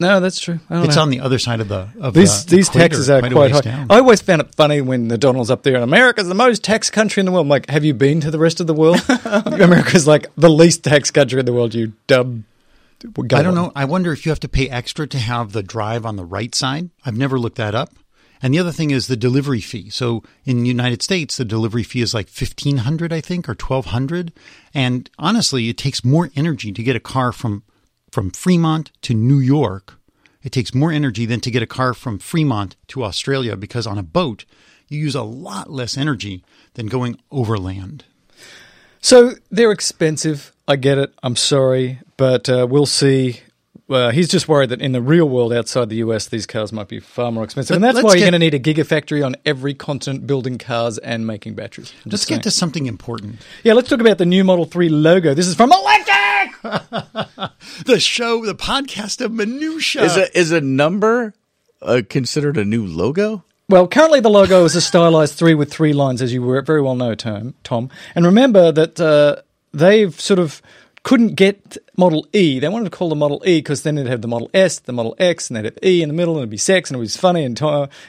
No, 0.00 0.18
that's 0.18 0.40
true. 0.40 0.58
I 0.70 0.76
don't 0.76 0.84
It's 0.86 0.96
know. 0.96 1.02
on 1.02 1.10
the 1.10 1.20
other 1.20 1.38
side 1.38 1.60
of 1.60 1.68
the 1.68 1.86
of 2.00 2.14
These 2.14 2.46
the 2.46 2.56
these 2.56 2.68
equator, 2.70 2.88
taxes 2.88 3.10
are 3.10 3.18
a 3.24 3.30
quite 3.30 3.50
high. 3.52 3.60
down. 3.60 3.86
I 3.90 3.98
always 3.98 4.22
found 4.22 4.40
it 4.40 4.54
funny 4.56 4.80
when 4.80 5.08
the 5.08 5.18
Donald's 5.18 5.50
up 5.50 5.62
there 5.62 5.74
and 5.74 5.84
America's 5.84 6.26
the 6.26 6.34
most 6.34 6.64
tax 6.64 6.88
country 6.88 7.20
in 7.20 7.26
the 7.26 7.32
world. 7.32 7.44
I'm 7.44 7.50
like, 7.50 7.68
have 7.68 7.84
you 7.84 7.92
been 7.92 8.20
to 8.22 8.30
the 8.30 8.38
rest 8.38 8.60
of 8.60 8.66
the 8.66 8.72
world? 8.72 8.98
America's 9.44 10.06
like 10.06 10.26
the 10.36 10.48
least 10.48 10.84
tax 10.84 11.10
country 11.10 11.38
in 11.38 11.44
the 11.44 11.52
world. 11.52 11.74
You 11.74 11.92
dumb. 12.06 12.46
Go 13.14 13.36
I 13.36 13.42
don't 13.42 13.56
on. 13.56 13.66
know. 13.66 13.72
I 13.74 13.84
wonder 13.84 14.12
if 14.12 14.26
you 14.26 14.30
have 14.30 14.40
to 14.40 14.48
pay 14.48 14.68
extra 14.68 15.06
to 15.06 15.18
have 15.18 15.52
the 15.52 15.62
drive 15.62 16.04
on 16.04 16.16
the 16.16 16.24
right 16.24 16.54
side. 16.54 16.90
I've 17.04 17.16
never 17.16 17.38
looked 17.38 17.56
that 17.56 17.74
up. 17.74 17.94
And 18.42 18.54
the 18.54 18.58
other 18.58 18.72
thing 18.72 18.90
is 18.90 19.06
the 19.06 19.16
delivery 19.16 19.60
fee. 19.60 19.90
So 19.90 20.22
in 20.44 20.62
the 20.62 20.68
United 20.68 21.02
States, 21.02 21.36
the 21.36 21.44
delivery 21.44 21.82
fee 21.82 22.00
is 22.00 22.14
like 22.14 22.28
fifteen 22.28 22.78
hundred, 22.78 23.12
I 23.12 23.20
think, 23.20 23.48
or 23.48 23.54
twelve 23.54 23.86
hundred. 23.86 24.32
And 24.72 25.10
honestly, 25.18 25.68
it 25.68 25.76
takes 25.76 26.04
more 26.04 26.30
energy 26.34 26.72
to 26.72 26.82
get 26.82 26.96
a 26.96 27.00
car 27.00 27.32
from 27.32 27.64
from 28.10 28.30
Fremont 28.30 28.92
to 29.02 29.14
New 29.14 29.38
York. 29.38 29.98
It 30.42 30.52
takes 30.52 30.74
more 30.74 30.90
energy 30.90 31.26
than 31.26 31.40
to 31.40 31.50
get 31.50 31.62
a 31.62 31.66
car 31.66 31.92
from 31.92 32.18
Fremont 32.18 32.76
to 32.88 33.04
Australia 33.04 33.56
because 33.56 33.86
on 33.86 33.98
a 33.98 34.02
boat 34.02 34.46
you 34.88 34.98
use 34.98 35.14
a 35.14 35.22
lot 35.22 35.70
less 35.70 35.98
energy 35.98 36.42
than 36.74 36.86
going 36.86 37.20
overland. 37.30 38.04
So 39.02 39.32
they're 39.50 39.70
expensive. 39.70 40.52
I 40.66 40.76
get 40.76 40.98
it. 40.98 41.12
I'm 41.22 41.36
sorry, 41.36 42.00
but 42.20 42.48
uh, 42.48 42.66
we'll 42.68 42.86
see. 42.86 43.40
Uh, 43.88 44.10
he's 44.12 44.28
just 44.28 44.46
worried 44.46 44.68
that 44.68 44.80
in 44.80 44.92
the 44.92 45.00
real 45.02 45.28
world 45.28 45.52
outside 45.52 45.88
the 45.88 45.96
US, 45.96 46.28
these 46.28 46.46
cars 46.46 46.70
might 46.72 46.86
be 46.86 47.00
far 47.00 47.32
more 47.32 47.42
expensive, 47.42 47.74
and 47.74 47.82
Let- 47.82 47.94
that's 47.94 48.04
let's 48.04 48.04
why 48.04 48.10
you're 48.20 48.26
get- 48.30 48.38
going 48.38 48.40
to 48.40 48.46
need 48.50 48.54
a 48.54 48.60
gigafactory 48.60 49.24
on 49.26 49.34
every 49.44 49.74
continent 49.74 50.26
building 50.28 50.58
cars 50.58 50.98
and 50.98 51.26
making 51.26 51.54
batteries. 51.54 51.90
I'm 52.04 52.10
Let's 52.10 52.20
just 52.22 52.28
get 52.28 52.42
to 52.44 52.50
something 52.52 52.86
important. 52.86 53.40
yeah. 53.64 53.72
Let's 53.72 53.88
talk 53.88 54.00
about 54.00 54.18
the 54.18 54.26
new 54.26 54.44
Model 54.44 54.64
Three 54.66 54.88
logo. 54.90 55.34
This 55.34 55.48
is 55.48 55.54
from 55.56 55.70
Electrek. 55.72 56.10
The 57.86 57.98
show, 57.98 58.44
the 58.44 58.54
podcast 58.54 59.20
of 59.24 59.32
minutia. 59.32 60.04
Is 60.04 60.16
a 60.16 60.38
is 60.38 60.52
a 60.52 60.60
number 60.60 61.34
uh, 61.82 62.02
considered 62.08 62.56
a 62.58 62.64
new 62.64 62.86
logo? 62.86 63.44
Well, 63.68 63.88
currently 63.88 64.20
the 64.20 64.28
logo 64.30 64.64
is 64.64 64.74
a 64.76 64.80
stylized 64.80 65.34
three 65.34 65.54
with 65.54 65.70
three 65.72 65.92
lines, 65.92 66.20
as 66.22 66.32
you 66.32 66.42
were 66.42 66.60
very 66.62 66.82
well 66.82 66.94
know, 66.96 67.14
Tom. 67.14 67.54
Tom, 67.64 67.88
and 68.14 68.24
remember 68.26 68.70
that 68.72 69.00
uh, 69.00 69.36
they've 69.72 70.18
sort 70.20 70.38
of 70.38 70.60
couldn't 71.02 71.34
get 71.34 71.78
Model 71.96 72.26
E. 72.32 72.58
They 72.58 72.68
wanted 72.68 72.84
to 72.84 72.96
call 72.96 73.08
the 73.08 73.14
Model 73.14 73.42
E 73.46 73.58
because 73.58 73.82
then 73.82 73.96
it'd 73.96 74.10
have 74.10 74.22
the 74.22 74.28
Model 74.28 74.50
S, 74.52 74.78
the 74.80 74.92
Model 74.92 75.14
X, 75.18 75.48
and 75.48 75.56
they'd 75.56 75.64
have 75.64 75.78
E 75.82 76.02
in 76.02 76.08
the 76.08 76.14
middle, 76.14 76.34
and 76.34 76.42
it'd 76.42 76.50
be 76.50 76.56
sex, 76.56 76.90
and 76.90 76.96
it 76.96 77.00
was 77.00 77.16
funny. 77.16 77.44
And 77.44 77.60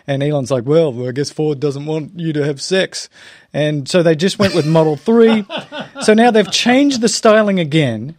and 0.08 0.24
Elon's 0.24 0.52
like, 0.52 0.66
"Well, 0.66 1.08
I 1.08 1.12
guess 1.12 1.32
Ford 1.32 1.60
doesn't 1.60 1.86
want 1.86 2.20
you 2.20 2.34
to 2.34 2.46
have 2.46 2.62
sex," 2.62 3.10
and 3.54 3.88
so 3.88 4.04
they 4.04 4.16
just 4.16 4.40
went 4.40 4.56
with 4.56 4.66
Model 4.66 4.98
Three. 4.98 5.46
so 6.02 6.14
now 6.14 6.32
they've 6.32 6.52
changed 6.52 7.02
the 7.02 7.10
styling 7.10 7.60
again 7.60 8.18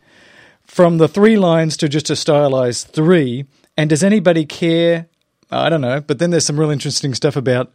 from 0.64 0.96
the 0.96 1.08
three 1.08 1.36
lines 1.36 1.76
to 1.76 1.88
just 1.88 2.08
a 2.08 2.16
stylized 2.16 2.88
three. 2.88 3.44
And 3.76 3.90
does 3.90 4.02
anybody 4.02 4.46
care? 4.46 5.06
I 5.50 5.68
don't 5.68 5.82
know. 5.82 6.00
But 6.00 6.18
then 6.18 6.30
there's 6.30 6.46
some 6.46 6.58
real 6.58 6.70
interesting 6.70 7.12
stuff 7.14 7.36
about 7.36 7.72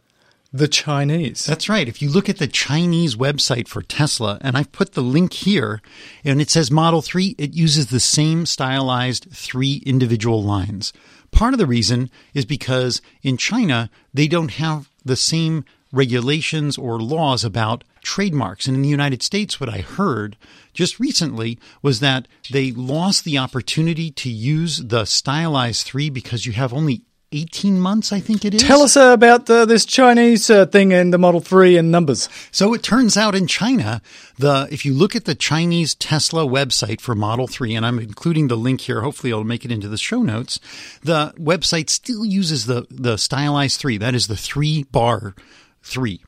the 0.52 0.68
Chinese. 0.68 1.44
That's 1.44 1.68
right. 1.68 1.88
If 1.88 2.00
you 2.00 2.08
look 2.08 2.28
at 2.28 2.38
the 2.38 2.46
Chinese 2.46 3.16
website 3.16 3.68
for 3.68 3.82
Tesla, 3.82 4.38
and 4.40 4.56
I've 4.56 4.72
put 4.72 4.94
the 4.94 5.02
link 5.02 5.32
here, 5.32 5.82
and 6.24 6.40
it 6.40 6.50
says 6.50 6.70
Model 6.70 7.02
3, 7.02 7.34
it 7.38 7.54
uses 7.54 7.88
the 7.88 8.00
same 8.00 8.46
stylized 8.46 9.28
three 9.30 9.82
individual 9.84 10.42
lines. 10.42 10.92
Part 11.30 11.52
of 11.52 11.58
the 11.58 11.66
reason 11.66 12.10
is 12.32 12.46
because 12.46 13.02
in 13.22 13.36
China, 13.36 13.90
they 14.14 14.26
don't 14.26 14.52
have 14.52 14.88
the 15.04 15.16
same 15.16 15.64
regulations 15.92 16.78
or 16.78 17.00
laws 17.00 17.44
about 17.44 17.84
trademarks. 18.02 18.66
And 18.66 18.76
in 18.76 18.82
the 18.82 18.88
United 18.88 19.22
States, 19.22 19.60
what 19.60 19.68
I 19.68 19.78
heard 19.78 20.36
just 20.72 21.00
recently 21.00 21.58
was 21.82 22.00
that 22.00 22.28
they 22.50 22.72
lost 22.72 23.24
the 23.24 23.38
opportunity 23.38 24.10
to 24.12 24.30
use 24.30 24.78
the 24.78 25.04
stylized 25.04 25.86
three 25.86 26.08
because 26.08 26.46
you 26.46 26.52
have 26.52 26.72
only 26.72 27.02
18 27.32 27.78
months, 27.78 28.10
I 28.10 28.20
think 28.20 28.44
it 28.44 28.54
is. 28.54 28.62
Tell 28.62 28.80
us 28.80 28.96
uh, 28.96 29.10
about 29.12 29.48
uh, 29.50 29.66
this 29.66 29.84
Chinese 29.84 30.48
uh, 30.48 30.64
thing 30.64 30.94
and 30.94 31.12
the 31.12 31.18
Model 31.18 31.40
3 31.40 31.76
and 31.76 31.90
numbers. 31.90 32.28
So 32.50 32.72
it 32.72 32.82
turns 32.82 33.16
out 33.16 33.34
in 33.34 33.46
China, 33.46 34.00
the 34.38 34.66
if 34.70 34.86
you 34.86 34.94
look 34.94 35.14
at 35.14 35.26
the 35.26 35.34
Chinese 35.34 35.94
Tesla 35.94 36.46
website 36.46 37.00
for 37.00 37.14
Model 37.14 37.46
3 37.46 37.74
and 37.74 37.84
I'm 37.84 37.98
including 37.98 38.48
the 38.48 38.56
link 38.56 38.82
here, 38.82 39.02
hopefully 39.02 39.32
I'll 39.32 39.44
make 39.44 39.64
it 39.64 39.72
into 39.72 39.88
the 39.88 39.98
show 39.98 40.22
notes, 40.22 40.58
the 41.02 41.34
website 41.38 41.90
still 41.90 42.24
uses 42.24 42.64
the 42.64 42.86
the 42.90 43.18
stylized 43.18 43.78
3. 43.78 43.98
That 43.98 44.14
is 44.14 44.26
the 44.26 44.36
3 44.36 44.84
bar 44.84 45.34
3 45.82 46.22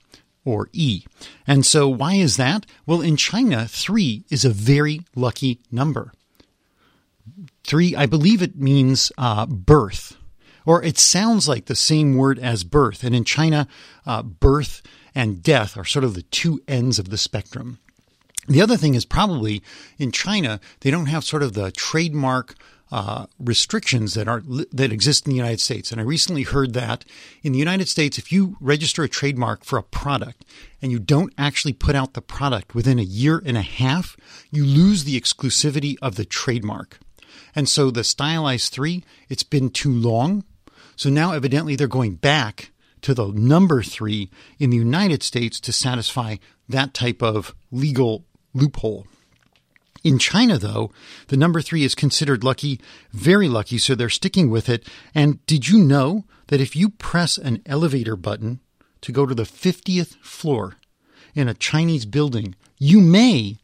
or 0.44 0.68
E. 0.72 1.05
And 1.46 1.64
so 1.64 1.88
why 1.88 2.14
is 2.14 2.36
that? 2.36 2.66
Well, 2.84 3.01
in 3.01 3.16
China, 3.16 3.66
3 3.66 4.24
is 4.28 4.44
a 4.44 4.51
very 4.51 5.01
lucky 5.14 5.61
number. 5.72 6.12
3, 7.64 7.94
I 7.96 8.07
believe 8.07 8.42
it 8.42 8.57
means 8.57 9.12
uh, 9.16 9.46
birth 9.46 10.16
or 10.70 10.84
it 10.84 10.96
sounds 10.96 11.48
like 11.48 11.64
the 11.64 11.74
same 11.74 12.16
word 12.16 12.38
as 12.38 12.62
birth. 12.62 13.02
And 13.02 13.12
in 13.12 13.24
China, 13.24 13.66
uh, 14.06 14.22
birth 14.22 14.82
and 15.16 15.42
death 15.42 15.76
are 15.76 15.84
sort 15.84 16.04
of 16.04 16.14
the 16.14 16.22
two 16.22 16.62
ends 16.68 17.00
of 17.00 17.10
the 17.10 17.18
spectrum. 17.18 17.80
The 18.46 18.62
other 18.62 18.76
thing 18.76 18.94
is 18.94 19.04
probably 19.04 19.64
in 19.98 20.12
China, 20.12 20.60
they 20.82 20.92
don't 20.92 21.06
have 21.06 21.24
sort 21.24 21.42
of 21.42 21.54
the 21.54 21.72
trademark 21.72 22.54
uh, 22.92 23.26
restrictions 23.40 24.14
that 24.14 24.28
are 24.28 24.44
that 24.70 24.92
exist 24.92 25.26
in 25.26 25.30
the 25.30 25.36
United 25.36 25.60
States. 25.60 25.90
And 25.90 26.00
I 26.00 26.04
recently 26.04 26.44
heard 26.44 26.72
that 26.74 27.04
in 27.42 27.50
the 27.50 27.58
United 27.58 27.88
States, 27.88 28.16
if 28.16 28.30
you 28.30 28.56
register 28.60 29.02
a 29.02 29.08
trademark 29.08 29.64
for 29.64 29.76
a 29.76 29.82
product 29.82 30.44
and 30.80 30.92
you 30.92 31.00
don't 31.00 31.34
actually 31.36 31.72
put 31.72 31.96
out 31.96 32.14
the 32.14 32.22
product 32.22 32.76
within 32.76 33.00
a 33.00 33.02
year 33.02 33.42
and 33.44 33.56
a 33.56 33.62
half, 33.62 34.16
you 34.52 34.64
lose 34.64 35.02
the 35.02 35.20
exclusivity 35.20 35.96
of 36.00 36.14
the 36.14 36.24
trademark. 36.24 37.00
And 37.56 37.68
so 37.68 37.90
the 37.90 38.04
stylized 38.04 38.72
three, 38.72 39.02
it's 39.28 39.42
been 39.42 39.70
too 39.70 39.92
long. 39.92 40.44
So 41.01 41.09
now 41.09 41.32
evidently 41.32 41.76
they're 41.76 41.88
going 41.88 42.16
back 42.16 42.72
to 43.01 43.14
the 43.14 43.28
number 43.28 43.82
three 43.82 44.28
in 44.59 44.68
the 44.68 44.76
United 44.76 45.22
States 45.22 45.59
to 45.61 45.72
satisfy 45.72 46.36
that 46.68 46.92
type 46.92 47.22
of 47.22 47.55
legal 47.72 48.26
loophole. 48.53 49.07
In 50.05 50.18
China, 50.18 50.59
though, 50.59 50.92
the 51.28 51.38
number 51.38 51.62
three 51.62 51.84
is 51.84 51.94
considered 51.94 52.44
lucky, 52.44 52.82
very 53.12 53.48
lucky, 53.48 53.78
so 53.78 53.94
they're 53.94 54.11
sticking 54.11 54.51
with 54.51 54.68
it. 54.68 54.86
And 55.14 55.44
did 55.46 55.68
you 55.68 55.78
know 55.78 56.26
that 56.48 56.61
if 56.61 56.76
you 56.76 56.90
press 56.90 57.38
an 57.38 57.62
elevator 57.64 58.14
button 58.14 58.61
to 59.01 59.11
go 59.11 59.24
to 59.24 59.34
the 59.34 59.44
50th 59.44 60.16
floor 60.16 60.76
in 61.34 61.48
a 61.48 61.55
Chinese 61.55 62.05
building, 62.05 62.57
you 62.78 63.01
may 63.01 63.57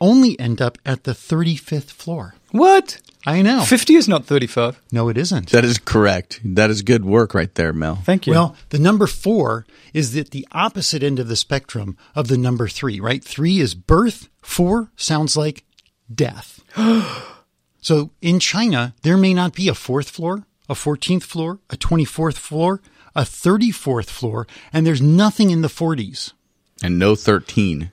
only 0.00 0.38
end 0.38 0.62
up 0.62 0.78
at 0.86 1.02
the 1.02 1.10
35th 1.10 1.90
floor? 1.90 2.36
What? 2.52 3.00
I 3.26 3.40
know. 3.40 3.62
50 3.62 3.94
is 3.94 4.06
not 4.06 4.26
35. 4.26 4.80
No, 4.92 5.08
it 5.08 5.16
isn't. 5.16 5.50
That 5.50 5.64
is 5.64 5.78
correct. 5.78 6.40
That 6.44 6.70
is 6.70 6.82
good 6.82 7.04
work 7.04 7.32
right 7.32 7.54
there, 7.54 7.72
Mel. 7.72 7.96
Thank 7.96 8.26
you. 8.26 8.32
Well, 8.32 8.56
the 8.68 8.78
number 8.78 9.06
four 9.06 9.64
is 9.94 10.16
at 10.16 10.30
the 10.30 10.46
opposite 10.52 11.02
end 11.02 11.18
of 11.18 11.28
the 11.28 11.36
spectrum 11.36 11.96
of 12.14 12.28
the 12.28 12.36
number 12.36 12.68
three, 12.68 13.00
right? 13.00 13.24
Three 13.24 13.60
is 13.60 13.74
birth, 13.74 14.28
four 14.42 14.90
sounds 14.96 15.36
like 15.36 15.64
death. 16.12 16.62
so 17.80 18.10
in 18.20 18.40
China, 18.40 18.94
there 19.02 19.16
may 19.16 19.32
not 19.32 19.54
be 19.54 19.68
a 19.68 19.74
fourth 19.74 20.10
floor, 20.10 20.44
a 20.68 20.74
14th 20.74 21.22
floor, 21.22 21.60
a 21.70 21.76
24th 21.76 22.36
floor, 22.36 22.82
a 23.16 23.22
34th 23.22 24.10
floor, 24.10 24.46
and 24.72 24.86
there's 24.86 25.02
nothing 25.02 25.50
in 25.50 25.62
the 25.62 25.68
40s. 25.68 26.32
And 26.82 26.98
no 26.98 27.14
13. 27.14 27.90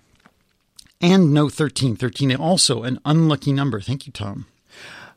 And 0.99 1.33
no 1.33 1.47
13. 1.47 1.95
13 1.95 2.35
also 2.35 2.83
an 2.83 2.99
unlucky 3.05 3.53
number. 3.53 3.79
Thank 3.79 4.05
you, 4.05 4.11
Tom. 4.11 4.45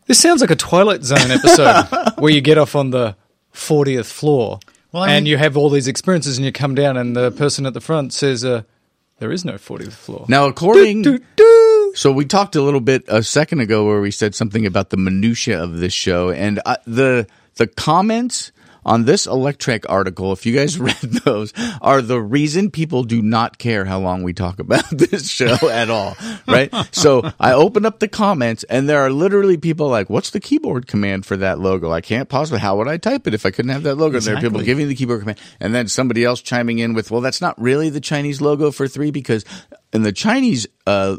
This 0.06 0.18
sounds 0.20 0.40
like 0.40 0.50
a 0.50 0.56
Twilight 0.56 1.02
Zone 1.04 1.30
episode 1.30 1.86
where 2.18 2.32
you 2.32 2.40
get 2.40 2.58
off 2.58 2.74
on 2.76 2.90
the 2.90 3.16
40th 3.52 4.06
floor 4.06 4.58
Well, 4.92 5.02
I 5.04 5.12
and 5.12 5.28
you 5.28 5.36
have 5.36 5.56
all 5.56 5.70
these 5.70 5.88
experiences 5.88 6.38
and 6.38 6.44
you 6.44 6.52
come 6.52 6.74
down 6.74 6.96
and 6.96 7.16
the 7.16 7.30
person 7.30 7.66
at 7.66 7.74
the 7.74 7.80
front 7.80 8.12
says, 8.12 8.44
uh, 8.44 8.62
there 9.18 9.30
is 9.30 9.44
no 9.44 9.54
40th 9.54 9.92
floor. 9.92 10.26
Now, 10.28 10.46
according. 10.46 11.02
Doo, 11.02 11.18
doo. 11.36 11.92
So 11.94 12.10
we 12.10 12.24
talked 12.24 12.56
a 12.56 12.62
little 12.62 12.80
bit 12.80 13.04
a 13.06 13.22
second 13.22 13.60
ago 13.60 13.86
where 13.86 14.00
we 14.00 14.10
said 14.10 14.34
something 14.34 14.66
about 14.66 14.90
the 14.90 14.96
minutia 14.96 15.62
of 15.62 15.78
this 15.78 15.92
show, 15.92 16.30
and 16.30 16.60
uh, 16.66 16.76
the 16.86 17.28
the 17.54 17.68
comments 17.68 18.50
on 18.84 19.04
this 19.04 19.26
Electrek 19.26 19.84
article, 19.88 20.32
if 20.32 20.46
you 20.46 20.54
guys 20.54 20.78
read 20.78 20.96
those, 21.24 21.52
are 21.80 22.02
the 22.02 22.20
reason 22.20 22.70
people 22.70 23.04
do 23.04 23.22
not 23.22 23.58
care 23.58 23.84
how 23.84 23.98
long 23.98 24.22
we 24.22 24.32
talk 24.32 24.58
about 24.58 24.84
this 24.90 25.28
show 25.28 25.56
at 25.68 25.90
all, 25.90 26.16
right? 26.46 26.72
so 26.92 27.30
I 27.38 27.52
open 27.52 27.86
up 27.86 28.00
the 28.00 28.08
comments 28.08 28.64
and 28.64 28.88
there 28.88 29.00
are 29.00 29.10
literally 29.10 29.56
people 29.56 29.88
like, 29.88 30.10
what's 30.10 30.30
the 30.30 30.40
keyboard 30.40 30.86
command 30.86 31.26
for 31.26 31.36
that 31.36 31.58
logo? 31.58 31.90
I 31.90 32.00
can't 32.00 32.28
possibly, 32.28 32.60
how 32.60 32.76
would 32.76 32.88
I 32.88 32.96
type 32.96 33.26
it 33.26 33.34
if 33.34 33.46
I 33.46 33.50
couldn't 33.50 33.72
have 33.72 33.84
that 33.84 33.96
logo? 33.96 34.16
And 34.16 34.26
there 34.26 34.36
are 34.36 34.40
people 34.40 34.62
giving 34.62 34.88
the 34.88 34.94
keyboard 34.94 35.20
command 35.20 35.40
and 35.60 35.74
then 35.74 35.88
somebody 35.88 36.24
else 36.24 36.40
chiming 36.40 36.78
in 36.78 36.94
with, 36.94 37.10
well, 37.10 37.20
that's 37.20 37.40
not 37.40 37.60
really 37.60 37.90
the 37.90 38.00
Chinese 38.00 38.40
logo 38.40 38.70
for 38.70 38.88
three 38.88 39.10
because 39.10 39.44
in 39.92 40.02
the 40.02 40.12
Chinese, 40.12 40.66
uh, 40.86 41.16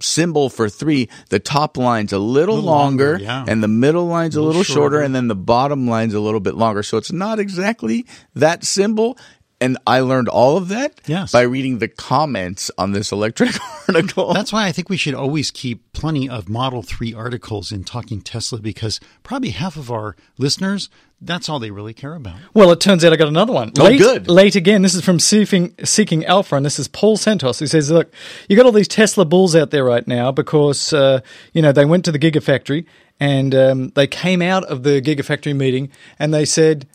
symbol 0.00 0.48
for 0.50 0.68
three, 0.68 1.08
the 1.30 1.38
top 1.38 1.76
line's 1.76 2.12
a 2.12 2.18
little, 2.18 2.56
Little 2.56 2.70
longer, 2.70 3.10
longer, 3.12 3.24
yeah. 3.24 3.44
and 3.46 3.62
the 3.62 3.68
middle 3.68 4.06
line's 4.06 4.36
a 4.36 4.40
little 4.40 4.48
little, 4.48 4.62
shorter, 4.62 4.96
shorter. 4.96 5.00
and 5.02 5.14
then 5.14 5.28
the 5.28 5.34
bottom 5.34 5.86
line's 5.88 6.14
a 6.14 6.20
little 6.20 6.40
bit 6.40 6.54
longer. 6.54 6.82
So 6.82 6.96
it's 6.98 7.12
not 7.12 7.38
exactly 7.38 8.06
that 8.34 8.64
symbol. 8.64 9.16
And 9.60 9.78
I 9.86 10.00
learned 10.00 10.28
all 10.28 10.56
of 10.56 10.68
that 10.68 11.00
Yes. 11.06 11.32
by 11.32 11.42
reading 11.42 11.78
the 11.78 11.88
comments 11.88 12.70
on 12.76 12.92
this 12.92 13.10
Electrek 13.10 13.58
article. 13.88 14.34
That's 14.34 14.52
why 14.52 14.66
I 14.66 14.72
think 14.72 14.88
we 14.90 14.96
should 14.96 15.14
always 15.14 15.50
keep 15.50 15.90
plenty 15.92 16.28
of 16.28 16.48
Model 16.48 16.82
3 16.82 17.14
articles 17.14 17.72
in 17.72 17.84
Talking 17.84 18.20
Tesla 18.20 18.58
because 18.58 19.00
probably 19.22 19.50
half 19.50 19.76
of 19.76 19.90
our 19.90 20.16
listeners, 20.38 20.90
that's 21.20 21.48
all 21.48 21.58
they 21.60 21.70
really 21.70 21.94
care 21.94 22.14
about. 22.14 22.36
Well, 22.52 22.70
it 22.72 22.80
turns 22.80 23.04
out 23.04 23.12
I 23.12 23.16
got 23.16 23.28
another 23.28 23.52
one. 23.52 23.72
Oh, 23.78 23.84
late, 23.84 23.98
good. 23.98 24.28
Late 24.28 24.56
again. 24.56 24.82
This 24.82 24.94
is 24.94 25.02
from 25.04 25.18
Seeking, 25.18 25.74
Seeking 25.84 26.26
Alpha, 26.26 26.56
and 26.56 26.66
this 26.66 26.78
is 26.78 26.88
Paul 26.88 27.16
Santos 27.16 27.60
who 27.60 27.66
says, 27.66 27.90
"Look, 27.90 28.12
you 28.48 28.56
got 28.56 28.66
all 28.66 28.72
these 28.72 28.88
Tesla 28.88 29.24
bulls 29.24 29.56
out 29.56 29.70
there 29.70 29.84
right 29.84 30.06
now 30.06 30.32
because 30.32 30.92
uh, 30.92 31.20
you 31.54 31.62
know 31.62 31.72
they 31.72 31.84
went 31.86 32.04
to 32.04 32.12
the 32.12 32.18
Gigafactory 32.18 32.84
and 33.18 33.54
um, 33.54 33.88
they 33.90 34.06
came 34.06 34.42
out 34.42 34.64
of 34.64 34.82
the 34.82 35.00
Gigafactory 35.00 35.56
meeting 35.56 35.90
and 36.18 36.34
they 36.34 36.44
said 36.44 36.86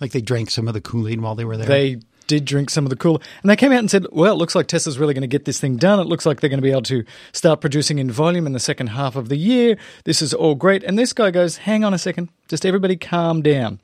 Like 0.00 0.12
they 0.12 0.20
drank 0.20 0.50
some 0.50 0.68
of 0.68 0.74
the 0.74 0.80
Kool 0.80 1.08
Aid 1.08 1.20
while 1.20 1.34
they 1.34 1.44
were 1.44 1.56
there. 1.56 1.66
they 1.66 1.98
did 2.26 2.44
drink 2.44 2.70
some 2.70 2.86
of 2.86 2.90
the 2.90 2.96
cooler. 2.96 3.18
And 3.42 3.50
they 3.50 3.56
came 3.56 3.72
out 3.72 3.80
and 3.80 3.90
said, 3.90 4.06
well, 4.12 4.32
it 4.34 4.36
looks 4.36 4.54
like 4.54 4.68
Tesla's 4.68 5.00
really 5.00 5.14
going 5.14 5.22
to 5.22 5.26
get 5.26 5.46
this 5.46 5.58
thing 5.58 5.76
done. 5.76 5.98
It 5.98 6.06
looks 6.06 6.24
like 6.24 6.40
they're 6.40 6.48
going 6.48 6.58
to 6.58 6.62
be 6.62 6.70
able 6.70 6.82
to 6.82 7.04
start 7.32 7.60
producing 7.60 7.98
in 7.98 8.08
volume 8.08 8.46
in 8.46 8.52
the 8.52 8.60
second 8.60 8.86
half 8.88 9.16
of 9.16 9.28
the 9.28 9.36
year. 9.36 9.76
This 10.04 10.22
is 10.22 10.32
all 10.32 10.54
great. 10.54 10.84
And 10.84 10.96
this 10.96 11.12
guy 11.12 11.32
goes, 11.32 11.56
hang 11.56 11.82
on 11.82 11.92
a 11.92 11.98
second. 11.98 12.28
Just 12.50 12.66
everybody 12.66 12.96
calm 12.96 13.42
down. 13.42 13.78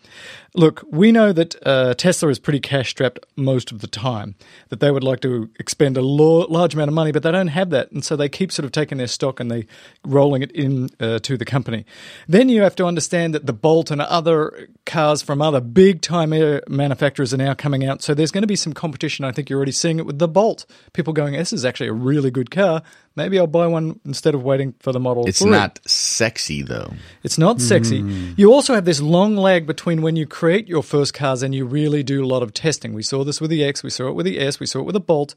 Look, 0.52 0.82
we 0.90 1.12
know 1.12 1.32
that 1.32 1.54
uh, 1.64 1.94
Tesla 1.94 2.30
is 2.30 2.40
pretty 2.40 2.58
cash 2.58 2.90
strapped 2.90 3.20
most 3.36 3.70
of 3.70 3.80
the 3.80 3.86
time, 3.86 4.34
that 4.70 4.80
they 4.80 4.90
would 4.90 5.04
like 5.04 5.20
to 5.20 5.48
expend 5.60 5.96
a 5.96 6.02
lo- 6.02 6.46
large 6.48 6.74
amount 6.74 6.88
of 6.88 6.94
money, 6.94 7.12
but 7.12 7.22
they 7.22 7.30
don't 7.30 7.46
have 7.46 7.70
that. 7.70 7.92
And 7.92 8.04
so 8.04 8.16
they 8.16 8.28
keep 8.28 8.50
sort 8.50 8.64
of 8.64 8.72
taking 8.72 8.98
their 8.98 9.06
stock 9.06 9.38
and 9.38 9.52
they 9.52 9.68
rolling 10.04 10.42
it 10.42 10.50
in 10.50 10.88
uh, 10.98 11.20
to 11.20 11.36
the 11.36 11.44
company. 11.44 11.86
Then 12.26 12.48
you 12.48 12.62
have 12.62 12.74
to 12.76 12.86
understand 12.86 13.36
that 13.36 13.46
the 13.46 13.52
Bolt 13.52 13.92
and 13.92 14.02
other 14.02 14.68
cars 14.84 15.22
from 15.22 15.40
other 15.40 15.60
big 15.60 16.00
time 16.00 16.30
manufacturers 16.66 17.32
are 17.32 17.36
now 17.36 17.54
coming 17.54 17.84
out. 17.84 18.02
So 18.02 18.14
there's 18.14 18.32
going 18.32 18.42
to 18.42 18.48
be 18.48 18.56
some 18.56 18.72
competition. 18.72 19.24
I 19.24 19.30
think 19.30 19.48
you're 19.48 19.58
already 19.58 19.70
seeing 19.70 20.00
it 20.00 20.06
with 20.06 20.18
the 20.18 20.26
Bolt. 20.26 20.66
People 20.92 21.12
going, 21.12 21.34
this 21.34 21.52
is 21.52 21.64
actually 21.64 21.88
a 21.88 21.92
really 21.92 22.32
good 22.32 22.50
car. 22.50 22.82
Maybe 23.16 23.38
I'll 23.38 23.46
buy 23.46 23.66
one 23.66 23.98
instead 24.04 24.34
of 24.34 24.42
waiting 24.42 24.74
for 24.78 24.92
the 24.92 25.00
Model 25.00 25.26
it's 25.26 25.40
3. 25.40 25.50
not 25.50 25.80
sexy 25.86 26.62
though. 26.62 26.92
It's 27.22 27.38
not 27.38 27.62
sexy. 27.62 28.04
You 28.36 28.52
also 28.52 28.74
have 28.74 28.84
this 28.84 29.00
long 29.00 29.36
lag 29.36 29.66
between 29.66 30.02
when 30.02 30.16
you 30.16 30.26
create 30.26 30.68
your 30.68 30.82
first 30.82 31.14
cars 31.14 31.42
and 31.42 31.54
you 31.54 31.64
really 31.64 32.02
do 32.02 32.22
a 32.22 32.28
lot 32.28 32.42
of 32.42 32.52
testing. 32.52 32.92
We 32.92 33.02
saw 33.02 33.24
this 33.24 33.40
with 33.40 33.50
the 33.50 33.64
X, 33.64 33.82
we 33.82 33.88
saw 33.88 34.08
it 34.08 34.14
with 34.14 34.26
the 34.26 34.38
S, 34.38 34.60
we 34.60 34.66
saw 34.66 34.80
it 34.80 34.84
with 34.84 34.92
the 34.92 35.00
Bolt. 35.00 35.34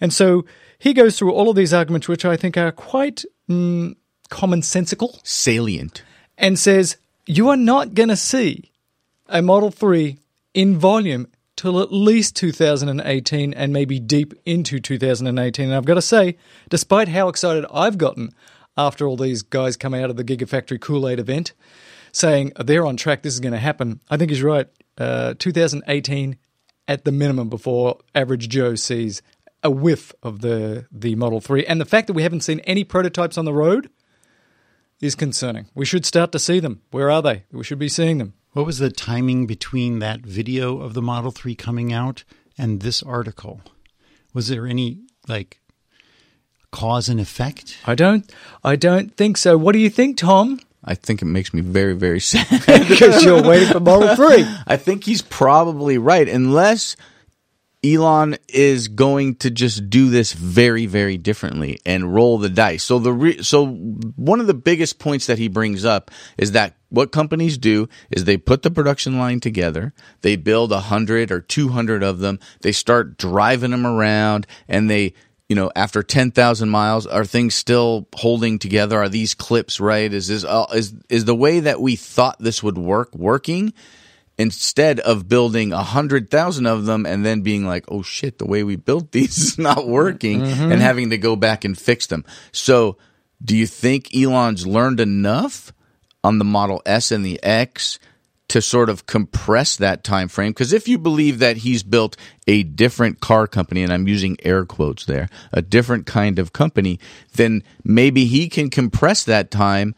And 0.00 0.12
so 0.12 0.44
he 0.78 0.92
goes 0.92 1.16
through 1.16 1.32
all 1.32 1.48
of 1.48 1.56
these 1.56 1.72
arguments, 1.72 2.08
which 2.08 2.24
I 2.24 2.36
think 2.36 2.56
are 2.56 2.72
quite 2.72 3.24
mm, 3.48 3.94
commonsensical, 4.28 5.20
Salient. 5.24 6.02
and 6.36 6.58
says, 6.58 6.96
You 7.26 7.48
are 7.48 7.56
not 7.56 7.94
going 7.94 8.08
to 8.08 8.16
see 8.16 8.72
a 9.28 9.40
Model 9.40 9.70
3 9.70 10.18
in 10.52 10.78
volume 10.78 11.28
till 11.60 11.78
at 11.78 11.92
least 11.92 12.36
2018 12.36 13.52
and 13.52 13.72
maybe 13.72 14.00
deep 14.00 14.32
into 14.46 14.80
2018. 14.80 15.66
And 15.66 15.74
I've 15.74 15.84
got 15.84 15.94
to 15.94 16.02
say, 16.02 16.38
despite 16.70 17.08
how 17.08 17.28
excited 17.28 17.66
I've 17.70 17.98
gotten 17.98 18.30
after 18.78 19.06
all 19.06 19.18
these 19.18 19.42
guys 19.42 19.76
come 19.76 19.92
out 19.92 20.08
of 20.08 20.16
the 20.16 20.24
Gigafactory 20.24 20.80
Kool 20.80 21.06
Aid 21.06 21.18
event 21.18 21.52
saying 22.12 22.52
they're 22.58 22.86
on 22.86 22.96
track, 22.96 23.22
this 23.22 23.34
is 23.34 23.40
going 23.40 23.52
to 23.52 23.58
happen, 23.58 24.00
I 24.08 24.16
think 24.16 24.30
he's 24.30 24.42
right. 24.42 24.68
Uh, 24.96 25.34
2018 25.38 26.38
at 26.88 27.04
the 27.04 27.12
minimum 27.12 27.50
before 27.50 27.98
average 28.14 28.48
Joe 28.48 28.74
sees 28.74 29.20
a 29.62 29.70
whiff 29.70 30.14
of 30.22 30.40
the, 30.40 30.86
the 30.90 31.14
Model 31.14 31.42
3. 31.42 31.66
And 31.66 31.78
the 31.78 31.84
fact 31.84 32.06
that 32.06 32.14
we 32.14 32.22
haven't 32.22 32.40
seen 32.40 32.60
any 32.60 32.84
prototypes 32.84 33.36
on 33.36 33.44
the 33.44 33.52
road 33.52 33.90
is 35.02 35.14
concerning. 35.14 35.66
We 35.74 35.84
should 35.84 36.06
start 36.06 36.32
to 36.32 36.38
see 36.38 36.58
them. 36.58 36.80
Where 36.90 37.10
are 37.10 37.20
they? 37.20 37.44
We 37.52 37.64
should 37.64 37.78
be 37.78 37.90
seeing 37.90 38.16
them. 38.16 38.32
What 38.52 38.66
was 38.66 38.78
the 38.78 38.90
timing 38.90 39.46
between 39.46 40.00
that 40.00 40.20
video 40.22 40.80
of 40.80 40.94
the 40.94 41.02
Model 41.02 41.30
3 41.30 41.54
coming 41.54 41.92
out 41.92 42.24
and 42.58 42.80
this 42.80 43.00
article? 43.02 43.60
Was 44.34 44.48
there 44.48 44.66
any 44.66 44.98
like 45.28 45.60
cause 46.72 47.08
and 47.08 47.20
effect? 47.20 47.78
I 47.86 47.94
don't 47.94 48.30
I 48.64 48.74
don't 48.74 49.16
think 49.16 49.36
so. 49.36 49.56
What 49.56 49.72
do 49.72 49.78
you 49.78 49.90
think, 49.90 50.16
Tom? 50.16 50.60
I 50.84 50.94
think 50.94 51.22
it 51.22 51.26
makes 51.26 51.54
me 51.54 51.60
very, 51.60 51.94
very 51.94 52.20
sad. 52.20 52.48
Because 52.88 53.22
you're 53.22 53.42
waiting 53.42 53.68
for 53.68 53.80
Model 53.80 54.16
3. 54.16 54.44
I 54.66 54.76
think 54.76 55.04
he's 55.04 55.22
probably 55.22 55.98
right, 55.98 56.28
unless 56.28 56.96
Elon 57.82 58.36
is 58.48 58.88
going 58.88 59.36
to 59.36 59.50
just 59.50 59.88
do 59.88 60.10
this 60.10 60.34
very, 60.34 60.84
very 60.84 61.16
differently 61.16 61.80
and 61.86 62.14
roll 62.14 62.36
the 62.36 62.50
dice. 62.50 62.84
So 62.84 62.98
the 62.98 63.12
re- 63.12 63.42
so 63.42 63.66
one 63.66 64.40
of 64.40 64.46
the 64.46 64.54
biggest 64.54 64.98
points 64.98 65.26
that 65.26 65.38
he 65.38 65.48
brings 65.48 65.84
up 65.84 66.10
is 66.36 66.52
that 66.52 66.76
what 66.90 67.10
companies 67.10 67.56
do 67.56 67.88
is 68.10 68.24
they 68.24 68.36
put 68.36 68.62
the 68.62 68.70
production 68.70 69.18
line 69.18 69.40
together, 69.40 69.94
they 70.20 70.36
build 70.36 70.72
a 70.72 70.80
hundred 70.80 71.30
or 71.30 71.40
two 71.40 71.68
hundred 71.70 72.02
of 72.02 72.18
them, 72.18 72.38
they 72.60 72.72
start 72.72 73.16
driving 73.16 73.70
them 73.70 73.86
around, 73.86 74.46
and 74.68 74.90
they 74.90 75.14
you 75.48 75.56
know, 75.56 75.68
after 75.74 76.04
10,000 76.04 76.68
miles, 76.68 77.08
are 77.08 77.24
things 77.24 77.56
still 77.56 78.06
holding 78.14 78.60
together? 78.60 78.96
Are 79.02 79.08
these 79.08 79.34
clips 79.34 79.80
right? 79.80 80.12
Is 80.12 80.28
this, 80.28 80.44
uh, 80.44 80.66
is, 80.72 80.94
is 81.08 81.24
the 81.24 81.34
way 81.34 81.58
that 81.58 81.80
we 81.80 81.96
thought 81.96 82.38
this 82.38 82.62
would 82.62 82.78
work 82.78 83.12
working? 83.16 83.72
Instead 84.40 85.00
of 85.00 85.28
building 85.28 85.72
a 85.72 85.82
hundred 85.82 86.30
thousand 86.30 86.64
of 86.64 86.86
them 86.86 87.04
and 87.04 87.26
then 87.26 87.42
being 87.42 87.66
like, 87.66 87.84
oh 87.88 88.02
shit, 88.02 88.38
the 88.38 88.46
way 88.46 88.64
we 88.64 88.76
built 88.76 89.12
these 89.12 89.36
is 89.52 89.58
not 89.58 89.86
working 89.86 90.40
mm-hmm. 90.40 90.72
and 90.72 90.80
having 90.80 91.10
to 91.10 91.18
go 91.18 91.36
back 91.36 91.64
and 91.64 91.78
fix 91.78 92.06
them. 92.06 92.24
So 92.50 92.96
do 93.44 93.54
you 93.54 93.66
think 93.66 94.14
Elon's 94.16 94.66
learned 94.66 94.98
enough 95.00 95.74
on 96.24 96.38
the 96.38 96.44
Model 96.44 96.80
S 96.86 97.12
and 97.12 97.24
the 97.24 97.42
X 97.42 97.98
to 98.48 98.60
sort 98.60 98.88
of 98.88 99.06
compress 99.06 99.76
that 99.76 100.02
time 100.02 100.26
frame 100.26 100.50
because 100.50 100.72
if 100.72 100.88
you 100.88 100.98
believe 100.98 101.38
that 101.38 101.58
he's 101.58 101.84
built 101.84 102.16
a 102.48 102.64
different 102.64 103.20
car 103.20 103.46
company 103.46 103.80
and 103.84 103.92
I'm 103.92 104.08
using 104.08 104.36
air 104.42 104.64
quotes 104.64 105.04
there 105.04 105.28
a 105.52 105.62
different 105.62 106.04
kind 106.06 106.40
of 106.40 106.52
company 106.52 106.98
then 107.34 107.62
maybe 107.84 108.24
he 108.24 108.48
can 108.48 108.68
compress 108.68 109.22
that 109.24 109.52
time 109.52 109.94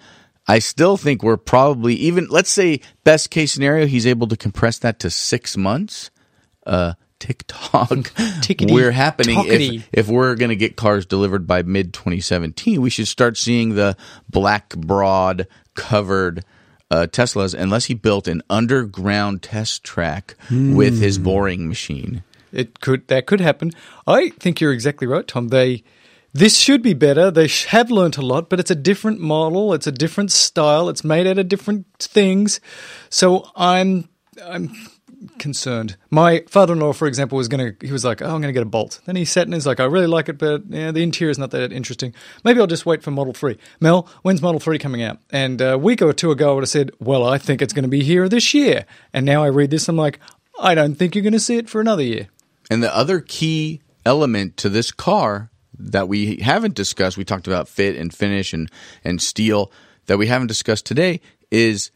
I 0.46 0.58
still 0.58 0.96
think 0.96 1.22
we're 1.22 1.36
probably 1.36 1.94
even 1.94 2.26
let's 2.28 2.50
say 2.50 2.80
best 3.04 3.30
case 3.30 3.52
scenario 3.52 3.86
he's 3.86 4.06
able 4.06 4.26
to 4.28 4.36
compress 4.36 4.78
that 4.80 4.98
to 5.00 5.10
6 5.10 5.56
months 5.56 6.10
uh 6.66 6.94
TikTok 7.18 7.88
Tickety 8.42 8.72
we're 8.72 8.90
happening 8.90 9.36
tockety. 9.36 9.76
if 9.76 9.88
if 9.92 10.08
we're 10.08 10.34
going 10.34 10.48
to 10.48 10.56
get 10.56 10.76
cars 10.76 11.06
delivered 11.06 11.46
by 11.46 11.62
mid 11.62 11.92
2017 11.94 12.80
we 12.80 12.90
should 12.90 13.06
start 13.06 13.36
seeing 13.36 13.76
the 13.76 13.96
black 14.28 14.74
broad 14.76 15.46
covered 15.74 16.44
uh, 16.90 17.06
Teslas 17.06 17.54
unless 17.58 17.86
he 17.86 17.94
built 17.94 18.28
an 18.28 18.42
underground 18.50 19.42
test 19.42 19.82
track 19.82 20.36
with 20.50 21.00
his 21.00 21.16
boring 21.18 21.66
machine. 21.66 22.22
It 22.52 22.80
could 22.80 23.08
that 23.08 23.24
could 23.24 23.40
happen. 23.40 23.72
I 24.06 24.28
think 24.28 24.60
you're 24.60 24.74
exactly 24.74 25.06
right, 25.06 25.26
Tom. 25.26 25.48
They 25.48 25.84
this 26.32 26.56
should 26.56 26.82
be 26.82 26.94
better. 26.94 27.30
They 27.30 27.48
have 27.68 27.90
learnt 27.90 28.16
a 28.16 28.22
lot, 28.22 28.48
but 28.48 28.58
it's 28.58 28.70
a 28.70 28.74
different 28.76 29.20
model. 29.20 29.74
It's 29.74 29.86
a 29.86 29.92
different 29.92 30.32
style. 30.32 30.88
It's 30.88 31.04
made 31.04 31.26
out 31.26 31.38
of 31.38 31.48
different 31.48 31.86
things. 31.98 32.60
So 33.10 33.50
I'm 33.54 34.08
I'm 34.42 34.74
concerned. 35.38 35.96
My 36.10 36.44
father-in-law, 36.48 36.94
for 36.94 37.06
example, 37.06 37.36
was 37.36 37.48
gonna. 37.48 37.72
He 37.80 37.92
was 37.92 38.04
like, 38.04 38.22
"Oh, 38.22 38.34
I'm 38.34 38.40
gonna 38.40 38.52
get 38.52 38.62
a 38.62 38.66
Bolt." 38.66 39.00
Then 39.04 39.16
he 39.16 39.24
sat 39.24 39.46
and 39.46 39.54
he's 39.54 39.66
like, 39.66 39.80
"I 39.80 39.84
really 39.84 40.06
like 40.06 40.28
it, 40.28 40.38
but 40.38 40.62
yeah, 40.68 40.90
the 40.90 41.02
interior 41.02 41.30
is 41.30 41.38
not 41.38 41.50
that 41.50 41.72
interesting. 41.72 42.14
Maybe 42.44 42.60
I'll 42.60 42.66
just 42.66 42.86
wait 42.86 43.02
for 43.02 43.10
Model 43.10 43.34
3." 43.34 43.58
Mel, 43.80 44.08
when's 44.22 44.42
Model 44.42 44.60
3 44.60 44.78
coming 44.78 45.02
out? 45.02 45.18
And 45.30 45.60
a 45.60 45.78
week 45.78 46.02
or 46.02 46.12
two 46.12 46.30
ago, 46.30 46.50
I 46.50 46.54
would 46.54 46.62
have 46.62 46.70
said, 46.70 46.92
"Well, 46.98 47.24
I 47.24 47.38
think 47.38 47.62
it's 47.62 47.72
going 47.72 47.84
to 47.84 47.88
be 47.88 48.02
here 48.02 48.28
this 48.28 48.54
year." 48.54 48.86
And 49.12 49.26
now 49.26 49.44
I 49.44 49.48
read 49.48 49.70
this, 49.70 49.88
I'm 49.88 49.96
like, 49.96 50.18
"I 50.60 50.74
don't 50.74 50.94
think 50.94 51.14
you're 51.14 51.22
going 51.22 51.32
to 51.32 51.40
see 51.40 51.58
it 51.58 51.68
for 51.68 51.80
another 51.80 52.02
year." 52.02 52.28
And 52.70 52.82
the 52.82 52.94
other 52.94 53.20
key 53.20 53.80
element 54.04 54.56
to 54.58 54.68
this 54.68 54.90
car 54.90 55.50
that 55.90 56.08
we 56.08 56.36
haven't 56.36 56.74
discussed, 56.74 57.16
we 57.16 57.24
talked 57.24 57.46
about 57.46 57.68
fit 57.68 57.96
and 57.96 58.12
finish 58.12 58.52
and, 58.52 58.70
and 59.04 59.20
steel, 59.20 59.70
that 60.06 60.18
we 60.18 60.26
haven't 60.26 60.48
discussed 60.48 60.86
today 60.86 61.20
is 61.50 61.90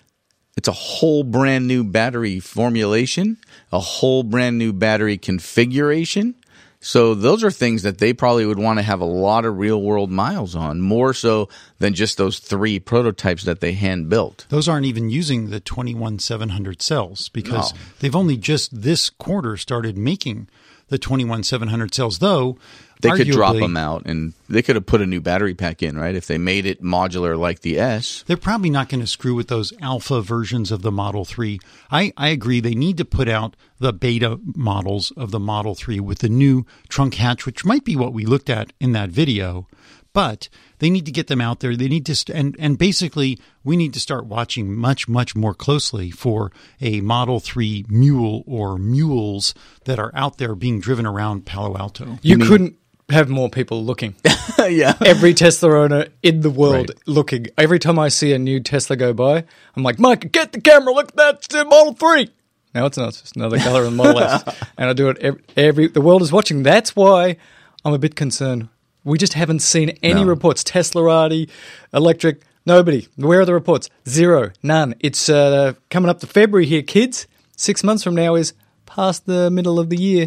it's 0.57 0.68
a 0.68 0.72
whole 0.72 1.22
brand 1.24 1.66
new 1.66 1.84
battery 1.84 2.41
formulation, 2.41 3.37
a 3.72 3.78
whole 3.80 4.22
brand 4.22 4.59
new 4.59 4.72
battery 4.72 5.18
configuration. 5.18 6.34
So 6.78 7.14
those 7.14 7.43
are 7.43 7.51
things 7.51 7.82
that 7.82 7.99
they 7.99 8.12
probably 8.12 8.47
would 8.47 8.59
want 8.59 8.78
to 8.78 8.82
have 8.82 9.01
a 9.01 9.05
lot 9.07 9.45
of 9.45 9.59
real 9.59 9.80
world 9.82 10.11
miles 10.11 10.55
on, 10.55 10.80
more 10.80 11.12
so 11.14 11.49
than 11.78 11.95
just 11.95 12.16
those 12.16 12.39
three 12.39 12.78
prototypes 12.78 13.45
that 13.45 13.61
they 13.61 13.72
hand 13.72 14.09
built. 14.09 14.47
Those 14.51 14.68
aren't 14.68 14.87
even 14.87 15.11
using 15.11 15.51
the 15.51 15.59
21700 15.59 16.80
cells 16.82 17.28
because 17.30 17.72
No. 17.72 17.78
they've 18.01 18.14
only 18.14 18.37
just 18.37 18.82
this 18.82 19.11
quarter 19.11 19.57
started 19.57 19.97
making 19.99 20.49
the 20.89 20.99
21700 20.99 21.93
cells, 21.93 22.18
though. 22.20 22.57
They 23.01 23.11
could 23.11 23.28
drop 23.28 23.57
them 23.57 23.76
out 23.76 24.03
and 24.07 24.32
they 24.49 24.62
could 24.62 24.76
have 24.76 24.86
put 24.86 25.03
a 25.03 25.07
new 25.07 25.20
battery 25.20 25.55
pack 25.55 25.82
in, 25.82 25.99
right? 25.99 26.14
If 26.14 26.26
they 26.26 26.38
made 26.38 26.66
it 26.66 26.82
modular 26.82 27.38
like 27.38 27.61
the 27.61 27.78
S. 27.78 28.24
They're 28.26 28.36
probably 28.36 28.70
not 28.70 28.88
going 28.88 29.01
to 29.01 29.07
screw 29.07 29.34
with 29.34 29.49
those 29.49 29.72
alpha 29.80 30.20
versions 30.22 30.70
of 30.70 30.82
the 30.82 30.92
Model 30.92 31.24
3. 31.24 31.59
I, 31.90 32.12
I 32.16 32.28
agree. 32.28 32.61
They 32.61 32.74
need 32.74 32.97
to 32.99 33.05
put 33.05 33.28
out 33.28 33.57
the 33.78 33.92
beta 33.92 34.40
models 34.55 35.12
of 35.16 35.30
the 35.30 35.40
Model 35.40 35.74
3 35.74 36.01
with 36.01 36.20
the 36.20 36.28
new 36.28 36.64
trunk 36.88 37.14
hatch, 37.14 37.44
which 37.44 37.64
might 37.64 37.84
be 37.84 37.97
what 37.97 38.12
we 38.12 38.24
looked 38.24 38.49
at 38.51 38.72
in 38.80 38.92
that 38.92 39.11
video. 39.11 39.68
But 40.12 40.49
they 40.78 40.88
need 40.88 41.05
to 41.05 41.12
get 41.12 41.26
them 41.26 41.42
out 41.42 41.61
there. 41.61 41.76
They 41.76 41.88
need 41.88 42.07
to, 42.07 42.14
st- 42.14 42.34
and, 42.34 42.57
and 42.59 42.78
basically, 42.78 43.38
we 43.64 43.76
need 43.76 43.92
to 43.92 44.01
start 44.01 44.24
watching 44.24 44.74
much, 44.74 45.09
much 45.09 45.36
more 45.36 45.53
closely 45.53 46.11
for 46.11 46.51
a 46.80 47.03
Model 47.03 47.38
3 47.38 47.84
mule 47.90 48.42
or 48.47 48.78
mules 48.78 49.53
that 49.84 49.99
are 49.99 50.11
out 50.14 50.38
there 50.38 50.55
being 50.55 50.80
driven 50.80 51.05
around 51.05 51.44
Palo 51.44 51.76
Alto. 51.76 52.18
You 52.22 52.38
couldn't 52.38 52.78
have 53.09 53.28
more 53.28 53.48
people 53.48 53.84
looking. 53.84 54.14
yeah. 54.68 54.94
Every 55.04 55.32
Tesla 55.34 55.70
owner 55.78 56.07
in 56.22 56.40
the 56.40 56.50
world 56.50 56.90
Right. 56.90 56.98
looking. 57.07 57.46
Every 57.57 57.78
time 57.78 57.98
I 57.98 58.09
see 58.09 58.32
a 58.32 58.38
new 58.38 58.61
Tesla 58.61 58.96
go 58.96 59.12
by, 59.12 59.44
I'm 59.76 59.82
like, 59.82 59.98
Mike, 59.98 60.32
get 60.32 60.52
the 60.52 60.61
camera. 60.61 60.92
Look 60.92 61.09
at 61.11 61.16
that. 61.16 61.34
It's 61.36 61.46
the 61.48 61.64
Model 61.64 61.92
3. 61.94 62.30
No, 62.74 62.86
it's 62.86 62.98
not. 62.98 63.09
It's 63.09 63.20
just 63.22 63.36
another 63.36 63.59
color 63.59 63.84
in 63.84 63.96
the 63.96 64.02
Model 64.02 64.18
S. 64.20 64.42
And 64.78 64.90
I 64.90 64.92
do 64.92 65.09
it 65.09 65.18
every, 65.18 65.42
every, 65.57 65.86
the 65.88 66.00
world 66.00 66.22
is 66.22 66.32
watching. 66.32 66.62
That's 66.62 66.94
why 66.96 67.36
I'm 67.84 67.92
a 67.94 67.98
bit 67.98 68.16
concerned. 68.16 68.68
We 69.04 69.18
just 69.18 69.34
haven't 69.34 69.61
seen 69.61 69.90
any 70.02 70.22
No. 70.22 70.28
reports. 70.28 70.64
Teslarati, 70.64 71.48
Electrek, 71.94 72.40
nobody. 72.66 73.07
Where 73.16 73.40
are 73.40 73.44
the 73.44 73.54
reports? 73.54 73.88
Zero. 74.09 74.50
None. 74.64 74.96
It's 74.98 75.28
uh, 75.28 75.74
coming 75.90 76.11
up 76.11 76.18
to 76.20 76.26
February 76.26 76.66
here, 76.66 76.82
kids. 76.82 77.28
Six 77.57 77.84
months 77.84 78.02
from 78.02 78.16
now 78.16 78.34
is 78.34 78.52
past 78.84 79.26
the 79.26 79.48
middle 79.50 79.78
of 79.78 79.90
the 79.90 79.96
year. 79.96 80.26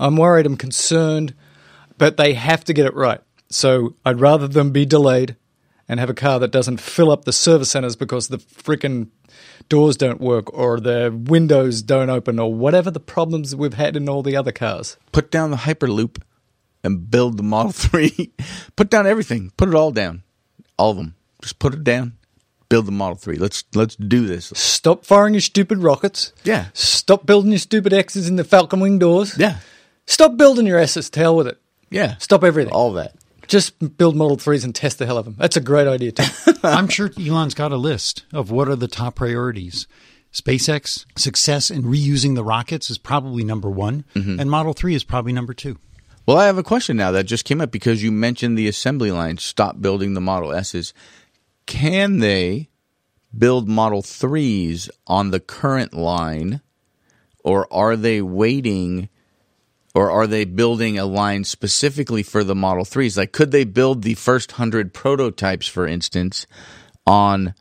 I'm 0.00 0.16
worried, 0.16 0.46
I'm 0.46 0.56
concerned, 0.56 1.34
but 2.00 2.16
they 2.16 2.32
have 2.34 2.64
to 2.64 2.72
get 2.72 2.86
it 2.86 2.94
right. 2.94 3.20
So 3.50 3.94
I'd 4.04 4.20
rather 4.20 4.48
them 4.48 4.70
be 4.72 4.84
delayed 4.84 5.36
and 5.88 6.00
have 6.00 6.10
a 6.10 6.14
car 6.14 6.38
that 6.38 6.50
doesn't 6.50 6.80
fill 6.80 7.10
up 7.10 7.24
the 7.24 7.32
service 7.32 7.70
centers 7.70 7.94
because 7.96 8.28
the 8.28 8.38
freaking 8.38 9.08
doors 9.68 9.96
don't 9.96 10.20
work 10.20 10.52
or 10.56 10.80
the 10.80 11.12
windows 11.26 11.82
don't 11.82 12.10
open 12.10 12.38
or 12.38 12.52
whatever 12.54 12.90
the 12.90 13.00
problems 13.00 13.54
we've 13.54 13.74
had 13.74 13.96
in 13.96 14.08
all 14.08 14.22
the 14.22 14.36
other 14.36 14.52
cars. 14.52 14.96
Put 15.12 15.30
down 15.30 15.50
the 15.50 15.58
Hyperloop 15.58 16.22
and 16.82 17.10
build 17.10 17.36
the 17.36 17.42
Model 17.42 17.72
3. 17.90 18.32
put 18.76 18.88
down 18.88 19.06
everything. 19.06 19.52
Put 19.56 19.68
it 19.68 19.74
all 19.74 19.90
down. 19.90 20.22
All 20.78 20.92
of 20.92 20.96
them. 20.96 21.14
Just 21.42 21.58
put 21.58 21.74
it 21.74 21.84
down. 21.84 22.14
Build 22.68 22.86
the 22.86 22.92
Model 22.92 23.16
3. 23.16 23.36
Let's 23.36 23.64
let's 23.74 23.96
do 23.96 24.26
this. 24.26 24.52
Stop 24.54 25.04
firing 25.04 25.34
your 25.34 25.40
stupid 25.40 25.78
rockets. 25.78 26.32
Yeah. 26.44 26.66
Stop 26.72 27.26
building 27.26 27.50
your 27.50 27.58
stupid 27.58 27.92
X's 27.92 28.28
in 28.28 28.36
the 28.36 28.44
Falcon 28.44 28.78
Wing 28.78 28.98
doors. 29.00 29.36
Yeah. 29.36 29.56
Stop 30.06 30.36
building 30.36 30.66
your 30.66 30.78
S's. 30.78 31.10
To 31.10 31.20
hell 31.20 31.34
with 31.36 31.48
it. 31.48 31.60
Yeah. 31.90 32.16
Stop 32.18 32.44
everything. 32.44 32.72
All 32.72 32.92
that. 32.94 33.14
Just 33.46 33.96
build 33.98 34.14
Model 34.14 34.36
3s 34.36 34.64
and 34.64 34.74
test 34.74 34.98
the 34.98 35.06
hell 35.06 35.18
of 35.18 35.24
them. 35.24 35.34
That's 35.36 35.56
a 35.56 35.60
great 35.60 35.88
idea, 35.88 36.12
too. 36.12 36.52
I'm 36.62 36.86
sure 36.86 37.10
Elon's 37.18 37.54
got 37.54 37.72
a 37.72 37.76
list 37.76 38.24
of 38.32 38.50
what 38.50 38.68
are 38.68 38.76
the 38.76 38.86
top 38.86 39.16
priorities. 39.16 39.88
SpaceX 40.32 41.04
success 41.18 41.70
in 41.70 41.82
reusing 41.82 42.36
the 42.36 42.44
rockets 42.44 42.90
is 42.90 42.98
probably 42.98 43.42
number 43.42 43.68
one, 43.68 44.04
mm-hmm. 44.14 44.38
and 44.38 44.48
Model 44.48 44.72
3 44.72 44.94
is 44.94 45.02
probably 45.02 45.32
number 45.32 45.52
two. 45.52 45.76
Well, 46.26 46.38
I 46.38 46.46
have 46.46 46.58
a 46.58 46.62
question 46.62 46.96
now 46.96 47.10
that 47.10 47.24
just 47.24 47.44
came 47.44 47.60
up 47.60 47.72
because 47.72 48.02
you 48.02 48.12
mentioned 48.12 48.56
the 48.56 48.68
assembly 48.68 49.10
line. 49.10 49.38
Stop 49.38 49.80
building 49.80 50.14
the 50.14 50.20
Model 50.20 50.52
S's. 50.52 50.94
Can 51.66 52.18
they 52.18 52.68
build 53.36 53.68
Model 53.68 54.02
3s 54.02 54.88
on 55.06 55.30
the 55.30 55.40
current 55.40 55.92
line, 55.92 56.60
or 57.42 57.66
are 57.72 57.96
they 57.96 58.22
waiting, 58.22 59.08
or 59.94 60.10
are 60.10 60.26
they 60.26 60.44
building 60.44 60.98
a 60.98 61.04
line 61.04 61.44
specifically 61.44 62.22
for 62.22 62.44
the 62.44 62.54
Model 62.54 62.84
3s? 62.84 63.16
Like, 63.16 63.32
could 63.32 63.50
they 63.50 63.64
build 63.64 64.02
the 64.02 64.14
first 64.14 64.52
100 64.52 64.94
prototypes, 64.94 65.66
for 65.66 65.86
instance, 65.86 66.46
on 67.06 67.54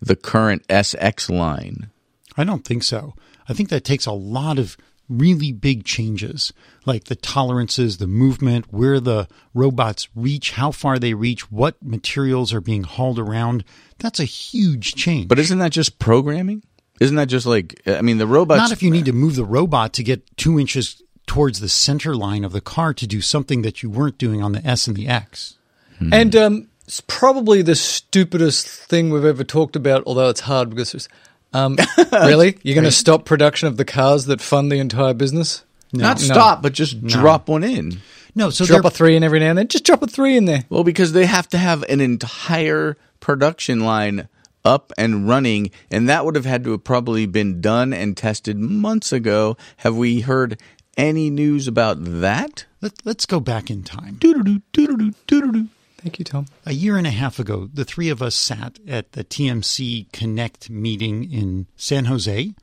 the 0.00 0.16
current 0.16 0.66
SX 0.68 1.30
line? 1.30 1.90
I 2.36 2.44
don't 2.44 2.64
think 2.64 2.82
so. 2.82 3.14
I 3.48 3.52
think 3.52 3.68
that 3.68 3.84
takes 3.84 4.06
a 4.06 4.12
lot 4.12 4.58
of 4.58 4.76
really 5.08 5.52
big 5.52 5.84
changes, 5.84 6.52
like 6.84 7.04
the 7.04 7.14
tolerances, 7.14 7.98
the 7.98 8.08
movement, 8.08 8.72
where 8.72 8.98
the 8.98 9.28
robots 9.54 10.08
reach, 10.14 10.52
how 10.52 10.72
far 10.72 10.98
they 10.98 11.14
reach, 11.14 11.50
what 11.50 11.80
materials 11.82 12.52
are 12.52 12.60
being 12.60 12.82
hauled 12.82 13.18
around. 13.18 13.64
That's 13.98 14.18
a 14.18 14.24
huge 14.24 14.94
change. 14.94 15.28
But 15.28 15.38
isn't 15.38 15.58
that 15.58 15.70
just 15.72 15.98
programming? 16.00 16.64
Isn't 17.00 17.16
that 17.16 17.28
just 17.28 17.46
like, 17.46 17.80
I 17.86 18.00
mean, 18.00 18.18
the 18.18 18.26
robots. 18.26 18.58
Not 18.58 18.72
if 18.72 18.82
you 18.82 18.90
need 18.90 19.04
to 19.04 19.12
move 19.12 19.36
the 19.36 19.44
robot 19.44 19.92
to 19.94 20.02
get 20.02 20.36
two 20.36 20.58
inches 20.58 21.02
towards 21.26 21.60
the 21.60 21.68
center 21.68 22.14
line 22.14 22.44
of 22.44 22.52
the 22.52 22.60
car 22.60 22.94
to 22.94 23.06
do 23.06 23.20
something 23.20 23.62
that 23.62 23.82
you 23.82 23.90
weren't 23.90 24.18
doing 24.18 24.42
on 24.42 24.52
the 24.52 24.64
S 24.66 24.86
and 24.86 24.96
the 24.96 25.08
X. 25.08 25.56
And 26.12 26.36
um, 26.36 26.68
it's 26.86 27.00
probably 27.06 27.62
the 27.62 27.74
stupidest 27.74 28.66
thing 28.68 29.10
we've 29.10 29.24
ever 29.24 29.44
talked 29.44 29.76
about, 29.76 30.02
although 30.06 30.28
it's 30.28 30.40
hard 30.40 30.70
because 30.70 30.94
it's. 30.94 31.08
Um, 31.52 31.76
really? 32.12 32.58
You're 32.62 32.74
going 32.74 32.84
to 32.84 32.90
stop 32.92 33.24
production 33.24 33.66
of 33.68 33.76
the 33.78 33.84
cars 33.84 34.26
that 34.26 34.40
fund 34.42 34.70
the 34.70 34.78
entire 34.78 35.14
business? 35.14 35.64
Not 35.92 36.18
No. 36.18 36.24
stop, 36.24 36.62
but 36.62 36.74
just 36.74 37.02
drop 37.06 37.48
one 37.48 37.64
in. 37.64 38.00
No, 38.34 38.50
so 38.50 38.66
drop 38.66 38.84
a 38.84 38.90
three 38.90 39.16
in 39.16 39.24
every 39.24 39.40
now 39.40 39.48
and 39.50 39.58
then. 39.58 39.68
Just 39.68 39.84
drop 39.84 40.02
a 40.02 40.06
three 40.06 40.36
in 40.36 40.44
there. 40.44 40.64
Well, 40.68 40.84
because 40.84 41.12
they 41.12 41.24
have 41.24 41.48
to 41.50 41.58
have 41.58 41.82
an 41.84 42.02
entire 42.02 42.98
production 43.20 43.80
line 43.80 44.28
up 44.62 44.92
and 44.98 45.26
running, 45.26 45.70
and 45.90 46.08
that 46.10 46.24
would 46.26 46.34
have 46.34 46.44
had 46.44 46.64
to 46.64 46.72
have 46.72 46.84
probably 46.84 47.24
been 47.24 47.62
done 47.62 47.94
and 47.94 48.16
tested 48.16 48.58
months 48.58 49.12
ago. 49.12 49.56
Have 49.78 49.96
we 49.96 50.20
heard 50.20 50.60
any 50.96 51.30
news 51.30 51.68
about 51.68 51.98
that? 52.00 52.66
Let, 52.80 52.92
let's 53.04 53.26
go 53.26 53.40
back 53.40 53.70
in 53.70 53.82
time. 53.82 54.16
Doo-doo-doo, 54.18 54.62
doo-doo-doo, 54.72 55.12
doo-doo-doo. 55.26 55.66
Thank 55.98 56.18
you, 56.18 56.24
Tom. 56.24 56.46
A 56.64 56.72
year 56.72 56.96
and 56.96 57.06
a 57.06 57.10
half 57.10 57.38
ago, 57.38 57.68
the 57.72 57.84
three 57.84 58.10
of 58.10 58.22
us 58.22 58.34
sat 58.34 58.78
at 58.86 59.12
the 59.12 59.24
TMC 59.24 60.12
Connect 60.12 60.70
meeting 60.70 61.30
in 61.32 61.66
San 61.76 62.04
Jose, 62.04 62.54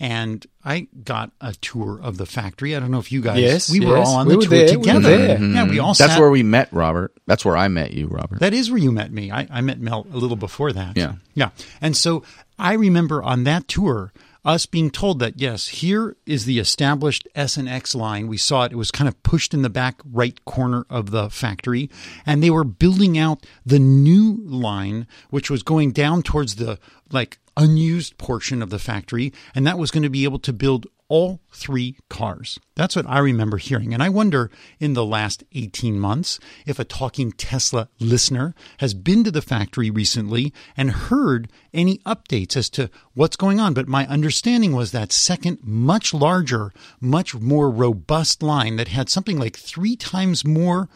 and 0.00 0.46
I 0.64 0.88
got 1.04 1.30
a 1.40 1.52
tour 1.54 2.00
of 2.02 2.18
the 2.18 2.26
factory. 2.26 2.74
I 2.74 2.80
don't 2.80 2.90
know 2.90 2.98
if 2.98 3.12
you 3.12 3.20
guys, 3.20 3.40
Yes, 3.40 3.70
we 3.70 3.80
were 3.80 3.98
yes, 3.98 4.08
all 4.08 4.16
on 4.16 4.26
we 4.26 4.32
the 4.32 4.38
were 4.38 4.44
tour 4.44 4.50
there, 4.50 4.68
we 4.70 4.76
were 4.76 4.82
together. 4.82 5.16
there. 5.16 5.28
Yeah, 5.28 5.36
we 5.36 5.70
mm-hmm. 5.70 5.80
all 5.80 5.94
That's 5.94 6.12
sat. 6.12 6.20
where 6.20 6.30
we 6.30 6.42
met, 6.42 6.72
Robert. 6.72 7.12
That's 7.26 7.44
where 7.44 7.56
I 7.56 7.68
met 7.68 7.92
you, 7.92 8.06
Robert. 8.08 8.40
That 8.40 8.52
is 8.54 8.70
where 8.70 8.80
you 8.80 8.90
met 8.90 9.12
me. 9.12 9.30
I, 9.30 9.46
I 9.50 9.60
met 9.60 9.80
Mel 9.80 10.06
a 10.12 10.16
little 10.16 10.36
before 10.36 10.72
that. 10.72 10.96
Yeah. 10.96 11.14
Yeah. 11.34 11.50
And 11.80 11.96
so 11.96 12.24
I 12.58 12.72
remember 12.72 13.22
on 13.22 13.44
that 13.44 13.68
tour, 13.68 14.12
us 14.48 14.64
being 14.64 14.90
told 14.90 15.18
that, 15.18 15.38
yes, 15.38 15.68
here 15.68 16.16
is 16.24 16.46
the 16.46 16.58
established 16.58 17.28
S 17.34 17.58
and 17.58 17.68
X 17.68 17.94
line. 17.94 18.28
We 18.28 18.38
saw 18.38 18.64
it. 18.64 18.72
It 18.72 18.76
was 18.76 18.90
kind 18.90 19.06
of 19.06 19.22
pushed 19.22 19.52
in 19.52 19.60
the 19.60 19.68
back 19.68 20.00
right 20.10 20.42
corner 20.46 20.86
of 20.88 21.10
the 21.10 21.28
factory. 21.28 21.90
And 22.24 22.42
they 22.42 22.50
were 22.50 22.64
building 22.64 23.18
out 23.18 23.44
the 23.66 23.78
new 23.78 24.38
line, 24.44 25.06
which 25.28 25.50
was 25.50 25.62
going 25.62 25.92
down 25.92 26.22
towards 26.22 26.56
the 26.56 26.78
like 27.12 27.38
unused 27.58 28.16
portion 28.16 28.62
of 28.62 28.70
the 28.70 28.78
factory. 28.78 29.34
And 29.54 29.66
that 29.66 29.78
was 29.78 29.90
going 29.90 30.02
to 30.02 30.10
be 30.10 30.24
able 30.24 30.38
to 30.40 30.52
build 30.52 30.86
all 31.08 31.40
three 31.50 31.96
cars. 32.08 32.58
That's 32.74 32.94
what 32.94 33.08
I 33.08 33.18
remember 33.18 33.56
hearing. 33.56 33.94
And 33.94 34.02
I 34.02 34.08
wonder 34.08 34.50
in 34.78 34.92
the 34.92 35.04
last 35.04 35.42
18 35.52 35.98
months 35.98 36.38
if 36.66 36.78
a 36.78 36.84
talking 36.84 37.32
Tesla 37.32 37.88
listener 37.98 38.54
has 38.78 38.94
been 38.94 39.24
to 39.24 39.30
the 39.30 39.42
factory 39.42 39.90
recently 39.90 40.52
and 40.76 40.90
heard 40.90 41.50
any 41.72 41.98
updates 41.98 42.56
as 42.56 42.68
to 42.70 42.90
what's 43.14 43.36
going 43.36 43.58
on. 43.58 43.74
But 43.74 43.88
my 43.88 44.06
understanding 44.06 44.72
was 44.72 44.92
that 44.92 45.12
second, 45.12 45.60
much 45.62 46.12
larger, 46.12 46.72
much 47.00 47.34
more 47.34 47.70
robust 47.70 48.42
line 48.42 48.76
that 48.76 48.88
had 48.88 49.08
something 49.08 49.38
like 49.38 49.56
three 49.56 49.96
times 49.96 50.44
more 50.44 50.88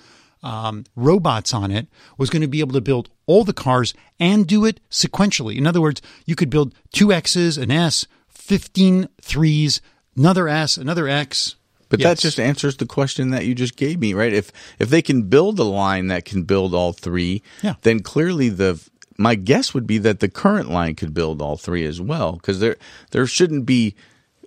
um, 0.42 0.84
robots 0.96 1.54
on 1.54 1.70
it 1.70 1.86
was 2.18 2.28
going 2.30 2.42
to 2.42 2.48
be 2.48 2.60
able 2.60 2.72
to 2.72 2.80
build 2.80 3.08
all 3.26 3.44
the 3.44 3.52
cars 3.52 3.94
and 4.18 4.46
do 4.46 4.64
it 4.64 4.80
sequentially. 4.90 5.56
In 5.56 5.66
other 5.66 5.80
words, 5.80 6.02
you 6.26 6.34
could 6.34 6.50
build 6.50 6.74
two 6.92 7.12
X's, 7.12 7.56
an 7.56 7.70
S, 7.70 8.06
15 8.28 9.08
threes, 9.20 9.80
another 10.16 10.48
S, 10.48 10.76
another 10.76 11.08
X. 11.08 11.56
But 11.88 12.00
Yes. 12.00 12.08
that 12.08 12.22
just 12.22 12.40
answers 12.40 12.76
the 12.78 12.86
question 12.86 13.30
that 13.32 13.44
you 13.44 13.54
just 13.54 13.76
gave 13.76 13.98
me, 14.00 14.14
right? 14.14 14.32
If 14.32 14.50
if 14.78 14.88
they 14.88 15.02
can 15.02 15.24
build 15.24 15.58
a 15.58 15.64
line 15.64 16.06
that 16.06 16.24
can 16.24 16.44
build 16.44 16.74
all 16.74 16.92
three, 16.94 17.42
Yeah. 17.62 17.74
then 17.82 18.00
clearly 18.00 18.48
the 18.48 18.80
my 19.18 19.34
guess 19.34 19.74
would 19.74 19.86
be 19.86 19.98
that 19.98 20.20
the 20.20 20.28
current 20.28 20.70
line 20.70 20.94
could 20.94 21.12
build 21.12 21.42
all 21.42 21.56
three 21.58 21.84
as 21.84 22.00
well, 22.00 22.32
because 22.32 22.60
there 22.60 22.76
there 23.10 23.26
shouldn't 23.26 23.66
be 23.66 23.94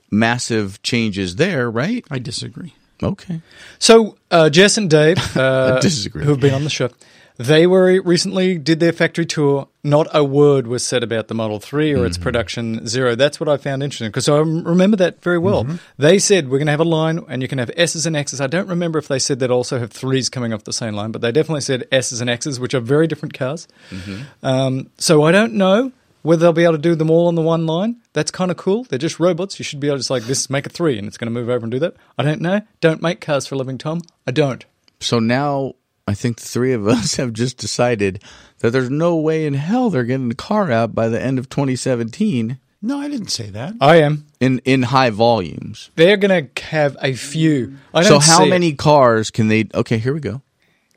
massive 0.09 0.81
changes 0.81 1.35
there, 1.35 1.69
right? 1.69 2.03
I 2.09 2.17
disagree. 2.19 2.73
Okay. 3.03 3.41
So 3.77 4.17
uh, 4.31 4.49
Jess 4.49 4.77
and 4.77 4.89
Dave, 4.89 5.17
uh, 5.37 5.79
disagree. 5.81 6.23
who 6.23 6.31
have 6.31 6.39
been 6.39 6.53
on 6.55 6.63
the 6.63 6.69
show, 6.71 6.89
They 7.37 7.67
were 7.67 8.01
recently 8.01 8.57
did 8.57 8.79
their 8.79 8.93
factory 8.93 9.25
tour. 9.25 9.67
Not 9.83 10.07
a 10.13 10.23
word 10.23 10.67
was 10.67 10.85
said 10.85 11.03
about 11.03 11.27
the 11.27 11.35
Model 11.35 11.59
3 11.59 11.93
or 11.93 12.05
its 12.05 12.17
mm-hmm. 12.17 12.23
production 12.23 12.87
zero. 12.87 13.15
That's 13.15 13.39
what 13.39 13.49
I 13.49 13.57
found 13.57 13.83
interesting 13.83 14.07
because 14.07 14.29
I 14.29 14.37
remember 14.37 14.97
that 14.97 15.21
very 15.21 15.37
well. 15.37 15.65
Mm-hmm. 15.65 15.75
They 15.97 16.17
said 16.17 16.49
we're 16.49 16.57
going 16.57 16.67
to 16.67 16.71
have 16.71 16.79
a 16.79 16.85
line 16.85 17.19
and 17.27 17.41
you 17.41 17.47
can 17.47 17.57
have 17.57 17.69
S's 17.75 18.05
and 18.05 18.15
X's. 18.15 18.41
I 18.41 18.47
don't 18.47 18.67
remember 18.67 18.97
if 18.99 19.07
they 19.07 19.19
said 19.19 19.39
they'd 19.39 19.51
also 19.51 19.79
have 19.79 19.91
threes 19.91 20.29
coming 20.29 20.53
off 20.53 20.63
the 20.63 20.73
same 20.73 20.95
line, 20.95 21.11
but 21.11 21.21
they 21.21 21.31
definitely 21.31 21.61
said 21.61 21.87
S's 21.91 22.21
and 22.21 22.29
X's, 22.29 22.59
which 22.59 22.73
are 22.73 22.79
very 22.79 23.05
different 23.05 23.33
cars. 23.33 23.67
Mm-hmm. 23.89 24.45
Um, 24.45 24.89
so 24.97 25.23
I 25.23 25.31
don't 25.31 25.53
know 25.53 25.91
whether 26.25 26.41
they'll 26.41 26.53
be 26.53 26.63
able 26.63 26.73
to 26.73 26.79
do 26.79 26.95
them 26.95 27.11
all 27.11 27.27
on 27.27 27.35
the 27.35 27.41
one 27.41 27.67
line. 27.67 27.97
That's 28.13 28.31
kind 28.31 28.49
of 28.49 28.57
cool. 28.57 28.85
They're 28.85 28.97
just 28.97 29.19
robots. 29.19 29.59
You 29.59 29.63
should 29.63 29.79
be 29.79 29.87
able 29.87 29.97
to 29.97 29.99
just 29.99 30.09
like 30.09 30.23
this, 30.23 30.49
make 30.49 30.65
a 30.65 30.69
three, 30.69 30.97
and 30.97 31.07
it's 31.07 31.17
going 31.17 31.27
to 31.27 31.39
move 31.39 31.49
over 31.49 31.63
and 31.63 31.71
do 31.71 31.79
that. 31.79 31.95
I 32.17 32.23
don't 32.23 32.41
know. 32.41 32.61
Don't 32.81 33.01
make 33.01 33.21
cars 33.21 33.45
for 33.45 33.53
a 33.53 33.57
living, 33.59 33.77
Tom. 33.77 34.01
I 34.25 34.31
don't. 34.31 34.65
So 34.99 35.19
now 35.19 35.75
I 36.07 36.13
think 36.13 36.37
the 36.39 36.45
three 36.47 36.73
of 36.73 36.87
us 36.97 37.15
have 37.15 37.33
just 37.33 37.57
decided 37.57 38.21
that 38.59 38.71
there's 38.71 38.89
no 38.89 39.15
way 39.15 39.45
in 39.45 39.53
hell 39.55 39.89
they're 39.89 40.03
getting 40.03 40.29
the 40.29 40.35
car 40.35 40.71
out 40.71 40.93
by 40.95 41.07
the 41.07 41.21
end 41.21 41.39
of 41.39 41.49
2017 41.49 42.59
No, 42.81 42.99
I 42.99 43.07
didn't 43.09 43.29
say 43.31 43.49
that. 43.49 43.73
I 43.81 43.97
am. 43.97 44.25
in 44.39 44.59
in 44.65 44.83
high 44.83 45.09
volumes. 45.09 45.89
They're 45.95 46.17
going 46.17 46.47
to 46.47 46.61
have 46.65 46.95
a 47.01 47.13
few. 47.13 47.77
I 47.93 48.03
So 48.03 48.09
don't 48.09 48.23
how 48.23 48.37
see 48.39 48.47
it. 48.47 48.49
many 48.49 48.73
cars 48.73 49.31
can 49.31 49.47
they? 49.47 49.65
Okay, 49.73 49.97
here 49.97 50.13
we 50.13 50.19
go. 50.19 50.41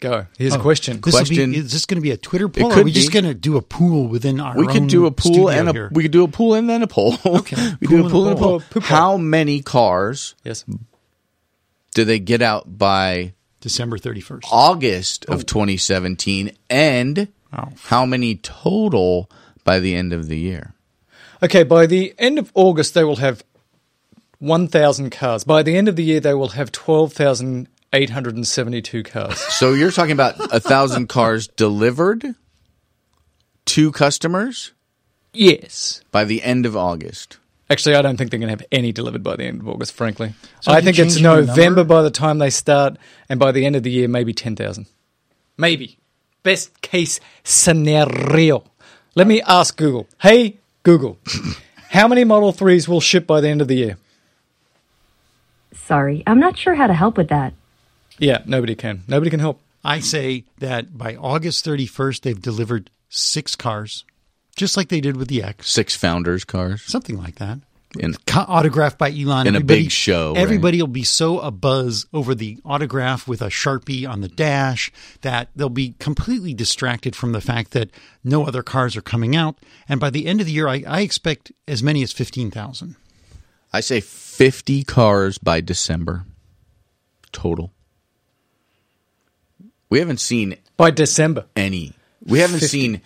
Go. 0.00 0.26
Here's 0.38 0.54
a 0.54 0.58
oh, 0.58 0.62
question. 0.62 1.00
This 1.00 1.12
will 1.14 1.20
Question. 1.24 1.50
be, 1.50 1.56
is 1.58 1.72
this 1.72 1.84
going 1.84 1.96
to 1.96 2.00
be 2.02 2.12
a 2.12 2.16
Twitter 2.16 2.48
poll? 2.48 2.66
Or 2.66 2.70
could 2.74 2.82
are 2.82 2.84
we 2.84 2.92
just 2.92 3.08
be. 3.08 3.14
going 3.14 3.24
to 3.24 3.34
do 3.34 3.56
a 3.56 3.62
pool 3.62 4.06
within 4.06 4.38
our 4.38 4.54
We 4.56 4.66
own 4.68 4.72
could 4.72 4.86
do 4.88 5.06
a 5.06 5.10
pool 5.10 5.48
and 5.50 5.68
a 5.68 5.72
here? 5.72 5.88
we 5.92 6.04
could 6.04 6.12
do 6.12 6.22
a 6.22 6.28
pool 6.28 6.54
and 6.54 6.68
then 6.70 6.82
a 6.82 6.86
poll. 6.86 7.16
Okay. 7.26 7.56
we 7.80 7.88
do 7.88 7.98
a 7.98 8.02
Pool 8.02 8.10
pool 8.10 8.28
and 8.28 8.36
and 8.36 8.38
a 8.38 8.44
a 8.44 8.46
poll. 8.46 8.60
poll. 8.60 8.82
How 8.82 9.16
many 9.16 9.60
cars 9.60 10.36
Yes. 10.44 10.64
do 11.94 12.04
they 12.04 12.20
get 12.20 12.42
out 12.42 12.78
by 12.78 13.32
December 13.60 13.98
31st. 13.98 14.40
August 14.50 15.24
of 15.26 15.46
2017 15.46 16.52
and 16.70 17.28
Oh. 17.52 17.68
how 17.84 18.04
many 18.04 18.34
total 18.36 19.30
by 19.64 19.80
the 19.80 19.94
end 19.94 20.12
of 20.12 20.28
the 20.28 20.38
year? 20.38 20.74
Okay, 21.42 21.62
by 21.62 21.86
the 21.86 22.14
end 22.18 22.38
of 22.38 22.50
August, 22.54 22.92
they 22.94 23.04
will 23.04 23.16
have 23.16 23.42
1,000 24.38 25.10
cars. 25.10 25.44
By 25.44 25.62
the 25.62 25.76
end 25.76 25.88
of 25.88 25.96
the 25.96 26.04
year, 26.04 26.20
they 26.20 26.34
will 26.34 26.48
have 26.48 26.70
12,872 26.72 29.02
cars. 29.02 29.38
So 29.38 29.72
you're 29.72 29.90
talking 29.90 30.12
about 30.12 30.34
a 30.54 30.60
thousand 30.60 31.08
cars 31.16 31.48
delivered 31.48 32.34
to 33.66 33.92
customers 33.92 34.72
yes. 35.32 36.02
by 36.10 36.24
the 36.24 36.42
end 36.42 36.66
of 36.66 36.76
August. 36.76 37.38
Actually, 37.70 37.96
I 37.96 38.02
don't 38.02 38.16
think 38.16 38.30
they're 38.30 38.40
going 38.40 38.48
to 38.48 38.62
have 38.62 38.66
any 38.72 38.92
delivered 38.92 39.22
by 39.22 39.36
the 39.36 39.44
end 39.44 39.60
of 39.60 39.68
August, 39.68 39.92
frankly. 39.92 40.32
So 40.60 40.72
I 40.72 40.80
think 40.80 40.98
it's 40.98 41.20
November 41.20 41.84
by 41.84 42.02
the 42.02 42.10
time 42.10 42.38
they 42.38 42.50
start, 42.50 42.96
and 43.28 43.38
by 43.38 43.52
the 43.52 43.66
end 43.66 43.76
of 43.76 43.82
the 43.82 43.90
year, 43.90 44.08
maybe 44.08 44.32
10,000. 44.32 44.86
Maybe. 45.58 45.98
Best 46.42 46.80
case 46.80 47.20
scenario. 47.44 48.64
Let 49.14 49.26
me 49.26 49.42
ask 49.42 49.76
Google. 49.76 50.06
Hey, 50.20 50.58
Google, 50.82 51.18
how 51.90 52.08
many 52.08 52.24
Model 52.24 52.52
3s 52.52 52.88
will 52.88 53.00
ship 53.00 53.26
by 53.26 53.40
the 53.42 53.48
end 53.48 53.60
of 53.60 53.68
the 53.68 53.74
year? 53.74 53.98
Sorry, 55.74 56.22
I'm 56.26 56.40
not 56.40 56.56
sure 56.56 56.74
how 56.74 56.86
to 56.86 56.94
help 56.94 57.16
with 57.16 57.28
that. 57.28 57.52
Yeah, 58.18 58.42
nobody 58.46 58.74
can. 58.74 59.02
Nobody 59.08 59.30
can 59.30 59.40
help. 59.40 59.60
I 59.84 60.00
say 60.00 60.44
that 60.58 60.96
by 60.96 61.16
August 61.16 61.64
31st, 61.64 62.22
they've 62.22 62.40
delivered 62.40 62.90
six 63.08 63.54
cars, 63.56 64.04
just 64.58 64.76
like 64.76 64.88
they 64.88 65.00
did 65.00 65.16
with 65.16 65.28
the 65.28 65.42
X, 65.42 65.70
Six 65.70 65.96
founders 65.96 66.44
cars 66.44 66.82
something 66.82 67.16
like 67.16 67.36
that. 67.36 67.58
in 67.98 68.14
autographed 68.36 68.98
by 68.98 69.10
Elon. 69.10 69.46
In 69.46 69.54
a 69.54 69.58
Everybody- 69.58 69.82
big 69.84 69.90
show, 69.90 70.34
right? 70.34 70.40
Everybody 70.42 70.80
will 70.82 70.88
be 70.88 71.04
so 71.04 71.38
abuzz 71.38 72.04
over 72.12 72.34
the 72.34 72.58
autograph 72.64 73.26
with 73.26 73.40
a 73.40 73.46
sharpie 73.48 74.06
on 74.06 74.20
the 74.20 74.28
dash 74.28 74.92
that 75.22 75.48
they'll 75.56 75.70
be 75.70 75.94
completely 75.98 76.52
distracted 76.52 77.16
from 77.16 77.32
the 77.32 77.40
fact 77.40 77.70
that 77.70 77.90
no 78.22 78.46
other 78.46 78.62
cars 78.62 78.94
are 78.96 79.00
coming 79.02 79.34
out. 79.34 79.56
And 79.88 79.98
by 80.00 80.10
the 80.10 80.26
end 80.26 80.40
of 80.40 80.46
the 80.46 80.52
year, 80.52 80.68
I, 80.68 80.84
I 80.86 81.00
expect 81.00 81.50
as 81.66 81.82
many 81.82 82.02
as 82.02 82.12
fifteen 82.12 82.50
thousand. 82.50 82.96
I 83.72 83.80
say 83.80 84.00
50 84.00 84.82
cars 84.84 85.36
by 85.38 85.60
December 85.60 86.24
total. 87.32 87.70
We 89.90 89.98
haven't 89.98 90.20
seen 90.20 90.56
By 90.76 90.90
December. 90.90 91.46
any. 91.56 91.92
We 92.24 92.40
haven't 92.40 92.60
50. 92.60 92.66
seen 92.80 93.00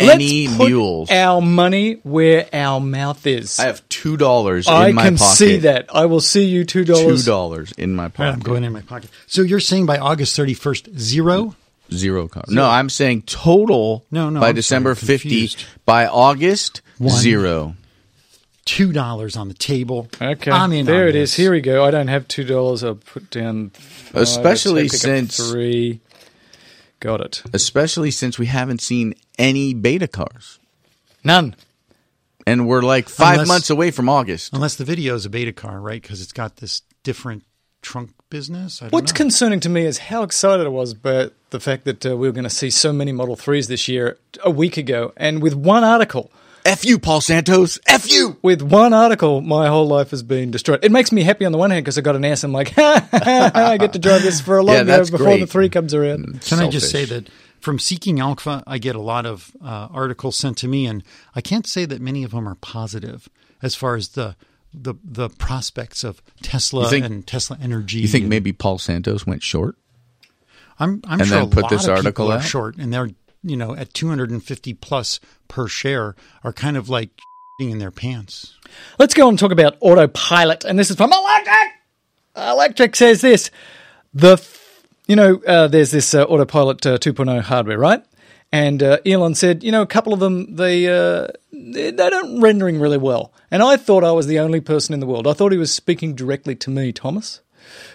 any 0.00 0.46
Let's 0.46 0.56
put 0.58 0.68
mules. 0.68 1.10
our 1.10 1.40
money 1.42 1.94
where 2.02 2.48
our 2.52 2.80
mouth 2.80 3.26
is. 3.26 3.58
I 3.60 3.64
have 3.64 3.86
two 3.88 4.16
dollars 4.16 4.66
in 4.66 4.72
I 4.74 4.92
my 4.92 5.02
can 5.02 5.18
see 5.18 5.58
that. 5.58 5.94
I 5.94 6.06
will 6.06 6.20
see 6.20 6.44
you 6.44 6.64
two 6.64 6.84
dollars. 6.84 7.02
Two 7.02 7.06
dollars. 7.08 7.24
dollars 7.70 7.72
in 7.72 7.94
my 7.94 8.08
pocket. 8.08 8.32
I'm 8.32 8.40
going 8.40 8.64
in 8.64 8.72
my 8.72 8.82
pocket. 8.82 9.10
So 9.26 9.42
you're 9.42 9.60
saying 9.60 9.86
by 9.86 9.98
August 9.98 10.36
31st, 10.38 10.98
zero? 10.98 11.54
Zero 11.92 12.28
cars. 12.28 12.48
No, 12.50 12.68
I'm 12.68 12.88
saying 12.88 13.22
total. 13.22 14.04
No, 14.12 14.30
no, 14.30 14.38
By 14.40 14.50
I'm 14.50 14.54
December 14.54 14.94
sorry, 14.94 15.18
fifty. 15.18 15.50
By 15.84 16.06
August 16.06 16.82
One. 16.98 17.10
zero. 17.10 17.74
Two 18.64 18.92
dollars 18.92 19.36
on 19.36 19.48
the 19.48 19.54
table. 19.54 20.06
Okay, 20.22 20.50
I'm 20.52 20.72
in 20.72 20.86
there 20.86 21.02
on 21.04 21.08
it 21.08 21.16
is. 21.16 21.30
this. 21.30 21.34
Here 21.36 21.50
we 21.50 21.60
go. 21.60 21.84
I 21.84 21.90
don't 21.90 22.06
have 22.06 22.28
two 22.28 22.44
dollars. 22.44 22.84
I'll 22.84 22.94
put 22.94 23.28
down, 23.30 23.70
five. 23.70 24.22
Especially 24.22 24.82
Let's 24.82 25.00
say 25.00 25.08
pick 25.08 25.24
up 25.24 25.30
since- 25.32 25.50
three. 25.50 26.00
Got 27.00 27.22
it. 27.22 27.42
Especially 27.52 28.10
since 28.12 28.38
we 28.38 28.46
haven't 28.46 28.80
seen 28.82 29.14
any 29.40 29.74
beta 29.74 30.06
cars, 30.06 30.58
None. 31.24 31.56
and 32.46 32.68
we're 32.68 32.82
like 32.82 33.08
five 33.08 33.34
Unless- 33.34 33.48
months 33.48 33.70
away 33.70 33.90
from 33.90 34.08
August. 34.08 34.52
Unless 34.52 34.76
the 34.76 34.84
video 34.84 35.14
is 35.14 35.24
a 35.26 35.30
beta 35.30 35.52
car, 35.52 35.80
right? 35.80 36.00
Because 36.00 36.20
it's 36.20 36.32
got 36.32 36.56
this 36.56 36.82
different 37.02 37.44
trunk 37.82 38.10
business. 38.28 38.80
I 38.82 38.86
don't 38.86 38.92
What's 38.92 39.12
know. 39.12 39.16
concerning 39.16 39.60
to 39.60 39.68
me 39.68 39.84
is 39.86 39.98
how 39.98 40.22
excited 40.22 40.66
I 40.66 40.68
was 40.68 40.92
about 40.92 41.32
the 41.50 41.58
fact 41.60 41.84
that 41.86 42.04
uh, 42.06 42.16
we 42.16 42.28
were 42.28 42.32
going 42.32 42.44
to 42.44 42.50
see 42.50 42.70
so 42.70 42.92
many 42.92 43.10
Model 43.10 43.36
3s 43.36 43.66
this 43.68 43.88
year 43.88 44.18
a 44.44 44.50
week 44.50 44.76
ago. 44.76 45.12
And 45.16 45.42
with 45.42 45.54
one 45.54 45.82
article, 45.82 46.30
F 46.66 46.84
you, 46.84 46.98
Paul 46.98 47.22
Santos. 47.22 47.78
F 47.86 48.08
you. 48.12 48.36
with 48.42 48.60
one 48.60 48.92
article, 48.92 49.40
my 49.40 49.66
whole 49.68 49.88
life 49.88 50.10
has 50.10 50.22
been 50.22 50.50
destroyed. 50.50 50.84
It 50.84 50.92
makes 50.92 51.10
me 51.10 51.22
happy 51.22 51.46
on 51.46 51.52
the 51.52 51.58
one 51.58 51.70
hand 51.70 51.82
because 51.84 51.96
I 51.96 52.02
got 52.02 52.16
an 52.16 52.24
ass. 52.24 52.44
I'm 52.44 52.52
like, 52.52 52.74
I 52.76 53.78
get 53.78 53.94
to 53.94 53.98
drive 53.98 54.22
this 54.22 54.42
for 54.42 54.58
a 54.58 54.64
Yeah, 54.64 54.72
long 54.76 54.86
that's 54.86 55.08
before 55.10 55.26
great. 55.28 55.40
the 55.40 55.46
3 55.46 55.68
comes 55.70 55.94
around. 55.94 56.42
Can 56.42 56.60
I 56.60 56.68
just 56.68 56.90
say 56.90 57.06
that 57.06 57.28
from 57.60 57.78
Seeking 57.78 58.20
Alpha, 58.20 58.62
I 58.66 58.78
get 58.78 58.96
a 58.96 59.00
lot 59.00 59.26
of 59.26 59.52
uh, 59.62 59.88
articles 59.92 60.36
sent 60.36 60.56
to 60.58 60.68
me, 60.68 60.86
and 60.86 61.02
I 61.34 61.40
can't 61.40 61.66
say 61.66 61.84
that 61.84 62.00
many 62.00 62.24
of 62.24 62.30
them 62.32 62.48
are 62.48 62.54
positive 62.56 63.28
as 63.62 63.74
far 63.74 63.94
as 63.96 64.08
the 64.10 64.36
the, 64.72 64.94
the 65.04 65.28
prospects 65.28 66.04
of 66.04 66.22
Tesla 66.42 66.88
think- 66.88 67.04
and 67.04 67.26
Tesla 67.26 67.58
Energy. 67.60 67.98
You 67.98 68.08
think 68.08 68.22
and- 68.22 68.30
maybe 68.30 68.52
Paul 68.52 68.78
Santos 68.78 69.26
went 69.26 69.42
short? 69.42 69.76
I'm, 70.78 71.02
I'm 71.06 71.20
and 71.20 71.28
sure 71.28 71.38
then 71.38 71.46
a 71.46 71.50
put 71.50 71.62
lot 71.64 71.70
this 71.70 71.84
of 71.84 71.90
article 71.90 72.26
people 72.26 72.32
are 72.32 72.38
out? 72.38 72.44
short, 72.44 72.76
and 72.76 72.92
they're 72.92 73.10
you 73.42 73.56
know 73.56 73.74
at 73.74 73.92
250 73.94 74.74
plus 74.74 75.18
per 75.48 75.66
share 75.68 76.14
are 76.44 76.52
kind 76.52 76.76
of 76.76 76.88
like 76.88 77.10
in 77.60 77.78
their 77.78 77.90
pants. 77.90 78.56
Let's 78.98 79.12
go 79.12 79.28
and 79.28 79.38
talk 79.38 79.50
about 79.52 79.76
autopilot. 79.80 80.64
And 80.64 80.78
this 80.78 80.88
is 80.90 80.96
from 80.96 81.10
Electrek. 81.10 81.68
Electrek 82.36 82.96
says 82.96 83.20
this: 83.20 83.50
the 84.14 84.34
f- 84.34 84.59
you 85.10 85.16
know 85.16 85.42
uh, 85.44 85.66
there's 85.66 85.90
this 85.90 86.14
uh, 86.14 86.22
autopilot 86.22 86.86
uh, 86.86 86.96
2.0 86.96 87.40
hardware, 87.42 87.78
right? 87.78 88.04
And 88.52 88.80
uh, 88.80 88.98
Elon 89.04 89.34
said, 89.34 89.64
you 89.64 89.72
know, 89.72 89.82
a 89.82 89.86
couple 89.86 90.12
of 90.12 90.20
them 90.20 90.54
they 90.54 90.86
uh, 90.86 91.26
they 91.52 91.90
they 91.90 92.10
don't 92.10 92.40
rendering 92.40 92.78
really 92.78 92.96
well. 92.96 93.32
And 93.50 93.60
I 93.60 93.76
thought 93.76 94.04
I 94.04 94.12
was 94.12 94.28
the 94.28 94.38
only 94.38 94.60
person 94.60 94.94
in 94.94 95.00
the 95.00 95.06
world. 95.06 95.26
I 95.26 95.32
thought 95.32 95.50
he 95.50 95.58
was 95.58 95.72
speaking 95.72 96.14
directly 96.14 96.54
to 96.54 96.70
me, 96.70 96.92
Thomas, 96.92 97.40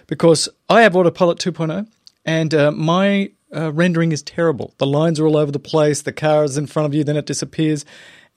because 0.07 0.49
I 0.69 0.81
have 0.81 0.93
autopilot 0.93 1.39
2.0, 1.39 1.87
and 2.25 2.53
uh, 2.53 2.71
my 2.73 3.31
rendering 3.49 4.11
is 4.11 4.21
terrible. 4.21 4.73
The 4.77 4.85
lines 4.85 5.17
are 5.17 5.25
all 5.25 5.37
over 5.37 5.53
the 5.53 5.59
place. 5.59 6.01
The 6.01 6.11
car 6.11 6.43
is 6.43 6.57
in 6.57 6.67
front 6.67 6.87
of 6.87 6.93
you, 6.93 7.05
then 7.05 7.15
it 7.15 7.25
disappears. 7.25 7.85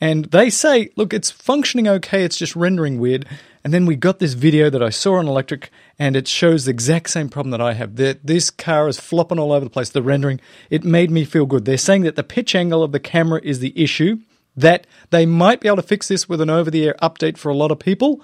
And 0.01 0.27
they 0.27 0.49
say, 0.51 0.91
look, 0.95 1.13
it's 1.13 1.33
functioning 1.33 1.89
okay, 1.89 2.23
it's 2.23 2.37
just 2.37 2.55
rendering 2.55 3.01
weird. 3.01 3.27
And 3.65 3.75
then 3.75 3.85
we 3.87 3.97
got 3.97 4.21
this 4.21 4.35
video 4.35 4.71
that 4.71 4.83
I 4.83 4.91
saw 4.91 5.17
on 5.17 5.27
Electrek, 5.27 5.69
and 5.99 6.15
it 6.15 6.29
shows 6.29 6.65
the 6.65 6.71
exact 6.71 7.11
same 7.11 7.29
problem 7.29 7.51
that 7.51 7.61
I 7.61 7.75
have. 7.75 7.97
That 7.97 8.25
this 8.25 8.51
car 8.51 8.89
is 8.89 9.01
flopping 9.01 9.39
all 9.39 9.53
over 9.53 9.65
the 9.65 9.71
place, 9.71 9.91
the 9.91 10.03
rendering. 10.03 10.41
It 10.71 10.85
made 10.85 11.11
me 11.11 11.25
feel 11.25 11.47
good. 11.47 11.65
They're 11.65 11.77
saying 11.77 12.03
that 12.03 12.17
the 12.17 12.23
pitch 12.23 12.55
angle 12.55 12.83
of 12.83 12.93
the 12.93 13.01
camera 13.01 13.41
is 13.43 13.59
the 13.59 13.73
issue, 13.81 14.19
that 14.57 14.87
they 15.11 15.27
might 15.27 15.61
be 15.61 15.69
able 15.69 15.77
to 15.77 15.83
fix 15.83 16.09
this 16.09 16.29
with 16.29 16.41
an 16.41 16.51
over 16.51 16.71
the 16.71 16.87
air 16.87 16.97
update 17.03 17.37
for 17.37 17.49
a 17.49 17.55
lot 17.55 17.71
of 17.71 17.79
people. 17.79 18.23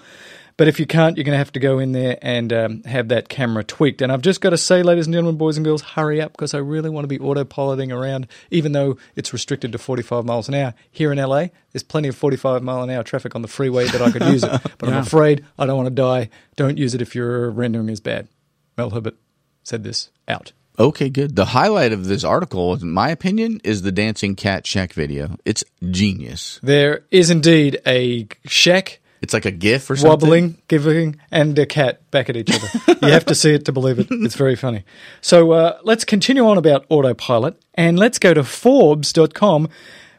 But 0.57 0.69
if 0.69 0.79
you 0.79 0.87
can't, 0.87 1.17
you're 1.17 1.25
going 1.25 1.35
to 1.35 1.39
have 1.39 1.53
to 1.53 1.61
go 1.61 1.81
in 1.81 1.93
there 1.93 2.17
and 2.23 2.53
um, 2.53 2.83
have 2.85 3.09
that 3.09 3.29
camera 3.29 3.65
tweaked. 3.65 4.01
And 4.01 4.13
I've 4.13 4.23
just 4.23 4.41
got 4.41 4.51
to 4.51 4.59
say, 4.59 4.83
ladies 4.83 5.07
and 5.07 5.15
gentlemen, 5.15 5.37
boys 5.37 5.57
and 5.57 5.65
girls, 5.65 5.83
hurry 5.83 6.21
up 6.21 6.33
because 6.33 6.55
I 6.55 6.59
really 6.59 6.91
want 6.91 7.05
to 7.05 7.09
be 7.09 7.19
autopiloting 7.19 7.93
around, 7.93 8.29
even 8.51 8.73
though 8.73 8.97
it's 9.17 9.33
restricted 9.33 9.73
to 9.73 9.79
45 9.79 10.25
miles 10.25 10.49
an 10.49 10.55
hour. 10.55 10.75
Here 10.91 11.11
in 11.11 11.19
LA, 11.19 11.47
there's 11.73 11.83
plenty 11.83 12.09
of 12.09 12.17
45 12.17 12.63
mile 12.63 12.83
an 12.83 12.91
hour 12.91 13.03
traffic 13.03 13.35
on 13.35 13.43
the 13.43 13.49
freeway 13.49 13.87
that 13.87 14.01
I 14.01 14.11
could 14.11 14.25
use 14.25 14.45
it. 14.45 14.61
But 14.79 14.89
I'm 14.89 15.03
afraid 15.03 15.45
I 15.59 15.67
don't 15.67 15.77
want 15.77 15.89
to 15.89 15.95
die. 15.95 16.29
Don't 16.57 16.79
use 16.79 16.95
it 16.95 17.03
if 17.03 17.15
your 17.15 17.51
rendering 17.51 17.89
is 17.89 18.01
bad. 18.01 18.29
Mel 18.77 18.91
Herbert 18.91 19.17
said 19.63 19.83
this 19.83 20.11
out. 20.29 20.53
Okay, 20.79 21.09
good. 21.09 21.37
The 21.37 21.47
highlight 21.47 21.93
of 21.93 22.07
this 22.07 22.25
article, 22.25 22.75
in 22.75 22.91
my 22.91 23.09
opinion, 23.11 23.61
is 23.63 23.83
the 23.83 23.93
dancing 23.93 24.35
cat 24.35 24.67
shack 24.67 24.93
video. 24.93 25.37
It's 25.45 25.65
genius. 25.91 26.59
There 26.63 27.05
is 27.11 27.31
indeed 27.31 27.81
a 27.87 28.27
shack 28.47 29.01
It's 29.25 29.33
like 29.33 29.47
a 29.47 29.51
GIF 29.51 29.89
or 29.89 29.97
something. 29.97 30.11
wobbling, 30.11 30.59
giving, 30.69 31.17
and 31.31 31.59
a 31.59 31.65
cat 31.65 32.11
back 32.11 32.29
at 32.29 32.37
each 32.37 32.51
other. 32.55 32.69
you 33.01 33.09
have 33.11 33.25
to 33.25 33.35
see 33.35 33.55
it 33.55 33.65
to 33.65 33.73
believe 33.73 33.99
it. 33.99 34.09
It's 34.11 34.35
very 34.35 34.55
funny. 34.55 34.85
So 35.23 35.53
uh, 35.53 35.79
let's 35.83 36.05
continue 36.05 36.47
on 36.47 36.59
about 36.59 36.85
autopilot 36.91 37.59
and 37.73 37.99
let's 37.99 38.19
go 38.19 38.35
to 38.35 38.45
Forbes.com, 38.45 39.71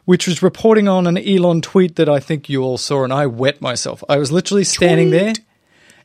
which 0.06 0.26
was 0.26 0.42
reporting 0.42 0.88
on 0.88 1.06
an 1.06 1.16
Elon 1.18 1.62
tweet 1.62 1.94
that 1.94 2.08
I 2.08 2.18
think 2.18 2.48
you 2.48 2.64
all 2.64 2.78
saw, 2.78 3.04
and 3.04 3.12
I 3.12 3.26
wet 3.26 3.60
myself. 3.60 4.02
I 4.08 4.16
was 4.16 4.32
literally 4.32 4.64
standing 4.64 5.10
there, 5.10 5.34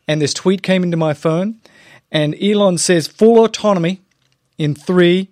and 0.07 0.21
this 0.21 0.35
tweet 0.35 0.61
came 0.61 0.83
into 0.83 0.97
my 0.97 1.15
phone, 1.15 1.59
and 2.11 2.35
Elon 2.39 2.77
says 2.77 3.07
full 3.07 3.43
autonomy 3.43 4.01
in 4.59 4.75
three, 4.75 5.29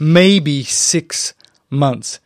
maybe 0.00 0.64
six 0.64 1.34
months. 1.70 2.18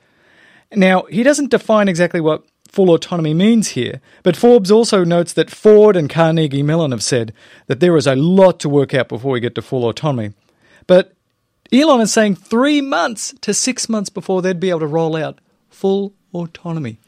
Now, 0.74 1.02
he 1.02 1.22
doesn't 1.22 1.50
define 1.50 1.86
exactly 1.86 2.22
what 2.22 2.44
full 2.76 2.92
autonomy 2.92 3.32
means 3.32 3.68
here, 3.68 4.02
but 4.22 4.36
Forbes 4.36 4.70
also 4.70 5.02
notes 5.02 5.32
that 5.32 5.50
Ford 5.50 5.96
and 5.96 6.10
Carnegie 6.10 6.62
Mellon 6.62 6.90
have 6.90 7.02
said 7.02 7.32
that 7.68 7.80
there 7.80 7.96
is 7.96 8.06
a 8.06 8.14
lot 8.14 8.60
to 8.60 8.68
work 8.68 8.92
out 8.92 9.08
before 9.08 9.32
we 9.32 9.40
get 9.40 9.54
to 9.54 9.62
full 9.62 9.88
autonomy. 9.88 10.34
But 10.86 11.14
Elon 11.72 12.02
is 12.02 12.12
saying 12.12 12.34
three 12.34 12.82
months 12.82 13.34
to 13.40 13.54
six 13.54 13.88
months 13.88 14.10
before 14.10 14.42
they'd 14.42 14.60
be 14.60 14.68
able 14.68 14.80
to 14.80 14.86
roll 14.86 15.16
out 15.16 15.40
full 15.70 16.12
autonomy. 16.34 16.98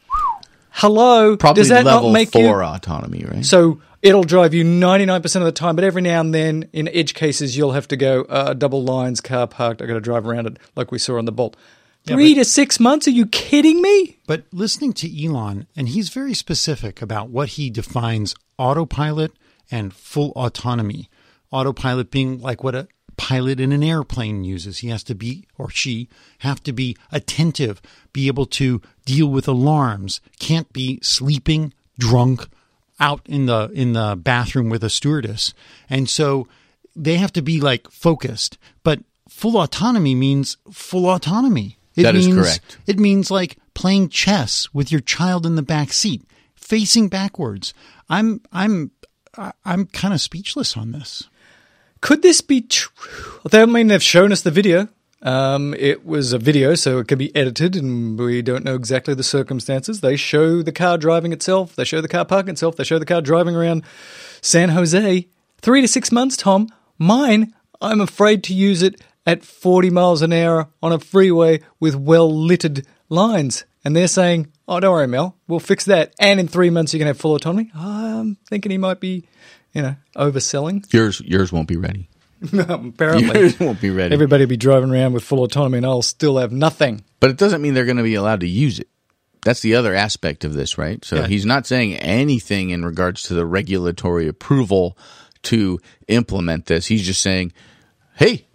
Hello, 0.71 1.37
Probably 1.37 1.61
does 1.61 1.69
that 1.69 1.85
level 1.85 2.09
not 2.09 2.13
make 2.15 2.31
four 2.31 2.41
you? 2.41 2.63
autonomy, 2.63 3.27
right? 3.31 3.45
So 3.45 3.83
it'll 4.01 4.25
drive 4.25 4.55
you 4.55 4.65
99% 4.65 5.37
of 5.37 5.43
the 5.43 5.53
time, 5.53 5.77
but 5.77 5.85
every 5.85 6.01
now 6.01 6.21
and 6.21 6.35
then, 6.35 6.71
in 6.73 6.89
edge 6.89 7.13
cases, 7.13 7.59
you'll 7.59 7.73
have 7.73 7.89
to 7.89 7.97
go 7.99 8.23
uh, 8.23 8.55
double 8.55 8.83
lines, 8.85 9.21
car 9.21 9.47
parked. 9.47 9.83
i 9.83 9.87
got 9.87 9.95
to 9.95 10.01
drive 10.01 10.27
around 10.27 10.47
it 10.47 10.59
like 10.77 10.91
we 10.91 10.99
saw 10.99 11.19
on 11.19 11.27
the 11.27 11.33
Bolt. 11.33 11.59
Three 12.09 12.35
to 12.35 12.45
six 12.45 12.81
months? 12.81 13.07
Are 13.07 13.13
you 13.13 13.27
kidding 13.27 13.81
me? 13.83 14.19
But 14.27 14.45
listening 14.53 14.93
to 14.95 15.25
Elon, 15.25 15.67
and 15.77 15.89
he's 15.89 16.09
very 16.09 16.35
specific 16.35 17.03
about 17.03 17.31
what 17.31 17.51
he 17.51 17.71
defines 17.71 18.35
autopilot 18.59 19.33
and 19.71 19.95
full 19.95 20.33
autonomy. 20.33 21.09
Autopilot 21.51 22.11
being 22.11 22.41
like 22.41 22.63
what 22.63 22.75
a 22.75 22.89
pilot 23.17 23.61
in 23.61 23.73
an 23.73 23.83
airplane 23.83 24.45
uses. 24.45 24.79
He 24.79 24.89
has 24.89 25.03
to 25.05 25.15
be, 25.15 25.47
or 25.59 25.71
she, 25.71 26.09
have 26.39 26.63
to 26.63 26.73
be 26.73 26.97
attentive, 27.13 27.83
be 28.13 28.27
able 28.27 28.47
to 28.47 28.81
deal 29.05 29.29
with 29.29 29.49
alarms, 29.49 30.21
can't 30.39 30.73
be 30.73 30.99
sleeping, 31.03 31.73
drunk, 31.99 32.47
out 33.01 33.21
in 33.27 33.47
the 33.47 33.71
in 33.75 33.93
the 33.93 34.17
bathroom 34.17 34.69
with 34.69 34.83
a 34.83 34.91
stewardess. 34.91 35.55
And 35.89 36.09
so 36.09 36.49
they 36.97 37.17
have 37.17 37.33
to 37.35 37.43
be 37.43 37.61
like 37.61 37.91
focused. 37.91 38.59
But 38.83 39.01
full 39.29 39.57
autonomy 39.61 40.15
means 40.15 40.57
full 40.71 41.09
autonomy. 41.09 41.78
It 41.99 42.05
That 42.05 42.15
is 42.15 42.27
means, 42.29 42.39
correct. 42.39 42.79
It 42.87 42.99
means 42.99 43.31
like 43.31 43.59
playing 43.75 44.09
chess 44.11 44.69
with 44.73 44.93
your 44.93 45.01
child 45.01 45.45
in 45.45 45.57
the 45.57 45.63
back 45.63 45.93
seat, 45.93 46.23
facing 46.55 47.09
backwards. 47.09 47.75
I'm 48.09 48.41
I'm 48.53 48.93
I- 49.37 49.53
I'm 49.65 49.87
kind 49.87 50.15
of 50.15 50.21
speechless 50.21 50.77
on 50.77 50.93
this. 50.93 51.25
Could 52.01 52.23
this 52.23 52.41
be 52.41 52.61
true? 52.61 52.93
I 53.53 53.67
mean, 53.67 53.89
they've 53.89 54.03
shown 54.03 54.31
us 54.31 54.43
the 54.43 54.53
video. 54.53 54.89
Um, 55.21 55.75
it 55.77 56.07
was 56.07 56.33
a 56.33 56.39
video, 56.39 56.77
so 56.77 56.99
it 57.01 57.09
could 57.09 57.19
be 57.19 57.35
edited, 57.35 57.75
and 57.75 58.17
we 58.17 58.41
don't 58.41 58.65
know 58.65 58.77
exactly 58.77 59.15
the 59.15 59.25
circumstances. 59.25 60.01
They 60.01 60.15
show 60.15 60.63
the 60.63 60.71
car 60.71 60.97
driving 60.97 61.33
itself. 61.33 61.75
They 61.75 61.83
show 61.85 62.01
the 62.01 62.07
car 62.07 62.25
parking 62.25 62.53
itself. 62.53 62.77
They 62.77 62.85
show 62.85 63.01
the 63.01 63.05
car 63.05 63.21
driving 63.21 63.57
around 63.57 63.83
San 64.41 64.69
Jose. 64.69 65.27
Three 65.61 65.81
to 65.81 65.89
six 65.89 66.13
months, 66.13 66.37
Tom. 66.37 66.69
Mine, 66.99 67.53
I'm 67.81 68.01
afraid 68.01 68.45
to 68.45 68.55
use 68.55 68.81
it 68.81 69.01
at 69.29 69.45
40 69.45 69.91
miles 69.91 70.23
an 70.23 70.33
hour 70.33 70.69
on 70.83 70.91
a 70.91 70.99
freeway 70.99 71.61
with 71.79 71.95
well 71.95 72.35
littered 72.35 72.87
lines. 73.11 73.67
And 73.85 73.95
they're 73.95 74.09
saying, 74.09 74.51
oh, 74.67 74.81
don't 74.81 74.93
worry, 74.93 75.07
Mel, 75.07 75.37
we'll 75.47 75.61
fix 75.61 75.85
that. 75.85 76.15
And 76.19 76.41
in 76.41 76.49
three 76.49 76.71
months, 76.71 76.95
you 76.95 76.99
can 76.99 77.07
have 77.07 77.19
full 77.19 77.35
autonomy. 77.35 77.71
I'm 77.75 78.37
thinking 78.49 78.73
he 78.73 78.79
might 78.79 79.01
be, 79.01 79.29
you 79.75 79.83
know, 79.83 79.97
overselling. 80.17 80.91
yours 80.95 81.21
yours 81.21 81.53
won't 81.53 81.69
be 81.69 81.77
ready. 81.77 82.09
Apparently. 82.53 83.39
Yours 83.39 83.61
won't 83.61 83.81
be 83.83 83.91
ready. 83.91 84.15
Everybody 84.15 84.45
will 84.45 84.49
be 84.49 84.57
driving 84.57 84.91
around 84.91 85.13
with 85.13 85.25
full 85.25 85.43
autonomy 85.45 85.77
and 85.79 85.87
I'll 85.87 86.01
still 86.03 86.39
have 86.39 86.51
nothing. 86.53 87.05
But 87.21 87.29
it 87.31 87.37
doesn't 87.37 87.61
mean 87.61 87.75
they're 87.75 87.85
going 87.85 87.97
to 87.99 88.03
be 88.03 88.15
allowed 88.15 88.41
to 88.41 88.49
use 88.49 88.79
it. 88.79 88.89
That's 89.43 89.61
the 89.61 89.75
other 89.75 89.95
aspect 89.95 90.45
of 90.45 90.55
this, 90.55 90.79
right? 90.79 91.05
So 91.05 91.17
Yeah. 91.17 91.27
he's 91.27 91.45
not 91.47 91.67
saying 91.67 91.95
anything 91.97 92.71
in 92.71 92.83
regards 92.85 93.25
to 93.25 93.35
the 93.35 93.45
regulatory 93.47 94.27
approval 94.27 94.97
to 95.45 95.79
implement 96.09 96.67
this. 96.67 96.87
He's 96.87 97.07
just 97.07 97.23
saying, 97.23 97.53
"Hey, 98.17 98.48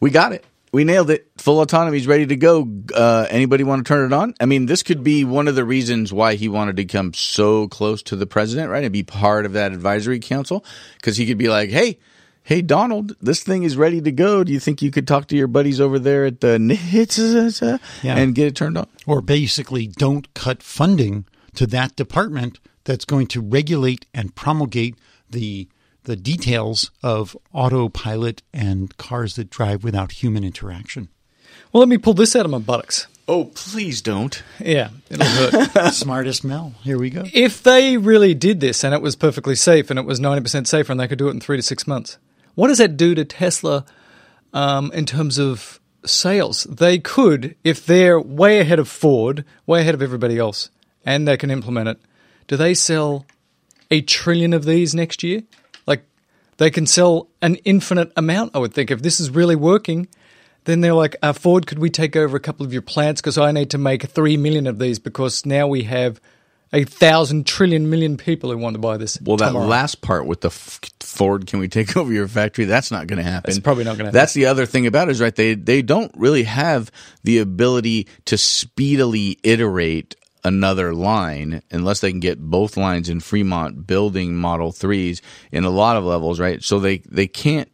we 0.00 0.10
got 0.10 0.32
it. 0.32 0.44
We 0.70 0.84
nailed 0.84 1.08
it. 1.08 1.30
Full 1.38 1.62
autonomy 1.62 1.96
is 1.96 2.06
ready 2.06 2.26
to 2.26 2.36
go. 2.36 2.68
Uh, 2.94 3.26
anybody 3.30 3.64
want 3.64 3.84
to 3.84 3.88
turn 3.88 4.04
it 4.04 4.14
on?" 4.14 4.34
I 4.38 4.44
mean, 4.46 4.66
this 4.66 4.82
could 4.82 5.02
be 5.02 5.24
one 5.24 5.48
of 5.48 5.54
the 5.54 5.64
reasons 5.64 6.12
why 6.12 6.34
he 6.34 6.48
wanted 6.48 6.76
to 6.76 6.84
come 6.84 7.14
so 7.14 7.68
close 7.68 8.02
to 8.04 8.16
the 8.16 8.26
president, 8.26 8.70
right, 8.70 8.84
and 8.84 8.92
be 8.92 9.02
part 9.02 9.46
of 9.46 9.54
that 9.54 9.72
advisory 9.72 10.18
council 10.20 10.64
because 10.96 11.16
he 11.16 11.26
could 11.26 11.38
be 11.38 11.48
like, 11.48 11.70
"Hey." 11.70 11.98
Hey 12.44 12.62
Donald, 12.62 13.14
this 13.20 13.42
thing 13.42 13.62
is 13.64 13.76
ready 13.76 14.00
to 14.00 14.10
go. 14.10 14.42
Do 14.42 14.50
you 14.50 14.58
think 14.58 14.80
you 14.80 14.90
could 14.90 15.06
talk 15.06 15.26
to 15.26 15.36
your 15.36 15.48
buddies 15.48 15.82
over 15.82 15.98
there 15.98 16.24
at 16.24 16.40
the 16.40 16.56
NHTSA 16.58 17.78
Yeah. 18.02 18.16
and 18.16 18.34
get 18.34 18.46
it 18.46 18.56
turned 18.56 18.78
on? 18.78 18.86
or 19.06 19.20
basically 19.20 19.86
don't 19.86 20.32
cut 20.32 20.62
funding 20.62 21.26
to 21.56 21.66
that 21.66 21.94
department 21.94 22.58
that's 22.84 23.04
going 23.04 23.26
to 23.26 23.42
regulate 23.42 24.06
and 24.14 24.34
promulgate 24.34 24.94
the 25.28 25.68
the 26.08 26.16
details 26.16 26.90
of 27.02 27.36
autopilot 27.52 28.42
and 28.52 28.96
cars 28.96 29.36
that 29.36 29.50
drive 29.50 29.84
without 29.84 30.10
human 30.10 30.42
interaction. 30.42 31.08
Well, 31.70 31.80
let 31.80 31.88
me 31.88 31.98
pull 31.98 32.14
this 32.14 32.34
out 32.34 32.46
of 32.46 32.50
my 32.50 32.58
buttocks. 32.58 33.06
Oh, 33.28 33.44
please 33.54 34.00
don't. 34.00 34.42
Yeah, 34.58 34.88
it'll 35.10 35.26
hurt. 35.26 35.92
Smartest 35.92 36.44
Mel. 36.44 36.72
Here 36.82 36.98
we 36.98 37.10
go. 37.10 37.24
if 37.34 37.62
they 37.62 37.98
really 37.98 38.32
did 38.32 38.60
this 38.60 38.82
and 38.82 38.94
it 38.94 39.02
was 39.02 39.16
perfectly 39.16 39.54
safe 39.54 39.90
and 39.90 39.98
it 39.98 40.06
was 40.06 40.18
90% 40.18 40.66
safer 40.66 40.90
and 40.90 40.98
they 40.98 41.06
could 41.06 41.18
do 41.18 41.28
it 41.28 41.32
in 41.32 41.40
three 41.40 41.58
to 41.58 41.62
six 41.62 41.86
months, 41.86 42.16
what 42.54 42.68
does 42.68 42.78
that 42.78 42.96
do 42.96 43.14
to 43.14 43.26
Tesla 43.26 43.84
um, 44.54 44.90
in 44.92 45.04
terms 45.04 45.38
of 45.38 45.78
sales? 46.06 46.64
They 46.64 46.98
could, 46.98 47.54
if 47.64 47.84
they're 47.84 48.18
way 48.18 48.60
ahead 48.60 48.78
of 48.78 48.88
Ford, 48.88 49.44
way 49.66 49.82
ahead 49.82 49.94
of 49.94 50.00
everybody 50.00 50.38
else, 50.38 50.70
and 51.04 51.28
they 51.28 51.36
can 51.36 51.50
implement 51.50 51.90
it, 51.90 52.00
do 52.46 52.56
they 52.56 52.72
sell 52.72 53.26
a 53.90 54.00
trillion 54.00 54.54
of 54.54 54.64
these 54.64 54.94
next 54.94 55.22
year? 55.22 55.42
They 56.58 56.70
can 56.70 56.86
sell 56.86 57.28
an 57.40 57.56
infinite 57.64 58.12
amount, 58.16 58.54
I 58.54 58.58
would 58.58 58.74
think. 58.74 58.90
If 58.90 59.02
this 59.02 59.20
is 59.20 59.30
really 59.30 59.56
working, 59.56 60.08
then 60.64 60.80
they're 60.80 60.94
like, 60.94 61.16
uh, 61.22 61.32
Ford, 61.32 61.66
could 61.66 61.78
we 61.78 61.88
take 61.88 62.14
over 62.14 62.36
a 62.36 62.40
couple 62.40 62.66
of 62.66 62.72
your 62.72 62.82
plants? 62.82 63.20
Because 63.20 63.38
I 63.38 63.52
need 63.52 63.70
to 63.70 63.78
make 63.78 64.02
three 64.02 64.36
million 64.36 64.66
of 64.66 64.78
these 64.78 64.98
because 64.98 65.46
now 65.46 65.66
we 65.66 65.84
have 65.84 66.20
a 66.72 66.84
thousand 66.84 67.46
trillion 67.46 67.88
million 67.88 68.16
people 68.16 68.50
who 68.50 68.58
want 68.58 68.74
to 68.74 68.80
buy 68.80 68.96
this. 68.96 69.18
Well, 69.22 69.38
that 69.38 69.54
last 69.54 70.02
part 70.02 70.26
with 70.26 70.42
the 70.42 70.48
f- 70.48 70.80
Ford, 71.00 71.46
can 71.46 71.60
we 71.60 71.68
take 71.68 71.96
over 71.96 72.12
your 72.12 72.28
factory? 72.28 72.66
That's 72.66 72.90
not 72.90 73.06
going 73.06 73.18
to 73.18 73.22
happen. 73.22 73.50
That's 73.50 73.60
probably 73.60 73.84
not 73.84 73.92
gonna 73.96 74.08
happen. 74.08 74.14
That's 74.14 74.34
the 74.34 74.46
other 74.46 74.66
thing 74.66 74.86
about 74.86 75.08
it 75.08 75.12
is 75.12 75.20
right. 75.20 75.34
They 75.34 75.54
they 75.54 75.82
don't 75.82 76.12
really 76.16 76.42
have 76.42 76.90
the 77.22 77.38
ability 77.38 78.08
to 78.26 78.36
speedily 78.36 79.38
iterate 79.42 80.16
another 80.44 80.94
line 80.94 81.62
unless 81.70 82.00
they 82.00 82.10
can 82.10 82.20
get 82.20 82.38
both 82.40 82.76
lines 82.76 83.08
in 83.08 83.20
Fremont 83.20 83.86
building 83.86 84.34
Model 84.34 84.72
Threes 84.72 85.22
in 85.52 85.64
a 85.64 85.70
lot 85.70 85.96
of 85.96 86.04
levels, 86.04 86.40
right? 86.40 86.62
So 86.62 86.78
they 86.78 86.98
they 86.98 87.26
can't 87.26 87.70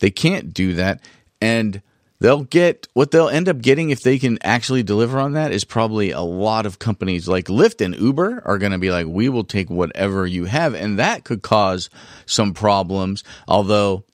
they 0.00 0.10
can't 0.10 0.52
do 0.52 0.74
that, 0.74 1.02
and 1.40 1.82
they'll 2.20 2.44
get 2.44 2.86
what 2.94 3.10
they'll 3.10 3.28
end 3.28 3.48
up 3.48 3.60
getting 3.60 3.90
if 3.90 4.02
they 4.02 4.18
can 4.18 4.38
actually 4.42 4.82
deliver 4.82 5.18
on 5.18 5.32
that 5.32 5.52
is 5.52 5.64
probably 5.64 6.10
a 6.10 6.20
lot 6.20 6.66
of 6.66 6.78
companies 6.78 7.28
like 7.28 7.46
Lyft 7.46 7.84
and 7.84 7.96
Uber 7.96 8.42
are 8.44 8.58
going 8.58 8.72
to 8.72 8.78
be 8.78 8.90
like, 8.90 9.06
we 9.06 9.28
will 9.28 9.44
take 9.44 9.70
whatever 9.70 10.26
you 10.26 10.44
have, 10.44 10.74
and 10.74 10.98
that 10.98 11.24
could 11.24 11.42
cause 11.42 11.90
some 12.26 12.54
problems. 12.54 13.24
Although, 13.48 14.04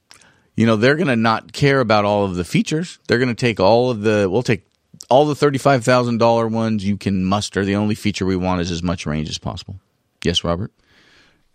you 0.56 0.66
know, 0.66 0.77
they're 0.77 0.97
going 0.97 1.09
to 1.09 1.16
not 1.16 1.52
care 1.52 1.81
about 1.81 2.05
all 2.05 2.24
of 2.24 2.36
the 2.36 2.44
features. 2.44 2.98
They're 3.06 3.18
going 3.18 3.28
to 3.28 3.35
take 3.35 3.60
all 3.60 3.90
of 3.90 4.02
the. 4.02 4.28
We'll 4.31 4.43
take 4.43 4.66
all 5.09 5.27
the 5.27 5.35
thirty-five 5.35 5.85
thousand 5.85 6.18
dollar 6.18 6.47
ones 6.47 6.85
you 6.85 6.97
can 6.97 7.24
muster. 7.24 7.64
The 7.64 7.77
only 7.77 7.94
feature 7.94 8.27
we 8.27 8.36
want 8.36 8.60
is 8.60 8.70
as 8.70 8.82
much 8.82 9.06
range 9.06 9.28
as 9.28 9.39
possible. 9.39 9.81
Yes, 10.24 10.44
Robert. 10.44 10.73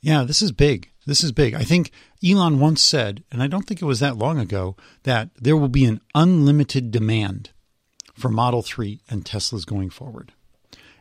Yeah, 0.01 0.23
this 0.23 0.41
is 0.41 0.51
big. 0.51 0.89
This 1.05 1.23
is 1.23 1.31
big. 1.31 1.53
I 1.53 1.63
think 1.63 1.91
Elon 2.23 2.59
once 2.59 2.81
said, 2.81 3.23
and 3.31 3.41
I 3.41 3.47
don't 3.47 3.63
think 3.63 3.81
it 3.81 3.85
was 3.85 3.99
that 3.99 4.17
long 4.17 4.39
ago, 4.39 4.75
that 5.03 5.29
there 5.35 5.57
will 5.57 5.67
be 5.67 5.85
an 5.85 6.01
unlimited 6.13 6.91
demand 6.91 7.51
for 8.13 8.29
Model 8.29 8.61
3 8.61 9.01
and 9.09 9.25
Teslas 9.25 9.65
going 9.65 9.89
forward. 9.89 10.33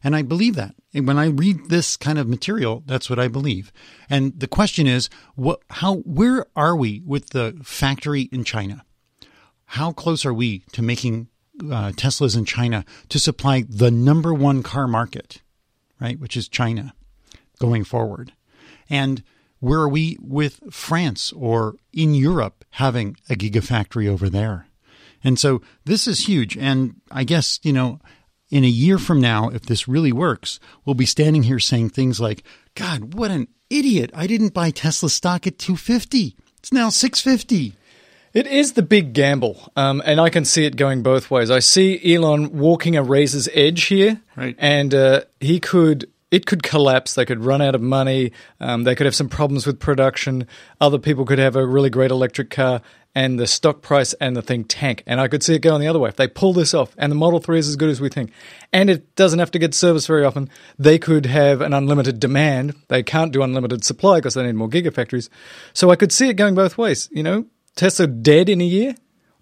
And 0.02 0.16
I 0.16 0.22
believe 0.22 0.54
that. 0.54 0.74
And 0.94 1.06
when 1.06 1.18
I 1.18 1.26
read 1.26 1.68
this 1.68 1.96
kind 1.96 2.18
of 2.18 2.28
material, 2.28 2.82
that's 2.86 3.10
what 3.10 3.18
I 3.18 3.28
believe. 3.28 3.72
And 4.08 4.38
the 4.38 4.48
question 4.48 4.86
is, 4.86 5.10
what 5.34 5.60
how 5.68 5.96
where 5.98 6.46
are 6.56 6.74
we 6.74 7.02
with 7.04 7.30
the 7.30 7.58
factory 7.62 8.22
in 8.32 8.44
China? 8.44 8.84
How 9.66 9.92
close 9.92 10.24
are 10.24 10.34
we 10.34 10.64
to 10.72 10.82
making 10.82 11.28
uh, 11.60 11.92
Teslas 11.92 12.36
in 12.36 12.44
China 12.44 12.84
to 13.08 13.18
supply 13.18 13.64
the 13.68 13.90
number 13.90 14.32
one 14.32 14.62
car 14.62 14.88
market, 14.88 15.42
right, 16.00 16.18
which 16.18 16.36
is 16.36 16.48
China, 16.48 16.94
going 17.58 17.84
forward? 17.84 18.32
And 18.88 19.22
where 19.60 19.80
are 19.80 19.88
we 19.88 20.18
with 20.20 20.60
France 20.70 21.32
or 21.32 21.76
in 21.92 22.14
Europe 22.14 22.64
having 22.70 23.16
a 23.28 23.34
gigafactory 23.34 24.08
over 24.08 24.28
there? 24.28 24.66
And 25.22 25.38
so 25.38 25.60
this 25.84 26.06
is 26.06 26.26
huge. 26.26 26.56
And 26.56 27.00
I 27.10 27.24
guess, 27.24 27.60
you 27.62 27.72
know, 27.72 28.00
in 28.50 28.64
a 28.64 28.68
year 28.68 28.98
from 28.98 29.20
now, 29.20 29.48
if 29.48 29.62
this 29.62 29.86
really 29.86 30.12
works, 30.12 30.58
we'll 30.84 30.94
be 30.94 31.06
standing 31.06 31.44
here 31.44 31.58
saying 31.58 31.90
things 31.90 32.20
like, 32.20 32.42
God, 32.74 33.14
what 33.14 33.30
an 33.30 33.48
idiot. 33.68 34.10
I 34.14 34.26
didn't 34.26 34.54
buy 34.54 34.70
Tesla 34.70 35.10
stock 35.10 35.46
at 35.46 35.58
250. 35.58 36.36
It's 36.58 36.72
now 36.72 36.88
650. 36.88 37.74
It 38.32 38.46
is 38.46 38.74
the 38.74 38.82
big 38.82 39.12
gamble, 39.12 39.72
um, 39.74 40.00
and 40.04 40.20
I 40.20 40.30
can 40.30 40.44
see 40.44 40.64
it 40.64 40.76
going 40.76 41.02
both 41.02 41.30
ways. 41.32 41.50
I 41.50 41.58
see 41.58 42.14
Elon 42.14 42.56
walking 42.56 42.96
a 42.96 43.02
razor's 43.02 43.48
edge 43.54 43.84
here, 43.84 44.20
Right. 44.36 44.54
and 44.58 44.94
uh, 44.94 45.22
he 45.40 45.58
could. 45.60 46.08
It 46.30 46.46
could 46.46 46.62
collapse. 46.62 47.14
They 47.14 47.24
could 47.24 47.44
run 47.44 47.60
out 47.60 47.74
of 47.74 47.82
money. 47.82 48.30
Um, 48.60 48.84
they 48.84 48.94
could 48.94 49.04
have 49.06 49.16
some 49.16 49.28
problems 49.28 49.66
with 49.66 49.80
production. 49.80 50.46
Other 50.80 50.98
people 51.00 51.24
could 51.24 51.40
have 51.40 51.56
a 51.56 51.66
really 51.66 51.90
great 51.90 52.12
electric 52.12 52.50
car, 52.50 52.82
and 53.16 53.36
the 53.36 53.48
stock 53.48 53.82
price 53.82 54.12
and 54.20 54.36
the 54.36 54.42
thing 54.42 54.62
tank. 54.62 55.02
And 55.08 55.20
I 55.20 55.26
could 55.26 55.42
see 55.42 55.56
it 55.56 55.58
going 55.58 55.80
the 55.80 55.88
other 55.88 55.98
way. 55.98 56.08
If 56.08 56.14
they 56.14 56.28
pull 56.28 56.52
this 56.52 56.72
off, 56.72 56.94
and 56.96 57.10
the 57.10 57.16
Model 57.16 57.40
3 57.40 57.58
is 57.58 57.66
as 57.66 57.74
good 57.74 57.90
as 57.90 58.00
we 58.00 58.08
think, 58.10 58.30
and 58.72 58.88
it 58.88 59.16
doesn't 59.16 59.40
have 59.40 59.50
to 59.50 59.58
get 59.58 59.74
serviced 59.74 60.06
very 60.06 60.24
often, 60.24 60.48
they 60.78 61.00
could 61.00 61.26
have 61.26 61.60
an 61.60 61.72
unlimited 61.74 62.20
demand. 62.20 62.76
They 62.86 63.02
can't 63.02 63.32
do 63.32 63.42
unlimited 63.42 63.82
supply 63.82 64.18
because 64.18 64.34
they 64.34 64.44
need 64.44 64.54
more 64.54 64.68
gigafactories. 64.68 65.28
So 65.72 65.90
I 65.90 65.96
could 65.96 66.12
see 66.12 66.28
it 66.28 66.34
going 66.34 66.54
both 66.54 66.78
ways. 66.78 67.08
You 67.10 67.24
know, 67.24 67.46
Tesla 67.76 68.06
dead 68.06 68.48
in 68.48 68.60
a 68.60 68.64
year, 68.64 68.94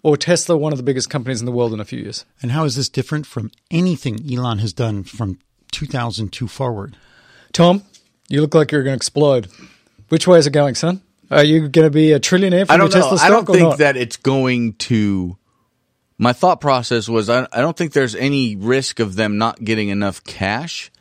or 0.03 0.17
Tesla 0.17 0.57
one 0.57 0.71
of 0.71 0.77
the 0.77 0.83
biggest 0.83 1.09
companies 1.09 1.39
in 1.41 1.45
the 1.45 1.51
world 1.51 1.73
in 1.73 1.79
a 1.79 1.85
few 1.85 1.99
years. 1.99 2.25
And 2.41 2.51
how 2.51 2.63
is 2.63 2.75
this 2.75 2.89
different 2.89 3.25
from 3.25 3.51
anything 3.69 4.19
Elon 4.31 4.59
has 4.59 4.73
done 4.73 5.03
from 5.03 5.39
2002 5.71 6.47
forward? 6.47 6.95
Tom, 7.51 7.83
you 8.27 8.41
look 8.41 8.53
like 8.53 8.71
you're 8.71 8.83
going 8.83 8.93
to 8.93 8.97
explode. 8.97 9.47
Which 10.09 10.27
way 10.27 10.39
is 10.39 10.47
it 10.47 10.51
going, 10.51 10.75
son? 10.75 11.01
Are 11.31 11.43
you 11.43 11.67
going 11.67 11.85
to 11.85 11.91
be 11.91 12.11
a 12.13 12.19
trillionaire 12.19 12.65
from 12.65 12.73
I 12.73 12.77
don't 12.77 12.91
your 12.91 12.99
know. 12.99 13.03
Tesla 13.03 13.17
stock 13.17 13.27
I 13.27 13.29
don't 13.29 13.49
or 13.49 13.53
think 13.53 13.69
not? 13.69 13.77
that 13.79 13.97
it's 13.97 14.17
going 14.17 14.73
to. 14.73 15.37
My 16.17 16.33
thought 16.33 16.59
process 16.59 17.07
was 17.07 17.29
I, 17.29 17.47
I 17.51 17.61
don't 17.61 17.77
think 17.77 17.93
there's 17.93 18.15
any 18.15 18.55
risk 18.55 18.99
of 18.99 19.15
them 19.15 19.37
not 19.37 19.63
getting 19.63 19.89
enough 19.89 20.23
cash 20.23 20.91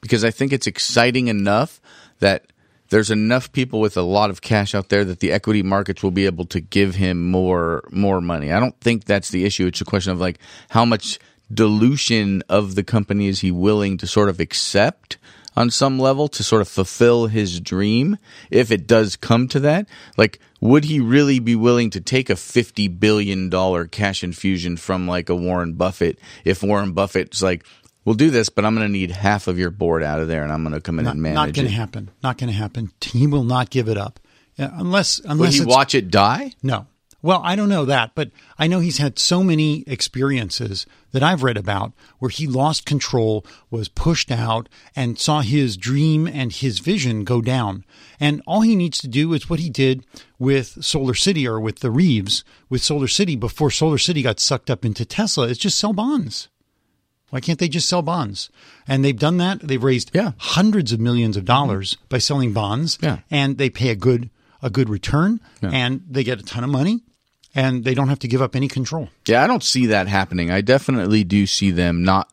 because 0.00 0.24
I 0.24 0.30
think 0.30 0.52
it's 0.52 0.66
exciting 0.66 1.28
enough 1.28 1.80
that 2.20 2.46
there's 2.90 3.10
enough 3.10 3.52
people 3.52 3.80
with 3.80 3.96
a 3.96 4.02
lot 4.02 4.30
of 4.30 4.40
cash 4.40 4.74
out 4.74 4.88
there 4.88 5.04
that 5.04 5.20
the 5.20 5.32
equity 5.32 5.62
markets 5.62 6.02
will 6.02 6.10
be 6.10 6.26
able 6.26 6.46
to 6.46 6.60
give 6.60 6.94
him 6.94 7.30
more 7.30 7.84
more 7.90 8.20
money. 8.20 8.52
I 8.52 8.60
don't 8.60 8.78
think 8.80 9.04
that's 9.04 9.30
the 9.30 9.44
issue. 9.44 9.66
It's 9.66 9.80
a 9.80 9.84
question 9.84 10.12
of 10.12 10.20
like 10.20 10.38
how 10.70 10.84
much 10.84 11.18
dilution 11.52 12.42
of 12.48 12.74
the 12.74 12.84
company 12.84 13.26
is 13.26 13.40
he 13.40 13.50
willing 13.50 13.96
to 13.98 14.06
sort 14.06 14.28
of 14.28 14.40
accept 14.40 15.16
on 15.56 15.70
some 15.70 15.98
level 15.98 16.28
to 16.28 16.44
sort 16.44 16.62
of 16.62 16.68
fulfill 16.68 17.26
his 17.26 17.58
dream 17.60 18.16
if 18.50 18.70
it 18.70 18.86
does 18.86 19.16
come 19.16 19.48
to 19.48 19.58
that 19.58 19.88
like 20.16 20.38
would 20.60 20.84
he 20.84 21.00
really 21.00 21.38
be 21.38 21.56
willing 21.56 21.90
to 21.90 22.00
take 22.00 22.30
a 22.30 22.36
50 22.36 22.88
billion 22.88 23.48
dollar 23.48 23.86
cash 23.86 24.22
infusion 24.22 24.76
from 24.76 25.08
like 25.08 25.28
a 25.28 25.34
Warren 25.34 25.72
Buffett 25.72 26.18
if 26.44 26.62
Warren 26.62 26.92
Buffett's 26.92 27.42
like 27.42 27.64
we'll 28.08 28.14
do 28.16 28.30
this 28.30 28.48
but 28.48 28.64
I'm 28.64 28.74
going 28.74 28.86
to 28.86 28.92
need 28.92 29.10
half 29.10 29.48
of 29.48 29.58
your 29.58 29.70
board 29.70 30.02
out 30.02 30.20
of 30.20 30.28
there 30.28 30.42
and 30.42 30.50
I'm 30.50 30.62
going 30.62 30.74
to 30.74 30.80
come 30.80 30.98
in 30.98 31.04
Not, 31.04 31.12
and 31.12 31.22
manage. 31.22 31.36
not 31.36 31.52
going 31.52 31.68
to 31.68 31.74
happen. 31.74 32.10
Not 32.22 32.38
going 32.38 32.50
to 32.50 32.56
happen. 32.56 32.90
He 33.02 33.26
will 33.26 33.44
not 33.44 33.68
give 33.68 33.88
it 33.88 33.98
up. 33.98 34.18
Yeah, 34.56 34.70
unless 34.72 35.20
would 35.20 35.30
unless 35.32 35.54
he 35.54 35.64
watch 35.64 35.94
it 35.94 36.10
die 36.10 36.54
No. 36.62 36.86
Well, 37.20 37.40
I 37.42 37.56
don't 37.56 37.68
know 37.68 37.84
that, 37.84 38.12
but 38.14 38.30
I 38.60 38.68
know 38.68 38.78
he's 38.78 38.98
had 38.98 39.18
so 39.18 39.42
many 39.42 39.82
experiences 39.88 40.86
that 41.10 41.22
I've 41.22 41.42
read 41.42 41.56
about 41.56 41.92
where 42.20 42.28
he 42.28 42.46
lost 42.46 42.86
control, 42.86 43.44
was 43.70 43.88
pushed 43.88 44.30
out, 44.30 44.68
and 44.94 45.18
saw 45.18 45.40
his 45.40 45.76
dream 45.76 46.28
and 46.28 46.52
his 46.52 46.78
vision 46.78 47.24
go 47.24 47.42
down. 47.42 47.84
And 48.20 48.40
all 48.46 48.60
he 48.60 48.76
needs 48.76 48.98
to 48.98 49.08
do 49.08 49.32
is 49.32 49.50
what 49.50 49.58
he 49.58 49.68
did 49.68 50.06
with 50.38 50.84
Solar 50.84 51.14
City 51.14 51.46
or 51.46 51.58
with 51.58 51.80
the 51.80 51.90
Rives 51.90 52.44
with 52.68 52.82
Solar 52.82 53.08
City 53.08 53.34
before 53.34 53.72
Solar 53.72 53.98
City 53.98 54.22
got 54.22 54.38
sucked 54.38 54.70
up 54.70 54.84
into 54.84 55.04
Tesla 55.04 55.48
is 55.48 55.58
just 55.58 55.76
sell 55.76 55.92
bonds. 55.92 56.48
Why 57.30 57.40
can't 57.40 57.58
they 57.58 57.68
just 57.68 57.88
sell 57.88 58.02
bonds? 58.02 58.48
And 58.86 59.04
they've 59.04 59.18
done 59.18 59.36
that. 59.38 59.60
They've 59.60 59.82
raised 59.82 60.10
Yeah. 60.14 60.32
hundreds 60.38 60.92
of 60.92 61.00
millions 61.00 61.36
of 61.36 61.44
dollars 61.44 61.96
by 62.08 62.18
selling 62.18 62.52
bonds. 62.52 62.98
Yeah. 63.02 63.18
And 63.30 63.58
they 63.58 63.68
pay 63.70 63.90
a 63.90 63.96
good 63.96 64.30
a 64.60 64.70
good 64.70 64.88
return 64.88 65.38
Yeah. 65.62 65.70
and 65.72 66.00
they 66.10 66.24
get 66.24 66.40
a 66.40 66.42
ton 66.42 66.64
of 66.64 66.70
money 66.70 67.00
and 67.54 67.84
they 67.84 67.94
don't 67.94 68.08
have 68.08 68.18
to 68.20 68.28
give 68.28 68.42
up 68.42 68.56
any 68.56 68.66
control. 68.66 69.08
Yeah, 69.26 69.44
I 69.44 69.46
don't 69.46 69.62
see 69.62 69.86
that 69.86 70.08
happening. 70.08 70.50
I 70.50 70.62
definitely 70.62 71.22
do 71.22 71.46
see 71.46 71.70
them 71.70 72.02
not. 72.02 72.28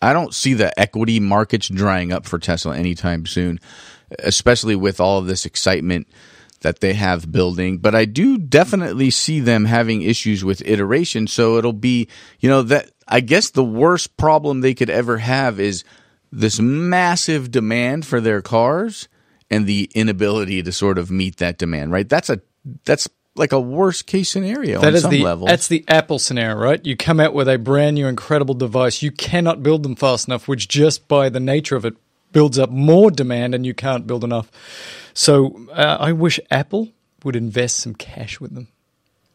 I 0.00 0.12
don't 0.12 0.32
see 0.34 0.54
the 0.54 0.78
equity 0.78 1.18
markets 1.18 1.66
drying 1.68 2.12
up 2.12 2.26
for 2.26 2.38
Tesla 2.38 2.76
anytime 2.76 3.26
soon, 3.26 3.58
especially 4.20 4.76
with 4.76 5.00
all 5.00 5.18
of 5.18 5.26
this 5.26 5.44
excitement 5.46 6.06
that 6.60 6.80
they 6.80 6.94
have 6.94 7.30
building. 7.32 7.78
But 7.78 7.94
I 7.94 8.04
do 8.04 8.38
definitely 8.38 9.10
see 9.10 9.40
them 9.40 9.64
having 9.66 10.02
issues 10.02 10.44
with 10.44 10.62
iteration. 10.64 11.26
So 11.26 11.58
it'll 11.58 11.72
be, 11.72 12.08
you 12.40 12.48
know, 12.48 12.62
that 12.62 12.90
I 13.06 13.20
guess 13.20 13.50
the 13.50 13.64
worst 13.64 14.16
problem 14.16 14.60
they 14.60 14.74
could 14.74 14.90
ever 14.90 15.18
have 15.18 15.60
is 15.60 15.84
this 16.32 16.58
massive 16.60 17.50
demand 17.50 18.06
for 18.06 18.20
their 18.20 18.42
cars 18.42 19.08
and 19.50 19.66
the 19.66 19.90
inability 19.94 20.62
to 20.62 20.72
sort 20.72 20.98
of 20.98 21.10
meet 21.10 21.36
that 21.36 21.58
demand, 21.58 21.92
right? 21.92 22.08
That's 22.08 22.30
a, 22.30 22.40
that's 22.84 23.08
like 23.36 23.52
a 23.52 23.60
worst 23.60 24.06
case 24.06 24.30
scenario 24.30 24.80
That 24.80 24.88
on 24.88 24.94
is 24.94 25.02
some 25.02 25.10
the 25.10 25.22
level. 25.22 25.46
that's 25.46 25.68
the 25.68 25.84
Apple 25.88 26.18
scenario, 26.18 26.56
right? 26.56 26.84
You 26.84 26.96
come 26.96 27.20
out 27.20 27.34
with 27.34 27.48
a 27.48 27.58
brand 27.58 27.94
new 27.96 28.06
incredible 28.06 28.54
device, 28.54 29.02
you 29.02 29.10
cannot 29.10 29.62
build 29.62 29.82
them 29.82 29.96
fast 29.96 30.28
enough, 30.28 30.48
which 30.48 30.68
just 30.68 31.08
by 31.08 31.28
the 31.28 31.40
nature 31.40 31.76
of 31.76 31.84
it 31.84 31.94
builds 32.32 32.58
up 32.58 32.70
more 32.70 33.10
demand, 33.10 33.54
and 33.54 33.64
you 33.64 33.74
can't 33.74 34.06
build 34.06 34.24
enough. 34.24 34.50
So 35.14 35.68
uh, 35.72 35.98
I 36.00 36.12
wish 36.12 36.40
Apple 36.50 36.88
would 37.22 37.36
invest 37.36 37.76
some 37.76 37.94
cash 37.94 38.40
with 38.40 38.54
them. 38.54 38.68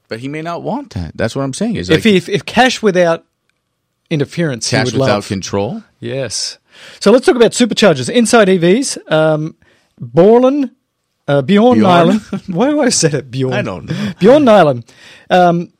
But 0.09 0.19
he 0.19 0.27
may 0.27 0.41
not 0.41 0.63
want 0.63 0.93
that. 0.95 1.15
That's 1.15 1.35
what 1.35 1.43
I'm 1.43 1.53
saying. 1.53 1.75
Is 1.77 1.89
if, 1.89 2.03
like 2.03 2.13
if 2.13 2.29
if 2.29 2.45
cash 2.45 2.81
without 2.81 3.25
interference, 4.09 4.69
he 4.69 4.77
cash 4.77 4.91
without 4.91 5.07
love. 5.07 5.27
control. 5.27 5.83
Yes. 5.99 6.57
So 6.99 7.11
let's 7.11 7.25
talk 7.25 7.35
about 7.35 7.51
superchargers 7.51 8.09
inside 8.09 8.47
EVs. 8.47 9.11
Um, 9.11 9.55
Borland, 9.99 10.71
uh, 11.27 11.41
Bjorn, 11.41 11.79
Bjorn? 11.79 12.07
Nyland. 12.07 12.21
Why 12.47 12.69
do 12.69 12.81
I 12.81 12.89
say 12.89 13.09
it 13.09 13.29
Bjorn? 13.31 13.53
I 13.53 13.61
don't 13.61 13.85
know. 13.85 14.13
Bjorn 14.19 14.45
Nyland 14.45 14.91
um, 15.29 15.71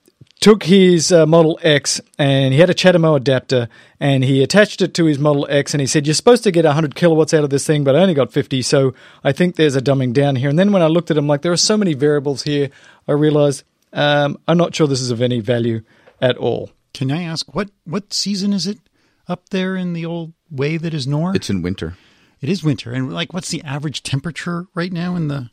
took 0.42 0.64
his 0.64 1.12
uh, 1.12 1.26
Model 1.26 1.60
X 1.64 2.02
and 2.18 2.54
he 2.54 2.60
had 2.60 2.70
a 2.70 2.74
CHAdeMO 2.74 3.16
adapter 3.16 3.70
and 4.00 4.24
he 4.24 4.44
attached 4.44 4.82
it 4.82 4.94
to 4.96 5.06
his 5.06 5.20
Model 5.20 5.48
X 5.50 5.74
and 5.74 5.82
he 5.82 5.88
said, 5.88 6.06
"You're 6.06 6.14
supposed 6.14 6.44
to 6.44 6.52
get 6.52 6.66
100 6.66 6.96
kilowatts 6.96 7.34
out 7.34 7.44
of 7.44 7.50
this 7.50 7.66
thing, 7.66 7.84
but 7.84 7.96
I 7.96 8.00
only 8.00 8.14
got 8.14 8.32
50, 8.32 8.62
so 8.62 8.94
I 9.24 9.32
think 9.32 9.56
there's 9.56 9.76
a 9.76 9.82
dumbing 9.82 10.14
down 10.14 10.36
here." 10.36 10.50
And 10.50 10.60
then 10.60 10.72
when 10.72 10.82
I 10.82 10.88
looked 10.88 11.10
at 11.12 11.18
him, 11.18 11.28
like 11.28 11.42
there 11.42 11.52
are 11.52 11.58
so 11.58 11.78
many 11.78 11.94
variables 11.94 12.44
here, 12.44 12.70
I 13.08 13.14
realized 13.14 13.64
um, 13.94 14.38
I'm 14.48 14.58
not 14.58 14.76
sure 14.76 14.88
this 14.88 15.02
is 15.02 15.12
of 15.12 15.22
any 15.22 15.40
value 15.40 15.82
at 16.22 16.38
all. 16.38 16.70
Can 16.94 17.12
I 17.12 17.24
ask 17.24 17.54
what 17.54 17.70
what 17.86 18.14
season 18.14 18.54
is 18.54 18.68
it 18.68 18.80
up 19.28 19.50
there 19.50 19.76
in 19.76 19.94
the 19.94 20.06
old 20.06 20.34
way 20.50 20.78
that 20.78 20.94
is 20.94 21.06
Nor? 21.08 21.36
It's 21.36 21.50
in 21.50 21.62
winter. 21.62 21.96
it 22.42 22.50
is 22.50 22.64
winter. 22.64 22.92
And 22.92 23.14
like 23.14 23.34
what's 23.34 23.50
the 23.50 23.64
average 23.64 24.02
temperature 24.04 24.66
right 24.74 24.92
now 24.94 25.16
in 25.16 25.28
the 25.28 25.50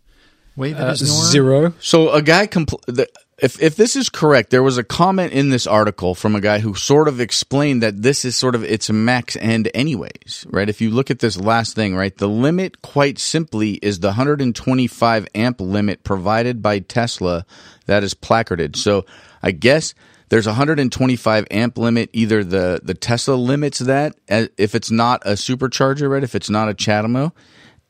way 0.57 0.73
that 0.73 0.89
Uh, 0.89 0.93
is 0.93 1.03
Nor? 1.03 1.25
zero. 1.25 1.75
So 1.81 2.11
a 2.13 2.23
guy 2.23 2.47
compl- 2.47 2.81
the, 2.87 3.07
if 3.39 3.61
if 3.63 3.77
this 3.77 3.97
is 3.97 4.09
correct, 4.09 4.49
there 4.49 4.63
was 4.63 4.79
a 4.79 4.83
comment 4.85 5.35
in 5.35 5.51
this 5.51 5.67
article 5.67 6.15
from 6.15 6.35
a 6.35 6.41
guy 6.41 6.61
who 6.61 6.73
sort 6.75 7.07
of 7.07 7.21
explained 7.21 7.83
that 7.83 8.01
this 8.01 8.25
is 8.25 8.35
sort 8.35 8.55
of 8.55 8.65
its 8.65 8.89
max 8.89 9.37
end 9.37 9.69
anyways, 9.75 10.47
right? 10.49 10.71
If 10.71 10.81
you 10.81 10.91
look 10.91 11.11
at 11.11 11.19
this 11.19 11.39
last 11.39 11.75
thing, 11.75 11.95
right? 11.95 12.17
The 12.17 12.29
limit 12.31 12.81
quite 12.81 13.19
simply 13.19 13.73
is 13.83 14.01
the 14.01 14.09
125 14.09 15.29
amp 15.35 15.61
limit 15.61 16.03
provided 16.03 16.63
by 16.63 16.79
Tesla 16.79 17.45
that 17.85 18.03
is 18.03 18.15
placarded. 18.15 18.75
So 18.77 19.05
I 19.43 19.51
guess 19.51 19.93
there's 20.29 20.47
a 20.47 20.51
125 20.51 21.47
amp 21.51 21.79
limit 21.79 22.11
either 22.13 22.43
the 22.43 22.81
the 22.83 22.95
Tesla 22.95 23.35
limits 23.35 23.79
that 23.81 24.17
eh, 24.29 24.49
if 24.57 24.75
it's 24.75 24.91
not 24.91 25.23
a 25.25 25.33
supercharger, 25.33 26.11
right? 26.11 26.25
If 26.25 26.35
it's 26.35 26.51
not 26.51 26.69
a 26.69 26.75
CHAdeMO 26.75 27.33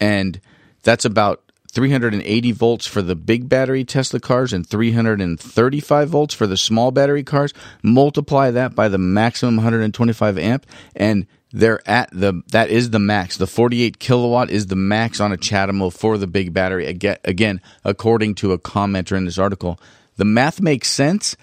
and 0.01 0.41
that's 0.83 1.05
about 1.05 1.43
380 1.73 2.53
volts 2.53 2.87
for 2.87 3.03
the 3.03 3.15
big 3.15 3.51
battery 3.51 3.85
Tesla 3.85 4.19
cars 4.19 4.55
and 4.55 4.67
335 4.67 6.09
volts 6.09 6.33
for 6.33 6.47
the 6.47 6.57
small 6.57 6.91
battery 6.91 7.23
cars. 7.23 7.53
Multiply 7.83 8.51
that 8.53 8.75
by 8.75 8.89
the 8.89 8.97
maximum 8.97 9.57
125 9.57 10.39
amp, 10.39 10.67
and 10.95 11.27
they're 11.53 11.87
at 11.89 12.09
the 12.13 12.43
that 12.53 12.71
is 12.71 12.91
the 12.91 12.99
max. 12.99 13.37
The 13.37 13.47
48 13.47 13.99
kilowatt 13.99 14.51
is 14.51 14.69
the 14.69 14.77
max 14.77 15.21
on 15.21 15.33
a 15.33 15.37
CHAdeMO 15.37 15.93
for 15.93 16.17
the 16.17 16.27
big 16.27 16.55
battery. 16.55 16.87
Again, 16.87 17.61
according 17.85 18.37
to 18.37 18.53
a 18.53 18.59
commenter 18.59 19.17
in 19.17 19.27
this 19.27 19.39
article, 19.39 19.79
the 20.17 20.25
math 20.25 20.63
makes 20.63 20.89
sense, 20.89 21.37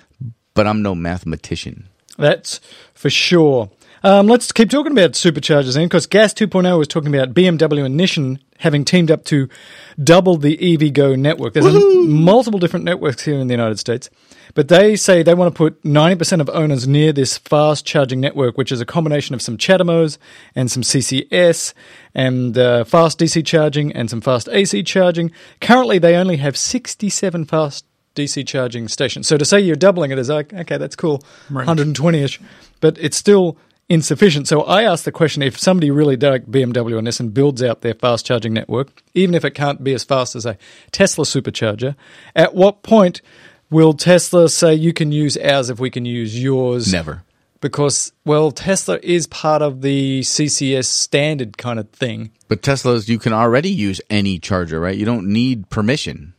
but 0.54 0.68
I'm 0.68 0.82
no 0.82 0.96
mathematician. 0.96 1.88
That's 2.18 2.60
for 2.94 3.10
sure. 3.10 3.70
Um, 4.06 4.28
let's 4.28 4.52
keep 4.52 4.70
talking 4.70 4.92
about 4.92 5.12
superchargers 5.12 5.76
then, 5.76 5.86
because 5.86 6.08
Gas 6.08 6.34
2.0 6.34 6.78
was 6.78 6.90
talking 6.90 7.16
about 7.16 7.34
BMW 7.34 7.86
and 7.86 7.98
Nissan 7.98 8.38
having 8.60 8.84
teamed 8.84 9.10
up 9.10 9.24
to 9.26 9.48
double 10.02 10.36
the 10.36 10.58
EVgo 10.58 11.18
network. 11.18 11.54
There's 11.54 11.66
a, 11.66 11.80
multiple 12.04 12.60
different 12.60 12.84
networks 12.84 13.24
here 13.24 13.40
in 13.40 13.48
the 13.48 13.54
United 13.54 13.80
States, 13.80 14.10
but 14.56 14.68
they 14.68 14.98
say 14.98 15.24
they 15.24 15.34
want 15.34 15.54
to 15.54 15.58
put 15.58 15.82
90% 15.84 16.42
of 16.42 16.50
owners 16.50 16.86
near 16.86 17.14
this 17.14 17.38
fast 17.38 17.86
charging 17.86 18.20
network, 18.20 18.58
which 18.58 18.74
is 18.74 18.82
a 18.82 18.86
combination 18.86 19.36
of 19.36 19.42
some 19.42 19.58
CHAdeMOs 19.58 20.18
and 20.54 20.70
some 20.70 20.84
CCS 20.84 21.74
and 22.14 22.58
uh, 22.58 22.84
fast 22.84 23.20
DC 23.20 23.46
charging 23.46 23.94
and 23.94 24.10
some 24.10 24.20
fast 24.20 24.50
AC 24.50 24.84
charging. 24.84 25.32
Currently, 25.62 25.98
they 26.00 26.16
only 26.16 26.38
have 26.38 26.58
67 26.58 27.46
fast 27.46 27.86
DC 28.16 28.46
charging 28.48 28.88
stations. 28.88 29.28
So 29.28 29.38
to 29.38 29.46
say 29.46 29.60
you're 29.60 29.76
doubling 29.76 30.12
it 30.12 30.20
is 30.20 30.30
like, 30.30 30.54
okay, 30.54 30.78
that's 30.78 30.96
cool, 30.96 31.24
120 31.50 32.20
ish, 32.20 32.40
but 32.80 32.98
it's 33.00 33.18
still 33.18 33.58
insufficient. 33.90 34.48
So 34.48 34.62
I 34.62 34.84
asked 34.84 35.06
the 35.06 35.12
question 35.12 35.42
if 35.42 35.60
somebody 35.60 35.92
really 35.92 36.16
dug 36.16 36.46
BMW 36.46 36.98
on 36.98 37.04
this 37.04 37.20
and 37.20 37.34
builds 37.34 37.62
out 37.62 37.82
their 37.82 37.94
fast 37.94 38.26
charging 38.26 38.54
network, 38.54 39.04
even 39.14 39.36
if 39.36 39.46
it 39.46 39.52
can't 39.52 39.84
be 39.84 39.94
as 39.94 40.04
fast 40.04 40.36
as 40.36 40.46
a 40.46 40.58
Tesla 40.92 41.26
supercharger, 41.26 41.96
at 42.36 42.54
what 42.56 42.84
point 42.84 43.22
will 43.70 43.94
Tesla 43.94 44.50
say 44.50 44.74
you 44.74 44.94
can 44.94 45.12
use 45.12 45.38
ours 45.38 45.70
if 45.70 45.80
we 45.80 45.90
can 45.90 46.06
use 46.06 46.42
yours? 46.42 46.92
Never. 46.92 47.24
Because, 47.60 48.12
well, 48.26 48.52
Tesla 48.52 49.00
is 49.02 49.26
part 49.28 49.62
of 49.62 49.82
the 49.82 50.20
CCS 50.20 50.86
standard 50.86 51.58
kind 51.58 51.80
of 51.80 51.90
thing. 51.92 52.32
But 52.50 52.62
Teslas, 52.62 53.08
you 53.08 53.18
can 53.18 53.32
already 53.32 53.70
use 53.70 54.02
any 54.10 54.38
charger, 54.38 54.82
right? 54.82 54.98
You 54.98 55.06
don't 55.06 55.28
need 55.28 55.70
permission. 55.70 56.34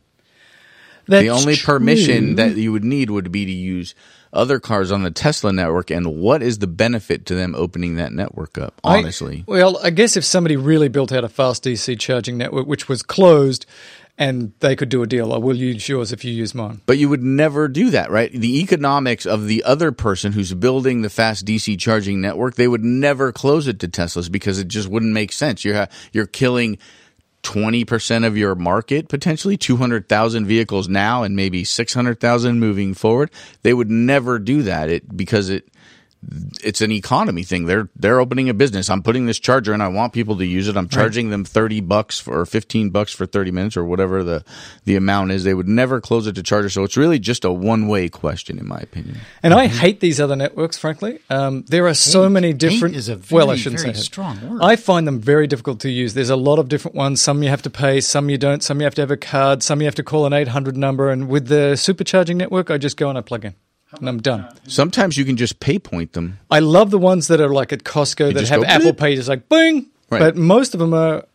That's 1.07 1.21
the 1.23 1.29
only 1.29 1.55
permission 1.57 2.35
that 2.35 2.55
you 2.57 2.71
would 2.71 2.83
need 2.83 3.09
would 3.09 3.31
be 3.31 3.45
to 3.45 3.51
use 3.51 3.95
other 4.33 4.59
cars 4.59 4.91
on 4.91 5.03
the 5.03 5.11
Tesla 5.11 5.53
network. 5.53 5.89
And 5.89 6.17
what 6.17 6.43
is 6.43 6.59
the 6.59 6.67
benefit 6.67 7.25
to 7.27 7.35
them 7.35 7.55
opening 7.55 7.95
that 7.95 8.11
network 8.11 8.57
up? 8.57 8.73
I- 8.83 8.97
Honestly, 8.99 9.43
well, 9.47 9.79
I 9.83 9.89
guess 9.91 10.17
if 10.17 10.25
somebody 10.25 10.57
really 10.57 10.89
built 10.89 11.11
out 11.11 11.23
a 11.23 11.29
fast 11.29 11.63
DC 11.63 11.99
charging 11.99 12.37
network, 12.37 12.67
which 12.67 12.89
was 12.89 13.01
closed, 13.01 13.65
and 14.17 14.53
they 14.61 14.75
could 14.77 14.87
do 14.89 15.03
a 15.03 15.07
deal, 15.07 15.33
I 15.33 15.37
will 15.37 15.55
use 15.57 15.89
yours 15.89 16.11
if 16.13 16.23
you 16.23 16.31
use 16.33 16.55
mine. 16.55 16.81
But 16.85 16.97
you 16.97 17.09
would 17.09 17.21
never 17.23 17.67
do 17.67 17.89
that, 17.89 18.09
right? 18.11 18.31
The 18.31 18.61
economics 18.61 19.25
of 19.25 19.47
the 19.47 19.63
other 19.63 19.91
person 19.91 20.31
who's 20.31 20.53
building 20.53 21.01
the 21.01 21.09
fast 21.09 21.45
DC 21.45 21.77
charging 21.79 22.21
network, 22.21 22.55
they 22.55 22.67
would 22.67 22.83
never 22.83 23.31
close 23.33 23.67
it 23.67 23.79
to 23.81 23.87
Teslas 23.89 24.31
because 24.31 24.57
it 24.57 24.69
just 24.69 24.87
wouldn't 24.87 25.11
make 25.13 25.31
sense. 25.33 25.65
You're 25.65 25.87
you're 26.13 26.27
killing 26.27 26.77
20% 27.45 28.25
of 28.25 28.35
your 28.35 28.55
market 28.55 29.07
potentially 29.07 29.55
200,000 29.55 30.45
vehicles 30.45 30.89
now 30.89 31.21
and 31.23 31.35
maybe 31.35 31.63
600,000 31.63 32.59
moving 32.59 32.93
forward. 32.93 33.29
They 33.61 33.73
would 33.73 33.89
never 33.89 34.39
do 34.39 34.63
that 34.63 34.89
it 34.89 35.15
because 35.15 35.49
it 35.49 35.69
it's 36.63 36.81
an 36.81 36.91
economy 36.91 37.43
thing. 37.43 37.65
They're 37.65 37.89
they're 37.95 38.19
opening 38.19 38.49
a 38.49 38.53
business. 38.53 38.89
I'm 38.89 39.03
putting 39.03 39.25
this 39.25 39.39
charger 39.39 39.73
and 39.73 39.81
I 39.83 39.87
want 39.87 40.13
people 40.13 40.37
to 40.37 40.45
use 40.45 40.67
it. 40.67 40.77
I'm 40.77 40.89
charging 40.89 41.29
them 41.29 41.45
30 41.45 41.81
bucks 41.81 42.19
for 42.19 42.39
or 42.41 42.45
15 42.45 42.89
bucks 42.89 43.13
for 43.13 43.25
30 43.25 43.51
minutes 43.51 43.77
or 43.77 43.83
whatever 43.85 44.23
the 44.23 44.43
the 44.85 44.95
amount 44.95 45.31
is. 45.31 45.43
They 45.43 45.53
would 45.53 45.67
never 45.67 46.01
close 46.01 46.27
it 46.27 46.33
to 46.35 46.43
charger. 46.43 46.69
So 46.69 46.83
it's 46.83 46.97
really 46.97 47.19
just 47.19 47.45
a 47.45 47.51
one-way 47.51 48.09
question 48.09 48.57
in 48.59 48.67
my 48.67 48.79
opinion. 48.79 49.17
And 49.43 49.53
I 49.53 49.67
hate 49.67 49.99
these 49.99 50.19
other 50.19 50.35
networks, 50.35 50.77
frankly. 50.77 51.19
Um, 51.29 51.63
there 51.67 51.87
are 51.87 51.93
so 51.93 52.23
Hate- 52.23 52.31
many 52.31 52.47
hate 52.47 52.57
different. 52.57 52.95
is 52.95 53.09
a 53.09 53.19
well, 53.31 53.49
I 53.51 53.55
shouldn't 53.55 53.81
very 53.81 53.93
say 53.93 54.01
strong 54.01 54.39
word. 54.49 54.61
I 54.61 54.75
find 54.75 55.07
them 55.07 55.19
very 55.19 55.47
difficult 55.47 55.79
to 55.81 55.89
use. 55.89 56.13
There's 56.13 56.29
a 56.29 56.35
lot 56.35 56.59
of 56.59 56.67
different 56.69 56.95
ones. 56.95 57.21
Some 57.21 57.43
you 57.43 57.49
have 57.49 57.61
to 57.63 57.69
pay, 57.69 58.01
some 58.01 58.29
you 58.29 58.37
don't. 58.37 58.63
Some 58.63 58.79
you 58.79 58.85
have 58.85 58.95
to 58.95 59.01
have 59.01 59.11
a 59.11 59.17
card. 59.17 59.63
Some 59.63 59.81
you 59.81 59.85
have 59.85 59.95
to 59.95 60.03
call 60.03 60.25
an 60.25 60.33
800 60.33 60.75
number. 60.77 61.09
And 61.09 61.27
with 61.27 61.47
the 61.47 61.73
supercharging 61.75 62.35
network, 62.37 62.69
I 62.71 62.77
just 62.77 62.97
go 62.97 63.09
and 63.09 63.17
I 63.17 63.21
plug 63.21 63.45
in, 63.45 63.55
and 63.99 64.09
I'm 64.09 64.21
done. 64.21 64.47
Sometimes 64.67 65.17
you 65.17 65.25
can 65.25 65.37
just 65.37 65.59
pay 65.59 65.79
point 65.79 66.13
them. 66.13 66.39
I 66.49 66.59
love 66.59 66.91
the 66.91 66.97
ones 66.97 67.27
that 67.27 67.41
are 67.41 67.49
like 67.49 67.73
at 67.73 67.83
Costco 67.83 68.33
that 68.33 68.47
have 68.47 68.61
go 68.61 68.67
Apple 68.67 68.91
bleep. 68.91 68.97
Pay. 68.97 69.15
Just 69.15 69.29
like 69.29 69.49
bing. 69.49 69.87
Right. 70.09 70.19
But 70.19 70.35
most 70.35 70.73
of 70.73 70.79
them 70.79 70.93
are. 70.93 71.25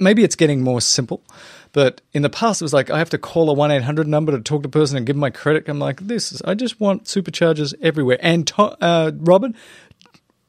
Maybe 0.00 0.22
it's 0.22 0.36
getting 0.36 0.62
more 0.62 0.80
simple. 0.80 1.24
But 1.72 2.00
in 2.12 2.22
the 2.22 2.30
past, 2.30 2.62
it 2.62 2.64
was 2.64 2.72
like 2.72 2.88
I 2.88 2.98
have 2.98 3.10
to 3.10 3.18
call 3.18 3.50
a 3.50 3.52
one 3.52 3.70
eight 3.70 3.82
hundred 3.82 4.06
number 4.06 4.32
to 4.32 4.40
talk 4.40 4.62
to 4.62 4.68
a 4.68 4.70
person 4.70 4.96
and 4.96 5.06
give 5.06 5.16
them 5.16 5.20
my 5.20 5.30
credit. 5.30 5.68
I'm 5.68 5.78
like, 5.78 6.00
this 6.00 6.32
is. 6.32 6.40
I 6.42 6.54
just 6.54 6.80
want 6.80 7.04
superchargers 7.04 7.74
everywhere. 7.82 8.18
And 8.20 8.46
to, 8.48 8.62
uh, 8.82 9.12
Robin, 9.16 9.54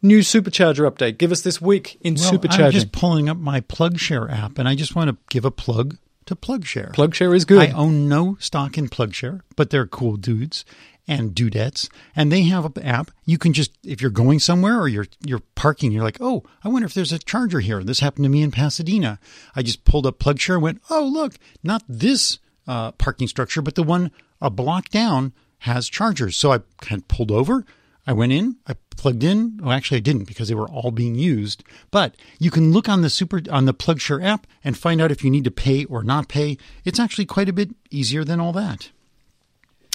new 0.01 0.19
supercharger 0.19 0.89
update. 0.89 1.17
Give 1.17 1.31
us 1.31 1.41
this 1.41 1.59
week 1.59 1.97
in 2.01 2.15
Well, 2.15 2.33
supercharging. 2.33 2.65
I'm 2.65 2.71
just 2.71 2.91
pulling 2.91 3.27
up 3.27 3.37
my 3.37 3.61
PlugShare 3.61 4.31
app, 4.31 4.59
and 4.59 4.67
I 4.67 4.75
just 4.75 4.95
want 4.95 5.09
to 5.09 5.17
give 5.29 5.45
a 5.45 5.51
plug 5.51 5.97
to 6.27 6.35
PlugShare. 6.35 6.93
PlugShare 6.93 7.35
is 7.35 7.43
good. 7.43 7.69
I 7.69 7.71
own 7.71 8.07
no 8.07 8.37
stock 8.39 8.77
in 8.77 8.87
PlugShare, 8.87 9.41
but 9.55 9.71
they're 9.71 9.87
cool 9.87 10.15
dudes 10.15 10.63
and 11.09 11.33
dudettes, 11.33 11.89
and 12.15 12.31
they 12.31 12.43
have 12.43 12.65
an 12.65 12.83
app. 12.83 13.09
You 13.25 13.39
can 13.39 13.51
just 13.51 13.71
if 13.83 13.99
you're 13.99 14.11
going 14.11 14.37
somewhere 14.39 14.79
or 14.79 14.87
you're 14.87 15.07
you're 15.25 15.41
parking, 15.55 15.91
you're 15.91 16.03
like, 16.03 16.21
oh, 16.21 16.43
I 16.63 16.69
wonder 16.69 16.85
if 16.85 16.93
there's 16.93 17.11
a 17.11 17.17
charger 17.17 17.59
here. 17.59 17.83
This 17.83 17.99
happened 17.99 18.25
to 18.25 18.29
me 18.29 18.43
in 18.43 18.51
Pasadena. 18.51 19.19
I 19.55 19.63
just 19.63 19.85
pulled 19.85 20.05
up 20.05 20.19
PlugShare 20.19 20.53
and 20.53 20.63
went, 20.63 20.81
oh, 20.91 21.03
look, 21.03 21.35
not 21.63 21.83
this 21.89 22.37
uh, 22.67 22.91
parking 22.91 23.27
structure, 23.27 23.63
but 23.63 23.73
the 23.73 23.83
one 23.83 24.11
a 24.39 24.51
block 24.51 24.89
down 24.89 25.33
has 25.59 25.89
chargers. 25.89 26.37
So 26.37 26.53
I 26.53 26.59
kind 26.79 27.01
of 27.01 27.07
pulled 27.07 27.31
over. 27.31 27.65
I 28.05 28.13
went 28.13 28.31
in, 28.31 28.57
I 28.67 28.75
plugged 28.95 29.23
in. 29.23 29.59
Well, 29.61 29.71
actually, 29.71 29.97
I 29.97 30.01
didn't 30.01 30.25
because 30.25 30.47
they 30.47 30.55
were 30.55 30.69
all 30.69 30.91
being 30.91 31.15
used. 31.15 31.63
But 31.89 32.15
you 32.37 32.51
can 32.51 32.71
look 32.71 32.87
on 32.87 33.01
the 33.01 33.09
super 33.09 33.41
on 33.49 33.65
the 33.65 33.73
PlugShare 33.73 34.23
app 34.23 34.45
and 34.63 34.77
find 34.77 35.01
out 35.01 35.11
if 35.11 35.23
you 35.23 35.31
need 35.31 35.43
to 35.45 35.51
pay 35.51 35.85
or 35.85 36.03
not 36.03 36.27
pay. 36.27 36.59
It's 36.85 36.99
actually 36.99 37.25
quite 37.25 37.49
a 37.49 37.53
bit 37.53 37.71
easier 37.89 38.23
than 38.23 38.39
all 38.39 38.53
that. 38.53 38.91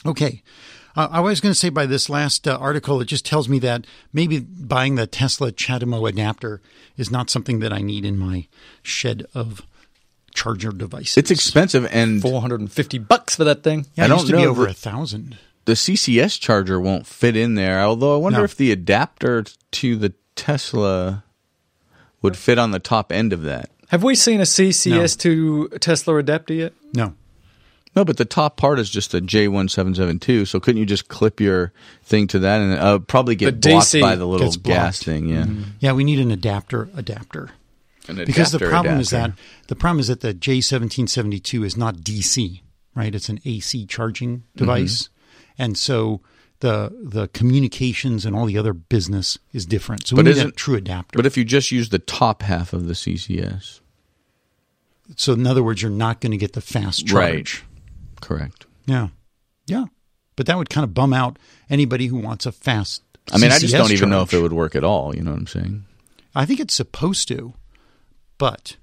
Okay. 0.07 0.43
Uh, 0.97 1.09
I 1.11 1.21
was 1.21 1.41
going 1.41 1.53
to 1.53 1.59
say 1.59 1.71
by 1.71 1.87
this 1.87 2.09
last 2.09 2.47
uh, 2.47 2.57
article, 2.61 3.01
it 3.01 3.07
just 3.07 3.25
tells 3.27 3.49
me 3.49 3.59
that 3.61 3.87
maybe 4.13 4.39
buying 4.41 4.95
the 4.95 5.07
Tesla 5.07 5.51
CHAdeMO 5.53 6.09
adapter 6.09 6.61
is 6.97 7.11
not 7.11 7.31
something 7.31 7.59
that 7.61 7.73
I 7.73 7.79
need 7.81 8.05
in 8.05 8.17
my 8.17 8.47
shed 8.83 9.27
of 9.35 9.63
charger 10.35 10.71
devices. 10.73 11.17
It's 11.17 11.31
expensive 11.31 11.87
and 11.93 12.23
450 12.23 12.99
bucks 12.99 13.37
for 13.37 13.45
that 13.45 13.63
thing. 13.63 13.87
Yeah, 13.97 14.05
I 14.05 14.07
it 14.07 14.09
don't 14.11 14.27
to 14.27 14.33
be 14.37 14.43
know 14.43 14.51
over 14.51 14.65
that- 14.65 14.71
a 14.71 14.75
thousand. 14.75 15.37
the 15.65 15.73
CCS 15.75 16.39
charger 16.39 16.81
won't 16.81 17.07
fit 17.07 17.37
in 17.37 17.55
there. 17.55 17.81
Although 17.83 18.15
I 18.15 18.19
wonder 18.19 18.39
No. 18.41 18.45
if 18.45 18.57
the 18.57 18.71
adapter 18.71 19.45
to 19.73 19.97
the 19.97 20.13
Tesla 20.37 21.25
would 22.23 22.37
fit 22.37 22.59
on 22.59 22.71
the 22.71 22.79
top 22.79 23.11
end 23.13 23.33
of 23.33 23.43
that. 23.43 23.71
Have 23.89 24.03
we 24.03 24.15
seen 24.15 24.41
a 24.41 24.45
CCS 24.47 25.17
to 25.21 25.69
Tesla 25.81 26.17
adapter 26.17 26.55
yet? 26.55 26.73
No. 26.95 27.15
No, 27.97 28.05
but 28.05 28.17
the 28.17 28.25
top 28.25 28.57
part 28.57 28.79
is 28.81 28.91
just 28.91 29.15
a 29.15 29.21
J1772. 29.21 30.49
So 30.49 30.59
couldn't 30.59 30.79
you 30.81 30.87
just 30.87 31.09
clip 31.09 31.41
your 31.41 31.73
thing 32.03 32.27
to 32.29 32.41
that 32.41 32.61
and 32.61 32.73
uh, 32.79 32.99
probably 32.99 33.37
get 33.37 33.61
blocked 33.61 33.87
DC 33.87 34.01
by 34.01 34.17
the 34.17 34.27
little 34.27 34.51
gas 34.53 35.03
thing? 35.03 35.29
Yeah, 35.29 35.47
Yeah, 35.81 35.93
we 35.93 36.03
need 36.05 36.19
an 36.19 36.31
adapter 36.31 36.89
adapter. 36.97 37.51
An 38.09 38.17
adapter 38.19 38.27
because 38.27 38.51
the 38.51 38.57
adapter 38.59 38.71
problem 38.71 39.01
is 39.01 39.11
that 39.11 39.33
the 39.69 39.77
problem 39.77 40.01
is 40.01 40.09
that 40.09 40.21
the 40.21 40.35
J1772 40.35 41.65
is 41.65 41.77
not 41.77 41.97
DC, 41.99 42.61
right? 42.95 43.15
It's 43.15 43.29
an 43.29 43.41
AC 43.45 43.87
charging 43.87 44.43
device. 44.57 45.09
And 45.57 45.79
so 45.79 46.21
the 46.61 46.93
the 47.01 47.29
communications 47.29 48.27
and 48.27 48.35
all 48.35 48.47
the 48.47 48.59
other 48.59 48.73
business 48.73 49.39
is 49.53 49.67
different. 49.67 50.09
So 50.09 50.17
we 50.17 50.23
But 50.23 50.25
need 50.27 50.31
isn't- 50.33 50.49
a 50.49 50.53
true 50.53 50.75
adapter. 50.75 51.17
But 51.17 51.27
if 51.27 51.37
you 51.37 51.45
just 51.45 51.71
use 51.71 51.91
the 51.91 51.99
top 52.01 52.43
half 52.43 52.73
of 52.73 52.87
the 52.89 52.95
CCS, 52.95 53.81
so 55.17 55.33
in 55.35 55.47
other 55.47 55.63
words, 55.63 55.81
you're 55.83 55.91
not 55.91 56.21
going 56.21 56.33
to 56.33 56.39
get 56.39 56.55
the 56.55 56.61
fast 56.61 57.07
charge. 57.07 57.13
Right. 57.15 57.63
Charge. 58.21 58.39
correct. 58.39 58.67
Yeah. 58.87 59.09
Yeah. 59.67 59.87
But 60.37 60.47
that 60.47 60.59
would 60.59 60.71
kind 60.71 60.85
of 60.85 60.95
bum 60.95 61.13
out 61.13 61.39
anybody 61.71 62.07
who 62.07 62.17
wants 62.17 62.45
a 62.45 62.53
fast 62.53 63.03
I 63.33 63.39
mean, 63.39 63.53
I 63.53 63.59
just 63.59 63.75
don't 63.75 63.93
even 63.93 64.11
know 64.11 64.23
if 64.23 64.35
it 64.35 64.41
would 64.41 64.53
work 64.53 64.77
at 64.77 64.85
all. 64.85 65.15
You 65.15 65.23
know 65.23 65.31
what 65.31 65.41
I'm 65.41 65.47
saying? 65.47 65.85
I 66.35 66.45
think 66.45 66.61
it's 66.61 66.75
supposed 66.75 67.29
to, 67.29 67.55
but 68.39 68.77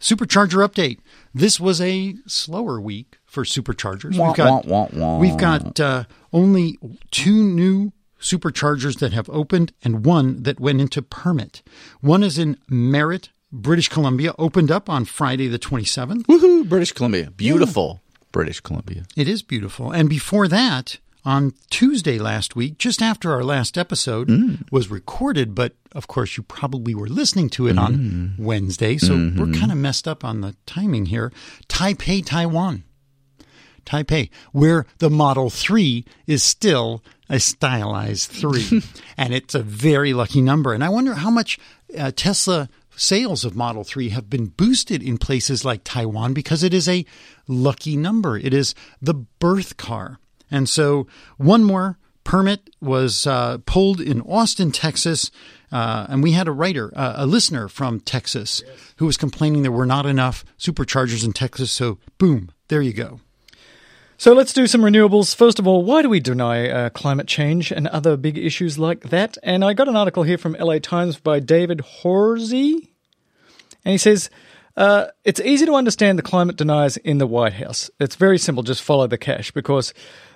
supercharger 0.00 0.66
update. 0.66 0.98
This 1.32 1.60
was 1.60 1.80
a 1.80 2.14
slower 2.26 2.80
week 2.80 3.18
for 3.24 3.44
superchargers. 3.44 4.18
Wah, 4.18 4.28
we've 4.28 4.36
got 4.36 4.66
wah, 4.66 4.88
wah. 4.92 5.18
we've 5.18 5.36
got 5.36 5.78
uh, 5.80 6.04
only 6.32 6.78
two 7.10 7.42
new 7.42 7.92
superchargers 8.20 8.98
that 8.98 9.12
have 9.12 9.30
opened 9.30 9.72
and 9.82 10.04
one 10.04 10.42
that 10.42 10.60
went 10.60 10.80
into 10.80 11.00
permit. 11.00 11.62
One 12.00 12.22
is 12.22 12.38
in 12.38 12.58
Merritt, 12.68 13.30
British 13.50 13.88
Columbia, 13.88 14.34
opened 14.38 14.70
up 14.70 14.90
on 14.90 15.06
Friday 15.06 15.48
the 15.48 15.58
27th. 15.58 16.24
Woohoo! 16.24 16.68
British 16.68 16.92
Columbia, 16.92 17.30
beautiful 17.30 18.02
British 18.32 18.60
Columbia. 18.60 19.04
It 19.16 19.28
is 19.28 19.42
beautiful. 19.42 19.90
And 19.90 20.08
before 20.08 20.48
that, 20.48 20.98
on 21.24 21.52
Tuesday 21.68 22.18
last 22.18 22.56
week, 22.56 22.78
just 22.78 23.02
after 23.02 23.32
our 23.32 23.44
last 23.44 23.76
episode 23.76 24.28
mm. 24.28 24.70
was 24.70 24.90
recorded, 24.90 25.54
but 25.54 25.74
of 25.92 26.06
course 26.06 26.36
you 26.36 26.42
probably 26.42 26.94
were 26.94 27.08
listening 27.08 27.50
to 27.50 27.66
it 27.66 27.78
on 27.78 27.96
mm. 27.96 28.38
Wednesday, 28.38 28.96
so 28.96 29.14
mm-hmm. 29.14 29.38
we're 29.38 29.58
kind 29.58 29.70
of 29.70 29.78
messed 29.78 30.08
up 30.08 30.24
on 30.24 30.40
the 30.40 30.56
timing 30.66 31.06
here. 31.06 31.32
Taipei, 31.68 32.24
Taiwan. 32.24 32.84
Taipei, 33.84 34.30
where 34.52 34.86
the 34.98 35.10
Model 35.10 35.50
3 35.50 36.04
is 36.26 36.42
still 36.42 37.02
a 37.28 37.40
stylized 37.40 38.30
3. 38.30 38.82
and 39.16 39.34
it's 39.34 39.54
a 39.54 39.62
very 39.62 40.12
lucky 40.12 40.40
number. 40.40 40.72
And 40.72 40.84
I 40.84 40.88
wonder 40.88 41.14
how 41.14 41.30
much 41.30 41.58
uh, 41.98 42.12
Tesla 42.14 42.68
sales 43.00 43.44
of 43.44 43.56
Model 43.56 43.82
3 43.82 44.10
have 44.10 44.28
been 44.28 44.46
boosted 44.46 45.02
in 45.02 45.16
places 45.16 45.64
like 45.64 45.82
Taiwan 45.84 46.34
because 46.34 46.62
it 46.62 46.74
is 46.74 46.88
a 46.88 47.06
lucky 47.48 47.96
number. 47.96 48.36
It 48.36 48.52
is 48.52 48.74
the 49.00 49.14
birth 49.14 49.76
car. 49.76 50.18
And 50.50 50.68
so 50.68 51.06
one 51.38 51.64
more 51.64 51.98
permit 52.24 52.68
was 52.80 53.26
uh, 53.26 53.58
pulled 53.64 54.00
in 54.00 54.20
Austin, 54.20 54.70
Texas. 54.70 55.30
Uh, 55.72 56.06
and 56.08 56.22
we 56.22 56.32
had 56.32 56.46
a 56.46 56.52
writer, 56.52 56.92
uh, 56.94 57.14
a 57.16 57.26
listener 57.26 57.68
from 57.68 58.00
Texas, 58.00 58.62
who 58.96 59.06
was 59.06 59.16
complaining 59.16 59.62
there 59.62 59.72
were 59.72 59.86
not 59.86 60.04
enough 60.04 60.44
superchargers 60.58 61.24
in 61.24 61.32
Texas. 61.32 61.72
So, 61.72 61.98
boom, 62.18 62.50
there 62.68 62.82
you 62.82 62.92
go. 62.92 63.20
So 64.18 64.34
let's 64.34 64.52
do 64.52 64.66
some 64.66 64.82
renewables. 64.82 65.34
First 65.34 65.58
of 65.58 65.66
all, 65.66 65.82
why 65.82 66.02
do 66.02 66.10
we 66.10 66.20
deny 66.20 66.68
uh, 66.68 66.90
climate 66.90 67.26
change 67.26 67.72
and 67.72 67.88
other 67.88 68.18
big 68.18 68.36
issues 68.36 68.78
like 68.78 69.08
that? 69.08 69.38
And 69.42 69.64
I 69.64 69.72
got 69.72 69.88
an 69.88 69.96
article 69.96 70.24
here 70.24 70.36
from 70.36 70.52
LA 70.60 70.78
Times 70.78 71.18
by 71.18 71.40
David 71.40 71.80
Horsey, 71.80 72.89
and 73.84 73.92
he 73.92 73.98
says 73.98 74.30
uh, 74.76 75.06
it's 75.24 75.40
easy 75.40 75.66
to 75.66 75.74
understand 75.74 76.18
the 76.18 76.22
climate 76.22 76.56
deniers 76.56 76.96
in 76.98 77.18
the 77.18 77.26
White 77.26 77.54
House. 77.54 77.90
It's 77.98 78.16
very 78.16 78.38
simple, 78.38 78.62
just 78.62 78.82
follow 78.82 79.06
the 79.06 79.18
cash 79.18 79.50
because 79.50 79.92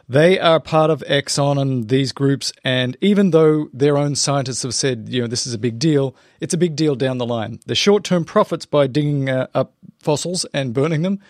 They 0.08 0.38
are 0.38 0.60
part 0.60 0.90
of 0.90 1.02
Exxon 1.08 1.58
and 1.60 1.88
these 1.88 2.12
groups, 2.12 2.52
and 2.62 2.96
even 3.00 3.30
though 3.30 3.68
their 3.72 3.96
own 3.96 4.16
scientists 4.16 4.62
have 4.62 4.74
said, 4.74 5.06
you 5.08 5.22
know, 5.22 5.26
this 5.26 5.46
is 5.46 5.54
a 5.54 5.58
big 5.58 5.78
deal, 5.78 6.14
it's 6.40 6.52
a 6.52 6.58
big 6.58 6.76
deal 6.76 6.94
down 6.94 7.16
the 7.16 7.26
line. 7.26 7.58
The 7.64 7.74
short 7.74 8.04
term 8.04 8.24
profits 8.24 8.66
by 8.66 8.86
digging 8.86 9.30
uh, 9.30 9.46
up 9.54 9.72
fossils 10.00 10.44
and 10.52 10.74
burning 10.74 11.02
them 11.02 11.20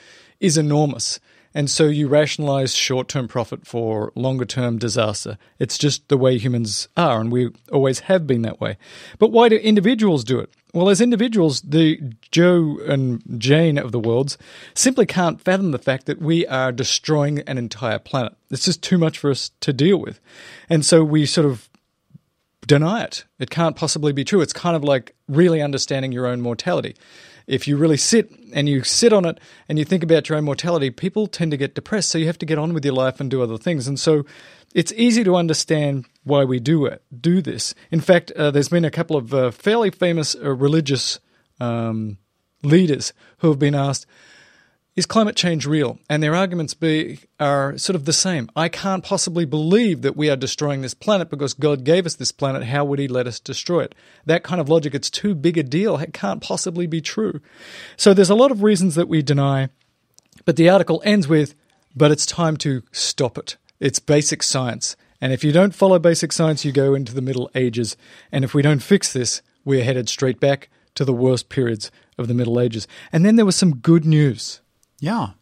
is 0.40 0.58
enormous. 0.58 1.20
And 1.54 1.70
so 1.70 1.86
you 1.86 2.08
rationalize 2.08 2.74
short 2.74 3.08
term 3.08 3.28
profit 3.28 3.66
for 3.66 4.12
longer 4.16 4.44
term 4.44 4.78
disaster. 4.78 5.38
It's 5.58 5.78
just 5.78 6.08
the 6.08 6.16
way 6.16 6.36
humans 6.36 6.88
are, 6.96 7.20
and 7.20 7.30
we 7.30 7.50
always 7.70 8.00
have 8.00 8.26
been 8.26 8.42
that 8.42 8.60
way. 8.60 8.76
But 9.18 9.30
why 9.30 9.48
do 9.48 9.56
individuals 9.56 10.24
do 10.24 10.40
it? 10.40 10.50
Well, 10.72 10.90
as 10.90 11.00
individuals, 11.00 11.60
the 11.60 12.00
Joe 12.32 12.78
and 12.84 13.22
Jane 13.38 13.78
of 13.78 13.92
the 13.92 14.00
worlds 14.00 14.36
simply 14.74 15.06
can't 15.06 15.40
fathom 15.40 15.70
the 15.70 15.78
fact 15.78 16.06
that 16.06 16.20
we 16.20 16.44
are 16.48 16.72
destroying 16.72 17.38
an 17.40 17.58
entire 17.58 18.00
planet. 18.00 18.34
It's 18.50 18.64
just 18.64 18.82
too 18.82 18.98
much 18.98 19.16
for 19.16 19.30
us 19.30 19.52
to 19.60 19.72
deal 19.72 19.98
with. 19.98 20.20
And 20.68 20.84
so 20.84 21.04
we 21.04 21.26
sort 21.26 21.46
of 21.46 21.70
deny 22.66 23.04
it. 23.04 23.24
It 23.38 23.50
can't 23.50 23.76
possibly 23.76 24.12
be 24.12 24.24
true. 24.24 24.40
It's 24.40 24.52
kind 24.52 24.74
of 24.74 24.82
like 24.82 25.14
really 25.28 25.62
understanding 25.62 26.10
your 26.10 26.26
own 26.26 26.40
mortality. 26.40 26.96
If 27.46 27.68
you 27.68 27.76
really 27.76 27.96
sit 27.96 28.30
and 28.52 28.68
you 28.68 28.82
sit 28.84 29.12
on 29.12 29.24
it 29.24 29.38
and 29.68 29.78
you 29.78 29.84
think 29.84 30.02
about 30.02 30.28
your 30.28 30.38
own 30.38 30.44
mortality, 30.44 30.90
people 30.90 31.26
tend 31.26 31.50
to 31.50 31.56
get 31.56 31.74
depressed. 31.74 32.10
So 32.10 32.18
you 32.18 32.26
have 32.26 32.38
to 32.38 32.46
get 32.46 32.58
on 32.58 32.72
with 32.72 32.84
your 32.84 32.94
life 32.94 33.20
and 33.20 33.30
do 33.30 33.42
other 33.42 33.58
things. 33.58 33.86
And 33.86 34.00
so 34.00 34.24
it's 34.74 34.92
easy 34.92 35.22
to 35.24 35.36
understand 35.36 36.06
why 36.24 36.44
we 36.44 36.58
do 36.58 36.86
it, 36.86 37.02
do 37.20 37.40
this. 37.42 37.74
In 37.90 38.00
fact, 38.00 38.32
uh, 38.32 38.50
there's 38.50 38.68
been 38.68 38.84
a 38.84 38.90
couple 38.90 39.16
of 39.16 39.34
uh, 39.34 39.50
fairly 39.50 39.90
famous 39.90 40.34
uh, 40.34 40.54
religious 40.54 41.20
um, 41.60 42.18
leaders 42.62 43.12
who 43.38 43.48
have 43.48 43.58
been 43.58 43.74
asked, 43.74 44.06
is 44.96 45.06
climate 45.06 45.34
change 45.34 45.66
real? 45.66 45.98
And 46.08 46.22
their 46.22 46.34
arguments 46.34 46.74
be 46.74 47.20
are 47.40 47.76
sort 47.78 47.96
of 47.96 48.04
the 48.04 48.12
same. 48.12 48.48
I 48.54 48.68
can't 48.68 49.02
possibly 49.02 49.44
believe 49.44 50.02
that 50.02 50.16
we 50.16 50.30
are 50.30 50.36
destroying 50.36 50.82
this 50.82 50.94
planet 50.94 51.30
because 51.30 51.52
God 51.52 51.84
gave 51.84 52.06
us 52.06 52.14
this 52.14 52.32
planet. 52.32 52.64
How 52.64 52.84
would 52.84 52.98
He 52.98 53.08
let 53.08 53.26
us 53.26 53.40
destroy 53.40 53.82
it? 53.82 53.94
That 54.24 54.44
kind 54.44 54.60
of 54.60 54.68
logic, 54.68 54.94
it's 54.94 55.10
too 55.10 55.34
big 55.34 55.58
a 55.58 55.62
deal. 55.62 55.96
It 55.96 56.12
can't 56.12 56.42
possibly 56.42 56.86
be 56.86 57.00
true. 57.00 57.40
So 57.96 58.14
there's 58.14 58.30
a 58.30 58.36
lot 58.36 58.52
of 58.52 58.62
reasons 58.62 58.94
that 58.94 59.08
we 59.08 59.22
deny, 59.22 59.68
but 60.44 60.56
the 60.56 60.68
article 60.68 61.02
ends 61.04 61.26
with, 61.26 61.54
but 61.96 62.10
it's 62.10 62.26
time 62.26 62.56
to 62.58 62.82
stop 62.92 63.36
it. 63.36 63.56
It's 63.80 63.98
basic 63.98 64.42
science. 64.42 64.96
And 65.20 65.32
if 65.32 65.42
you 65.42 65.52
don't 65.52 65.74
follow 65.74 65.98
basic 65.98 66.32
science, 66.32 66.64
you 66.64 66.72
go 66.72 66.94
into 66.94 67.14
the 67.14 67.22
Middle 67.22 67.50
Ages. 67.54 67.96
And 68.30 68.44
if 68.44 68.54
we 68.54 68.62
don't 68.62 68.82
fix 68.82 69.12
this, 69.12 69.42
we're 69.64 69.84
headed 69.84 70.08
straight 70.08 70.38
back 70.38 70.68
to 70.94 71.04
the 71.04 71.12
worst 71.12 71.48
periods 71.48 71.90
of 72.18 72.28
the 72.28 72.34
Middle 72.34 72.60
Ages. 72.60 72.86
And 73.12 73.24
then 73.24 73.36
there 73.36 73.46
was 73.46 73.56
some 73.56 73.76
good 73.76 74.04
news. 74.04 74.60
Yeah. 75.04 75.32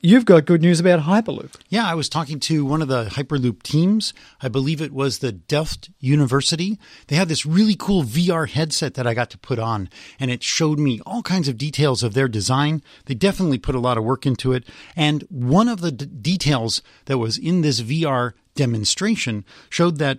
You've 0.00 0.24
got 0.24 0.46
good 0.46 0.62
news 0.62 0.80
about 0.80 1.02
Hyperloop. 1.02 1.54
Yeah, 1.68 1.86
I 1.86 1.94
was 1.94 2.08
talking 2.08 2.40
to 2.40 2.64
one 2.64 2.82
of 2.82 2.88
the 2.88 3.04
Hyperloop 3.04 3.62
teams. 3.62 4.12
I 4.40 4.48
believe 4.48 4.82
it 4.82 4.90
was 4.90 5.18
the 5.18 5.30
Delft 5.30 5.90
University. 6.00 6.76
They 7.06 7.14
had 7.14 7.28
this 7.28 7.46
really 7.46 7.76
cool 7.78 8.02
VR 8.02 8.48
headset 8.48 8.94
that 8.94 9.06
I 9.06 9.14
got 9.14 9.30
to 9.30 9.38
put 9.38 9.60
on, 9.60 9.88
and 10.18 10.28
it 10.28 10.42
showed 10.42 10.80
me 10.80 11.00
all 11.06 11.22
kinds 11.22 11.46
of 11.46 11.56
details 11.56 12.02
of 12.02 12.14
their 12.14 12.26
design. 12.26 12.82
They 13.04 13.14
definitely 13.14 13.58
put 13.58 13.76
a 13.76 13.80
lot 13.80 13.96
of 13.96 14.02
work 14.02 14.26
into 14.26 14.52
it. 14.52 14.64
And 14.96 15.22
one 15.28 15.68
of 15.68 15.82
the 15.82 15.92
d- 15.92 16.06
details 16.06 16.82
that 17.04 17.18
was 17.18 17.38
in 17.38 17.60
this 17.60 17.80
VR 17.80 18.32
demonstration 18.56 19.44
showed 19.70 19.98
that 19.98 20.18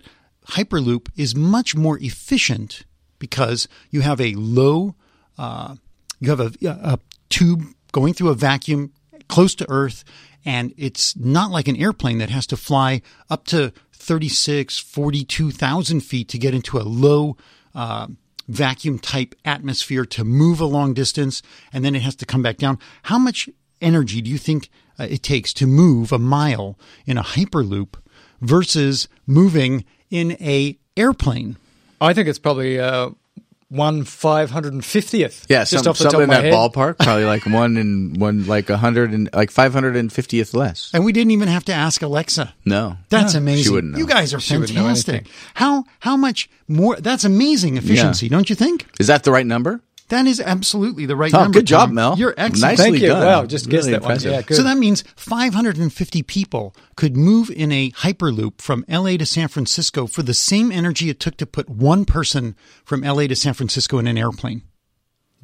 Hyperloop 0.52 1.10
is 1.14 1.34
much 1.34 1.76
more 1.76 1.98
efficient 1.98 2.86
because 3.18 3.68
you 3.90 4.00
have 4.00 4.18
a 4.18 4.34
low, 4.34 4.94
uh, 5.36 5.74
you 6.20 6.30
have 6.30 6.40
a, 6.40 6.52
a 6.66 6.98
tube 7.28 7.66
going 7.94 8.12
through 8.12 8.28
a 8.28 8.34
vacuum 8.34 8.92
close 9.28 9.54
to 9.54 9.70
Earth, 9.70 10.04
and 10.44 10.74
it's 10.76 11.16
not 11.16 11.52
like 11.52 11.68
an 11.68 11.76
airplane 11.76 12.18
that 12.18 12.28
has 12.28 12.46
to 12.48 12.56
fly 12.56 13.00
up 13.30 13.46
to 13.46 13.72
36, 13.92 14.78
42,000 14.80 16.00
feet 16.00 16.28
to 16.28 16.36
get 16.36 16.54
into 16.54 16.76
a 16.76 16.82
low 16.82 17.36
uh, 17.72 18.08
vacuum 18.48 18.98
type 18.98 19.34
atmosphere 19.44 20.04
to 20.04 20.24
move 20.24 20.60
a 20.60 20.66
long 20.66 20.92
distance, 20.92 21.40
and 21.72 21.84
then 21.84 21.94
it 21.94 22.02
has 22.02 22.16
to 22.16 22.26
come 22.26 22.42
back 22.42 22.58
down. 22.58 22.78
How 23.04 23.18
much 23.18 23.48
energy 23.80 24.20
do 24.20 24.28
you 24.28 24.38
think 24.38 24.68
uh, 24.98 25.06
it 25.08 25.22
takes 25.22 25.52
to 25.54 25.66
move 25.66 26.10
a 26.10 26.18
mile 26.18 26.76
in 27.06 27.16
a 27.16 27.22
hyperloop 27.22 27.94
versus 28.40 29.08
moving 29.24 29.84
in 30.10 30.32
a 30.32 30.76
airplane? 30.96 31.56
I 32.00 32.12
think 32.12 32.28
it's 32.28 32.40
probably 32.40 32.80
uh, 32.80 33.10
one 33.74 34.04
five 34.04 34.50
hundred 34.50 34.72
and 34.72 34.84
fiftieth. 34.84 35.46
Yeah, 35.48 35.60
just 35.64 35.84
some, 35.84 35.90
off 35.90 35.98
the 35.98 36.04
top 36.04 36.12
something 36.12 36.16
of 36.16 36.22
in 36.22 36.28
my 36.28 36.34
that 36.36 36.44
head. 36.44 36.52
ballpark. 36.54 36.98
Probably 36.98 37.24
like 37.24 37.44
one 37.46 37.76
and 37.76 38.16
one, 38.20 38.46
like 38.46 38.70
a 38.70 38.76
hundred 38.76 39.12
and 39.12 39.28
like 39.32 39.50
five 39.50 39.72
hundred 39.72 39.96
and 39.96 40.12
fiftieth 40.12 40.54
less. 40.54 40.90
And 40.94 41.04
we 41.04 41.12
didn't 41.12 41.32
even 41.32 41.48
have 41.48 41.64
to 41.66 41.72
ask 41.72 42.02
Alexa. 42.02 42.54
No, 42.64 42.96
That's 43.08 43.32
She 43.32 43.38
amazing. 43.38 43.72
wouldn't 43.72 43.92
know. 43.94 43.98
You 43.98 44.06
guys 44.06 44.32
are 44.32 44.40
She 44.40 44.54
fantastic. 44.56 45.26
How 45.54 45.84
how 46.00 46.16
much 46.16 46.48
more? 46.68 46.96
That's 46.96 47.24
amazing 47.24 47.76
efficiency, 47.76 48.28
don't 48.28 48.48
you 48.48 48.56
think? 48.56 48.86
Is 49.00 49.06
that 49.08 49.24
the 49.24 49.32
right 49.32 49.46
number? 49.46 49.80
That 50.08 50.26
is 50.26 50.38
absolutely 50.40 51.06
the 51.06 51.16
right 51.16 51.32
Oh, 51.34 51.42
number. 51.44 51.60
good 51.60 51.66
job, 51.66 51.90
Mel. 51.90 52.16
You're 52.18 52.34
excellent. 52.36 52.78
Nicely 52.78 52.84
Thank 52.92 53.02
you. 53.02 53.08
done. 53.08 53.24
Wow, 53.26 53.46
just 53.46 53.68
guessed 53.70 53.86
Really 53.88 53.98
that 53.98 54.02
one. 54.06 54.20
Yeah, 54.20 54.42
good. 54.42 54.56
So 54.56 54.62
that 54.62 54.76
means 54.76 55.02
550 55.16 56.22
people 56.22 56.76
could 56.96 57.16
move 57.16 57.50
in 57.50 57.72
a 57.72 57.90
hyperloop 57.92 58.60
from 58.60 58.84
LA 58.88 59.16
to 59.16 59.24
San 59.26 59.48
Francisco 59.48 60.06
for 60.06 60.22
the 60.22 60.34
same 60.34 60.70
energy 60.70 61.08
it 61.08 61.20
took 61.20 61.36
to 61.38 61.46
put 61.46 61.68
one 61.70 62.04
person 62.04 62.54
from 62.84 63.00
LA 63.00 63.26
to 63.28 63.34
San 63.36 63.54
Francisco 63.54 63.98
in 63.98 64.06
an 64.06 64.18
airplane. 64.18 64.62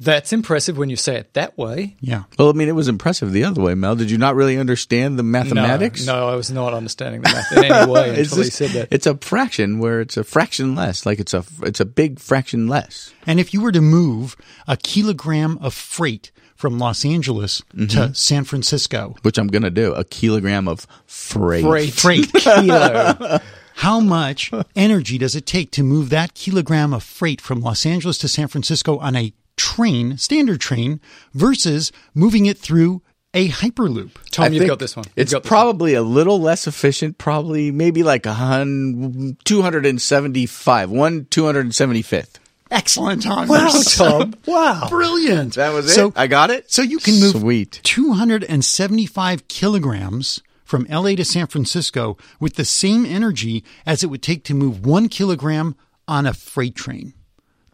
That's 0.03 0.33
impressive 0.33 0.77
when 0.77 0.89
you 0.89 0.95
say 0.95 1.15
it 1.17 1.33
that 1.35 1.57
way. 1.57 1.95
Yeah. 1.99 2.23
Well, 2.39 2.49
I 2.49 2.53
mean, 2.53 2.67
it 2.67 2.71
was 2.75 2.87
impressive 2.87 3.31
the 3.31 3.43
other 3.43 3.61
way, 3.61 3.75
Mel. 3.75 3.95
Did 3.95 4.09
you 4.09 4.17
not 4.17 4.35
really 4.35 4.57
understand 4.57 5.19
the 5.19 5.23
mathematics? 5.23 6.05
No, 6.07 6.15
no, 6.15 6.29
I 6.29 6.35
was 6.35 6.49
not 6.49 6.73
understanding 6.73 7.21
the 7.21 7.29
math 7.29 7.51
in 7.51 7.63
any 7.65 7.91
way 7.91 8.09
it's 8.17 8.31
until 8.31 8.43
he 8.45 8.49
said 8.49 8.69
that. 8.71 8.87
It's 8.91 9.05
a 9.05 9.15
fraction 9.17 9.77
where 9.79 10.01
it's 10.01 10.17
a 10.17 10.23
fraction 10.23 10.73
less. 10.75 11.05
Like 11.05 11.19
it's 11.19 11.33
a 11.35 11.43
it's 11.61 11.79
a 11.79 11.85
big 11.85 12.19
fraction 12.19 12.67
less. 12.67 13.13
And 13.27 13.39
if 13.39 13.53
you 13.53 13.61
were 13.61 13.71
to 13.71 13.81
move 13.81 14.35
a 14.67 14.75
kilogram 14.75 15.57
of 15.61 15.73
freight 15.73 16.31
from 16.55 16.77
Los 16.79 17.05
Angeles 17.05 17.61
Mm-hmm. 17.75 17.87
to 18.09 18.13
San 18.15 18.43
Francisco, 18.43 19.15
Which 19.21 19.37
I'm 19.37 19.47
gonna 19.47 19.69
do. 19.69 19.93
A 19.93 20.03
kilogram 20.03 20.67
of 20.67 20.87
freight. 21.05 21.63
Freight. 21.63 21.93
freight 21.93 22.33
Kilo. 22.33 23.39
How 23.75 23.99
much 23.99 24.51
energy 24.75 25.17
does 25.17 25.35
it 25.35 25.45
take 25.45 25.71
to 25.71 25.83
move 25.83 26.09
that 26.09 26.33
kilogram 26.33 26.93
of 26.93 27.01
freight 27.03 27.39
from 27.41 27.61
Los 27.61 27.85
Angeles 27.85 28.17
to 28.19 28.27
San 28.27 28.47
Francisco 28.47 28.97
on 28.99 29.15
a 29.15 29.33
train, 29.61 30.17
standard 30.17 30.59
train, 30.59 30.99
versus 31.33 31.91
moving 32.15 32.45
it 32.47 32.57
through 32.57 33.01
a 33.33 33.47
hyperloop? 33.49 34.11
Tom, 34.31 34.45
I 34.45 34.47
you've 34.49 34.67
got 34.67 34.79
this 34.79 34.95
one. 34.95 35.05
You've 35.05 35.13
It's 35.23 35.31
got 35.31 35.43
this 35.43 35.51
one. 35.51 35.59
probably 35.59 35.93
a 35.93 36.01
little 36.01 36.39
less 36.41 36.65
efficient. 36.67 37.17
Probably 37.17 37.71
maybe 37.71 38.01
like 38.03 38.25
a 38.25 38.33
hun 38.33 39.37
two 39.45 39.61
hundred 39.61 39.85
and 39.85 40.01
seventy 40.01 40.45
five. 40.47 40.89
One 40.89 41.27
two 41.29 41.45
hundred 41.45 41.61
and 41.65 41.75
seventy 41.75 42.01
fifth. 42.01 42.39
Excellent, 42.71 43.23
Tom. 43.23 43.47
Wow, 43.49 43.59
You're 43.63 43.69
so 43.69 44.19
Tom. 44.19 44.33
Wow. 44.47 44.87
Brilliant. 44.89 45.55
That 45.55 45.73
was 45.73 45.85
it. 45.91 45.93
So, 45.93 46.13
I 46.15 46.27
got 46.27 46.49
it. 46.51 46.71
so 46.71 46.81
you 46.81 46.99
can 46.99 47.19
move 47.19 47.35
Sweet. 47.35 47.81
275 47.83 49.47
kilograms 49.49 50.41
from 50.63 50.85
LA 50.89 51.15
to 51.15 51.25
San 51.25 51.47
Francisco 51.47 52.17
with 52.39 52.55
the 52.55 52.63
same 52.63 53.05
energy 53.05 53.63
as 53.85 54.03
it 54.03 54.07
would 54.07 54.23
take 54.23 54.45
to 54.45 54.53
move 54.53 54.85
one 54.85 55.09
kilogram 55.09 55.75
on 56.07 56.25
a 56.25 56.33
freight 56.33 56.75
train. 56.75 57.13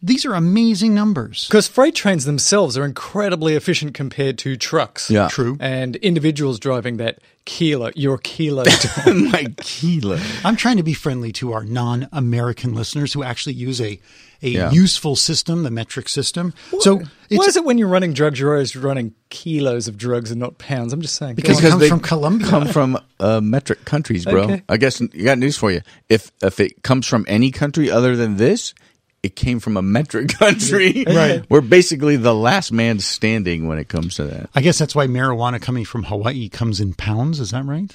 These 0.00 0.24
are 0.26 0.34
amazing 0.34 0.94
numbers. 0.94 1.46
Because 1.48 1.66
freight 1.66 1.94
trains 1.96 2.24
themselves 2.24 2.78
are 2.78 2.84
incredibly 2.84 3.54
efficient 3.56 3.94
compared 3.94 4.38
to 4.38 4.56
trucks. 4.56 5.10
Yeah. 5.10 5.26
True. 5.28 5.56
And 5.58 5.96
individuals 5.96 6.60
driving 6.60 6.98
that 6.98 7.18
kilo, 7.46 7.90
your 7.96 8.18
kilo. 8.18 8.62
My 9.06 9.46
kilo. 9.56 10.18
I'm 10.44 10.54
trying 10.54 10.76
to 10.76 10.82
be 10.84 10.94
friendly 10.94 11.32
to 11.32 11.52
our 11.52 11.64
non-American 11.64 12.74
listeners 12.74 13.12
who 13.12 13.22
actually 13.22 13.54
use 13.54 13.80
a 13.80 13.98
a 14.40 14.50
Yeah. 14.50 14.70
useful 14.70 15.16
system, 15.16 15.64
the 15.64 15.70
metric 15.72 16.08
system. 16.08 16.54
So 16.78 17.02
Why 17.28 17.46
is 17.46 17.56
it 17.56 17.64
when 17.64 17.76
you're 17.76 17.88
running 17.88 18.12
drugs, 18.12 18.38
you're 18.38 18.52
always 18.52 18.76
running 18.76 19.14
kilos 19.30 19.88
of 19.88 19.98
drugs 19.98 20.30
and 20.30 20.38
not 20.38 20.58
pounds? 20.58 20.92
I'm 20.92 21.00
just 21.00 21.16
saying. 21.16 21.34
Go 21.34 21.42
Because 21.42 21.58
on. 21.58 21.64
it 21.64 21.70
comes 21.70 21.80
they 21.80 21.88
from 21.88 21.98
Colombia. 21.98 22.46
Come 22.46 22.68
from 22.68 22.98
uh, 23.18 23.40
metric 23.40 23.84
countries, 23.84 24.24
bro. 24.24 24.44
Okay. 24.44 24.62
I 24.68 24.76
guess 24.76 25.00
you 25.00 25.24
got 25.24 25.38
news 25.38 25.56
for 25.56 25.72
you. 25.72 25.80
If 26.08 26.30
if 26.40 26.60
it 26.60 26.84
comes 26.84 27.04
from 27.08 27.24
any 27.26 27.50
country 27.50 27.90
other 27.90 28.14
than 28.14 28.36
this, 28.36 28.74
it 29.22 29.34
came 29.36 29.60
from 29.60 29.76
a 29.76 29.82
metric 29.82 30.28
country. 30.38 31.04
Right. 31.06 31.44
We're 31.50 31.60
basically 31.60 32.16
the 32.16 32.34
last 32.34 32.72
man 32.72 33.00
standing 33.00 33.66
when 33.68 33.78
it 33.78 33.88
comes 33.88 34.16
to 34.16 34.24
that. 34.24 34.50
I 34.54 34.60
guess 34.60 34.78
that's 34.78 34.94
why 34.94 35.06
marijuana 35.06 35.60
coming 35.60 35.84
from 35.84 36.04
Hawaii 36.04 36.48
comes 36.48 36.80
in 36.80 36.94
pounds. 36.94 37.40
Is 37.40 37.50
that 37.50 37.64
right? 37.64 37.90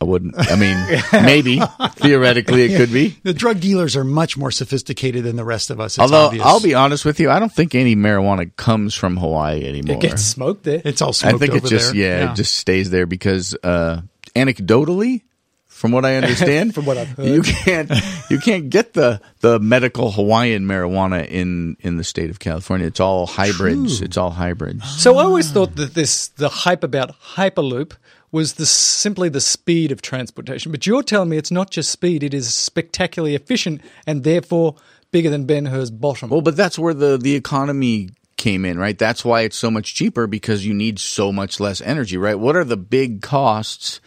I 0.00 0.04
wouldn't. 0.06 0.34
I 0.36 0.56
mean, 0.56 0.76
maybe 1.24 1.60
theoretically 1.96 2.62
it 2.64 2.76
could 2.76 2.92
be. 2.92 3.16
The 3.22 3.32
drug 3.32 3.60
dealers 3.60 3.96
are 3.96 4.04
much 4.04 4.36
more 4.36 4.50
sophisticated 4.50 5.24
than 5.24 5.36
the 5.36 5.44
rest 5.44 5.70
of 5.70 5.80
us. 5.80 5.94
It's 5.94 5.98
Although 6.00 6.26
obvious. 6.26 6.44
I'll 6.44 6.60
be 6.60 6.74
honest 6.74 7.04
with 7.04 7.20
you, 7.20 7.30
I 7.30 7.38
don't 7.38 7.52
think 7.52 7.74
any 7.74 7.94
marijuana 7.96 8.54
comes 8.56 8.94
from 8.94 9.16
Hawaii 9.16 9.64
anymore. 9.66 9.96
it 9.96 10.00
gets 10.00 10.22
smoked 10.24 10.64
there. 10.64 10.82
it's 10.84 11.00
all 11.00 11.12
smoked. 11.12 11.34
I 11.34 11.38
smoked 11.38 11.52
think 11.52 11.64
it 11.64 11.68
just 11.68 11.92
there. 11.94 12.20
yeah, 12.20 12.32
it 12.32 12.36
just 12.36 12.54
stays 12.54 12.90
there 12.90 13.06
because 13.06 13.56
uh, 13.62 14.02
anecdotally, 14.36 15.22
from 15.84 15.92
what 15.92 16.06
I 16.06 16.16
understand, 16.16 16.74
From 16.74 16.86
what 16.86 16.96
I've 16.96 17.10
heard. 17.10 17.26
you 17.26 17.42
can't 17.42 17.90
you 18.30 18.38
can't 18.38 18.70
get 18.70 18.94
the 18.94 19.20
the 19.40 19.60
medical 19.60 20.10
Hawaiian 20.12 20.64
marijuana 20.64 21.28
in 21.28 21.76
in 21.80 21.98
the 21.98 22.04
state 22.04 22.30
of 22.30 22.38
California. 22.38 22.86
It's 22.86 23.00
all 23.00 23.26
hybrids. 23.26 24.00
It's 24.00 24.16
all 24.16 24.30
hybrids. 24.30 24.88
So 24.88 25.18
I 25.18 25.24
always 25.24 25.50
thought 25.50 25.76
that 25.76 25.92
this 25.92 26.28
the 26.28 26.48
hype 26.48 26.84
about 26.84 27.14
Hyperloop 27.34 27.92
was 28.32 28.54
the 28.54 28.64
simply 28.64 29.28
the 29.28 29.42
speed 29.42 29.92
of 29.92 30.00
transportation. 30.00 30.72
But 30.72 30.86
you're 30.86 31.02
telling 31.02 31.28
me 31.28 31.36
it's 31.36 31.50
not 31.50 31.70
just 31.70 31.90
speed; 31.90 32.22
it 32.22 32.32
is 32.32 32.54
spectacularly 32.54 33.34
efficient 33.34 33.82
and 34.06 34.24
therefore 34.24 34.76
bigger 35.10 35.28
than 35.28 35.44
Ben 35.44 35.66
Hur's 35.66 35.90
bottom. 35.90 36.30
Well, 36.30 36.40
but 36.40 36.56
that's 36.56 36.78
where 36.78 36.94
the 36.94 37.18
the 37.18 37.34
economy 37.34 38.08
came 38.38 38.64
in, 38.64 38.78
right? 38.78 38.96
That's 38.96 39.22
why 39.22 39.42
it's 39.42 39.58
so 39.58 39.70
much 39.70 39.94
cheaper 39.94 40.26
because 40.26 40.64
you 40.64 40.72
need 40.72 40.98
so 40.98 41.30
much 41.30 41.60
less 41.60 41.82
energy, 41.82 42.16
right? 42.16 42.38
What 42.38 42.56
are 42.56 42.64
the 42.64 42.78
big 42.78 43.20
costs 43.20 44.00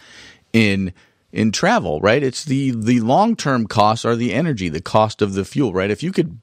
in 0.53 0.91
in 1.31 1.51
travel, 1.51 1.99
right? 2.01 2.23
It's 2.23 2.45
the 2.45 2.71
the 2.71 2.99
long-term 3.01 3.67
costs 3.67 4.05
are 4.05 4.15
the 4.15 4.33
energy, 4.33 4.69
the 4.69 4.81
cost 4.81 5.21
of 5.21 5.33
the 5.33 5.45
fuel, 5.45 5.73
right? 5.73 5.91
If 5.91 6.01
you 6.03 6.11
could 6.11 6.39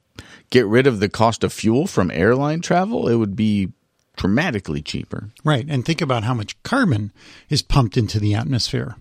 get 0.51 0.67
rid 0.67 0.87
of 0.87 1.01
the 1.01 1.09
cost 1.09 1.43
of 1.45 1.53
fuel 1.53 1.87
from 1.87 2.11
airline 2.11 2.61
travel, 2.61 3.09
it 3.09 3.17
would 3.17 3.35
be 3.37 3.73
dramatically 4.17 4.83
cheaper. 4.83 5.31
Right. 5.43 5.67
And 5.69 5.85
think 5.85 6.01
about 6.01 6.23
how 6.25 6.35
much 6.35 6.61
carbon 6.63 7.13
is 7.49 7.63
pumped 7.63 7.97
into 7.97 8.21
the 8.21 8.35
atmosphere. 8.35 8.97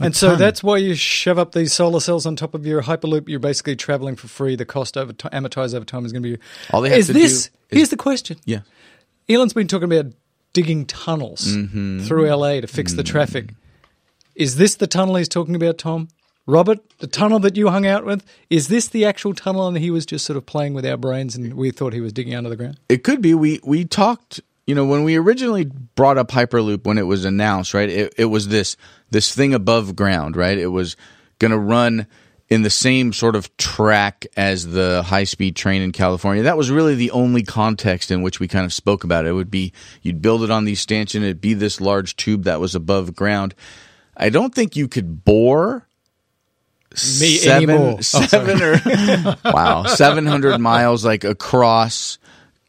A 0.00 0.04
and 0.04 0.16
so 0.16 0.30
ton. 0.30 0.38
that's 0.38 0.62
why 0.62 0.78
you 0.78 0.94
shove 0.94 1.38
up 1.38 1.52
these 1.52 1.72
solar 1.74 2.00
cells 2.00 2.24
on 2.26 2.34
top 2.34 2.54
of 2.54 2.66
your 2.66 2.82
hyperloop. 2.82 3.28
You're 3.28 3.38
basically 3.38 3.76
traveling 3.76 4.16
for 4.16 4.26
free. 4.28 4.56
The 4.56 4.64
cost 4.64 4.96
over 4.96 5.12
t- 5.12 5.28
amortized 5.28 5.74
over 5.74 5.84
time 5.84 6.04
is 6.06 6.12
going 6.12 6.22
to 6.22 6.36
be. 6.36 6.42
All 6.72 6.80
they 6.80 6.88
have 6.88 6.98
is 6.98 7.06
to 7.08 7.12
this? 7.12 7.22
do 7.22 7.26
is- 7.36 7.50
here's 7.68 7.88
the 7.90 7.96
question. 7.98 8.38
Yeah. 8.46 8.60
Elon's 9.28 9.52
been 9.52 9.68
talking 9.68 9.92
about 9.92 10.12
digging 10.54 10.86
tunnels 10.86 11.46
Mm-hmm. 11.46 12.00
through 12.06 12.28
LA 12.34 12.60
to 12.62 12.66
fix 12.66 12.94
the 12.94 13.04
traffic. 13.04 13.54
Is 14.40 14.56
this 14.56 14.76
the 14.76 14.86
tunnel 14.86 15.16
he's 15.16 15.28
talking 15.28 15.54
about, 15.54 15.76
Tom? 15.76 16.08
Robert, 16.46 16.78
the 16.98 17.06
tunnel 17.06 17.40
that 17.40 17.58
you 17.58 17.68
hung 17.68 17.86
out 17.86 18.06
with, 18.06 18.24
is 18.48 18.68
this 18.68 18.88
the 18.88 19.04
actual 19.04 19.34
tunnel 19.34 19.68
and 19.68 19.76
he 19.76 19.90
was 19.90 20.06
just 20.06 20.24
sort 20.24 20.38
of 20.38 20.46
playing 20.46 20.72
with 20.72 20.86
our 20.86 20.96
brains 20.96 21.36
and 21.36 21.52
we 21.52 21.70
thought 21.70 21.92
he 21.92 22.00
was 22.00 22.14
digging 22.14 22.34
under 22.34 22.48
the 22.48 22.56
ground? 22.56 22.80
It 22.88 23.04
could 23.04 23.20
be. 23.20 23.34
We 23.34 23.60
we 23.62 23.84
talked. 23.84 24.40
You 24.66 24.74
know, 24.74 24.86
when 24.86 25.04
we 25.04 25.16
originally 25.16 25.64
brought 25.66 26.16
up 26.16 26.30
Hyperloop 26.30 26.84
when 26.84 26.96
it 26.96 27.02
was 27.02 27.26
announced, 27.26 27.74
right? 27.74 27.90
It, 27.90 28.14
it 28.16 28.24
was 28.24 28.48
this 28.48 28.78
this 29.10 29.34
thing 29.34 29.52
above 29.52 29.94
ground, 29.94 30.36
right? 30.36 30.56
It 30.56 30.68
was 30.68 30.96
going 31.38 31.50
to 31.50 31.58
run 31.58 32.06
in 32.48 32.62
the 32.62 32.70
same 32.70 33.12
sort 33.12 33.36
of 33.36 33.54
track 33.58 34.26
as 34.38 34.68
the 34.68 35.02
high 35.02 35.24
speed 35.24 35.54
train 35.54 35.82
in 35.82 35.92
California. 35.92 36.44
That 36.44 36.56
was 36.56 36.70
really 36.70 36.94
the 36.94 37.10
only 37.10 37.42
context 37.42 38.10
in 38.10 38.22
which 38.22 38.40
we 38.40 38.48
kind 38.48 38.64
of 38.64 38.72
spoke 38.72 39.04
about 39.04 39.26
it. 39.26 39.28
It 39.28 39.34
would 39.34 39.50
be 39.50 39.74
you'd 40.00 40.22
build 40.22 40.42
it 40.44 40.50
on 40.50 40.64
these 40.64 40.80
stanchion, 40.80 41.22
it'd 41.24 41.42
be 41.42 41.52
this 41.52 41.78
large 41.78 42.16
tube 42.16 42.44
that 42.44 42.58
was 42.58 42.74
above 42.74 43.14
ground. 43.14 43.54
I 44.20 44.28
don't 44.28 44.54
think 44.54 44.76
you 44.76 44.86
could 44.86 45.24
bore 45.24 45.88
Me 46.92 47.36
seven, 47.38 47.70
anymore. 47.70 47.96
Oh, 47.98 48.00
seven 48.02 48.62
or 48.62 49.36
wow, 49.44 49.84
seven 49.84 50.26
hundred 50.26 50.58
miles 50.58 51.04
like 51.04 51.24
across 51.24 52.18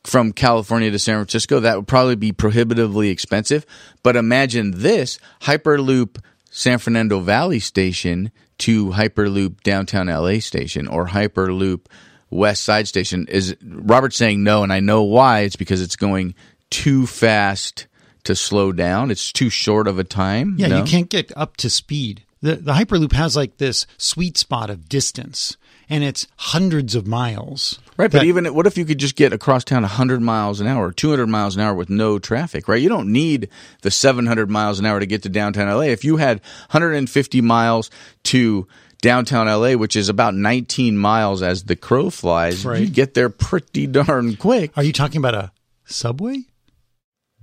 from 0.04 0.32
California 0.32 0.90
to 0.92 1.00
San 1.00 1.16
Francisco. 1.16 1.60
That 1.60 1.76
would 1.76 1.88
probably 1.88 2.16
be 2.16 2.32
prohibitively 2.32 3.10
expensive. 3.10 3.66
But 4.02 4.16
imagine 4.16 4.72
this 4.76 5.20
Hyperloop 5.42 6.18
San 6.50 6.78
Fernando 6.78 7.20
Valley 7.20 7.60
Station 7.60 8.32
to 8.60 8.92
Hyperloop 8.92 9.62
downtown 9.64 10.08
LA 10.08 10.40
Station 10.40 10.88
or 10.88 11.08
Hyperloop 11.08 11.88
West 12.30 12.64
Side 12.64 12.88
Station. 12.88 13.28
Is 13.28 13.58
Robert 13.62 14.14
saying 14.14 14.44
no? 14.44 14.64
And 14.64 14.72
I 14.72 14.80
know 14.80 15.04
why. 15.04 15.42
It's 15.42 15.56
because 15.56 15.82
it's 15.82 15.96
going 15.96 16.36
too 16.70 17.06
fast 17.06 17.88
to 18.24 18.36
slow 18.36 18.72
down. 18.72 19.12
It's 19.12 19.32
too 19.32 19.50
short 19.50 19.88
of 19.88 19.98
a 20.00 20.04
time. 20.04 20.56
Yeah, 20.58 20.68
No? 20.68 20.78
you 20.80 20.84
can't 20.84 21.10
get 21.10 21.32
up 21.36 21.58
to 21.58 21.70
speed. 21.70 22.24
The 22.42 22.56
the 22.56 22.74
Hyperloop 22.74 23.12
has 23.14 23.36
like 23.36 23.58
this 23.58 23.86
sweet 23.98 24.36
spot 24.38 24.70
of 24.72 24.90
distance 24.90 25.58
and 25.90 26.04
it's 26.04 26.26
hundreds 26.38 26.96
of 26.96 27.06
miles. 27.06 27.80
Right, 27.98 28.10
but 28.12 28.24
even 28.24 28.46
what 28.56 28.66
if 28.66 28.78
you 28.78 28.86
could 28.86 28.98
just 28.98 29.16
get 29.16 29.32
across 29.34 29.64
town 29.64 29.84
100 29.84 30.22
miles 30.22 30.60
an 30.60 30.66
hour, 30.66 30.92
200 30.92 31.28
miles 31.28 31.56
an 31.56 31.62
hour 31.62 31.74
with 31.76 31.90
no 31.90 32.18
traffic, 32.18 32.68
right? 32.68 32.82
You 32.82 32.90
don't 32.90 33.12
need 33.12 33.50
the 33.82 33.92
700 33.92 34.50
miles 34.50 34.80
an 34.80 34.86
hour 34.88 35.00
to 35.00 35.06
get 35.06 35.22
to 35.24 35.30
downtown 35.30 35.68
LA. 35.68 35.82
If 35.92 36.04
you 36.04 36.18
had 36.18 36.40
150 36.72 37.42
miles 37.42 37.92
to 38.24 38.68
downtown 39.02 39.48
LA, 39.48 39.74
which 39.74 39.96
is 39.96 40.10
about 40.10 40.34
19 40.34 40.98
miles 40.98 41.42
as 41.44 41.64
the 41.66 41.76
crow 41.76 42.10
flies, 42.10 42.66
Right. 42.66 42.80
you'd 42.82 42.94
get 42.94 43.14
there 43.14 43.30
pretty 43.30 43.86
darn 43.86 44.36
quick. 44.38 44.72
Are 44.78 44.84
you 44.84 44.94
talking 44.94 45.18
about 45.18 45.36
a 45.36 45.52
subway? 45.86 46.46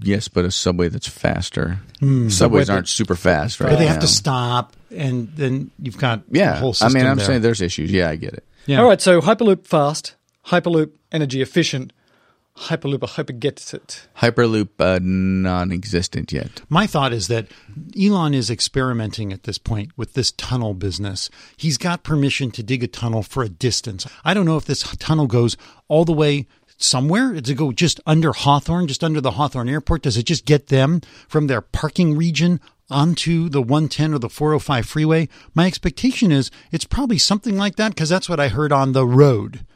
Yes, 0.01 0.29
but 0.29 0.45
a 0.45 0.51
subway 0.51 0.89
that's 0.89 1.09
faster. 1.09 1.81
Subway 2.01 2.29
Subways 2.29 2.67
that- 2.69 2.73
aren't 2.75 2.89
super 2.89 3.17
fast, 3.17 3.61
right? 3.61 3.71
But 3.71 3.79
they 3.79 3.87
have 3.87 3.97
now. 3.97 4.03
to 4.03 4.07
stop 4.09 4.75
and 4.95 5.29
then 5.35 5.71
you've 5.83 5.99
got 5.99 6.23
Yeah, 6.31 6.55
a 6.55 6.57
whole 6.59 6.75
I 6.81 6.89
mean, 6.89 7.05
I'm 7.07 7.17
there. 7.19 7.27
saying 7.27 7.43
there's 7.43 7.61
issues. 7.61 7.91
Yeah, 7.91 8.09
I 8.11 8.17
get 8.17 8.33
it. 8.35 8.45
Yeah. 8.67 8.81
All 8.81 8.89
right, 8.89 9.01
so 9.01 9.21
Hyperloop 9.21 9.67
fast, 9.67 10.15
Hyperloop 10.47 10.91
energy 11.11 11.43
efficient, 11.43 11.93
Hyperloop, 12.57 13.05
I 13.05 13.07
hope 13.07 13.31
it 13.31 13.39
gets 13.41 13.73
it. 13.73 14.09
Hyperloop 14.19 14.69
uh, 14.81 14.99
non-existent 15.01 16.33
yet. 16.33 16.63
My 16.69 16.87
thought 16.87 17.13
is 17.13 17.29
that 17.29 17.47
Elon 18.01 18.35
is 18.35 18.51
experimenting 18.51 19.33
at 19.33 19.45
this 19.45 19.59
point 19.59 19.91
with 19.97 20.15
this 20.15 20.33
tunnel 20.33 20.75
business. 20.75 21.31
He's 21.57 21.79
got 21.79 22.03
permission 22.03 22.51
to 22.53 22.63
dig 22.63 22.83
a 22.83 22.89
tunnel 22.89 23.23
for 23.23 23.43
a 23.45 23.49
distance. 23.49 24.07
I 24.25 24.35
don't 24.35 24.45
know 24.47 24.57
if 24.57 24.65
this 24.65 24.83
tunnel 24.99 25.27
goes 25.29 25.57
all 25.87 26.05
the 26.05 26.13
way 26.13 26.47
somewhere. 26.79 27.33
Does 27.35 27.51
it 27.51 27.57
go 27.57 27.73
just 27.73 28.01
under 28.07 28.33
Hawthorne, 28.33 28.87
just 28.87 29.05
under 29.05 29.21
the 29.21 29.33
Hawthorne 29.33 29.69
airport? 29.69 30.03
Does 30.03 30.17
it 30.17 30.25
just 30.25 30.47
get 30.47 30.69
them 30.69 31.03
from 31.29 31.47
their 31.47 31.61
parking 31.61 32.17
region 32.17 32.61
onto 32.91 33.51
the 33.51 33.61
110 33.61 34.15
or 34.15 34.19
the 34.19 34.31
405 34.31 34.87
freeway? 34.87 35.29
My 35.55 35.67
expectation 35.67 36.33
is 36.33 36.51
it's 36.73 36.87
probably 36.87 37.19
something 37.19 37.57
like 37.57 37.77
that 37.77 37.91
because 37.91 38.09
that's 38.09 38.29
what 38.29 38.41
I 38.41 38.49
heard 38.49 38.73
on 38.73 38.93
the 38.93 39.07
road 39.07 39.67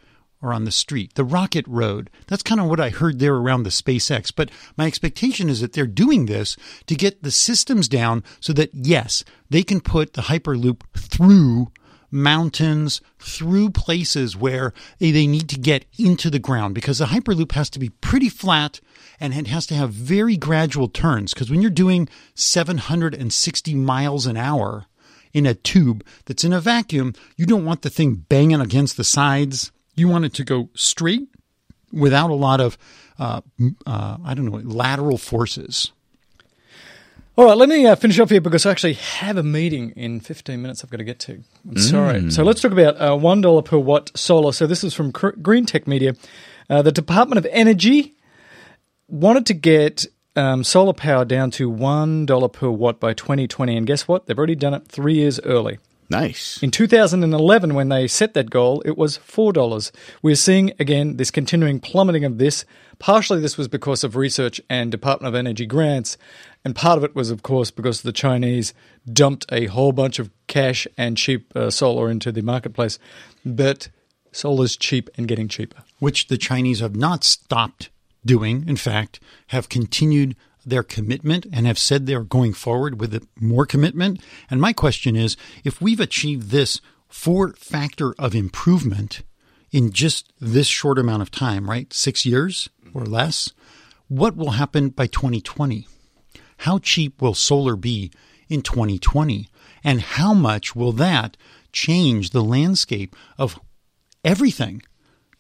or 0.43 0.53
on 0.53 0.65
the 0.65 0.73
street, 0.73 1.15
the 1.15 1.25
Rocket 1.25 1.67
Road. 1.69 2.11
That's 2.27 2.43
kind 2.43 2.61
of 2.61 2.69
what 2.69 2.81
I 2.81 2.91
heard 2.91 3.21
there 3.21 3.37
around 3.37 3.63
the 3.63 3.71
SpaceX. 3.71 4.33
But 4.35 4.51
my 4.77 4.87
expectation 4.87 5.49
is 5.49 5.61
that 5.61 5.73
they're 5.73 5.87
doing 5.87 6.27
this 6.27 6.57
to 6.87 6.97
get 6.97 7.23
the 7.23 7.31
systems 7.31 7.89
down 7.89 8.25
so 8.41 8.53
that, 8.55 8.75
yes, 8.75 9.25
they 9.49 9.63
can 9.63 9.81
put 9.81 10.15
the 10.15 10.23
Hyperloop 10.23 10.83
through 10.97 11.69
mountains, 12.13 13.01
through 13.19 13.71
places 13.71 14.37
where 14.37 14.73
they 14.99 15.27
need 15.27 15.49
to 15.49 15.59
get 15.59 15.87
into 15.99 16.31
the 16.31 16.39
ground 16.39 16.75
because 16.75 16.99
the 16.99 17.07
Hyperloop 17.07 17.53
has 17.53 17.71
to 17.71 17.79
be 17.79 17.89
pretty 17.89 18.29
flat 18.29 18.81
and 19.19 19.35
it 19.35 19.47
has 19.49 19.67
to 19.67 19.75
have 19.75 19.91
very 19.91 20.37
gradual 20.37 20.89
turns. 20.89 21.33
Because 21.35 21.51
when 21.51 21.63
you're 21.63 21.71
doing 21.71 22.09
760 22.35 23.75
miles 23.75 24.27
an 24.27 24.37
hour, 24.37 24.87
in 25.33 25.47
a 25.47 25.55
tube 25.55 26.05
that's 26.27 26.45
in 26.45 26.53
a 26.53 26.61
vacuum, 26.61 27.15
you 27.37 27.47
don't 27.47 27.65
want 27.65 27.83
the 27.83 27.91
thing 27.91 28.15
banging 28.15 28.61
against 28.61 28.97
the 28.97 29.05
sides. 29.05 29.73
You 29.95 30.09
want 30.09 30.25
it 30.25 30.35
to 30.35 30.45
go 30.45 30.69
straight 30.75 31.29
without 31.93 32.31
a 32.31 32.35
lot 32.35 32.61
of, 32.61 32.79
uh, 33.19 33.41
uh, 33.87 34.19
I 34.25 34.35
don't 34.35 34.47
know, 34.47 34.61
lateral 34.63 35.19
forces. 35.19 35.93
All 37.35 37.47
right, 37.47 37.57
let 37.57 37.71
me 37.71 37.87
uh, 37.87 37.95
finish 37.95 38.19
off 38.19 38.29
here 38.29 38.43
because 38.43 38.67
I 38.67 38.71
actually 38.71 38.93
have 38.93 39.39
a 39.39 39.43
meeting 39.43 39.91
in 39.97 40.21
15 40.21 40.61
minutes 40.61 40.85
I've 40.85 40.91
got 40.91 40.99
to 40.99 41.05
get 41.05 41.19
to. 41.21 41.43
I'm 41.67 41.79
sorry. 41.79 42.31
So 42.31 42.43
let's 42.43 42.61
talk 42.61 42.73
about 42.73 43.01
uh, 43.01 43.13
$1 43.13 43.65
per 43.65 43.79
watt 43.79 44.11
solar. 44.15 44.53
So 44.53 44.67
this 44.67 44.85
is 44.85 44.93
from 44.93 45.13
Cr- 45.13 45.31
Green 45.41 45.65
Tech 45.65 45.87
Media. 45.87 46.15
Uh, 46.69 46.83
the 46.83 46.93
Department 46.93 47.39
of 47.39 47.47
Energy 47.51 48.13
wanted 49.09 49.47
to 49.47 49.55
get 49.55 50.05
um, 50.37 50.63
solar 50.63 50.93
power 50.93 51.25
down 51.25 51.51
to 51.53 51.71
$1 51.73 52.53
per 52.53 52.69
watt 52.69 53.01
by 53.01 53.15
2020. 53.15 53.79
And 53.79 53.87
guess 53.87 54.07
what? 54.07 54.27
They've 54.27 54.37
already 54.37 54.55
done 54.55 54.75
it 54.75 54.87
three 54.87 55.15
years 55.15 55.41
early. 55.41 55.79
Nice. 56.11 56.63
In 56.63 56.71
2011, 56.71 57.73
when 57.73 57.89
they 57.89 58.07
set 58.07 58.35
that 58.35 58.51
goal, 58.51 58.83
it 58.85 58.99
was 58.99 59.17
$4. 59.17 59.91
We're 60.21 60.35
seeing, 60.35 60.73
again, 60.79 61.17
this 61.17 61.31
continuing 61.31 61.81
plummeting 61.81 62.27
of 62.27 62.37
this. 62.37 62.67
Partially, 62.99 63.41
this 63.41 63.57
was 63.57 63.67
because 63.67 64.05
of 64.05 64.15
research 64.15 64.61
and 64.69 64.91
Department 64.91 65.29
of 65.29 65.39
Energy 65.39 65.65
grants. 65.65 66.19
And 66.65 66.77
part 66.77 66.97
of 66.97 67.05
it 67.05 67.15
was, 67.15 67.31
of 67.31 67.43
course, 67.43 67.71
because 67.71 68.03
the 68.03 68.13
Chinese 68.13 68.73
dumped 69.11 69.47
a 69.51 69.67
whole 69.67 69.93
bunch 69.93 70.19
of 70.19 70.31
cash 70.47 70.87
and 70.97 71.17
cheap 71.17 71.55
uh, 71.57 71.71
solar 71.71 72.11
into 72.11 72.31
the 72.31 72.43
marketplace. 72.43 72.99
But 73.45 73.89
solar's 74.33 74.77
cheap 74.77 75.11
and 75.17 75.29
getting 75.29 75.49
cheaper. 75.49 75.83
which 75.99 76.27
the 76.29 76.39
Chinese 76.39 76.81
have 76.81 76.97
not 76.97 77.23
stopped 77.23 77.91
doing. 78.25 78.69
In 78.69 78.77
fact, 78.77 79.21
have 79.49 79.69
continued 79.69 80.35
their 80.65 80.83
commitment 80.83 81.47
and 81.53 81.67
have 81.67 81.79
said 81.79 82.07
they're 82.07 82.25
going 82.25 82.53
forward 82.53 83.01
with 83.01 83.27
more 83.41 83.67
commitment. 83.67 84.21
And 84.51 84.61
my 84.61 84.73
question 84.73 85.17
is 85.17 85.37
if 85.65 85.81
we've 85.81 86.01
achieved 86.01 86.51
this 86.51 86.81
four 87.09 87.53
factor 87.55 88.15
of 88.19 88.35
improvement 88.35 89.23
in 89.71 89.93
just 89.93 90.33
this 90.41 90.67
short 90.67 90.99
amount 90.99 91.23
of 91.23 91.31
time, 91.31 91.69
right? 91.69 91.93
Six 91.93 92.27
years 92.27 92.69
or 92.95 93.05
less, 93.05 93.53
what 94.09 94.37
will 94.37 94.53
happen 94.53 94.91
by 94.91 95.07
2020? 95.07 95.87
How 96.63 96.79
cheap 96.79 97.21
will 97.21 97.35
solar 97.35 97.75
be 97.75 98.13
in 98.49 98.63
2020? 98.63 99.49
And 99.83 100.01
how 100.01 100.33
much 100.33 100.77
will 100.77 100.93
that 100.93 101.37
change 101.73 102.31
the 102.31 102.45
landscape 102.45 103.17
of 103.37 103.59
everything 104.25 104.83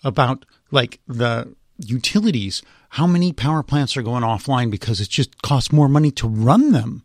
about 0.02 0.44
like 0.72 0.98
the 1.06 1.54
utilities? 1.78 2.60
How 2.90 3.06
many 3.06 3.32
power 3.32 3.62
plants 3.62 3.96
are 3.96 4.02
going 4.02 4.24
offline 4.24 4.68
because 4.68 5.00
it 5.00 5.10
just 5.10 5.42
costs 5.42 5.70
more 5.70 5.88
money 5.88 6.10
to 6.10 6.26
run 6.26 6.72
them, 6.72 7.04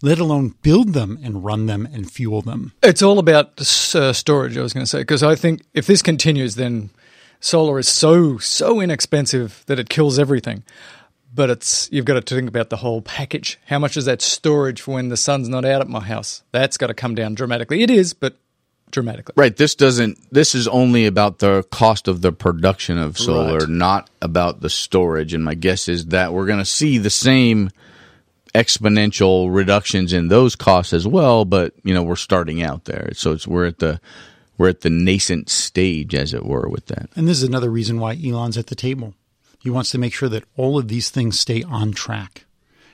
let 0.00 0.18
alone 0.18 0.54
build 0.62 0.94
them 0.94 1.18
and 1.22 1.44
run 1.44 1.66
them 1.66 1.86
and 1.92 2.10
fuel 2.10 2.40
them? 2.40 2.72
It's 2.82 3.02
all 3.02 3.18
about 3.18 3.60
uh, 3.94 4.14
storage, 4.14 4.56
I 4.56 4.62
was 4.62 4.72
going 4.72 4.84
to 4.84 4.90
say, 4.90 5.00
because 5.00 5.22
I 5.22 5.34
think 5.34 5.60
if 5.74 5.86
this 5.86 6.00
continues, 6.00 6.54
then 6.54 6.88
solar 7.40 7.78
is 7.78 7.88
so, 7.88 8.38
so 8.38 8.80
inexpensive 8.80 9.62
that 9.66 9.78
it 9.78 9.90
kills 9.90 10.18
everything. 10.18 10.64
But 11.34 11.50
it's 11.50 11.88
you've 11.92 12.04
got 12.04 12.14
to 12.24 12.34
think 12.34 12.48
about 12.48 12.70
the 12.70 12.76
whole 12.76 13.02
package. 13.02 13.58
How 13.66 13.78
much 13.78 13.96
is 13.96 14.04
that 14.06 14.22
storage 14.22 14.80
for 14.80 14.94
when 14.94 15.08
the 15.08 15.16
sun's 15.16 15.48
not 15.48 15.64
out 15.64 15.80
at 15.80 15.88
my 15.88 16.00
house? 16.00 16.42
That's 16.52 16.76
got 16.76 16.86
to 16.88 16.94
come 16.94 17.14
down 17.14 17.34
dramatically. 17.34 17.82
It 17.82 17.90
is, 17.90 18.14
but 18.14 18.36
dramatically. 18.90 19.34
Right. 19.36 19.54
This 19.56 19.74
doesn't. 19.74 20.18
This 20.32 20.54
is 20.54 20.66
only 20.68 21.06
about 21.06 21.38
the 21.40 21.64
cost 21.70 22.08
of 22.08 22.22
the 22.22 22.32
production 22.32 22.96
of 22.98 23.18
solar, 23.18 23.58
Right. 23.60 23.68
not 23.68 24.08
about 24.22 24.60
the 24.60 24.70
storage. 24.70 25.34
And 25.34 25.44
my 25.44 25.54
guess 25.54 25.88
is 25.88 26.06
that 26.06 26.32
we're 26.32 26.46
going 26.46 26.58
to 26.58 26.64
see 26.64 26.98
the 26.98 27.10
same 27.10 27.70
exponential 28.54 29.54
reductions 29.54 30.12
in 30.12 30.28
those 30.28 30.56
costs 30.56 30.92
as 30.92 31.06
well. 31.06 31.44
But 31.44 31.74
you 31.84 31.94
know, 31.94 32.02
we're 32.02 32.16
starting 32.16 32.62
out 32.62 32.84
there, 32.86 33.10
so 33.12 33.32
it's 33.32 33.46
we're 33.46 33.66
at 33.66 33.78
the 33.78 34.00
we're 34.56 34.70
at 34.70 34.80
the 34.80 34.90
nascent 34.90 35.48
stage, 35.50 36.14
as 36.14 36.34
it 36.34 36.44
were, 36.44 36.68
with 36.68 36.86
that. 36.86 37.10
And 37.14 37.28
this 37.28 37.36
is 37.38 37.44
another 37.44 37.70
reason 37.70 38.00
why 38.00 38.18
Elon's 38.24 38.58
at 38.58 38.66
the 38.66 38.74
table. 38.74 39.14
He 39.60 39.70
wants 39.70 39.90
to 39.90 39.98
make 39.98 40.12
sure 40.14 40.28
that 40.28 40.44
all 40.56 40.78
of 40.78 40.88
these 40.88 41.10
things 41.10 41.38
stay 41.40 41.62
on 41.62 41.92
track 41.92 42.44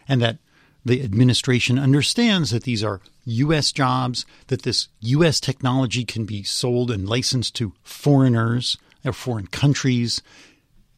and 0.08 0.20
that 0.22 0.38
the 0.84 1.02
administration 1.02 1.78
understands 1.78 2.50
that 2.50 2.64
these 2.64 2.82
are 2.84 3.00
U.S. 3.24 3.72
jobs, 3.72 4.26
that 4.48 4.62
this 4.62 4.88
U.S. 5.00 5.40
technology 5.40 6.04
can 6.04 6.24
be 6.26 6.42
sold 6.42 6.90
and 6.90 7.08
licensed 7.08 7.54
to 7.56 7.72
foreigners 7.82 8.76
or 9.04 9.12
foreign 9.12 9.46
countries. 9.46 10.20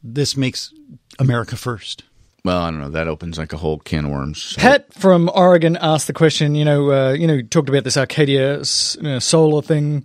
This 0.02 0.36
makes 0.36 0.72
America 1.18 1.56
first. 1.56 2.02
Well, 2.44 2.59
I 2.62 2.70
don't 2.70 2.78
know. 2.80 2.90
That 2.90 3.09
opens 3.09 3.38
like 3.38 3.52
a 3.52 3.56
whole 3.56 3.78
can 3.78 4.05
of 4.05 4.12
worms. 4.12 4.55
Pat 4.56 4.93
from 4.94 5.28
Oregon 5.34 5.76
asked 5.80 6.06
the 6.06 6.12
question. 6.12 6.55
You 6.55 6.64
know, 6.64 6.93
uh, 6.93 7.12
you 7.12 7.26
know, 7.26 7.43
talked 7.43 7.68
about 7.68 7.82
this 7.82 7.97
Arcadia 7.97 8.60
s- 8.60 8.97
you 9.01 9.09
know, 9.09 9.18
solar 9.18 9.62
thing, 9.62 10.05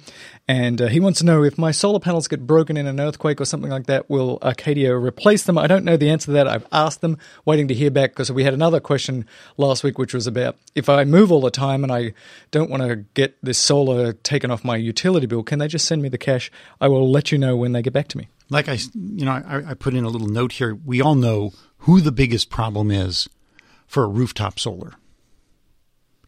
and 0.51 0.81
uh, 0.81 0.87
he 0.87 0.99
wants 0.99 1.19
to 1.19 1.25
know 1.25 1.45
if 1.45 1.57
my 1.57 1.71
solar 1.71 2.01
panels 2.01 2.27
get 2.27 2.45
broken 2.45 2.75
in 2.75 2.85
an 2.85 2.99
earthquake 2.99 3.39
or 3.39 3.45
something 3.45 3.71
like 3.71 3.85
that, 3.85 4.09
will 4.09 4.37
Arcadia 4.41 4.93
replace 4.93 5.43
them? 5.43 5.57
I 5.57 5.65
don't 5.65 5.85
know 5.85 5.95
the 5.95 6.09
answer 6.09 6.25
to 6.25 6.31
that. 6.33 6.45
I've 6.45 6.67
asked 6.73 6.99
them, 6.99 7.17
waiting 7.45 7.69
to 7.69 7.73
hear 7.73 7.89
back 7.89 8.11
because 8.11 8.33
we 8.33 8.43
had 8.43 8.53
another 8.53 8.81
question 8.81 9.25
last 9.55 9.81
week, 9.81 9.97
which 9.97 10.13
was 10.13 10.27
about 10.27 10.57
if 10.75 10.89
I 10.89 11.05
move 11.05 11.31
all 11.31 11.39
the 11.39 11.51
time 11.51 11.85
and 11.85 11.93
I 11.93 12.11
don't 12.51 12.69
want 12.69 12.83
to 12.83 12.97
get 13.13 13.37
this 13.41 13.57
solar 13.57 14.11
taken 14.11 14.51
off 14.51 14.65
my 14.65 14.75
utility 14.75 15.25
bill, 15.25 15.41
can 15.41 15.59
they 15.59 15.69
just 15.69 15.85
send 15.85 16.01
me 16.01 16.09
the 16.09 16.17
cash? 16.17 16.51
I 16.81 16.89
will 16.89 17.09
let 17.09 17.31
you 17.31 17.37
know 17.37 17.55
when 17.55 17.71
they 17.71 17.81
get 17.81 17.93
back 17.93 18.09
to 18.09 18.17
me. 18.17 18.27
Like 18.49 18.67
I, 18.67 18.73
you 18.93 19.23
know, 19.23 19.31
I, 19.31 19.69
I 19.69 19.73
put 19.73 19.93
in 19.93 20.03
a 20.03 20.09
little 20.09 20.27
note 20.27 20.51
here. 20.51 20.75
We 20.75 20.99
all 21.01 21.15
know 21.15 21.53
who 21.77 22.01
the 22.01 22.11
biggest 22.11 22.49
problem 22.49 22.91
is 22.91 23.29
for 23.87 24.03
a 24.03 24.09
rooftop 24.09 24.59
solar. 24.59 24.95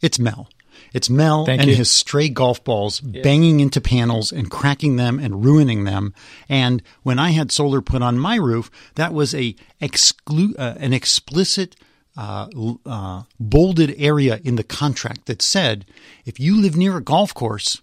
It's 0.02 0.18
Mel. 0.18 0.48
It's 0.94 1.10
Mel 1.10 1.46
Thank 1.46 1.62
and 1.62 1.70
you. 1.70 1.76
his 1.76 1.92
stray 1.92 2.30
golf 2.30 2.64
balls 2.64 3.00
banging 3.00 3.60
into 3.60 3.80
panels 3.80 4.32
and 4.32 4.50
cracking 4.50 4.96
them 4.96 5.20
and 5.20 5.44
ruining 5.46 5.84
them. 5.84 6.14
And 6.50 6.82
when 7.04 7.20
I 7.20 7.32
had 7.32 7.52
solar 7.52 7.82
put 7.82 8.02
on 8.02 8.20
my 8.20 8.36
roof, 8.36 8.70
that 8.96 9.14
was 9.14 9.34
a 9.34 9.56
exclu- 9.82 10.60
uh, 10.60 10.76
an 10.78 10.94
explicit 10.94 11.76
uh, 12.16 12.48
uh, 12.86 13.24
bolded 13.40 13.96
area 13.98 14.40
in 14.44 14.56
the 14.56 14.64
contract 14.64 15.26
that 15.26 15.42
said, 15.42 15.86
if 16.26 16.40
you 16.40 16.62
live 16.62 16.76
near 16.76 16.98
a 16.98 17.02
golf 17.02 17.34
course, 17.34 17.82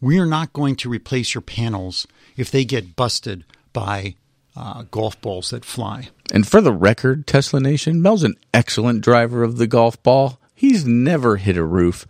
we 0.00 0.18
are 0.18 0.26
not 0.26 0.52
going 0.52 0.76
to 0.76 0.88
replace 0.88 1.34
your 1.34 1.42
panels 1.42 2.06
if 2.36 2.50
they 2.50 2.64
get 2.64 2.96
busted 2.96 3.44
by 3.72 4.14
uh, 4.56 4.84
golf 4.90 5.20
balls 5.20 5.50
that 5.50 5.64
fly. 5.64 6.08
And 6.32 6.46
for 6.46 6.60
the 6.60 6.72
record, 6.72 7.26
Tesla 7.26 7.60
Nation, 7.60 8.02
Mel's 8.02 8.22
an 8.22 8.36
excellent 8.52 9.02
driver 9.02 9.42
of 9.42 9.56
the 9.58 9.66
golf 9.66 10.02
ball. 10.02 10.38
He's 10.54 10.86
never 10.86 11.36
hit 11.36 11.56
a 11.56 11.64
roof. 11.64 12.06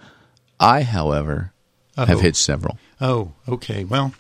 I, 0.63 0.83
however, 0.83 1.53
have 1.97 2.09
Uh-oh. 2.11 2.19
hit 2.19 2.37
several. 2.37 2.79
Oh, 3.01 3.33
okay. 3.49 3.85
Well, 3.85 4.15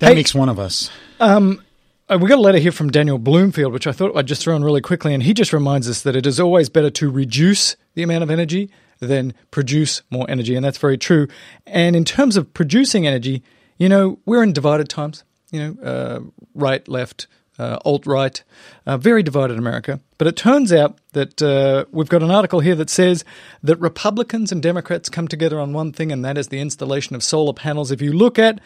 that 0.00 0.08
Hey. 0.08 0.14
makes 0.14 0.34
one 0.34 0.48
of 0.48 0.58
us. 0.58 0.90
Uh, 1.20 2.16
we 2.18 2.26
got 2.26 2.38
a 2.38 2.40
letter 2.40 2.58
here 2.58 2.72
from 2.72 2.90
Daniel 2.90 3.18
Bloomfield, 3.18 3.72
which 3.72 3.86
I 3.86 3.92
thought 3.92 4.16
I'd 4.16 4.26
just 4.26 4.42
throw 4.42 4.56
in 4.56 4.64
really 4.64 4.80
quickly, 4.80 5.12
and 5.12 5.22
he 5.22 5.34
just 5.34 5.52
reminds 5.52 5.88
us 5.90 6.00
that 6.02 6.16
it 6.16 6.26
is 6.26 6.40
always 6.40 6.70
better 6.70 6.88
to 6.90 7.10
reduce 7.10 7.76
the 7.94 8.02
amount 8.02 8.22
of 8.22 8.30
energy 8.30 8.70
than 8.98 9.34
produce 9.50 10.00
more 10.10 10.24
energy, 10.28 10.56
and 10.56 10.64
that's 10.64 10.78
very 10.78 10.96
true. 10.96 11.28
And 11.66 11.94
in 11.94 12.04
terms 12.06 12.36
of 12.38 12.52
producing 12.54 13.06
energy, 13.06 13.42
you 13.76 13.88
know, 13.90 14.18
we're 14.24 14.42
in 14.42 14.54
divided 14.54 14.88
times. 14.88 15.22
You 15.50 15.60
know, 15.60 15.82
uh, 15.82 16.20
right, 16.54 16.86
left, 16.88 17.26
uh, 17.58 17.78
alt 17.84 18.06
right, 18.06 18.42
uh, 18.86 18.96
very 18.96 19.22
divided 19.22 19.58
America. 19.58 20.00
But 20.16 20.26
it 20.28 20.36
turns 20.36 20.72
out 20.72 20.98
that 21.12 21.42
uh, 21.42 21.84
we've 21.90 22.08
got 22.08 22.22
an 22.22 22.30
article 22.30 22.60
here 22.60 22.74
that 22.76 22.90
says 22.90 23.24
that 23.62 23.76
Republicans 23.80 24.52
and 24.52 24.62
Democrats 24.62 25.08
come 25.08 25.28
together 25.28 25.58
on 25.60 25.72
one 25.72 25.92
thing, 25.92 26.12
and 26.12 26.24
that 26.24 26.38
is 26.38 26.48
the 26.48 26.60
installation 26.60 27.16
of 27.16 27.22
solar 27.22 27.52
panels. 27.52 27.90
If 27.90 28.00
you 28.02 28.12
look 28.12 28.38
at 28.38 28.60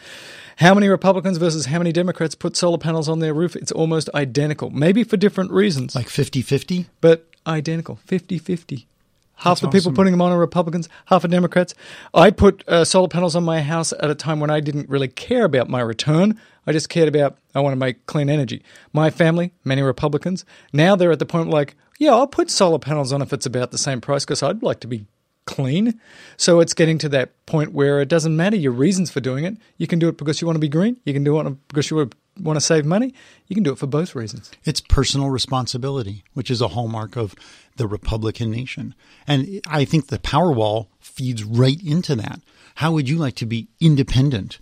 how 0.57 0.73
many 0.73 0.87
Republicans 0.87 1.37
versus 1.37 1.65
how 1.67 1.79
many 1.79 1.91
Democrats 1.91 2.35
put 2.35 2.55
solar 2.55 2.77
panels 2.77 3.09
on 3.09 3.19
their 3.19 3.33
roof, 3.33 3.55
it's 3.55 3.71
almost 3.71 4.09
identical. 4.13 4.69
Maybe 4.69 5.03
for 5.03 5.17
different 5.17 5.51
reasons, 5.51 5.95
Like 5.95 6.09
50 6.09 6.41
50? 6.41 6.85
but 7.01 7.25
identical 7.47 7.95
50 8.05 8.37
50. 8.37 8.87
Half 9.35 9.59
That's 9.59 9.61
the 9.61 9.67
people 9.67 9.89
awesome. 9.89 9.95
putting 9.95 10.13
them 10.13 10.21
on 10.21 10.31
are 10.31 10.37
Republicans, 10.39 10.87
half 11.07 11.25
are 11.25 11.27
Democrats. 11.27 11.73
I 12.13 12.29
put 12.29 12.63
uh, 12.67 12.85
solar 12.85 13.07
panels 13.07 13.35
on 13.35 13.43
my 13.43 13.61
house 13.61 13.91
at 13.91 14.09
a 14.09 14.15
time 14.15 14.39
when 14.39 14.51
I 14.51 14.59
didn't 14.59 14.89
really 14.89 15.07
care 15.07 15.43
about 15.43 15.67
my 15.69 15.81
return. 15.81 16.39
I 16.65 16.71
just 16.71 16.89
cared 16.89 17.07
about, 17.07 17.37
I 17.53 17.59
want 17.59 17.73
to 17.73 17.77
make 17.77 18.05
clean 18.05 18.29
energy. 18.29 18.63
My 18.93 19.09
family, 19.09 19.51
many 19.63 19.81
Republicans, 19.81 20.45
now 20.71 20.95
they're 20.95 21.11
at 21.11 21.19
the 21.19 21.25
point 21.25 21.49
like, 21.49 21.75
yeah, 21.99 22.11
I'll 22.11 22.27
put 22.27 22.49
solar 22.49 22.79
panels 22.79 23.13
on 23.13 23.21
if 23.21 23.33
it's 23.33 23.45
about 23.45 23.71
the 23.71 23.77
same 23.77 24.01
price 24.01 24.25
because 24.25 24.41
I'd 24.41 24.63
like 24.63 24.79
to 24.81 24.87
be 24.87 25.05
clean. 25.45 25.99
So 26.37 26.59
it's 26.59 26.73
getting 26.73 26.97
to 26.99 27.09
that 27.09 27.45
point 27.45 27.73
where 27.73 28.01
it 28.01 28.07
doesn't 28.07 28.35
matter 28.35 28.55
your 28.55 28.71
reasons 28.71 29.11
for 29.11 29.19
doing 29.19 29.43
it. 29.43 29.57
You 29.77 29.87
can 29.87 29.99
do 29.99 30.07
it 30.07 30.17
because 30.17 30.41
you 30.41 30.47
want 30.47 30.55
to 30.55 30.61
be 30.61 30.69
green. 30.69 30.97
You 31.03 31.13
can 31.13 31.23
do 31.23 31.39
it 31.39 31.57
because 31.67 31.91
you 31.91 32.09
want 32.39 32.55
to 32.55 32.61
save 32.61 32.85
money. 32.85 33.13
You 33.47 33.55
can 33.55 33.63
do 33.63 33.73
it 33.73 33.77
for 33.77 33.87
both 33.87 34.15
reasons. 34.15 34.51
It's 34.63 34.81
personal 34.81 35.29
responsibility, 35.29 36.23
which 36.33 36.49
is 36.49 36.61
a 36.61 36.69
hallmark 36.69 37.15
of 37.15 37.35
the 37.75 37.87
Republican 37.87 38.51
nation. 38.51 38.95
And 39.27 39.61
I 39.67 39.85
think 39.85 40.07
the 40.07 40.19
Powerwall 40.19 40.87
feeds 40.99 41.43
right 41.43 41.81
into 41.83 42.15
that. 42.15 42.39
How 42.75 42.91
would 42.93 43.09
you 43.09 43.17
like 43.17 43.35
to 43.35 43.45
be 43.45 43.67
independent, 43.79 44.59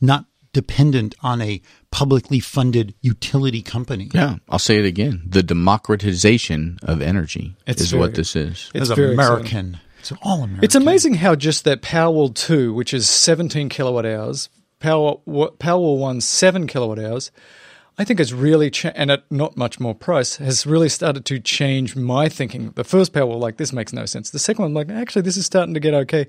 not 0.00 0.24
dependent 0.52 1.14
on 1.22 1.40
a 1.40 1.60
publicly 1.90 2.40
funded 2.40 2.94
utility 3.00 3.62
company? 3.62 4.10
Yeah, 4.14 4.36
I'll 4.48 4.58
say 4.58 4.78
it 4.78 4.84
again. 4.84 5.22
The 5.26 5.42
democratization 5.42 6.78
of 6.82 7.00
energy 7.02 7.54
It's 7.66 7.82
is 7.82 7.90
very- 7.90 8.00
what 8.00 8.14
this 8.14 8.34
is. 8.36 8.70
It's 8.74 8.90
As 8.90 8.96
very 8.96 9.12
exciting. 9.14 9.36
American. 9.36 9.80
It's 10.00 10.12
all 10.22 10.42
American. 10.42 10.64
It's 10.64 10.74
amazing 10.74 11.14
how 11.14 11.34
just 11.36 11.64
that 11.64 11.80
Powerwall 11.82 12.34
2, 12.34 12.74
which 12.74 12.92
is 12.92 13.08
17 13.08 13.68
kilowatt 13.68 14.04
hours, 14.06 14.48
Power, 14.80 15.16
Powerwall 15.26 15.98
1, 15.98 16.20
7 16.20 16.66
kilowatt 16.66 16.98
hours, 16.98 17.30
I 17.98 18.04
think 18.04 18.18
has 18.18 18.32
really, 18.34 18.70
cha- 18.70 18.90
and 18.96 19.10
at 19.10 19.30
not 19.30 19.56
much 19.56 19.78
more 19.78 19.94
price, 19.94 20.36
has 20.36 20.66
really 20.66 20.88
started 20.88 21.24
to 21.26 21.38
change 21.38 21.94
my 21.94 22.28
thinking. 22.28 22.72
The 22.74 22.84
first 22.84 23.12
Powerwall, 23.12 23.38
like, 23.38 23.58
this 23.58 23.72
makes 23.72 23.92
no 23.92 24.06
sense. 24.06 24.30
The 24.30 24.38
second 24.40 24.62
one, 24.64 24.74
like, 24.74 24.90
actually, 24.90 25.22
this 25.22 25.36
is 25.36 25.46
starting 25.46 25.74
to 25.74 25.80
get 25.80 25.94
okay. 25.94 26.26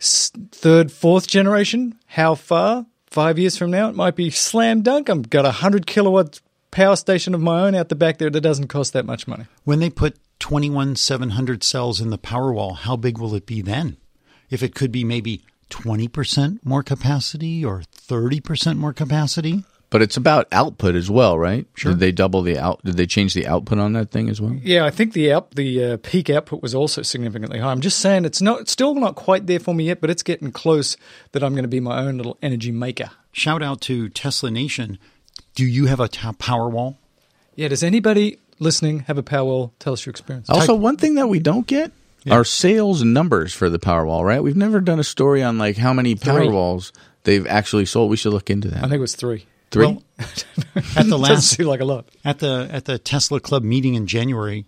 S- 0.00 0.30
third, 0.52 0.92
fourth 0.92 1.26
generation, 1.26 1.94
how 2.06 2.34
far? 2.34 2.86
Five 3.14 3.38
years 3.38 3.56
from 3.56 3.70
now, 3.70 3.88
it 3.88 3.94
might 3.94 4.16
be 4.16 4.28
slam 4.30 4.82
dunk. 4.82 5.08
I've 5.08 5.30
got 5.30 5.44
a 5.44 5.62
100 5.62 5.86
kilowatt 5.86 6.40
power 6.72 6.96
station 6.96 7.32
of 7.32 7.40
my 7.40 7.60
own 7.60 7.76
out 7.76 7.88
the 7.88 7.94
back 7.94 8.18
there 8.18 8.28
that 8.28 8.40
doesn't 8.40 8.66
cost 8.66 8.92
that 8.92 9.06
much 9.06 9.28
money. 9.28 9.46
When 9.62 9.78
they 9.78 9.88
put 9.88 10.18
21,700 10.40 11.62
cells 11.62 12.00
in 12.00 12.10
the 12.10 12.18
Powerwall, 12.18 12.74
how 12.74 12.96
big 12.96 13.18
will 13.18 13.36
it 13.36 13.46
be 13.46 13.62
then? 13.62 13.98
If 14.50 14.64
it 14.64 14.74
could 14.74 14.90
be 14.90 15.04
maybe 15.04 15.44
20% 15.70 16.58
more 16.64 16.82
capacity 16.82 17.64
or 17.64 17.84
30% 17.96 18.78
more 18.78 18.92
capacity? 18.92 19.62
But 19.90 20.02
it's 20.02 20.16
about 20.16 20.48
output 20.50 20.96
as 20.96 21.08
well, 21.08 21.38
right? 21.38 21.66
Sure. 21.74 21.92
Did 21.92 22.00
they 22.00 22.10
double 22.10 22.42
the 22.42 22.58
out? 22.58 22.82
Did 22.84 22.96
they 22.96 23.06
change 23.06 23.32
the 23.32 23.46
output 23.46 23.78
on 23.78 23.92
that 23.92 24.10
thing 24.10 24.28
as 24.28 24.40
well? 24.40 24.56
Yeah, 24.60 24.84
I 24.84 24.90
think 24.90 25.12
the 25.12 25.32
out 25.32 25.52
the 25.52 25.84
uh, 25.84 25.96
peak 26.02 26.28
output 26.30 26.62
was 26.62 26.74
also 26.74 27.02
significantly 27.02 27.60
high. 27.60 27.70
I'm 27.70 27.80
just 27.80 28.00
saying 28.00 28.24
it's 28.24 28.42
not 28.42 28.62
it's 28.62 28.72
still 28.72 28.94
not 28.96 29.14
quite 29.14 29.46
there 29.46 29.60
for 29.60 29.72
me 29.72 29.84
yet, 29.84 30.00
but 30.00 30.10
it's 30.10 30.24
getting 30.24 30.50
close 30.50 30.96
that 31.32 31.44
I'm 31.44 31.52
going 31.52 31.62
to 31.64 31.68
be 31.68 31.80
my 31.80 32.00
own 32.00 32.16
little 32.16 32.38
energy 32.42 32.72
maker. 32.72 33.10
Shout 33.30 33.62
out 33.62 33.80
to 33.82 34.08
Tesla 34.08 34.50
Nation. 34.50 34.98
Do 35.54 35.64
you 35.64 35.86
have 35.86 36.00
a 36.00 36.08
ta- 36.08 36.32
Powerwall? 36.32 36.96
Yeah, 37.54 37.68
does 37.68 37.84
anybody 37.84 38.38
listening 38.58 39.00
have 39.00 39.18
a 39.18 39.22
Powerwall? 39.22 39.70
Tell 39.78 39.92
us 39.92 40.04
your 40.04 40.10
experience. 40.10 40.50
Also, 40.50 40.74
one 40.74 40.96
thing 40.96 41.14
that 41.16 41.28
we 41.28 41.38
don't 41.38 41.66
get 41.66 41.92
are 42.30 42.44
sales 42.44 43.04
numbers 43.04 43.52
for 43.52 43.68
the 43.68 43.78
Powerwall, 43.78 44.24
right? 44.24 44.42
We've 44.42 44.56
never 44.56 44.80
done 44.80 44.98
a 44.98 45.04
story 45.04 45.42
on 45.42 45.58
like 45.58 45.76
how 45.76 45.92
many 45.92 46.14
Three. 46.16 46.32
Powerwalls 46.32 46.90
they've 47.24 47.46
actually 47.46 47.86
sold. 47.86 48.10
We 48.10 48.16
should 48.16 48.32
look 48.32 48.50
into 48.50 48.68
that. 48.68 48.78
I 48.78 48.82
think 48.82 48.94
it 48.94 49.00
was 49.00 49.14
three. 49.14 49.46
Three? 49.74 49.86
Well, 49.86 50.02
at 50.96 51.08
the 51.08 51.18
last 51.18 51.48
seem 51.50 51.66
like 51.66 51.80
a 51.80 51.84
lot. 51.84 52.08
at 52.24 52.38
the 52.38 52.68
at 52.70 52.84
the 52.86 52.98
Tesla 52.98 53.40
Club 53.40 53.62
meeting 53.62 53.94
in 53.94 54.06
January, 54.06 54.66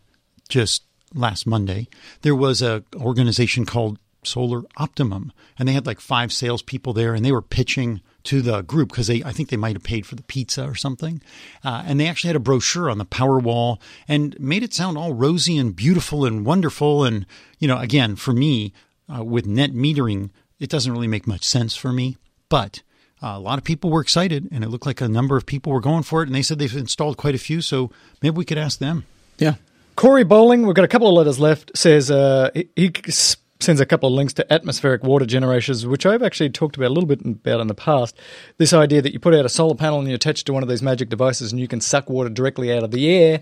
just 0.49 0.83
last 1.15 1.47
Monday, 1.47 1.89
there 2.23 2.35
was 2.35 2.61
a 2.61 2.83
organization 2.95 3.65
called 3.65 3.99
Solar 4.25 4.63
Optimum, 4.77 5.33
and 5.59 5.69
they 5.69 5.73
had 5.73 5.87
like 5.87 6.01
five 6.01 6.33
salespeople 6.33 6.93
there, 6.93 7.15
and 7.15 7.25
they 7.25 7.33
were 7.33 7.43
pitching 7.43 8.01
to 8.25 8.43
the 8.43 8.63
group 8.63 8.89
because 8.91 9.07
they 9.07 9.23
I 9.23 9.33
think 9.33 9.49
they 9.49 9.57
might 9.57 9.77
have 9.77 9.85
paid 9.85 10.05
for 10.05 10.17
the 10.17 10.23
pizza 10.25 10.67
or 10.67 10.75
something, 10.75 11.23
uh, 11.65 11.85
and 11.87 12.01
they 12.01 12.09
actually 12.09 12.29
had 12.29 12.37
a 12.37 12.41
brochure 12.41 12.91
on 12.91 12.99
the 12.99 13.07
Powerwall 13.07 13.79
and 14.09 14.39
made 14.41 14.63
it 14.63 14.75
sound 14.75 14.99
all 14.99 15.15
rosy 15.15 15.57
and 15.57 15.77
beautiful 15.77 16.25
and 16.25 16.45
wonderful, 16.45 17.05
and 17.05 17.27
you 17.59 17.69
know, 17.69 17.79
again, 17.79 18.17
for 18.17 18.33
me, 18.33 18.73
uh, 19.15 19.23
with 19.23 19.47
net 19.47 19.73
metering, 19.73 20.31
it 20.59 20.69
doesn't 20.69 20.93
really 20.93 21.09
make 21.09 21.27
much 21.27 21.45
sense 21.45 21.77
for 21.77 21.93
me, 21.93 22.17
but. 22.49 22.83
Uh, 23.23 23.29
a 23.37 23.39
lot 23.41 23.57
of 23.59 23.65
people 23.65 23.91
were 23.91 24.01
excited, 24.03 24.49
and 24.53 24.63
it 24.63 24.69
looked 24.69 24.85
like 24.87 25.01
a 25.01 25.09
number 25.09 25.37
of 25.37 25.47
people 25.47 25.73
were 25.73 25.81
going 25.81 26.03
for 26.03 26.23
it. 26.23 26.27
And 26.29 26.35
they 26.35 26.43
said 26.43 26.59
they've 26.59 26.77
installed 26.77 27.17
quite 27.17 27.35
a 27.35 27.39
few, 27.39 27.61
so 27.63 27.91
maybe 28.23 28.37
we 28.37 28.45
could 28.45 28.59
ask 28.59 28.79
them. 28.79 29.05
yeah. 29.39 29.55
Corey 29.97 30.25
Bowling, 30.25 30.67
we've 30.67 30.75
got 30.77 30.85
a 30.85 30.89
couple 30.89 31.09
of 31.09 31.15
letters 31.15 31.41
left, 31.41 31.71
says 31.75 32.11
uh, 32.11 32.51
he, 32.53 32.69
he 32.77 32.93
s- 33.07 33.39
sends 33.61 33.81
a 33.81 33.87
couple 33.87 34.09
of 34.09 34.15
links 34.15 34.33
to 34.35 34.53
atmospheric 34.53 35.03
water 35.03 35.25
generators, 35.25 35.87
which 35.87 36.05
I've 36.05 36.23
actually 36.23 36.51
talked 36.51 36.77
about 36.77 36.89
a 36.89 36.95
little 36.95 37.07
bit 37.07 37.25
about 37.25 37.61
in 37.61 37.67
the 37.69 37.75
past. 37.75 38.17
This 38.59 38.73
idea 38.73 39.01
that 39.03 39.13
you 39.13 39.19
put 39.19 39.35
out 39.35 39.45
a 39.45 39.49
solar 39.49 39.75
panel 39.75 39.99
and 39.99 40.09
you 40.09 40.15
attach 40.15 40.43
it 40.43 40.45
to 40.45 40.53
one 40.53 40.63
of 40.63 40.69
these 40.69 40.83
magic 40.83 41.09
devices 41.09 41.53
and 41.53 41.61
you 41.61 41.69
can 41.69 41.81
suck 41.81 42.11
water 42.11 42.29
directly 42.29 42.73
out 42.73 42.83
of 42.83 42.91
the 42.91 43.09
air. 43.09 43.41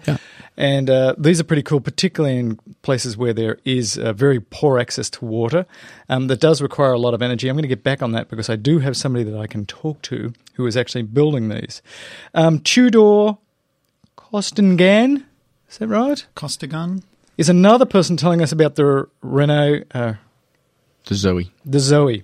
And 0.57 0.89
uh, 0.89 1.15
these 1.19 1.41
are 1.41 1.45
pretty 1.45 1.63
cool, 1.63 1.81
particularly 1.81 2.39
in 2.39 2.59
places 2.83 3.17
where 3.17 3.33
there 3.33 3.59
is 3.65 3.99
uh, 3.99 4.13
very 4.13 4.41
poor 4.41 4.79
access 4.79 5.11
to 5.11 5.25
water. 5.25 5.67
Um, 6.09 6.29
that 6.29 6.41
does 6.41 6.63
require 6.63 6.93
a 6.93 6.99
lot 6.99 7.15
of 7.15 7.23
energy. 7.23 7.49
I'm 7.49 7.57
going 7.57 7.63
to 7.63 7.69
get 7.69 7.83
back 7.83 8.03
on 8.03 8.13
that 8.13 8.29
because 8.29 8.49
I 8.49 8.57
do 8.57 8.79
have 8.79 8.97
somebody 8.97 9.25
that 9.25 9.39
I 9.39 9.47
can 9.47 9.67
talk 9.67 10.01
to 10.03 10.33
who 10.55 10.67
is 10.67 10.77
actually 10.77 11.03
building 11.03 11.49
these. 11.49 11.83
Um, 12.35 12.61
Tudor 12.61 13.39
Costangan, 14.17 15.25
is 15.69 15.79
that 15.79 15.89
right? 15.89 16.25
Costagan? 16.37 17.03
Is 17.37 17.49
another 17.49 17.85
person 17.85 18.17
telling 18.17 18.43
us 18.43 18.53
about 18.53 18.77
the 18.77 19.09
Renault, 19.23 19.83
uh, 19.93 20.15
The 21.07 21.15
Zoe. 21.15 21.51
the 21.65 21.81
Zoe. 21.81 22.23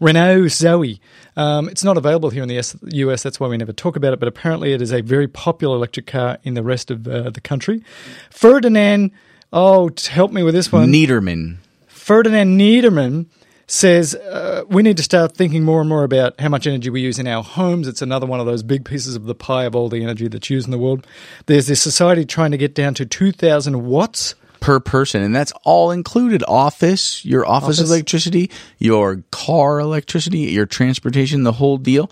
Renault 0.00 0.48
Zoe. 0.48 1.00
Um, 1.36 1.68
it's 1.68 1.82
not 1.82 1.96
available 1.96 2.28
here 2.30 2.42
in 2.42 2.48
the 2.48 2.56
US, 2.56 3.22
that's 3.22 3.40
why 3.40 3.48
we 3.48 3.56
never 3.56 3.72
talk 3.72 3.96
about 3.96 4.12
it, 4.12 4.18
but 4.20 4.28
apparently 4.28 4.72
it 4.72 4.82
is 4.82 4.92
a 4.92 5.00
very 5.00 5.26
popular 5.26 5.76
electric 5.76 6.06
car 6.06 6.38
in 6.42 6.54
the 6.54 6.62
rest 6.62 6.90
of 6.90 7.08
uh, 7.08 7.30
the 7.30 7.40
country. 7.40 7.82
Ferdinand, 8.30 9.10
oh, 9.52 9.90
help 10.10 10.32
me 10.32 10.42
with 10.42 10.54
this 10.54 10.70
one. 10.70 10.92
Niederman. 10.92 11.56
Ferdinand 11.86 12.58
Niederman 12.58 13.26
says 13.74 14.14
uh, 14.14 14.62
we 14.68 14.82
need 14.82 14.96
to 14.96 15.02
start 15.02 15.36
thinking 15.36 15.64
more 15.64 15.80
and 15.80 15.88
more 15.88 16.04
about 16.04 16.40
how 16.40 16.48
much 16.48 16.66
energy 16.66 16.90
we 16.90 17.00
use 17.00 17.18
in 17.18 17.26
our 17.26 17.42
homes. 17.42 17.88
It's 17.88 18.02
another 18.02 18.24
one 18.26 18.38
of 18.38 18.46
those 18.46 18.62
big 18.62 18.84
pieces 18.84 19.16
of 19.16 19.24
the 19.24 19.34
pie 19.34 19.64
of 19.64 19.74
all 19.74 19.88
the 19.88 20.02
energy 20.02 20.28
that's 20.28 20.48
used 20.48 20.66
in 20.66 20.70
the 20.70 20.78
world. 20.78 21.06
There's 21.46 21.66
this 21.66 21.82
society 21.82 22.24
trying 22.24 22.52
to 22.52 22.56
get 22.56 22.74
down 22.74 22.94
to 22.94 23.04
2,000 23.06 23.84
watts. 23.84 24.36
per 24.60 24.78
person, 24.80 25.22
and 25.22 25.34
that's 25.34 25.52
all 25.64 25.90
included. 25.90 26.42
Office, 26.46 27.24
your 27.24 27.44
office, 27.46 27.80
Office. 27.80 27.90
electricity, 27.90 28.50
your 28.78 29.22
car 29.30 29.80
electricity, 29.80 30.38
your 30.38 30.66
transportation, 30.66 31.42
the 31.42 31.52
whole 31.52 31.76
deal. 31.76 32.10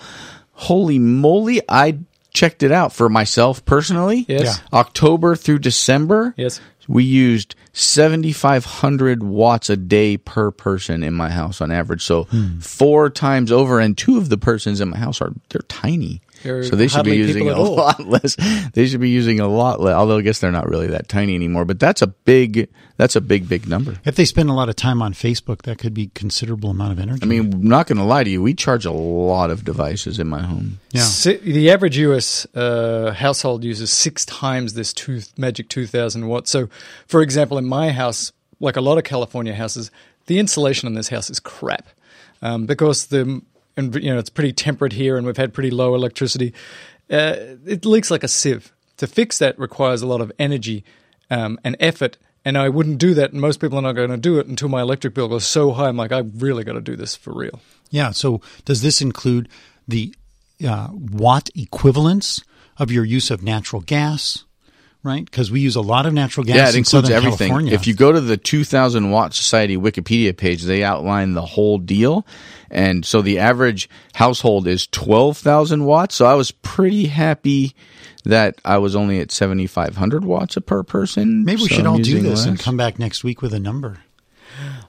Holy 0.52 0.98
moly! 0.98 1.62
I 1.68 1.98
checked 2.34 2.62
it 2.62 2.72
out 2.72 2.92
for 2.92 3.08
myself 3.08 3.64
personally. 3.64 4.24
Yes. 4.28 4.42
Yeah. 4.44 4.78
October 4.78 5.34
through 5.36 5.60
December. 5.60 6.34
Yes. 6.36 6.60
We 6.88 7.04
used 7.04 7.54
7,500 7.72 9.22
watts 9.22 9.70
a 9.70 9.76
day 9.76 10.16
per 10.16 10.50
person 10.50 11.02
in 11.02 11.14
my 11.14 11.30
house 11.30 11.60
on 11.60 11.70
average. 11.70 12.02
So 12.02 12.24
Hmm. 12.24 12.58
four 12.60 13.10
times 13.10 13.52
over, 13.52 13.78
and 13.80 13.96
two 13.96 14.18
of 14.18 14.28
the 14.28 14.38
persons 14.38 14.80
in 14.80 14.90
my 14.90 14.98
house 14.98 15.20
are 15.20 15.32
they're 15.50 15.62
tiny. 15.68 16.20
They're 16.42 16.62
so 16.64 16.76
they 16.76 16.88
should 16.88 17.04
be 17.04 17.16
using 17.16 17.48
a 17.48 17.54
all. 17.54 17.74
lot 17.76 18.06
less. 18.06 18.36
They 18.72 18.86
should 18.86 19.00
be 19.00 19.10
using 19.10 19.40
a 19.40 19.48
lot 19.48 19.80
less. 19.80 19.94
Although 19.94 20.18
I 20.18 20.22
guess 20.22 20.38
they're 20.40 20.52
not 20.52 20.68
really 20.68 20.88
that 20.88 21.08
tiny 21.08 21.34
anymore. 21.34 21.64
But 21.64 21.80
that's 21.80 22.02
a 22.02 22.06
big. 22.08 22.68
That's 22.98 23.16
a 23.16 23.20
big, 23.20 23.48
big 23.48 23.66
number. 23.68 23.96
If 24.04 24.14
they 24.16 24.24
spend 24.24 24.48
a 24.48 24.52
lot 24.52 24.68
of 24.68 24.76
time 24.76 25.02
on 25.02 25.12
Facebook, 25.12 25.62
that 25.62 25.78
could 25.78 25.92
be 25.94 26.08
considerable 26.14 26.70
amount 26.70 26.92
of 26.92 27.00
energy. 27.00 27.20
I 27.22 27.26
mean, 27.26 27.52
I'm 27.52 27.62
not 27.68 27.86
going 27.88 27.98
to 27.98 28.04
lie 28.04 28.22
to 28.22 28.30
you. 28.30 28.40
We 28.42 28.54
charge 28.54 28.84
a 28.84 28.92
lot 28.92 29.50
of 29.50 29.64
devices 29.64 30.18
in 30.20 30.28
my 30.28 30.42
home. 30.42 30.78
yeah. 30.90 31.02
Si- 31.02 31.38
the 31.38 31.70
average 31.70 31.96
US 31.98 32.46
uh, 32.54 33.12
household 33.16 33.64
uses 33.64 33.90
six 33.90 34.24
times 34.26 34.74
this 34.74 34.92
two, 34.92 35.20
magic 35.36 35.68
2000 35.68 36.28
watts. 36.28 36.50
So, 36.50 36.68
for 37.08 37.22
example, 37.22 37.58
in 37.58 37.64
my 37.66 37.90
house, 37.90 38.30
like 38.60 38.76
a 38.76 38.80
lot 38.82 38.98
of 38.98 39.04
California 39.04 39.54
houses, 39.54 39.90
the 40.26 40.38
insulation 40.38 40.86
in 40.86 40.94
this 40.94 41.08
house 41.08 41.28
is 41.28 41.40
crap 41.40 41.88
um, 42.40 42.66
because 42.66 43.06
the 43.06 43.42
and 43.76 43.94
you 43.94 44.12
know 44.12 44.18
it's 44.18 44.30
pretty 44.30 44.52
temperate 44.52 44.92
here, 44.92 45.16
and 45.16 45.26
we've 45.26 45.36
had 45.36 45.54
pretty 45.54 45.70
low 45.70 45.94
electricity. 45.94 46.52
Uh, 47.10 47.36
it 47.66 47.84
leaks 47.84 48.10
like 48.10 48.24
a 48.24 48.28
sieve. 48.28 48.72
To 48.98 49.06
fix 49.06 49.38
that 49.38 49.58
requires 49.58 50.02
a 50.02 50.06
lot 50.06 50.20
of 50.20 50.30
energy 50.38 50.84
um, 51.28 51.58
and 51.64 51.76
effort. 51.80 52.18
And 52.44 52.58
I 52.58 52.68
wouldn't 52.68 52.98
do 52.98 53.14
that, 53.14 53.32
and 53.32 53.40
most 53.40 53.60
people 53.60 53.78
are 53.78 53.82
not 53.82 53.92
going 53.94 54.10
to 54.10 54.16
do 54.16 54.38
it 54.38 54.46
until 54.46 54.68
my 54.68 54.82
electric 54.82 55.14
bill 55.14 55.28
goes 55.28 55.46
so 55.46 55.72
high. 55.72 55.88
I'm 55.88 55.96
like, 55.96 56.12
I've 56.12 56.42
really 56.42 56.62
got 56.62 56.74
to 56.74 56.80
do 56.80 56.96
this 56.96 57.16
for 57.16 57.32
real. 57.32 57.60
Yeah. 57.90 58.10
So 58.10 58.40
does 58.64 58.82
this 58.82 59.00
include 59.00 59.48
the 59.86 60.14
uh, 60.66 60.88
watt 60.92 61.50
equivalence 61.54 62.42
of 62.78 62.90
your 62.90 63.04
use 63.04 63.30
of 63.30 63.42
natural 63.42 63.82
gas? 63.82 64.44
Right, 65.04 65.24
because 65.24 65.50
we 65.50 65.58
use 65.58 65.74
a 65.74 65.80
lot 65.80 66.06
of 66.06 66.12
natural 66.12 66.44
gas. 66.44 66.54
yeah, 66.54 66.68
it 66.68 66.74
in 66.74 66.78
includes 66.78 67.08
Southern 67.08 67.12
everything. 67.12 67.48
California. 67.48 67.72
If 67.74 67.88
you 67.88 67.94
go 67.94 68.12
to 68.12 68.20
the 68.20 68.36
2000 68.36 69.10
Watt 69.10 69.34
Society 69.34 69.76
Wikipedia 69.76 70.36
page, 70.36 70.62
they 70.62 70.84
outline 70.84 71.32
the 71.32 71.44
whole 71.44 71.78
deal. 71.78 72.24
And 72.70 73.04
so 73.04 73.20
the 73.20 73.40
average 73.40 73.88
household 74.14 74.68
is 74.68 74.86
12,000 74.86 75.84
watts. 75.84 76.14
So 76.14 76.24
I 76.26 76.34
was 76.34 76.52
pretty 76.52 77.06
happy 77.06 77.74
that 78.24 78.60
I 78.64 78.78
was 78.78 78.94
only 78.94 79.18
at 79.18 79.32
7,500 79.32 80.24
watts 80.24 80.56
per 80.64 80.84
person. 80.84 81.44
maybe 81.44 81.62
we 81.62 81.68
So 81.68 81.74
should 81.74 81.86
all 81.86 81.98
do 81.98 82.20
this 82.20 82.46
and 82.46 82.58
come 82.58 82.76
back 82.76 82.98
next 83.00 83.24
week 83.24 83.42
with 83.42 83.52
a 83.52 83.58
number. 83.60 83.98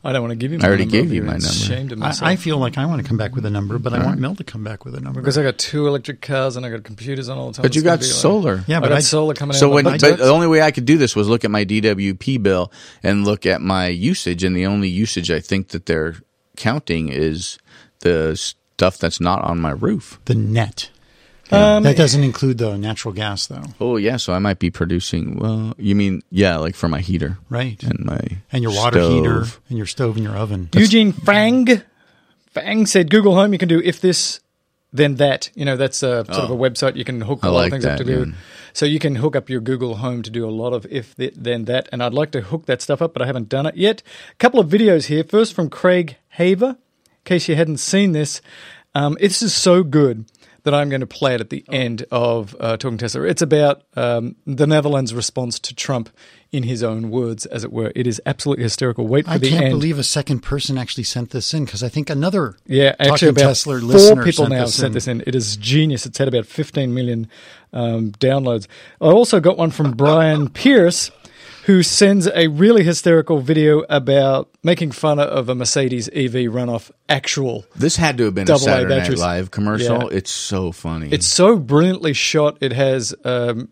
I 0.03 0.11
don't 0.11 0.22
want 0.22 0.31
to 0.31 0.35
give 0.35 0.52
you. 0.52 0.57
I 0.60 0.61
My 0.64 0.68
already 0.68 0.84
number. 0.85 0.98
gave 0.98 1.07
I'll 1.07 1.14
you 1.14 1.22
my 1.23 1.31
number. 1.34 1.45
Ashamed 1.48 1.91
of 1.94 1.98
myself. 1.99 2.27
I, 2.27 2.31
I 2.31 2.35
feel 2.35 2.57
like 2.57 2.77
I 2.77 2.85
want 2.85 3.02
to 3.02 3.07
come 3.07 3.18
back 3.18 3.35
with 3.35 3.45
a 3.45 3.49
number, 3.49 3.77
but 3.80 3.94
I 3.94 4.03
want 4.06 4.19
Mel 4.19 4.35
to 4.35 4.44
come 4.44 4.64
back 4.64 4.84
with 4.85 4.95
a 4.95 4.99
number. 5.02 5.22
because 5.22 5.38
I 5.38 5.44
got 5.44 5.57
two 5.57 5.88
electric 5.88 6.22
cars 6.22 6.57
and 6.57 6.65
I 6.65 6.69
got 6.69 6.84
computers 6.84 7.30
on 7.30 7.38
all 7.38 7.48
the 7.48 7.53
time. 7.53 7.64
But 7.64 7.76
you 7.76 7.80
It's 7.80 7.84
gonna 7.85 7.98
got 7.98 8.02
be 8.02 8.06
like- 8.07 8.14
solar. 8.15 8.64
Yeah, 8.68 8.80
but 8.80 8.85
I 8.88 8.90
but 8.90 8.90
got 8.90 8.98
I- 8.98 9.02
solar 9.02 9.34
coming 9.34 9.56
So 9.56 9.69
out. 9.69 9.73
when, 9.73 9.85
of 9.85 9.91
my 9.94 9.98
but 9.98 10.02
budget. 10.02 10.18
the 10.19 10.30
only 10.31 10.48
way 10.48 10.61
I 10.61 10.72
could 10.72 10.85
do 10.85 10.98
this 10.98 11.15
was 11.15 11.27
look 11.30 11.45
at 11.45 11.52
my 11.52 11.64
DWP 11.65 12.41
bill 12.44 12.72
and 13.02 13.23
look 13.26 13.45
at 13.45 13.61
my 13.61 13.88
usage, 13.88 14.44
and 14.44 14.56
the 14.56 14.65
only 14.65 14.90
usage 14.90 15.31
I 15.31 15.40
think 15.40 15.69
that 15.69 15.85
they're 15.85 16.15
counting 16.57 17.10
is 17.10 17.57
the 18.02 18.35
stuff 18.35 18.98
that's 18.98 19.19
not 19.22 19.41
on 19.44 19.60
my 19.60 19.72
roof. 19.72 20.19
the 20.26 20.35
net. 20.35 20.90
Um, 21.52 21.84
that 21.84 21.98
doesn't 21.98 22.24
include 22.24 22.57
the 22.57 22.78
natural 22.78 23.14
gas, 23.14 23.48
though, 23.48 23.64
Oh 23.80 23.98
yeah, 23.98 24.18
so 24.18 24.34
I 24.34 24.40
might 24.40 24.60
be 24.60 24.72
producing. 24.72 25.38
Well, 25.38 25.74
you 25.78 25.94
mean 25.94 26.24
yeah, 26.32 26.57
like 26.57 26.74
for 26.76 26.88
my 26.88 27.02
heater, 27.02 27.38
right? 27.49 27.82
And 27.84 27.99
my 28.06 28.20
And 28.52 28.64
your 28.64 28.74
water 28.74 28.99
stove. 28.99 29.14
heater, 29.14 29.57
and 29.70 29.78
your 29.78 29.86
stove, 29.88 30.15
and 30.15 30.24
your 30.26 30.36
oven. 30.38 30.70
Eugene 30.74 31.11
Fang, 31.11 31.82
Fang 32.52 32.86
said 32.86 33.10
Google 33.11 33.36
Home 33.36 33.52
you 33.53 33.60
can 33.60 33.68
do 33.70 33.82
if 33.84 33.99
this, 33.99 34.40
then 34.94 35.15
that. 35.15 35.49
You 35.53 35.65
know 35.65 35.76
that's 35.76 36.02
a 36.02 36.24
sort 36.26 36.30
of 36.45 36.52
a 36.52 36.56
website 36.56 36.95
you 36.95 37.03
can 37.03 37.22
hook 37.22 37.44
a 37.44 37.48
Oh. 37.48 37.52
Lot 37.53 37.57
like 37.60 37.65
of 37.68 37.72
things 37.74 37.86
up 37.86 37.98
to 37.98 38.03
do. 38.03 38.26
yeah. 38.30 38.36
So 38.76 38.86
you 38.88 38.98
can 38.99 39.15
hook 39.15 39.36
up 39.36 39.49
your 39.49 39.61
Google 39.61 39.95
Home 39.98 40.24
to 40.24 40.32
do 40.32 40.48
a 40.48 40.49
lot 40.49 40.72
of 40.74 40.88
if 40.90 41.14
th- 41.15 41.36
then 41.38 41.65
that. 41.65 41.90
And 41.91 42.02
I'd 42.02 42.14
like 42.14 42.32
to 42.32 42.41
hook 42.41 42.65
that 42.68 42.82
stuff 42.82 43.02
up, 43.02 43.14
but 43.14 43.22
I 43.22 43.26
haven't 43.28 43.49
done 43.49 43.65
it 43.68 43.76
yet. 43.76 44.02
A 44.32 44.36
couple 44.36 44.60
of 44.60 44.68
videos 44.70 45.06
here. 45.07 45.24
First 45.24 45.53
from 45.53 45.70
Craig 45.70 46.18
Haver. 46.30 46.70
In 46.70 47.26
case 47.26 47.48
you 47.48 47.56
hadn't 47.56 47.78
seen 47.78 48.11
this, 48.14 48.41
um, 48.95 49.15
this 49.22 49.41
is 49.44 49.53
so 49.53 49.84
good 49.84 50.26
that 50.64 50.73
I'm 50.73 50.90
going 50.90 51.02
to 51.02 51.07
play 51.07 51.35
it 51.35 51.41
at 51.41 51.49
the 51.49 51.64
end 51.69 52.06
of 52.11 52.56
uh, 52.60 52.77
Talking 52.77 52.98
Tesla. 52.98 53.23
It's 53.23 53.41
about 53.41 53.84
um, 53.95 54.35
the 54.45 54.65
Netherlands' 54.65 55.14
response 55.14 55.60
to 55.60 55.76
Trump 55.76 56.10
in 56.52 56.64
his 56.64 56.84
own 56.84 57.10
words, 57.10 57.45
as 57.48 57.64
it 57.64 57.73
were. 57.73 57.91
It 57.95 58.06
is 58.07 58.22
absolutely 58.26 58.64
hysterical. 58.64 59.07
Wait 59.07 59.26
for 59.26 59.31
I 59.31 59.38
the 59.40 59.49
can't 59.49 59.69
believe 59.72 59.98
a 59.99 60.03
second 60.03 60.40
person 60.41 60.77
actually 60.77 61.03
sent 61.03 61.31
this 61.31 61.53
in 61.53 61.65
because 61.65 61.84
I 61.84 61.90
think 61.90 62.10
another 62.10 62.56
Yeah, 62.68 62.95
actually, 62.99 63.07
Talking 63.10 63.30
about 63.30 63.40
Tesla 63.41 63.80
four 63.80 63.88
listener 63.88 64.23
people 64.23 64.45
sent 64.45 64.49
now 64.52 64.65
this 64.65 64.76
sent 64.76 64.85
in. 64.88 64.94
this 64.94 65.07
in. 65.07 65.23
It 65.27 65.35
is 65.35 65.57
genius. 65.57 66.06
It's 66.06 66.18
had 66.18 66.27
about 66.27 66.45
15 66.45 66.94
million 66.94 67.27
um, 67.73 68.11
downloads. 68.14 68.68
I 69.02 69.06
also 69.06 69.40
got 69.40 69.57
one 69.57 69.72
from 69.72 69.91
Brian 69.94 70.48
Pierce, 70.49 71.10
who 71.65 71.81
sends 71.84 72.27
a 72.27 72.48
really 72.48 72.84
hysterical 72.84 73.40
video 73.40 73.84
about 73.90 74.49
making 74.64 74.91
fun 74.91 75.19
of 75.19 75.49
a 75.49 75.56
Mercedes 75.56 76.10
EV 76.10 76.52
runoff 76.52 76.91
actual. 77.07 77.65
This 77.76 77.95
had 77.95 78.18
to 78.18 78.26
have 78.26 78.35
been 78.35 78.52
a 78.52 78.57
Saturday 78.57 78.99
Night. 78.99 79.18
Live 79.18 79.52
commercial. 79.52 80.11
Yeah. 80.11 80.18
It's 80.18 80.31
so 80.31 80.72
funny. 80.72 81.10
It's 81.11 81.27
so 81.27 81.57
brilliantly 81.57 82.14
shot. 82.14 82.57
It 82.61 82.73
has 82.73 83.15
um, 83.23 83.69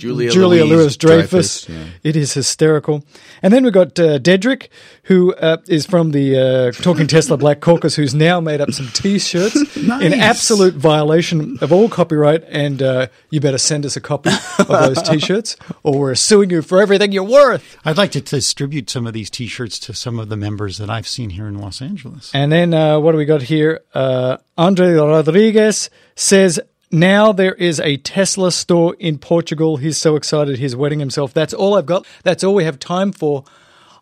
Julia 0.00 0.30
Julia 0.30 0.64
Louise 0.64 0.78
Lewis 0.78 0.96
Dreyfus. 0.96 1.64
Dreyfus, 1.64 1.68
yeah. 1.68 1.92
It 2.02 2.16
is 2.16 2.34
hysterical. 2.34 3.04
And 3.42 3.52
then 3.52 3.64
we've 3.64 3.72
got 3.72 3.98
uh, 3.98 4.18
Dedrick, 4.18 4.68
who 5.04 5.34
uh, 5.34 5.58
is 5.68 5.86
from 5.86 6.10
the 6.10 6.72
uh, 6.78 6.82
Talking 6.82 7.06
Tesla 7.06 7.36
Black 7.36 7.60
Caucus, 7.60 7.96
who's 7.96 8.14
now 8.14 8.40
made 8.40 8.60
up 8.60 8.72
some 8.72 8.88
t 8.88 9.18
shirts 9.18 9.56
in 9.76 10.12
absolute 10.14 10.74
violation 10.74 11.58
of 11.60 11.72
all 11.72 11.88
copyright. 11.88 12.44
And 12.48 12.82
uh, 12.82 13.06
you 13.30 13.40
better 13.40 13.58
send 13.58 13.86
us 13.86 13.96
a 13.96 14.00
copy 14.00 14.30
of 14.58 14.68
those 14.68 15.02
t 15.02 15.18
shirts, 15.18 15.56
or 15.82 16.00
we're 16.00 16.14
suing 16.14 16.50
you 16.50 16.62
for 16.62 16.80
everything 16.80 17.12
you're 17.12 17.22
worth. 17.22 17.76
I'd 17.84 17.96
like 17.96 18.12
to 18.12 18.20
distribute 18.20 18.90
some 18.90 19.06
of 19.06 19.12
these 19.12 19.30
T-shirts 19.30 19.78
to 19.80 19.94
some 19.94 20.18
of 20.18 20.28
the 20.28 20.36
members 20.36 20.78
that 20.78 20.90
I've 20.90 21.06
seen 21.06 21.30
here 21.30 21.46
in 21.46 21.58
Los 21.58 21.80
Angeles. 21.82 22.30
And 22.34 22.50
then 22.50 22.72
uh, 22.74 22.98
what 22.98 23.12
do 23.12 23.18
we 23.18 23.24
got 23.24 23.42
here? 23.42 23.80
Uh, 23.94 24.38
Andre 24.56 24.92
Rodriguez 24.94 25.90
says, 26.14 26.60
now 26.90 27.32
there 27.32 27.54
is 27.54 27.80
a 27.80 27.96
Tesla 27.98 28.50
store 28.52 28.96
in 28.98 29.18
Portugal. 29.18 29.76
He's 29.76 29.98
so 29.98 30.16
excited. 30.16 30.58
He's 30.58 30.74
wetting 30.76 30.98
himself. 31.00 31.32
That's 31.32 31.54
all 31.54 31.74
I've 31.76 31.86
got. 31.86 32.06
That's 32.22 32.42
all 32.44 32.54
we 32.54 32.64
have 32.64 32.78
time 32.78 33.12
for. 33.12 33.44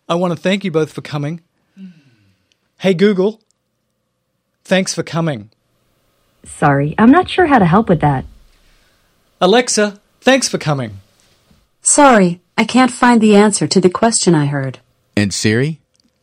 I 0.08 0.14
want 0.14 0.32
to 0.34 0.40
thank 0.40 0.64
you 0.64 0.70
both 0.70 0.92
for 0.92 1.02
coming. 1.02 1.42
Hmm. 1.76 1.86
Hey, 2.78 2.94
Google. 2.94 3.40
Thanks 4.64 4.94
for 4.94 5.02
coming. 5.02 5.50
Sorry, 6.44 6.94
I'm 6.98 7.10
not 7.10 7.28
sure 7.28 7.46
how 7.46 7.58
to 7.58 7.64
help 7.66 7.88
with 7.88 8.00
that. 8.00 8.24
Alexa, 9.40 10.00
thanks 10.20 10.48
for 10.48 10.58
coming. 10.58 10.98
Sorry, 11.82 12.40
I 12.56 12.64
can't 12.64 12.92
find 12.92 13.20
the 13.20 13.36
answer 13.36 13.66
to 13.66 13.80
the 13.80 13.90
question 13.90 14.34
I 14.34 14.46
heard. 14.46 14.78
and 15.16 15.32
Siri, 15.34 15.80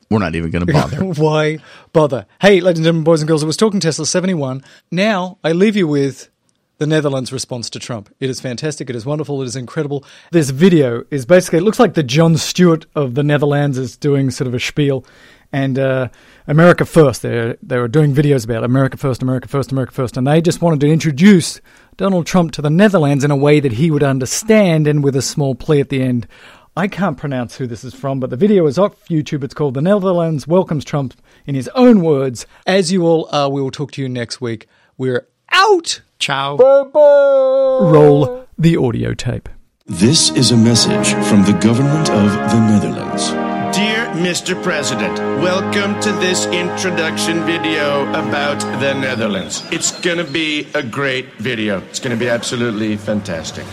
we're 0.09 0.19
not 0.19 0.35
even 0.35 0.51
going 0.51 0.65
to 0.65 0.71
bother. 0.73 1.03
Why 1.21 1.59
bother? 1.93 2.25
Hey, 2.39 2.59
ladies 2.61 2.79
and 2.79 2.85
gentlemen, 2.85 3.03
boys 3.03 3.21
and 3.21 3.27
girls, 3.27 3.43
I 3.43 3.47
was 3.47 3.57
talking 3.57 3.79
Tesla 3.79 4.05
71. 4.05 4.63
Now 4.91 5.37
I 5.43 5.51
leave 5.51 5.75
you 5.75 5.87
with 5.87 6.29
the 6.77 6.87
Netherlands' 6.87 7.31
response 7.31 7.69
to 7.71 7.79
Trump. 7.79 8.13
It 8.19 8.29
is 8.29 8.41
fantastic. 8.41 8.89
It 8.89 8.95
is 8.95 9.05
wonderful. 9.05 9.41
It 9.41 9.45
is 9.45 9.55
incredible. 9.55 10.03
This 10.31 10.49
video 10.49 11.03
is 11.09 11.25
basically, 11.25 11.59
it 11.59 11.63
looks 11.63 11.79
like 11.79 11.93
the 11.93 12.03
Jon 12.03 12.37
Stewart 12.37 12.85
of 12.95 13.15
the 13.15 13.23
Netherlands 13.23 13.77
is 13.77 13.95
doing 13.97 14.31
sort 14.31 14.47
of 14.47 14.53
a 14.53 14.59
spiel. 14.59 15.05
And 15.51 15.79
uh, 15.79 16.09
America 16.47 16.85
First, 16.85 17.21
they 17.21 17.55
they 17.63 17.77
were 17.77 17.87
doing 17.87 18.13
videos 18.13 18.43
about 18.43 18.65
America 18.65 18.97
First, 18.97 19.21
America 19.21 19.47
First, 19.47 19.71
America 19.71 19.93
First. 19.93 20.17
And 20.17 20.27
they 20.27 20.41
just 20.41 20.61
wanted 20.61 20.81
to 20.81 20.91
introduce 20.91 21.61
Donald 21.95 22.25
Trump 22.25 22.51
to 22.53 22.61
the 22.61 22.69
Netherlands 22.69 23.23
in 23.23 23.31
a 23.31 23.37
way 23.37 23.61
that 23.61 23.73
he 23.73 23.89
would 23.89 24.03
understand 24.03 24.85
and 24.85 25.03
with 25.03 25.15
a 25.15 25.21
small 25.21 25.55
plea 25.55 25.79
at 25.79 25.89
the 25.89 26.01
end. 26.01 26.27
I 26.75 26.89
can't 26.89 27.17
pronounce 27.17 27.55
who 27.55 27.67
this 27.67 27.85
is 27.85 27.93
from, 27.93 28.19
but 28.19 28.31
the 28.31 28.35
video 28.35 28.65
is 28.65 28.77
off 28.77 29.07
YouTube. 29.07 29.45
It's 29.45 29.53
called 29.53 29.75
The 29.75 29.81
Netherlands 29.81 30.45
Welcomes 30.45 30.83
Trump 30.83 31.13
in 31.45 31.55
his 31.55 31.69
own 31.69 32.01
words. 32.01 32.45
As 32.67 32.91
you 32.91 33.03
all 33.03 33.29
are, 33.31 33.49
we 33.49 33.61
will 33.61 33.71
talk 33.71 33.93
to 33.93 34.01
you 34.01 34.09
next 34.09 34.41
week. 34.41 34.67
We're 34.97 35.25
out. 35.53 36.01
Ciao. 36.19 36.57
Roll 36.57 38.47
the 38.57 38.77
audio 38.77 39.13
tape. 39.13 39.49
This 39.85 40.31
is 40.31 40.51
a 40.51 40.57
message 40.57 41.13
from 41.27 41.43
the 41.43 41.53
government 41.61 42.09
of 42.09 42.31
the 42.51 42.59
Netherlands. 42.59 43.29
Dear 43.75 44.07
Mr. 44.15 44.61
President, 44.63 45.17
welcome 45.43 45.99
to 46.01 46.11
this 46.13 46.45
introduction 46.47 47.43
video 47.45 48.07
about 48.09 48.59
the 48.79 48.93
Netherlands. 48.93 49.63
It's 49.71 49.91
going 49.99 50.17
to 50.17 50.23
be 50.23 50.67
a 50.73 50.81
great 50.81 51.33
video. 51.33 51.79
It's 51.89 51.99
going 51.99 52.17
to 52.17 52.19
be 52.19 52.29
absolutely 52.29 52.95
fantastic. 52.95 53.65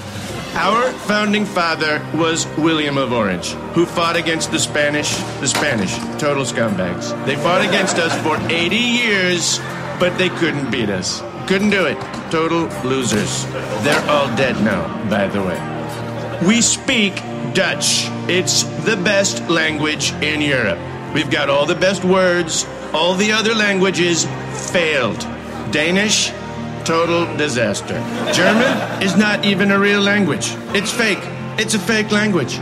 Our 0.54 0.90
founding 0.92 1.46
father 1.46 2.04
was 2.14 2.46
William 2.58 2.98
of 2.98 3.12
Orange, 3.12 3.52
who 3.74 3.86
fought 3.86 4.16
against 4.16 4.50
the 4.50 4.58
Spanish, 4.58 5.16
the 5.40 5.48
Spanish, 5.48 5.96
total 6.18 6.44
scumbags. 6.44 7.14
They 7.24 7.36
fought 7.36 7.62
against 7.62 7.96
us 7.96 8.12
for 8.22 8.36
80 8.52 8.76
years, 8.76 9.60
but 9.98 10.18
they 10.18 10.28
couldn't 10.28 10.70
beat 10.70 10.90
us. 10.90 11.22
Couldn't 11.46 11.70
do 11.70 11.86
it. 11.86 11.98
Total 12.30 12.68
losers. 12.84 13.46
They're 13.82 14.08
all 14.08 14.28
dead 14.36 14.62
now, 14.62 14.86
by 15.10 15.26
the 15.26 15.42
way. 15.42 15.58
We 16.46 16.60
speak 16.60 17.14
Dutch. 17.54 18.08
It's 18.28 18.62
the 18.84 18.96
best 18.96 19.48
language 19.48 20.12
in 20.22 20.40
Europe. 20.40 20.78
We've 21.14 21.30
got 21.30 21.50
all 21.50 21.66
the 21.66 21.74
best 21.74 22.04
words. 22.04 22.66
All 22.92 23.14
the 23.14 23.32
other 23.32 23.54
languages 23.54 24.26
failed. 24.70 25.20
Danish, 25.70 26.30
total 26.84 27.24
disaster. 27.36 27.94
German 28.32 29.02
is 29.02 29.16
not 29.16 29.44
even 29.44 29.70
a 29.70 29.78
real 29.78 30.00
language. 30.00 30.54
It's 30.74 30.92
fake. 30.92 31.22
It's 31.58 31.74
a 31.74 31.78
fake 31.78 32.10
language. 32.10 32.58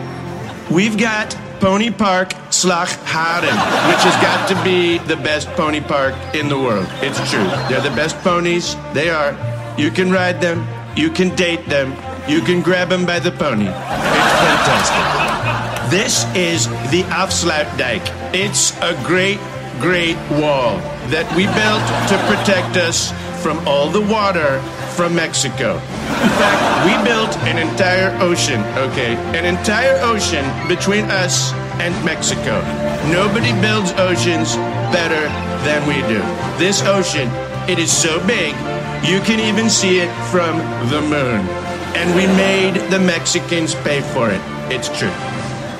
We've 0.70 0.98
got 0.98 1.36
Pony 1.60 1.90
Park 1.90 2.32
Slagharen, 2.60 3.56
which 3.88 4.02
has 4.04 4.16
got 4.20 4.46
to 4.48 4.64
be 4.64 4.98
the 4.98 5.16
best 5.16 5.48
pony 5.56 5.80
park 5.80 6.14
in 6.34 6.48
the 6.48 6.58
world. 6.58 6.86
It's 7.00 7.18
true. 7.30 7.48
They're 7.68 7.80
the 7.80 7.96
best 7.96 8.18
ponies. 8.18 8.76
They 8.92 9.08
are. 9.08 9.32
You 9.78 9.90
can 9.90 10.12
ride 10.12 10.42
them. 10.42 10.68
You 10.94 11.10
can 11.10 11.34
date 11.36 11.64
them. 11.70 11.96
You 12.28 12.42
can 12.42 12.60
grab 12.60 12.90
them 12.90 13.06
by 13.06 13.18
the 13.18 13.30
pony. 13.30 13.64
It's 13.64 14.34
fantastic. 14.44 15.90
This 15.90 16.26
is 16.36 16.68
the 16.92 17.02
Afsluitdijk. 17.08 18.34
It's 18.34 18.76
a 18.82 18.92
great, 19.06 19.40
great 19.80 20.18
wall 20.30 20.76
that 21.08 21.24
we 21.34 21.46
built 21.56 21.84
to 22.12 22.16
protect 22.28 22.76
us 22.76 23.10
from 23.42 23.66
all 23.66 23.88
the 23.88 24.02
water 24.02 24.60
from 25.00 25.14
Mexico. 25.14 25.76
In 25.76 26.32
fact, 26.36 26.60
we 26.84 26.92
built 27.08 27.32
an 27.48 27.56
entire 27.56 28.12
ocean, 28.20 28.60
okay? 28.76 29.16
An 29.32 29.46
entire 29.46 29.96
ocean 30.02 30.44
between 30.68 31.06
us 31.06 31.54
and 31.80 32.04
Mexico. 32.04 32.60
Nobody 33.10 33.52
builds 33.60 33.92
oceans 33.92 34.54
better 34.92 35.24
than 35.64 35.80
we 35.88 35.96
do. 36.12 36.20
This 36.58 36.82
ocean, 36.82 37.28
it 37.68 37.78
is 37.78 37.90
so 37.90 38.24
big, 38.26 38.52
you 39.02 39.18
can 39.20 39.40
even 39.40 39.70
see 39.70 39.98
it 39.98 40.12
from 40.30 40.58
the 40.90 41.00
moon. 41.00 41.40
And 41.96 42.14
we 42.14 42.26
made 42.36 42.74
the 42.90 42.98
Mexicans 42.98 43.74
pay 43.76 44.02
for 44.12 44.30
it. 44.30 44.40
It's 44.70 44.88
true. 44.98 45.12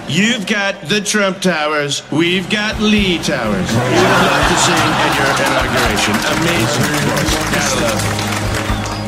You've 0.09 0.47
got 0.47 0.81
the 0.89 1.01
Trump 1.03 1.41
Towers. 1.41 2.03
We've 2.11 2.49
got 2.49 2.81
Lee 2.81 3.19
Towers. 3.19 3.71
You 3.71 4.03
would 4.03 4.25
loved 4.27 4.49
to 4.49 4.57
sing 4.57 4.89
at 5.05 5.13
your 5.21 5.31
inauguration. 5.47 6.15
Amazing, 6.35 6.89
course. 7.07 7.33
Gotta 7.55 7.81
love 7.85 8.25
it. 8.25 8.30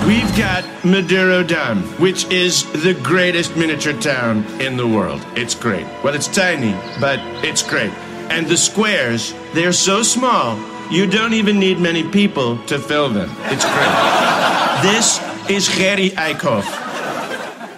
We've 0.07 0.37
got 0.37 0.65
Madurodam, 0.83 1.83
which 2.01 2.25
is 2.25 2.65
the 2.73 2.93
greatest 3.03 3.57
miniature 3.57 3.93
town 4.01 4.45
in 4.61 4.77
the 4.77 4.87
world. 4.87 5.25
It's 5.37 5.55
great. 5.55 5.87
Well, 6.03 6.15
it's 6.15 6.27
tiny, 6.27 6.73
but 7.01 7.21
it's 7.45 7.63
great. 7.63 7.93
And 8.29 8.49
the 8.49 8.57
squares, 8.57 9.33
they're 9.55 9.73
so 9.73 10.03
small, 10.03 10.59
you 10.91 11.07
don't 11.07 11.35
even 11.35 11.61
need 11.61 11.79
many 11.79 12.03
people 12.03 12.59
to 12.67 12.81
fill 12.81 13.11
them. 13.11 13.31
It's 13.45 13.65
great. 13.65 14.83
This 14.83 15.21
is 15.49 15.69
Gerry 15.69 16.11
Eickhoff. 16.11 16.67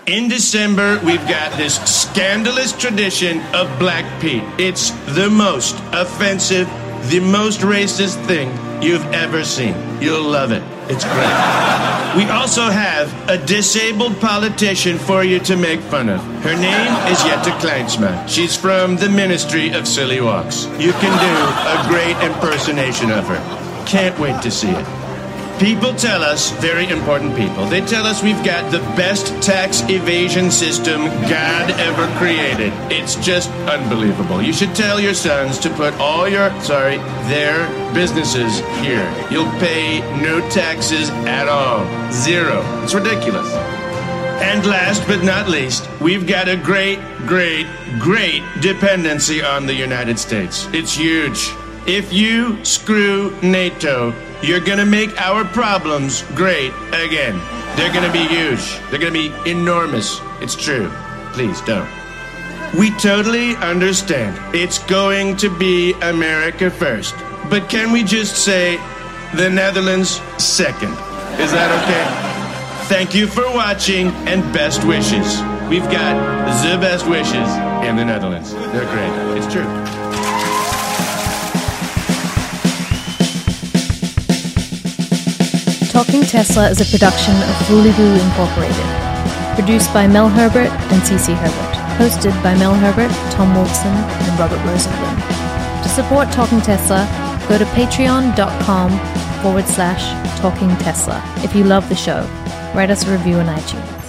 In 0.07 0.29
December, 0.29 0.99
we've 1.05 1.27
got 1.29 1.57
this 1.59 1.77
scandalous 1.85 2.73
tradition 2.73 3.43
of 3.55 3.79
Black 3.79 4.05
Pete. 4.23 4.43
It's 4.59 4.91
the 5.15 5.29
most 5.29 5.77
offensive, 5.93 6.69
the 7.11 7.21
most 7.21 7.61
racist 7.61 8.25
thing 8.27 8.49
you've 8.83 9.05
ever 9.13 9.45
seen. 9.45 9.75
You'll 10.01 10.29
love 10.29 10.53
it. 10.53 10.63
It's 10.89 11.05
great. 11.05 12.15
We 12.17 12.31
also 12.31 12.69
have 12.71 13.13
a 13.29 13.39
disabled 13.39 14.21
politician 14.21 14.99
for 14.99 15.25
you 15.25 15.39
to 15.41 15.57
make 15.57 15.81
fun 15.81 16.09
of. 16.09 16.21
Her 16.43 16.55
name 16.55 16.93
is 17.11 17.23
Jetta 17.23 17.51
Klijnsma. 17.59 18.29
She's 18.29 18.57
from 18.57 18.97
the 18.97 19.09
Ministry 19.09 19.71
of 19.73 19.89
Silly 19.89 20.21
Walks. 20.21 20.67
You 20.79 20.93
can 20.93 21.15
do 21.19 21.35
a 21.71 21.89
great 21.89 22.17
impersonation 22.25 23.11
of 23.11 23.27
her. 23.27 23.85
Can't 23.87 24.19
wait 24.19 24.41
to 24.43 24.51
see 24.51 24.71
it. 24.71 25.04
People 25.61 25.95
tell 25.95 26.25
us, 26.25 26.51
very 26.61 26.89
important 26.89 27.37
people, 27.37 27.65
they 27.67 27.81
tell 27.81 28.07
us 28.07 28.25
we've 28.25 28.45
got 28.45 28.73
the 28.73 28.81
best 28.97 29.29
tax 29.41 29.83
evasion 29.89 30.51
system 30.51 31.05
God 31.31 31.71
ever 31.79 32.07
created. 32.19 32.73
It's 32.93 33.15
just 33.25 33.49
unbelievable. 33.69 34.43
You 34.43 34.53
should 34.53 34.75
tell 34.75 34.99
your 34.99 35.15
sons 35.15 35.59
to 35.61 35.71
put 35.71 35.95
all 35.95 36.29
your, 36.29 36.51
sorry, 36.61 36.97
their 37.29 37.69
businesses 37.95 38.59
here. 38.85 39.09
You'll 39.31 39.51
pay 39.61 40.01
no 40.21 40.41
taxes 40.51 41.09
at 41.11 41.49
all. 41.49 41.87
Zero. 42.13 42.61
It's 42.83 42.93
ridiculous. 42.95 43.49
And 44.43 44.67
last 44.67 45.07
but 45.07 45.23
not 45.23 45.49
least, 45.49 45.89
we've 46.01 46.27
got 46.27 46.49
a 46.49 46.57
great, 46.57 46.99
great, 47.27 47.67
great 48.01 48.43
dependency 48.61 49.43
on 49.43 49.67
the 49.67 49.75
United 49.75 50.19
States. 50.19 50.69
It's 50.73 50.97
huge. 50.97 51.49
If 51.87 52.13
you 52.13 52.63
screw 52.65 53.31
NATO, 53.41 54.13
you're 54.45 54.61
going 54.61 54.79
to 54.79 54.87
make 54.87 55.19
our 55.21 55.45
problems 55.45 56.23
great 56.35 56.73
again. 56.93 57.41
They're 57.77 57.93
going 57.93 58.07
to 58.07 58.13
be 58.13 58.27
huge. 58.27 58.79
They're 58.91 59.01
going 59.01 59.13
to 59.13 59.31
be 59.31 59.51
enormous. 59.51 60.21
It's 60.41 60.55
true. 60.55 60.91
Please 61.33 61.61
don't. 61.63 61.89
We 62.79 62.91
totally 62.99 63.57
understand. 63.57 64.39
It's 64.55 64.79
going 64.85 65.37
to 65.39 65.49
be 65.59 65.93
America 65.95 66.71
first. 66.71 67.15
But 67.49 67.71
can 67.71 67.91
we 67.91 68.05
just 68.05 68.45
say 68.45 68.77
the 69.35 69.49
Netherlands 69.49 70.21
second? 70.39 70.93
Is 71.41 71.51
that 71.53 71.71
okay? 71.83 72.89
Thank 72.89 73.15
you 73.15 73.27
for 73.27 73.45
watching 73.55 74.09
and 74.29 74.43
best 74.53 74.85
wishes. 74.85 75.41
We've 75.71 75.91
got 75.91 76.15
the 76.63 76.79
best 76.79 77.09
wishes 77.09 77.49
in 77.89 77.97
the 77.97 78.05
Netherlands. 78.05 78.53
They're 78.53 78.85
great. 78.85 79.39
It's 79.39 79.53
true. 79.53 79.94
Talking 86.05 86.23
Tesla 86.23 86.69
is 86.69 86.81
a 86.83 86.85
production 86.93 87.35
of 87.35 87.67
Voulez-Vous 87.67 88.21
Incorporated. 88.21 89.55
Produced 89.55 89.93
by 89.95 90.07
Mel 90.07 90.29
Herbert 90.29 90.69
and 90.93 91.01
CC 91.03 91.35
Herbert. 91.35 91.75
Hosted 91.97 92.35
by 92.43 92.55
Mel 92.57 92.75
Herbert, 92.75 93.11
Tom 93.33 93.55
Wolfson, 93.55 93.87
and 93.87 94.39
Robert 94.39 94.59
Rosenblum. 94.69 95.83
To 95.83 95.89
support 95.89 96.31
Talking 96.31 96.61
Tesla, 96.61 97.09
go 97.49 97.57
to 97.57 97.65
patreon.com 97.65 98.91
forward 99.43 99.67
slash 99.67 100.05
Talking 100.41 100.77
Tesla. 100.77 101.23
If 101.39 101.57
you 101.57 101.65
love 101.65 101.89
the 101.89 101.97
show, 101.97 102.21
write 102.75 102.91
us 102.91 103.07
a 103.07 103.11
review 103.11 103.37
on 103.37 103.47
iTunes. 103.47 104.04